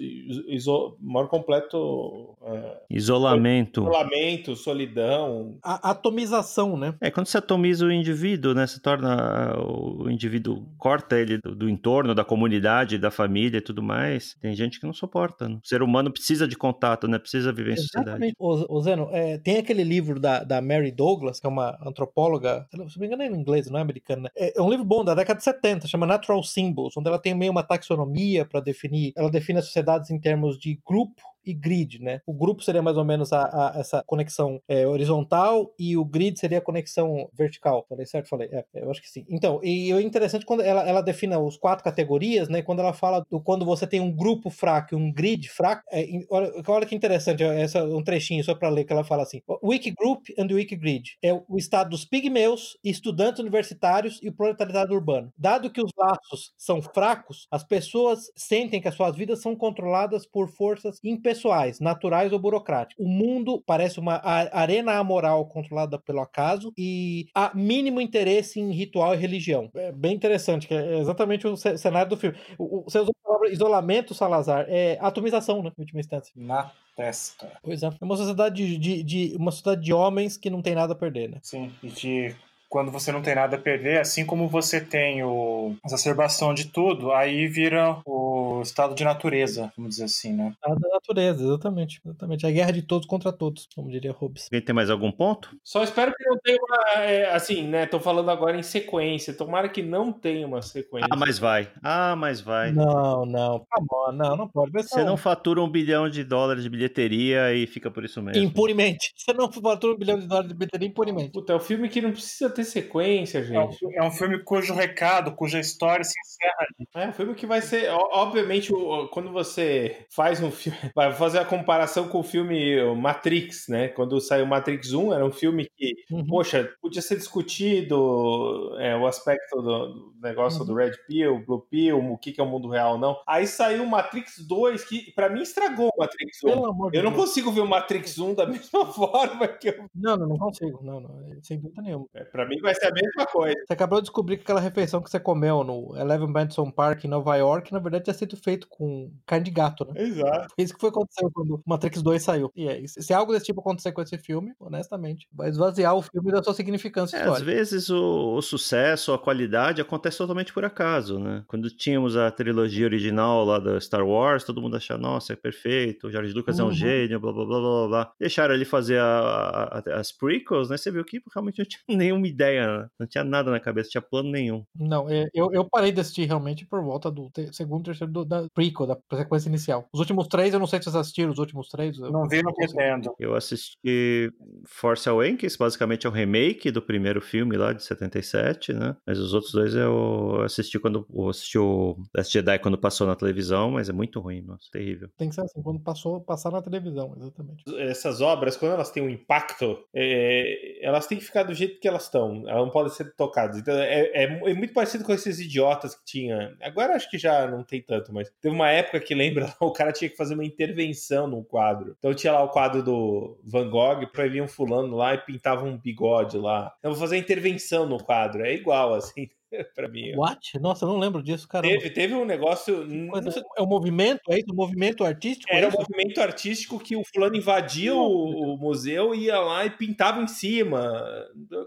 iso- 0.48 0.98
maior 1.00 1.28
completo 1.28 2.36
é, 2.43 2.78
Isolamento. 2.89 3.82
isolamento, 3.82 4.56
solidão. 4.56 5.58
A 5.64 5.91
atomização, 5.91 6.78
né? 6.78 6.93
É, 7.02 7.10
quando 7.12 7.28
você 7.28 7.38
atomiza 7.38 7.86
o 7.86 7.91
indivíduo, 7.91 8.54
né? 8.54 8.68
Você 8.68 8.80
torna 8.80 9.56
o 9.60 10.10
indivíduo, 10.10 10.66
corta 10.78 11.18
ele 11.20 11.38
do, 11.43 11.56
do 11.56 11.70
entorno, 11.70 12.14
da 12.16 12.24
comunidade, 12.26 12.98
da 12.98 13.12
família 13.12 13.58
e 13.58 13.62
tudo 13.62 13.82
mais. 13.82 14.36
Tem 14.41 14.54
gente 14.56 14.80
que 14.80 14.86
não 14.86 14.93
suporta. 14.93 15.48
Né? 15.50 15.60
O 15.64 15.68
ser 15.68 15.82
humano 15.82 16.12
precisa 16.12 16.48
de 16.48 16.56
contato, 16.56 17.08
né? 17.08 17.18
Precisa 17.20 17.52
viver 17.52 17.74
em 17.74 17.78
sociedade. 17.78 18.10
Exatamente. 18.10 18.36
Ô 18.39 18.82
Zeno, 18.82 19.10
é, 19.12 19.38
tem 19.38 19.58
aquele 19.58 19.84
livro 19.84 20.20
da, 20.20 20.43
da 20.43 20.62
Mary 20.62 20.91
Douglas, 20.91 21.39
que 21.39 21.46
é 21.46 21.50
uma 21.50 21.78
antropóloga, 21.86 22.68
se 22.90 23.00
me 23.00 23.08
engano 23.08 23.24
é 23.24 23.28
em 23.28 23.34
inglês, 23.34 23.70
não 23.70 23.80
é 23.80 23.82
americana, 23.82 24.24
né? 24.24 24.30
É, 24.36 24.58
é 24.58 24.62
um 24.62 24.70
livro 24.70 24.86
bom 24.86 25.04
da 25.04 25.14
década 25.16 25.38
de 25.38 25.44
70, 25.44 25.88
chama 25.88 26.06
Natural 26.06 26.42
Symbols, 26.44 26.96
onde 26.98 27.08
ela 27.08 27.20
tem 27.20 27.34
meio 27.34 27.52
uma 27.52 27.64
taxonomia 27.64 28.46
para 28.46 28.60
definir, 28.60 29.14
ela 29.16 29.30
define 29.30 29.60
as 29.60 29.66
sociedades 29.66 30.10
em 30.10 30.20
termos 30.20 30.58
de 30.58 30.80
grupo 30.86 31.35
e 31.46 31.54
grid, 31.54 32.00
né? 32.02 32.22
O 32.26 32.34
grupo 32.34 32.64
seria 32.64 32.82
mais 32.82 32.98
ou 32.98 33.06
menos 33.06 33.32
a, 33.34 33.43
a- 33.43 33.80
essa 33.80 34.04
conexão 34.06 34.62
é, 34.68 34.88
horizontal 34.88 35.74
e 35.80 35.98
o 35.98 36.06
grid 36.06 36.39
seria 36.39 36.58
a 36.60 36.62
conexão 36.62 37.30
vertical. 37.34 37.86
Falei 37.89 38.06
certo? 38.06 38.28
Falei. 38.30 38.50
É, 38.52 38.66
eu 38.76 38.89
acho 38.91 39.02
que 39.02 39.10
sim. 39.10 39.26
Então, 39.30 39.60
e 39.64 39.91
é 39.91 40.02
interessante 40.02 40.46
quando 40.46 40.62
ela, 40.62 40.88
ela 40.88 41.02
define 41.02 41.36
os 41.38 41.58
quatro 41.58 41.84
categorias, 41.84 42.50
né? 42.50 42.62
Quando 42.62 42.80
ela 42.80 42.93
fala 42.93 43.24
do 43.30 43.41
quando 43.41 43.66
você 43.66 43.86
tem 43.88 44.00
um 44.00 44.12
grupo 44.12 44.50
fraco 44.50 44.93
e 44.93 44.98
um 44.98 45.12
grid 45.12 45.48
fraco. 45.50 45.84
é, 45.91 46.06
olha, 46.30 46.52
olha 46.68 46.86
que 46.86 46.96
interessante, 46.96 47.43
é, 47.43 47.62
essa, 47.62 47.84
um 47.84 48.04
trechinho 48.04 48.43
só 48.43 48.56
para 48.56 48.70
ler 48.70 48.84
que 48.86 48.93
ela 48.93 49.04
fala 49.04 49.24
assim: 49.24 49.41
Wiki 49.64 49.91
Group 49.91 50.26
and 50.38 50.48
Wiki 50.54 50.76
Grid 50.76 51.18
é 51.24 51.34
o 51.34 51.58
estado 51.58 51.89
dos 51.89 52.06
pigmeus, 52.06 52.78
estudantes 52.84 53.39
universitários 53.39 54.20
e 54.22 54.30
o 54.30 54.34
proletariado 54.36 54.93
urbano. 54.93 55.32
Dado 55.38 55.70
que 55.72 55.82
os 55.82 55.91
laços 55.98 56.54
são 56.58 56.82
fracos, 56.82 57.48
as 57.52 57.64
pessoas 57.64 58.32
sentem 58.36 58.82
que 58.82 58.88
as 58.88 58.96
suas 58.96 59.16
vidas 59.16 59.41
são 59.41 59.56
controladas 59.56 60.26
por 60.26 60.50
forças 60.50 61.00
impessoais, 61.04 61.35
naturais 61.80 62.32
ou 62.32 62.40
burocráticas. 62.40 63.04
O 63.04 63.08
mundo 63.10 63.62
parece 63.66 64.00
uma 64.00 64.22
arena 64.24 64.94
amoral 64.94 65.46
controlada 65.48 65.98
pelo 66.00 66.20
acaso 66.22 66.72
e 66.78 67.28
há 67.34 67.52
mínimo 67.54 68.00
interesse 68.00 68.60
em 68.60 68.72
ritual 68.72 69.14
e 69.14 69.18
religião. 69.18 69.70
É 69.76 69.92
bem 69.92 70.14
interessante, 70.16 70.68
que 70.68 70.74
é 70.74 71.00
exatamente 71.00 71.48
o 71.48 71.56
ce- 71.58 71.78
cenário 71.78 72.10
do 72.10 72.18
filme. 72.18 72.38
Você 72.86 73.00
usou 73.00 73.14
a 73.24 73.28
palavra 73.28 73.50
isolamento, 73.50 74.14
Salazar, 74.14 74.66
é 74.70 74.98
atomização, 75.02 75.62
né, 75.62 75.72
em 75.78 75.82
última 75.82 76.00
instância. 76.00 76.34
Na 76.36 76.72
testa. 76.96 77.52
Pois 77.64 77.84
é. 77.84 77.88
É 77.88 77.92
uma 78.06 78.16
sociedade 78.18 78.56
de, 78.56 78.78
de, 78.78 79.04
de- 79.04 79.36
uma 79.38 79.52
sociedade 79.52 79.82
de 79.84 79.94
homens 79.94 80.38
que 80.38 80.50
não 80.50 80.62
tem 80.62 80.76
nada 80.76 80.94
a 80.94 80.96
perder, 80.96 81.30
né? 81.30 81.40
Sim, 81.42 81.72
e 81.84 81.90
que 81.90 82.36
quando 82.70 82.91
você 82.91 83.11
não 83.11 83.22
tem 83.22 83.36
nada 83.36 83.55
a 83.55 83.59
perder, 83.59 83.99
assim 83.99 84.26
como 84.26 84.47
você 84.47 84.82
tem 84.82 85.24
o 85.24 85.76
a 85.84 85.88
exacerbação 85.88 86.53
de 86.53 86.66
tudo, 86.66 87.11
aí 87.11 87.47
vira 87.47 87.97
o 88.05 88.61
estado 88.61 88.95
de 88.95 89.03
natureza, 89.03 89.72
vamos 89.78 89.91
dizer 89.91 90.05
assim, 90.05 90.34
né? 90.34 90.53
A 90.63 90.70
da 90.74 90.89
natureza, 90.89 91.43
exatamente. 91.43 92.01
Exatamente. 92.05 92.45
A 92.45 92.51
guerra 92.51 92.72
de 92.72 92.82
todos 92.82 93.07
contra 93.07 93.32
todos, 93.32 93.68
como 93.76 93.89
diria 93.89 94.11
Hobbes. 94.11 94.47
Alguém 94.51 94.61
tem 94.61 94.76
mais 94.76 94.89
algum 94.89 95.11
ponto? 95.11 95.55
Só 95.63 95.84
espero 95.84 96.13
que 96.13 96.24
não 96.28 96.38
tenha 96.39 96.57
uma. 96.61 97.03
é, 97.03 97.34
assim, 97.34 97.68
né? 97.68 97.86
Tô 97.86 97.99
falando 97.99 98.30
agora 98.30 98.57
em 98.57 98.63
sequência. 98.63 99.34
Tomara 99.34 99.70
que 99.70 99.82
não 99.82 100.11
tenha 100.11 100.45
uma 100.45 100.61
sequência. 100.61 101.07
Ah, 101.11 101.16
mas 101.16 101.39
vai. 101.39 101.70
Ah, 101.84 102.16
mas 102.16 102.41
vai. 102.41 102.72
Não, 102.72 103.26
não. 103.26 103.66
Come 103.70 104.18
não, 104.18 104.36
não 104.36 104.47
pode. 104.47 104.72
Você 104.72 105.03
não 105.03 105.18
fatura 105.18 105.61
um 105.61 105.70
bilhão 105.70 106.09
de 106.09 106.24
dólares 106.24 106.63
de 106.63 106.70
bilheteria 106.70 107.53
e 107.53 107.66
fica 107.68 107.89
por 107.89 108.03
isso 108.03 108.22
mesmo. 108.22 108.43
Impunemente. 108.43 109.13
Você 109.16 109.34
não 109.34 109.51
fatura 109.51 109.93
um 109.93 109.97
bilhão 109.97 110.20
de 110.20 110.28
dólares 110.28 110.49
de 110.49 110.55
bilheteria 110.55 110.88
impunemente. 110.88 111.32
Puta, 111.32 111.53
é 111.53 111.55
um 111.55 111.59
filme 111.59 111.89
que 111.89 112.01
não 112.01 112.11
precisa 112.11 112.49
ter 112.49 112.63
sequência, 112.66 113.38
É 113.39 113.41
um, 113.59 113.72
gente. 113.72 113.95
é 113.95 114.03
um 114.03 114.11
filme 114.11 114.39
cujo 114.43 114.74
recado, 114.74 115.34
cuja 115.36 115.59
história 115.59 116.03
se 116.03 116.13
encerra 116.20 116.55
ali. 116.59 117.05
É 117.05 117.09
um 117.09 117.13
filme 117.13 117.36
que 117.36 117.45
vai 117.45 117.61
ser. 117.61 117.89
Obviamente, 117.91 118.72
quando 119.11 119.32
você 119.32 120.05
faz 120.09 120.41
um 120.41 120.51
filme. 120.51 120.66
Vai 120.95 121.11
fazer 121.13 121.39
a 121.39 121.45
comparação 121.45 122.07
com 122.07 122.20
o 122.20 122.24
filme 122.24 122.76
Matrix, 122.95 123.68
né? 123.68 123.88
Quando 123.89 124.20
saiu 124.20 124.45
Matrix 124.45 124.93
1, 124.93 125.13
era 125.13 125.26
um 125.26 125.32
filme 125.32 125.68
que, 125.78 125.93
Uhum. 126.11 126.26
poxa, 126.26 126.70
podia 126.82 127.01
ser 127.01 127.18
discutido 127.18 128.76
é, 128.80 128.95
o 128.95 129.05
aspecto 129.05 129.61
do, 129.61 129.88
do 130.11 130.13
negócio 130.22 130.61
Uhum. 130.61 130.66
do 130.68 130.74
Red 130.76 130.91
Pill, 131.07 131.43
Blue 131.45 131.61
Pill, 131.70 131.99
o 131.99 132.18
que, 132.18 132.32
que 132.32 132.41
é 132.41 132.43
o 132.43 132.47
mundo 132.47 132.70
real 132.70 132.93
ou 132.93 132.97
não. 132.97 133.18
Aí 133.28 133.45
saiu 133.47 133.84
o 133.84 133.88
Matrix 133.88 134.39
2, 134.47 134.84
que 134.86 135.11
pra 135.13 135.30
mim 135.30 135.41
estragou 135.41 135.89
o 135.95 135.99
Matrix 135.99 136.43
1. 136.43 136.47
Pelo 136.49 136.66
amor 136.68 136.93
Eu 136.95 137.03
não 137.03 137.11
Deus. 137.11 137.26
consigo 137.26 137.51
ver 137.51 137.61
o 137.61 137.68
Matrix 137.68 138.18
1 138.18 138.34
da 138.36 138.45
mesma 138.47 138.86
forma 138.93 139.47
que 139.47 139.70
eu. 139.70 139.86
Não, 139.93 140.16
não, 140.18 140.28
não 140.28 140.38
consigo. 140.38 140.80
Não, 140.84 140.99
não. 140.99 141.09
é, 141.32 141.38
Sem 141.41 141.59
dúvida 141.59 141.82
nenhuma. 141.82 142.05
É, 142.13 142.24
pra 142.24 142.45
mim 142.48 142.60
vai 142.62 142.74
ser 142.76 142.88
a 142.88 142.91
mesma 142.91 143.26
coisa. 143.26 143.56
Você 143.66 143.74
acabou 143.74 144.00
de 144.00 144.06
descobrir 144.06 144.38
que 144.38 144.43
aquela 144.43 144.60
refeição 144.60 145.02
que 145.02 145.10
você 145.10 145.20
comeu 145.20 145.64
no 145.64 145.96
Eleven 145.98 146.28
Madison 146.28 146.70
Park 146.72 147.04
em 147.06 147.08
Nova 147.08 147.36
York, 147.36 147.72
na 147.74 147.80
verdade, 147.80 148.06
tinha 148.06 148.14
sido 148.14 148.36
feito 148.38 148.68
com 148.70 149.12
carne 149.26 149.46
de 149.46 149.52
gato, 149.52 149.86
né? 149.86 150.02
Exato. 150.02 150.54
Foi 150.56 150.64
isso 150.64 150.74
que 150.74 150.80
foi 150.80 150.89
aconteceu 150.89 151.30
quando 151.34 151.62
Matrix 151.66 152.02
2 152.02 152.22
saiu. 152.24 152.52
E 152.56 152.68
é 152.68 152.80
isso. 152.80 153.02
Se 153.02 153.14
algo 153.14 153.32
desse 153.34 153.46
tipo 153.46 153.60
acontecer 153.62 153.91
com 153.91 154.02
esse 154.02 154.18
filme, 154.18 154.54
honestamente, 154.60 155.28
vai 155.34 155.50
esvaziar 155.50 155.96
o 155.96 156.02
filme 156.02 156.32
da 156.32 156.41
sua 156.43 156.54
significância 156.54 157.16
É, 157.18 157.20
às 157.22 157.26
histórica. 157.26 157.46
vezes 157.52 157.89
o, 157.89 158.36
o 158.36 158.41
sucesso, 158.41 159.14
a 159.14 159.20
qualidade 159.20 159.82
acontece 159.82 160.18
totalmente 160.18 160.54
por 160.54 160.66
acaso, 160.66 161.20
né? 161.20 161.43
Quando 161.48 161.70
tínhamos 161.70 162.16
a 162.18 162.30
trilogia 162.32 162.86
original 162.86 163.43
lá 163.46 163.60
da 163.60 163.80
Star 163.80 164.06
Wars, 164.06 164.43
todo 164.43 164.62
mundo 164.62 164.76
achava, 164.78 165.00
nossa, 165.02 165.34
é 165.34 165.36
perfeito, 165.36 166.08
o 166.08 166.12
George 166.12 166.34
Lucas 166.34 166.60
é 166.60 166.64
Uhum. 166.64 166.70
um 166.70 166.72
gênio, 166.74 167.20
blá 167.20 167.32
blá 167.32 167.46
blá 167.46 167.60
blá 167.60 167.88
blá. 167.88 168.12
Deixaram 168.20 168.54
ele 168.54 168.66
fazer 168.66 169.00
a- 169.00 169.82
a- 169.86 170.00
as 170.00 170.12
prequels, 170.12 170.70
né? 170.70 170.78
Você 170.78 170.91
viu 170.91 171.04
que 171.06 171.22
realmente 171.34 171.60
não 171.60 171.66
tinha 171.66 171.82
nenhuma 172.14 172.28
ideia, 172.36 172.80
né? 172.82 172.88
não 173.00 173.08
tinha 173.08 173.24
nada 173.24 173.50
na 173.50 173.60
cabeça, 173.60 173.88
não 173.88 173.92
tinha 173.92 174.02
plano 174.02 174.30
nenhum. 174.30 174.64
Não, 174.76 175.10
é, 175.10 175.26
eu, 175.34 175.50
eu 175.54 175.68
parei 175.70 175.92
de 175.92 176.02
assistir 176.02 176.26
realmente 176.26 176.66
por 176.66 176.84
volta 176.84 177.10
do 177.10 177.30
te- 177.32 177.54
segundo, 177.56 177.86
terceiro 177.86 178.12
do 178.12 178.26
da 178.26 178.48
prequel, 178.54 178.86
da 178.88 178.98
sequência 179.14 179.48
inicial. 179.50 179.86
Os 179.94 180.00
últimos 180.00 180.28
três, 180.28 180.54
eu 180.54 180.60
não 180.60 180.68
sei 180.68 180.80
se 180.80 180.86
vocês 180.86 180.96
assistiram 180.96 181.32
os 181.32 181.40
últimos 181.40 181.70
três. 181.70 181.98
eu- 181.98 182.12
Não 182.12 182.28
vi, 182.28 182.44
não 182.44 182.54
pretendo. 182.54 183.14
Eu 183.20 183.36
assisti 183.36 184.32
Force 184.68 185.08
Awakens, 185.08 185.56
basicamente 185.56 186.06
é 186.06 186.10
um 186.10 186.14
remake 186.14 186.70
do 186.72 186.82
primeiro 186.82 187.22
filme 187.22 187.56
lá 187.58 187.74
de 187.74 187.84
77, 187.84 188.74
né? 188.74 188.96
Mas 189.08 189.18
os 189.20 189.34
outros 189.34 189.52
dois 189.54 189.74
eu 189.76 190.42
assisti 190.44 190.78
quando 190.80 191.06
eu 191.14 191.30
assisti 191.30 191.58
o 191.58 191.96
Last 192.16 192.32
Jedi 192.34 192.60
quando 192.60 192.78
passou 192.78 193.08
na 193.08 193.16
televisão, 193.16 193.72
mas 193.72 193.90
é 193.90 193.94
muito 193.94 194.20
ruim, 194.20 194.42
nossa, 194.42 194.66
terrível. 194.72 195.10
Tem 195.18 195.30
que 195.30 195.36
ser 195.36 195.42
assim, 195.42 195.62
quando 195.62 195.80
passou, 195.80 196.20
passar 196.22 196.52
na 196.52 196.62
televisão, 196.62 197.14
exatamente. 197.18 197.64
essas 197.80 198.22
obras, 198.22 198.58
quando 198.58 198.74
elas 198.74 198.92
têm 198.92 199.04
um 199.04 199.10
impacto, 199.10 199.78
é, 199.94 200.86
elas 200.86 201.08
têm 201.08 201.18
que 201.18 201.24
ficar 201.24 201.44
do 201.44 201.54
jeito 201.54 201.80
que 201.80 201.88
elas 201.88 202.04
estão. 202.04 202.25
Elas 202.48 202.64
não 202.66 202.70
podem 202.70 202.92
ser 202.92 203.14
tocadas. 203.16 203.58
Então, 203.58 203.76
é, 203.78 204.02
é- 204.14 204.24
é 204.24 204.54
muito 204.54 204.74
parecido 204.74 205.04
com 205.04 205.14
esses 205.14 205.40
idiotas 205.40 205.96
que 205.96 206.04
tinha. 206.06 206.56
Agora 206.62 206.96
acho 206.96 207.10
que 207.10 207.18
já 207.18 207.48
não 207.48 207.64
tem 207.64 207.82
tanto, 207.82 208.14
mas 208.14 208.32
teve 208.42 208.54
uma 208.56 208.70
época 208.70 209.00
que 209.00 209.14
lembra, 209.50 209.54
o 209.60 209.72
cara 209.72 209.92
tinha 209.92 210.10
que 210.10 210.16
fazer 210.18 210.34
uma 210.34 210.46
intervenção 210.46 211.28
num 211.28 211.44
quadro. 211.44 211.96
Então 211.98 212.14
tinha 212.14 212.34
lá 212.34 212.44
o 212.44 212.50
quadro 212.50 212.82
do 212.84 213.40
Van 213.44 213.70
Gogh, 213.70 214.08
vir 214.30 214.42
um 214.42 214.48
fulano 214.48 214.96
lá 214.96 215.14
e 215.14 215.18
pintava 215.20 215.66
um 215.66 215.78
bigode 215.78 216.38
lá. 216.38 216.74
Então 216.80 216.92
vou 216.92 217.00
fazer 217.00 217.16
a 217.16 217.20
intervenção 217.20 217.86
no 217.86 218.04
quadro. 218.04 218.44
É 218.46 218.54
igual, 218.54 218.94
assim, 218.94 219.30
pra 219.76 219.88
mim. 219.88 220.16
What? 220.16 220.60
Nossa, 220.60 220.86
eu 220.86 220.89
não 220.89 220.97
lembro 220.97 221.22
disso, 221.24 221.47
cara. 221.47 221.68
Teve, 221.68 221.89
teve 221.89 222.14
um 222.14 222.26
negócio. 222.26 222.86
Coisa- 223.10 223.43
é 223.58 223.62
um 223.62 223.68
movimento, 223.68 224.22
é 224.30 224.38
isso? 224.38 224.51
Um 224.51 224.56
movimento 224.56 225.03
artístico? 225.03 225.51
é 225.53 225.58
Era 225.58 225.68
um 225.68 225.70
isso? 225.70 225.78
movimento 225.80 226.22
artístico 226.22 226.80
que 226.80 226.95
o 226.95 227.03
fulano 227.06 227.36
invadia 227.36 227.93
o, 227.95 228.53
o 228.53 228.58
museu, 228.58 229.14
ia 229.16 229.39
lá 229.39 229.66
e 229.66 229.70
pintava 229.70 230.22
em 230.22 230.28
cima, 230.28 231.03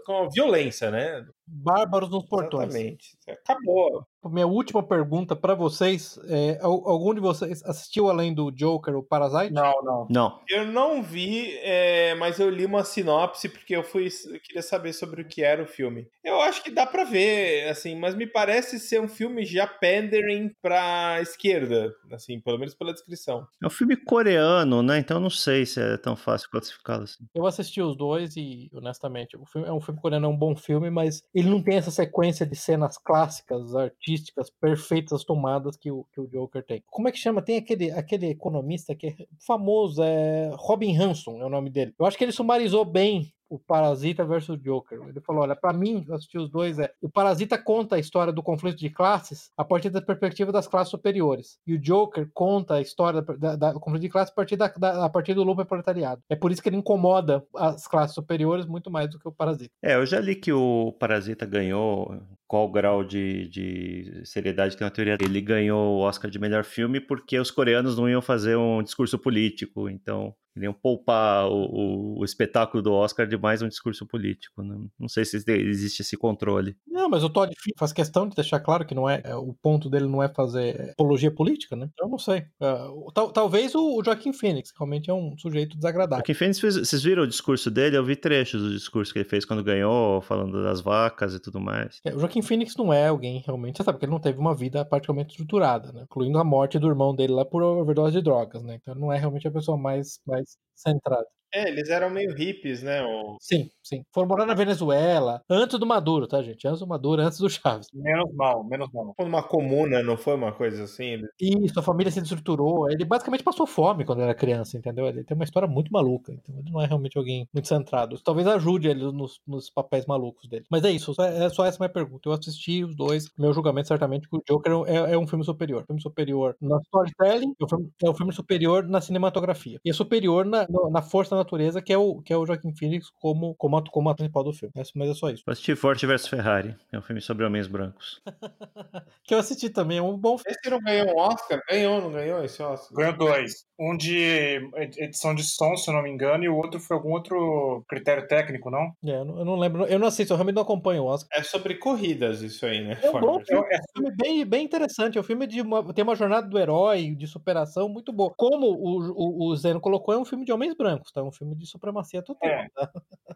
com 0.05 0.29
violência, 0.29 0.91
né? 0.91 1.25
Bárbaros 1.51 2.09
nos 2.09 2.25
portões. 2.25 2.69
Exatamente. 2.75 3.17
Acabou. 3.27 4.05
Minha 4.25 4.47
última 4.47 4.83
pergunta 4.83 5.33
pra 5.35 5.55
vocês 5.55 6.19
é: 6.27 6.59
al- 6.61 6.87
algum 6.87 7.13
de 7.13 7.21
vocês 7.21 7.63
assistiu 7.63 8.09
além 8.09 8.33
do 8.33 8.51
Joker 8.51 8.95
o 8.95 9.03
Parasite? 9.03 9.53
Não, 9.53 9.73
não. 9.81 10.07
Não, 10.09 10.39
Eu 10.49 10.65
não 10.65 11.01
vi, 11.01 11.55
é, 11.61 12.13
mas 12.15 12.37
eu 12.39 12.49
li 12.49 12.65
uma 12.65 12.83
sinopse 12.83 13.47
porque 13.47 13.75
eu 13.75 13.83
fui 13.83 14.07
eu 14.31 14.39
queria 14.41 14.61
saber 14.61 14.91
sobre 14.93 15.21
o 15.21 15.25
que 15.27 15.41
era 15.41 15.63
o 15.63 15.67
filme. 15.67 16.07
Eu 16.23 16.41
acho 16.41 16.61
que 16.63 16.69
dá 16.69 16.85
pra 16.85 17.05
ver, 17.05 17.69
assim, 17.69 17.95
mas 17.95 18.13
me 18.13 18.27
parece 18.27 18.77
ser 18.77 18.99
um 19.01 19.07
filme 19.07 19.45
já 19.45 19.65
pandering 19.65 20.51
pra 20.61 21.19
esquerda, 21.21 21.93
assim, 22.11 22.39
pelo 22.41 22.57
menos 22.59 22.75
pela 22.75 22.91
descrição. 22.93 23.47
é 23.63 23.67
um 23.67 23.69
filme 23.71 23.95
coreano, 23.95 24.83
né? 24.83 24.99
Então 24.99 25.19
não 25.19 25.29
sei 25.29 25.65
se 25.65 25.81
é 25.81 25.97
tão 25.97 26.15
fácil 26.15 26.49
classificá-lo 26.49 27.03
assim. 27.03 27.23
Eu 27.33 27.45
assisti 27.45 27.81
os 27.81 27.95
dois 27.95 28.35
e, 28.35 28.69
honestamente, 28.73 29.37
o 29.37 29.45
filme, 29.45 29.65
é 29.67 29.71
um 29.71 29.79
filme 29.81 29.99
coreano, 30.01 30.25
é 30.25 30.29
um 30.29 30.37
bom 30.37 30.55
filme, 30.55 30.89
mas 30.89 31.23
ele 31.39 31.49
não 31.49 31.61
tem 31.61 31.77
essa 31.77 31.91
sequência 31.91 32.45
de 32.45 32.55
cenas 32.55 32.97
clássicas, 32.97 33.75
artísticas, 33.75 34.49
perfeitas 34.49 35.23
tomadas 35.23 35.75
que 35.75 35.91
o, 35.91 36.05
que 36.13 36.19
o 36.19 36.27
Joker 36.27 36.63
tem. 36.63 36.83
Como 36.87 37.07
é 37.07 37.11
que 37.11 37.17
chama? 37.17 37.41
Tem 37.41 37.57
aquele, 37.57 37.91
aquele 37.91 38.27
economista 38.27 38.95
que 38.95 39.07
é 39.07 39.15
famoso, 39.45 40.03
é 40.03 40.51
Robin 40.55 40.95
Hanson 40.97 41.41
é 41.41 41.45
o 41.45 41.49
nome 41.49 41.69
dele. 41.69 41.93
Eu 41.97 42.05
acho 42.05 42.17
que 42.17 42.23
ele 42.23 42.31
sumarizou 42.31 42.85
bem 42.85 43.33
o 43.49 43.57
Parasita 43.57 44.23
versus 44.23 44.49
o 44.49 44.57
Joker. 44.57 45.01
Ele 45.07 45.19
falou: 45.21 45.41
olha, 45.43 45.55
pra 45.55 45.73
mim, 45.73 46.05
eu 46.07 46.15
assisti 46.15 46.37
os 46.37 46.49
dois, 46.49 46.77
é. 46.79 46.91
O 47.01 47.09
Parasita 47.09 47.57
conta 47.57 47.95
a 47.95 47.99
história 47.99 48.31
do 48.31 48.43
conflito 48.43 48.77
de 48.77 48.89
classes 48.89 49.51
a 49.57 49.65
partir 49.65 49.89
da 49.89 50.01
perspectiva 50.01 50.51
das 50.51 50.67
classes 50.67 50.91
superiores. 50.91 51.57
E 51.65 51.73
o 51.73 51.79
Joker 51.79 52.29
conta 52.33 52.75
a 52.75 52.81
história 52.81 53.21
da, 53.21 53.55
da- 53.55 53.73
do 53.73 53.79
conflito 53.79 54.03
de 54.03 54.09
classes 54.09 54.31
a 54.31 54.35
partir, 54.35 54.55
da, 54.55 54.67
da- 54.67 55.05
a 55.05 55.09
partir 55.09 55.33
do 55.33 55.43
lupo 55.43 55.65
proletariado. 55.65 56.21
É 56.29 56.35
por 56.35 56.51
isso 56.51 56.61
que 56.61 56.69
ele 56.69 56.77
incomoda 56.77 57.43
as 57.55 57.87
classes 57.87 58.13
superiores 58.15 58.65
muito 58.65 58.91
mais 58.91 59.09
do 59.09 59.17
que 59.19 59.27
o 59.27 59.31
Parasita. 59.31 59.71
É, 59.83 59.95
eu 59.95 60.05
já 60.05 60.19
li 60.19 60.35
que 60.35 60.53
o 60.53 60.91
Parasita 60.99 61.45
ganhou 61.45 62.21
qual 62.49 62.69
grau 62.69 63.03
de, 63.03 63.47
de 63.47 64.21
seriedade 64.25 64.75
que 64.75 64.81
na 64.81 64.89
teoria 64.89 65.15
ele 65.21 65.39
ganhou 65.39 65.97
o 65.97 65.99
Oscar 65.99 66.31
de 66.31 66.39
melhor 66.39 66.63
filme 66.63 66.99
porque 66.99 67.39
os 67.39 67.51
coreanos 67.51 67.95
não 67.95 68.09
iam 68.09 68.21
fazer 68.23 68.55
um 68.57 68.81
discurso 68.81 69.19
político, 69.19 69.87
então 69.87 70.33
iriam 70.57 70.73
poupar 70.73 71.47
o, 71.47 71.53
o- 71.53 72.19
o 72.19 72.25
espetáculo 72.25 72.81
do 72.83 72.91
Oscar 72.91 73.25
de 73.27 73.37
mais 73.37 73.61
um 73.61 73.67
discurso 73.69 74.05
político. 74.05 74.61
né? 74.63 74.75
Não 74.99 75.07
sei 75.07 75.23
se 75.23 75.37
existe 75.47 76.01
esse 76.01 76.17
controle. 76.17 76.75
Não, 76.85 77.07
mas 77.07 77.23
o 77.23 77.29
Todd 77.29 77.53
faz 77.77 77.93
questão 77.93 78.27
de 78.27 78.35
deixar 78.35 78.59
claro 78.59 78.85
que 78.85 78.93
não 78.95 79.07
é, 79.09 79.21
é, 79.23 79.35
o 79.35 79.53
ponto 79.61 79.89
dele 79.89 80.07
não 80.07 80.21
é 80.21 80.27
fazer 80.27 80.89
apologia 80.91 81.31
política, 81.31 81.75
né? 81.77 81.87
Eu 81.97 82.09
não 82.09 82.17
sei. 82.17 82.43
É, 82.59 82.71
o- 82.89 83.09
tal- 83.13 83.31
talvez 83.31 83.73
o, 83.73 83.99
o 83.99 84.03
Joaquim 84.03 84.33
Phoenix, 84.33 84.71
que 84.71 84.79
realmente 84.79 85.09
é 85.09 85.13
um 85.13 85.37
sujeito 85.37 85.77
desagradável. 85.77 86.17
Joaquim 86.17 86.33
Phoenix 86.33 86.59
fez, 86.59 86.75
vocês 86.75 87.03
viram 87.03 87.23
o 87.23 87.27
discurso 87.27 87.71
dele? 87.71 87.95
Eu 87.95 88.03
vi 88.03 88.17
trechos 88.17 88.61
do 88.61 88.71
discurso 88.71 89.13
que 89.13 89.19
ele 89.19 89.29
fez 89.29 89.45
quando 89.45 89.63
ganhou, 89.63 90.19
falando 90.19 90.61
das 90.61 90.81
vacas 90.81 91.33
e 91.35 91.39
tudo 91.39 91.61
mais. 91.61 92.01
É, 92.03 92.13
o 92.13 92.19
Joaquim 92.19 92.38
Phoenix 92.41 92.75
não 92.75 92.91
é 92.93 93.07
alguém 93.07 93.39
realmente, 93.45 93.77
você 93.77 93.83
sabe 93.83 93.99
que 93.99 94.05
ele 94.05 94.11
não 94.11 94.19
teve 94.19 94.39
uma 94.39 94.55
vida 94.55 94.85
praticamente 94.85 95.31
estruturada, 95.31 95.91
né? 95.91 96.03
Incluindo 96.03 96.37
a 96.39 96.43
morte 96.43 96.79
do 96.79 96.87
irmão 96.87 97.15
dele 97.15 97.33
lá 97.33 97.45
por 97.45 97.61
overdose 97.63 98.13
de 98.17 98.21
drogas, 98.23 98.63
né? 98.63 98.75
Então 98.75 98.93
ele 98.93 99.01
não 99.01 99.11
é 99.13 99.17
realmente 99.17 99.47
a 99.47 99.51
pessoa 99.51 99.77
mais, 99.77 100.19
mais 100.25 100.57
centrada. 100.75 101.27
É, 101.53 101.67
eles 101.69 101.89
eram 101.89 102.09
meio 102.09 102.33
hippies, 102.35 102.83
né? 102.83 103.01
Sim, 103.41 103.69
sim. 103.83 104.03
Foram 104.13 104.27
morar 104.27 104.45
na 104.45 104.53
Venezuela, 104.53 105.41
antes 105.49 105.79
do 105.79 105.85
Maduro, 105.85 106.27
tá, 106.27 106.41
gente? 106.41 106.67
Antes 106.67 106.79
do 106.79 106.87
Maduro, 106.87 107.21
antes 107.21 107.39
do 107.39 107.49
Chaves. 107.49 107.87
Menos 107.93 108.31
mal, 108.35 108.63
menos 108.63 108.89
mal. 108.93 109.13
Uma 109.19 109.41
comuna, 109.41 110.03
não 110.03 110.17
foi 110.17 110.35
uma 110.35 110.51
coisa 110.51 110.83
assim? 110.83 111.21
Isso, 111.39 111.79
a 111.79 111.83
família 111.83 112.11
se 112.11 112.21
destruturou. 112.21 112.89
Ele 112.91 113.03
basicamente 113.03 113.43
passou 113.43 113.65
fome 113.65 114.05
quando 114.05 114.21
era 114.21 114.33
criança, 114.35 114.77
entendeu? 114.77 115.07
Ele 115.07 115.23
tem 115.23 115.35
uma 115.35 115.43
história 115.43 115.67
muito 115.67 115.91
maluca, 115.91 116.31
então 116.31 116.55
ele 116.59 116.69
não 116.71 116.81
é 116.81 116.85
realmente 116.85 117.17
alguém 117.17 117.47
muito 117.53 117.67
centrado. 117.67 118.19
Talvez 118.23 118.47
ajude 118.47 118.87
ele 118.87 119.11
nos, 119.11 119.39
nos 119.47 119.69
papéis 119.69 120.05
malucos 120.05 120.47
dele. 120.47 120.65
Mas 120.69 120.83
é 120.83 120.91
isso, 120.91 121.13
só- 121.13 121.23
é 121.25 121.49
só 121.49 121.65
essa 121.65 121.79
minha 121.79 121.89
pergunta. 121.89 122.29
Eu 122.29 122.33
assisti 122.33 122.83
os 122.83 122.95
dois. 122.95 123.29
Meu 123.37 123.53
julgamento, 123.53 123.87
certamente, 123.87 124.29
que 124.29 124.35
o 124.35 124.43
Joker 124.47 124.71
é, 124.87 125.13
é 125.13 125.17
um 125.17 125.25
filme 125.27 125.43
superior. 125.43 125.83
Filme 125.87 126.01
superior 126.01 126.55
na 126.61 126.77
storytelling, 126.81 127.53
é 127.59 127.65
um 127.65 127.67
filme, 127.67 127.89
é 128.03 128.09
um 128.09 128.13
filme 128.13 128.33
superior 128.33 128.87
na 128.87 129.01
cinematografia. 129.01 129.79
E 129.83 129.89
é 129.89 129.93
superior 129.93 130.45
na, 130.45 130.67
na 130.91 131.01
força 131.01 131.38
natureza, 131.39 131.81
que 131.81 131.91
é 131.93 131.97
o, 131.97 132.21
que 132.21 132.31
é 132.33 132.37
o 132.37 132.45
Joaquim 132.45 132.73
Phoenix 132.75 133.09
como, 133.19 133.55
como, 133.55 133.77
ato- 133.77 133.91
como 133.91 134.09
ator 134.09 134.17
principal 134.17 134.43
do 134.43 134.53
filme. 134.53 134.71
Mas- 134.75 134.91
Mas 134.95 135.09
é 135.09 135.13
só 135.13 135.29
isso. 135.29 135.43
Eu 135.47 135.51
assisti 135.51 135.75
Forte 135.75 136.05
vs 136.05 136.27
Ferrari, 136.27 136.75
é 136.91 136.97
um 136.97 137.01
filme 137.01 137.21
sobre 137.21 137.45
homens 137.45 137.67
brancos. 137.67 138.21
Que 139.23 139.35
eu 139.35 139.39
assisti 139.39 139.69
também, 139.69 139.99
é 139.99 140.01
um 140.01 140.17
bom 140.17 140.37
filme. 140.39 140.55
Esse 140.59 140.69
não 140.71 140.79
ganhou 140.79 141.07
um 141.15 141.19
Oscar? 141.19 141.61
Ganhou, 141.69 142.01
não 142.01 142.11
ganhou 142.11 142.43
esse 142.43 142.61
Oscar? 142.63 142.97
Ganhou 142.97 143.13
dois. 143.17 143.63
Um 143.79 143.95
de 143.95 144.59
edição 144.97 145.35
de 145.35 145.43
som, 145.43 145.75
se 145.77 145.87
eu 145.89 145.93
não 145.93 146.01
me 146.01 146.09
engano, 146.09 146.43
e 146.43 146.49
o 146.49 146.55
outro 146.57 146.79
foi 146.79 146.97
algum 146.97 147.11
outro 147.11 147.83
critério 147.87 148.27
técnico, 148.27 148.71
não? 148.71 148.91
É, 149.05 149.11
eu, 149.19 149.25
não, 149.25 149.37
eu 149.39 149.45
não 149.45 149.55
lembro, 149.55 149.85
eu 149.85 149.99
não 149.99 150.07
assisto, 150.07 150.33
eu 150.33 150.37
realmente 150.37 150.55
não 150.55 150.63
acompanho 150.63 151.03
o 151.03 151.05
Oscar. 151.05 151.39
É 151.39 151.43
sobre 151.43 151.75
corridas 151.75 152.41
isso 152.41 152.65
aí, 152.65 152.83
né? 152.83 152.97
É 153.03 153.09
um 153.09 153.19
bom 153.19 153.39
filme, 153.39 153.67
É- 153.69 153.75
é 153.75 153.77
um 153.77 154.01
filme 154.01 154.15
bem, 154.17 154.45
bem 154.45 154.65
interessante. 154.65 155.17
É 155.17 155.21
um 155.21 155.23
filme 155.23 155.45
de 155.45 155.61
uma, 155.61 155.93
tem 155.93 156.03
uma 156.03 156.15
jornada 156.15 156.47
do 156.47 156.57
herói, 156.57 157.13
de 157.15 157.27
superação 157.27 157.87
muito 157.87 158.11
boa. 158.11 158.33
Como 158.35 158.65
o, 158.65 159.11
o, 159.11 159.47
o 159.51 159.55
Zeno 159.55 159.79
colocou, 159.79 160.13
é 160.13 160.17
um 160.17 160.25
filme 160.25 160.43
de 160.43 160.51
homens 160.51 160.73
brancos, 160.75 161.11
tá? 161.11 161.21
É 161.29 161.31
um 161.31 161.31
filme 161.31 161.55
de 161.55 161.67
supremacia 161.67 162.23
total. 162.23 162.49
É. 162.49 162.67
tá? 162.73 162.91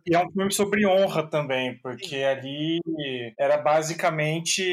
E 0.05 0.15
é 0.15 0.19
um 0.19 0.31
filme 0.31 0.51
sobre 0.51 0.85
honra 0.85 1.29
também, 1.29 1.79
porque 1.79 2.15
ali 2.17 2.79
era 3.37 3.57
basicamente 3.57 4.63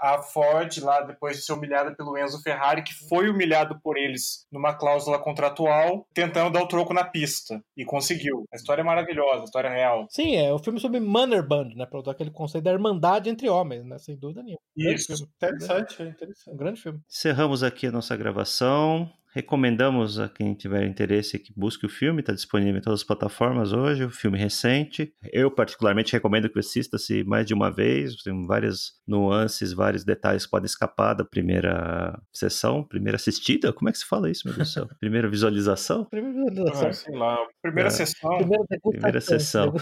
a 0.00 0.22
Ford, 0.22 0.78
lá 0.78 1.02
depois 1.02 1.36
de 1.36 1.42
ser 1.42 1.52
humilhada 1.52 1.94
pelo 1.94 2.16
Enzo 2.18 2.42
Ferrari, 2.42 2.82
que 2.82 2.94
foi 3.08 3.28
humilhado 3.28 3.78
por 3.82 3.96
eles 3.98 4.46
numa 4.50 4.74
cláusula 4.74 5.18
contratual, 5.18 6.06
tentando 6.14 6.50
dar 6.50 6.62
o 6.62 6.68
troco 6.68 6.94
na 6.94 7.04
pista. 7.04 7.62
E 7.76 7.84
conseguiu. 7.84 8.46
A 8.52 8.56
história 8.56 8.80
é 8.80 8.84
maravilhosa, 8.84 9.42
a 9.42 9.44
história 9.44 9.68
é 9.68 9.74
real. 9.74 10.06
Sim, 10.08 10.36
é 10.36 10.52
um 10.52 10.58
filme 10.58 10.80
sobre 10.80 10.98
Mannerband, 10.98 11.74
né? 11.76 11.84
Pra 11.84 12.00
usar 12.00 12.12
aquele 12.12 12.30
conceito 12.30 12.64
da 12.64 12.72
irmandade 12.72 13.28
entre 13.28 13.48
homens, 13.48 13.84
né? 13.84 13.98
Sem 13.98 14.16
dúvida 14.16 14.42
nenhuma. 14.42 14.60
Isso. 14.76 15.12
Interessante, 15.36 16.02
é 16.02 16.06
interessante. 16.06 16.54
Um 16.54 16.56
grande 16.56 16.80
filme. 16.80 17.00
Encerramos 17.08 17.62
aqui 17.62 17.86
a 17.86 17.92
nossa 17.92 18.16
gravação. 18.16 19.10
Recomendamos 19.40 20.18
a 20.18 20.30
quem 20.30 20.54
tiver 20.54 20.86
interesse 20.86 21.38
que 21.38 21.52
busque 21.54 21.84
o 21.84 21.90
filme, 21.90 22.20
está 22.20 22.32
disponível 22.32 22.78
em 22.78 22.80
todas 22.80 23.00
as 23.00 23.06
plataformas 23.06 23.70
hoje, 23.70 24.02
o 24.02 24.08
filme 24.10 24.38
recente. 24.38 25.12
Eu, 25.30 25.50
particularmente, 25.50 26.14
recomendo 26.14 26.48
que 26.48 26.58
assista-se 26.58 27.22
mais 27.22 27.44
de 27.44 27.52
uma 27.52 27.70
vez, 27.70 28.16
tem 28.22 28.46
várias 28.46 28.92
nuances, 29.06 29.74
vários 29.74 30.04
detalhes 30.04 30.46
que 30.46 30.50
podem 30.50 30.64
escapar 30.64 31.12
da 31.12 31.22
primeira 31.22 32.18
sessão, 32.32 32.82
primeira 32.82 33.16
assistida, 33.16 33.74
como 33.74 33.90
é 33.90 33.92
que 33.92 33.98
se 33.98 34.06
fala 34.06 34.30
isso, 34.30 34.48
meu 34.48 34.56
Deus 34.56 34.68
do 34.70 34.72
céu? 34.72 34.88
Primeira 34.98 35.28
visualização? 35.28 36.06
Primeira 36.06 36.40
Ah, 36.40 36.48
visualização. 36.48 36.92
sei 36.94 37.14
lá. 37.18 37.38
Primeira 37.60 37.88
É. 37.88 37.90
sessão. 37.90 38.36
Primeira. 38.38 38.64
Primeira 38.90 39.20
sessão. 39.20 39.74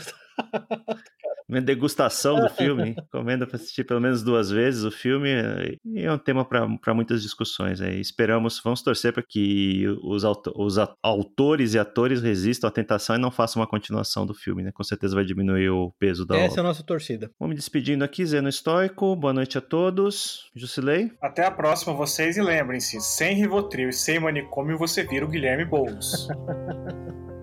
Degustação 1.60 2.40
do 2.40 2.48
filme, 2.54 2.94
recomendo 2.96 3.46
para 3.46 3.56
assistir 3.56 3.84
pelo 3.84 4.00
menos 4.00 4.22
duas 4.22 4.50
vezes 4.50 4.84
o 4.84 4.90
filme, 4.90 5.30
eh, 5.30 5.76
e 5.84 6.02
é 6.04 6.12
um 6.12 6.18
tema 6.18 6.44
para 6.44 6.94
muitas 6.94 7.22
discussões. 7.22 7.80
Aí. 7.80 8.00
Esperamos, 8.00 8.60
vamos 8.62 8.82
torcer 8.82 9.12
para 9.12 9.22
que 9.22 9.84
os, 10.02 10.24
auto- 10.24 10.52
os 10.56 10.76
autores 11.02 11.74
e 11.74 11.78
atores 11.78 12.22
resistam 12.22 12.68
à 12.68 12.70
tentação 12.70 13.16
e 13.16 13.18
não 13.18 13.30
façam 13.30 13.60
uma 13.60 13.66
continuação 13.68 14.26
do 14.26 14.34
filme, 14.34 14.62
né? 14.62 14.70
Com 14.72 14.84
certeza 14.84 15.14
vai 15.14 15.24
diminuir 15.24 15.68
o 15.70 15.92
peso 15.98 16.24
da 16.26 16.36
Essa 16.36 16.44
é 16.44 16.46
a 16.46 16.50
obra. 16.52 16.62
nossa 16.64 16.82
torcida. 16.82 17.30
Vamos 17.38 17.54
me 17.54 17.56
despedindo 17.58 18.04
aqui, 18.04 18.24
Zeno 18.24 18.48
Estoico, 18.48 19.14
boa 19.16 19.32
noite 19.32 19.58
a 19.58 19.60
todos. 19.60 20.50
Jusilei, 20.54 21.10
Até 21.20 21.44
a 21.44 21.50
próxima, 21.50 21.92
vocês, 21.94 22.36
e 22.36 22.42
lembrem-se, 22.42 23.00
sem 23.00 23.34
Rivotril 23.36 23.88
e 23.88 23.92
sem 23.92 24.18
manicômio 24.20 24.78
você 24.78 25.04
vira 25.04 25.24
o 25.24 25.28
Guilherme 25.28 25.64
Boulos. 25.64 26.28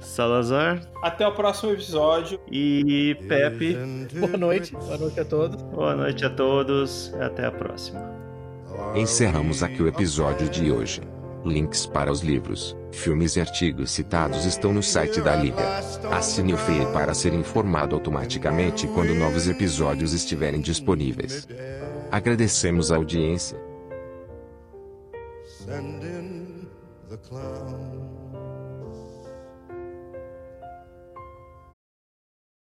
Salazar 0.00 0.80
Até 1.02 1.26
o 1.26 1.32
próximo 1.32 1.72
episódio. 1.72 2.40
e 2.50 3.16
Pepe. 3.28 3.76
Boa 4.18 4.36
noite. 4.36 4.72
Boa 4.72 4.98
noite 4.98 5.20
a 5.20 5.24
todos. 5.24 5.62
Boa 5.62 5.94
noite 5.94 6.24
a 6.24 6.30
todos 6.30 7.12
e 7.18 7.22
até 7.22 7.46
a 7.46 7.52
próxima. 7.52 8.00
Encerramos 8.94 9.62
aqui 9.62 9.82
o 9.82 9.88
episódio 9.88 10.48
de 10.48 10.70
hoje. 10.70 11.02
Links 11.44 11.84
para 11.84 12.10
os 12.10 12.20
livros, 12.22 12.74
filmes 12.90 13.36
e 13.36 13.40
artigos 13.40 13.90
citados 13.90 14.46
estão 14.46 14.72
no 14.72 14.82
site 14.82 15.20
da 15.20 15.36
Liga. 15.36 15.62
Assine 16.10 16.54
o 16.54 16.56
feed 16.56 16.86
para 16.86 17.12
ser 17.12 17.34
informado 17.34 17.94
automaticamente 17.94 18.86
quando 18.88 19.14
novos 19.14 19.46
episódios 19.46 20.14
estiverem 20.14 20.60
disponíveis. 20.62 21.46
Agradecemos 22.10 22.90
a 22.90 22.96
audiência. 22.96 23.58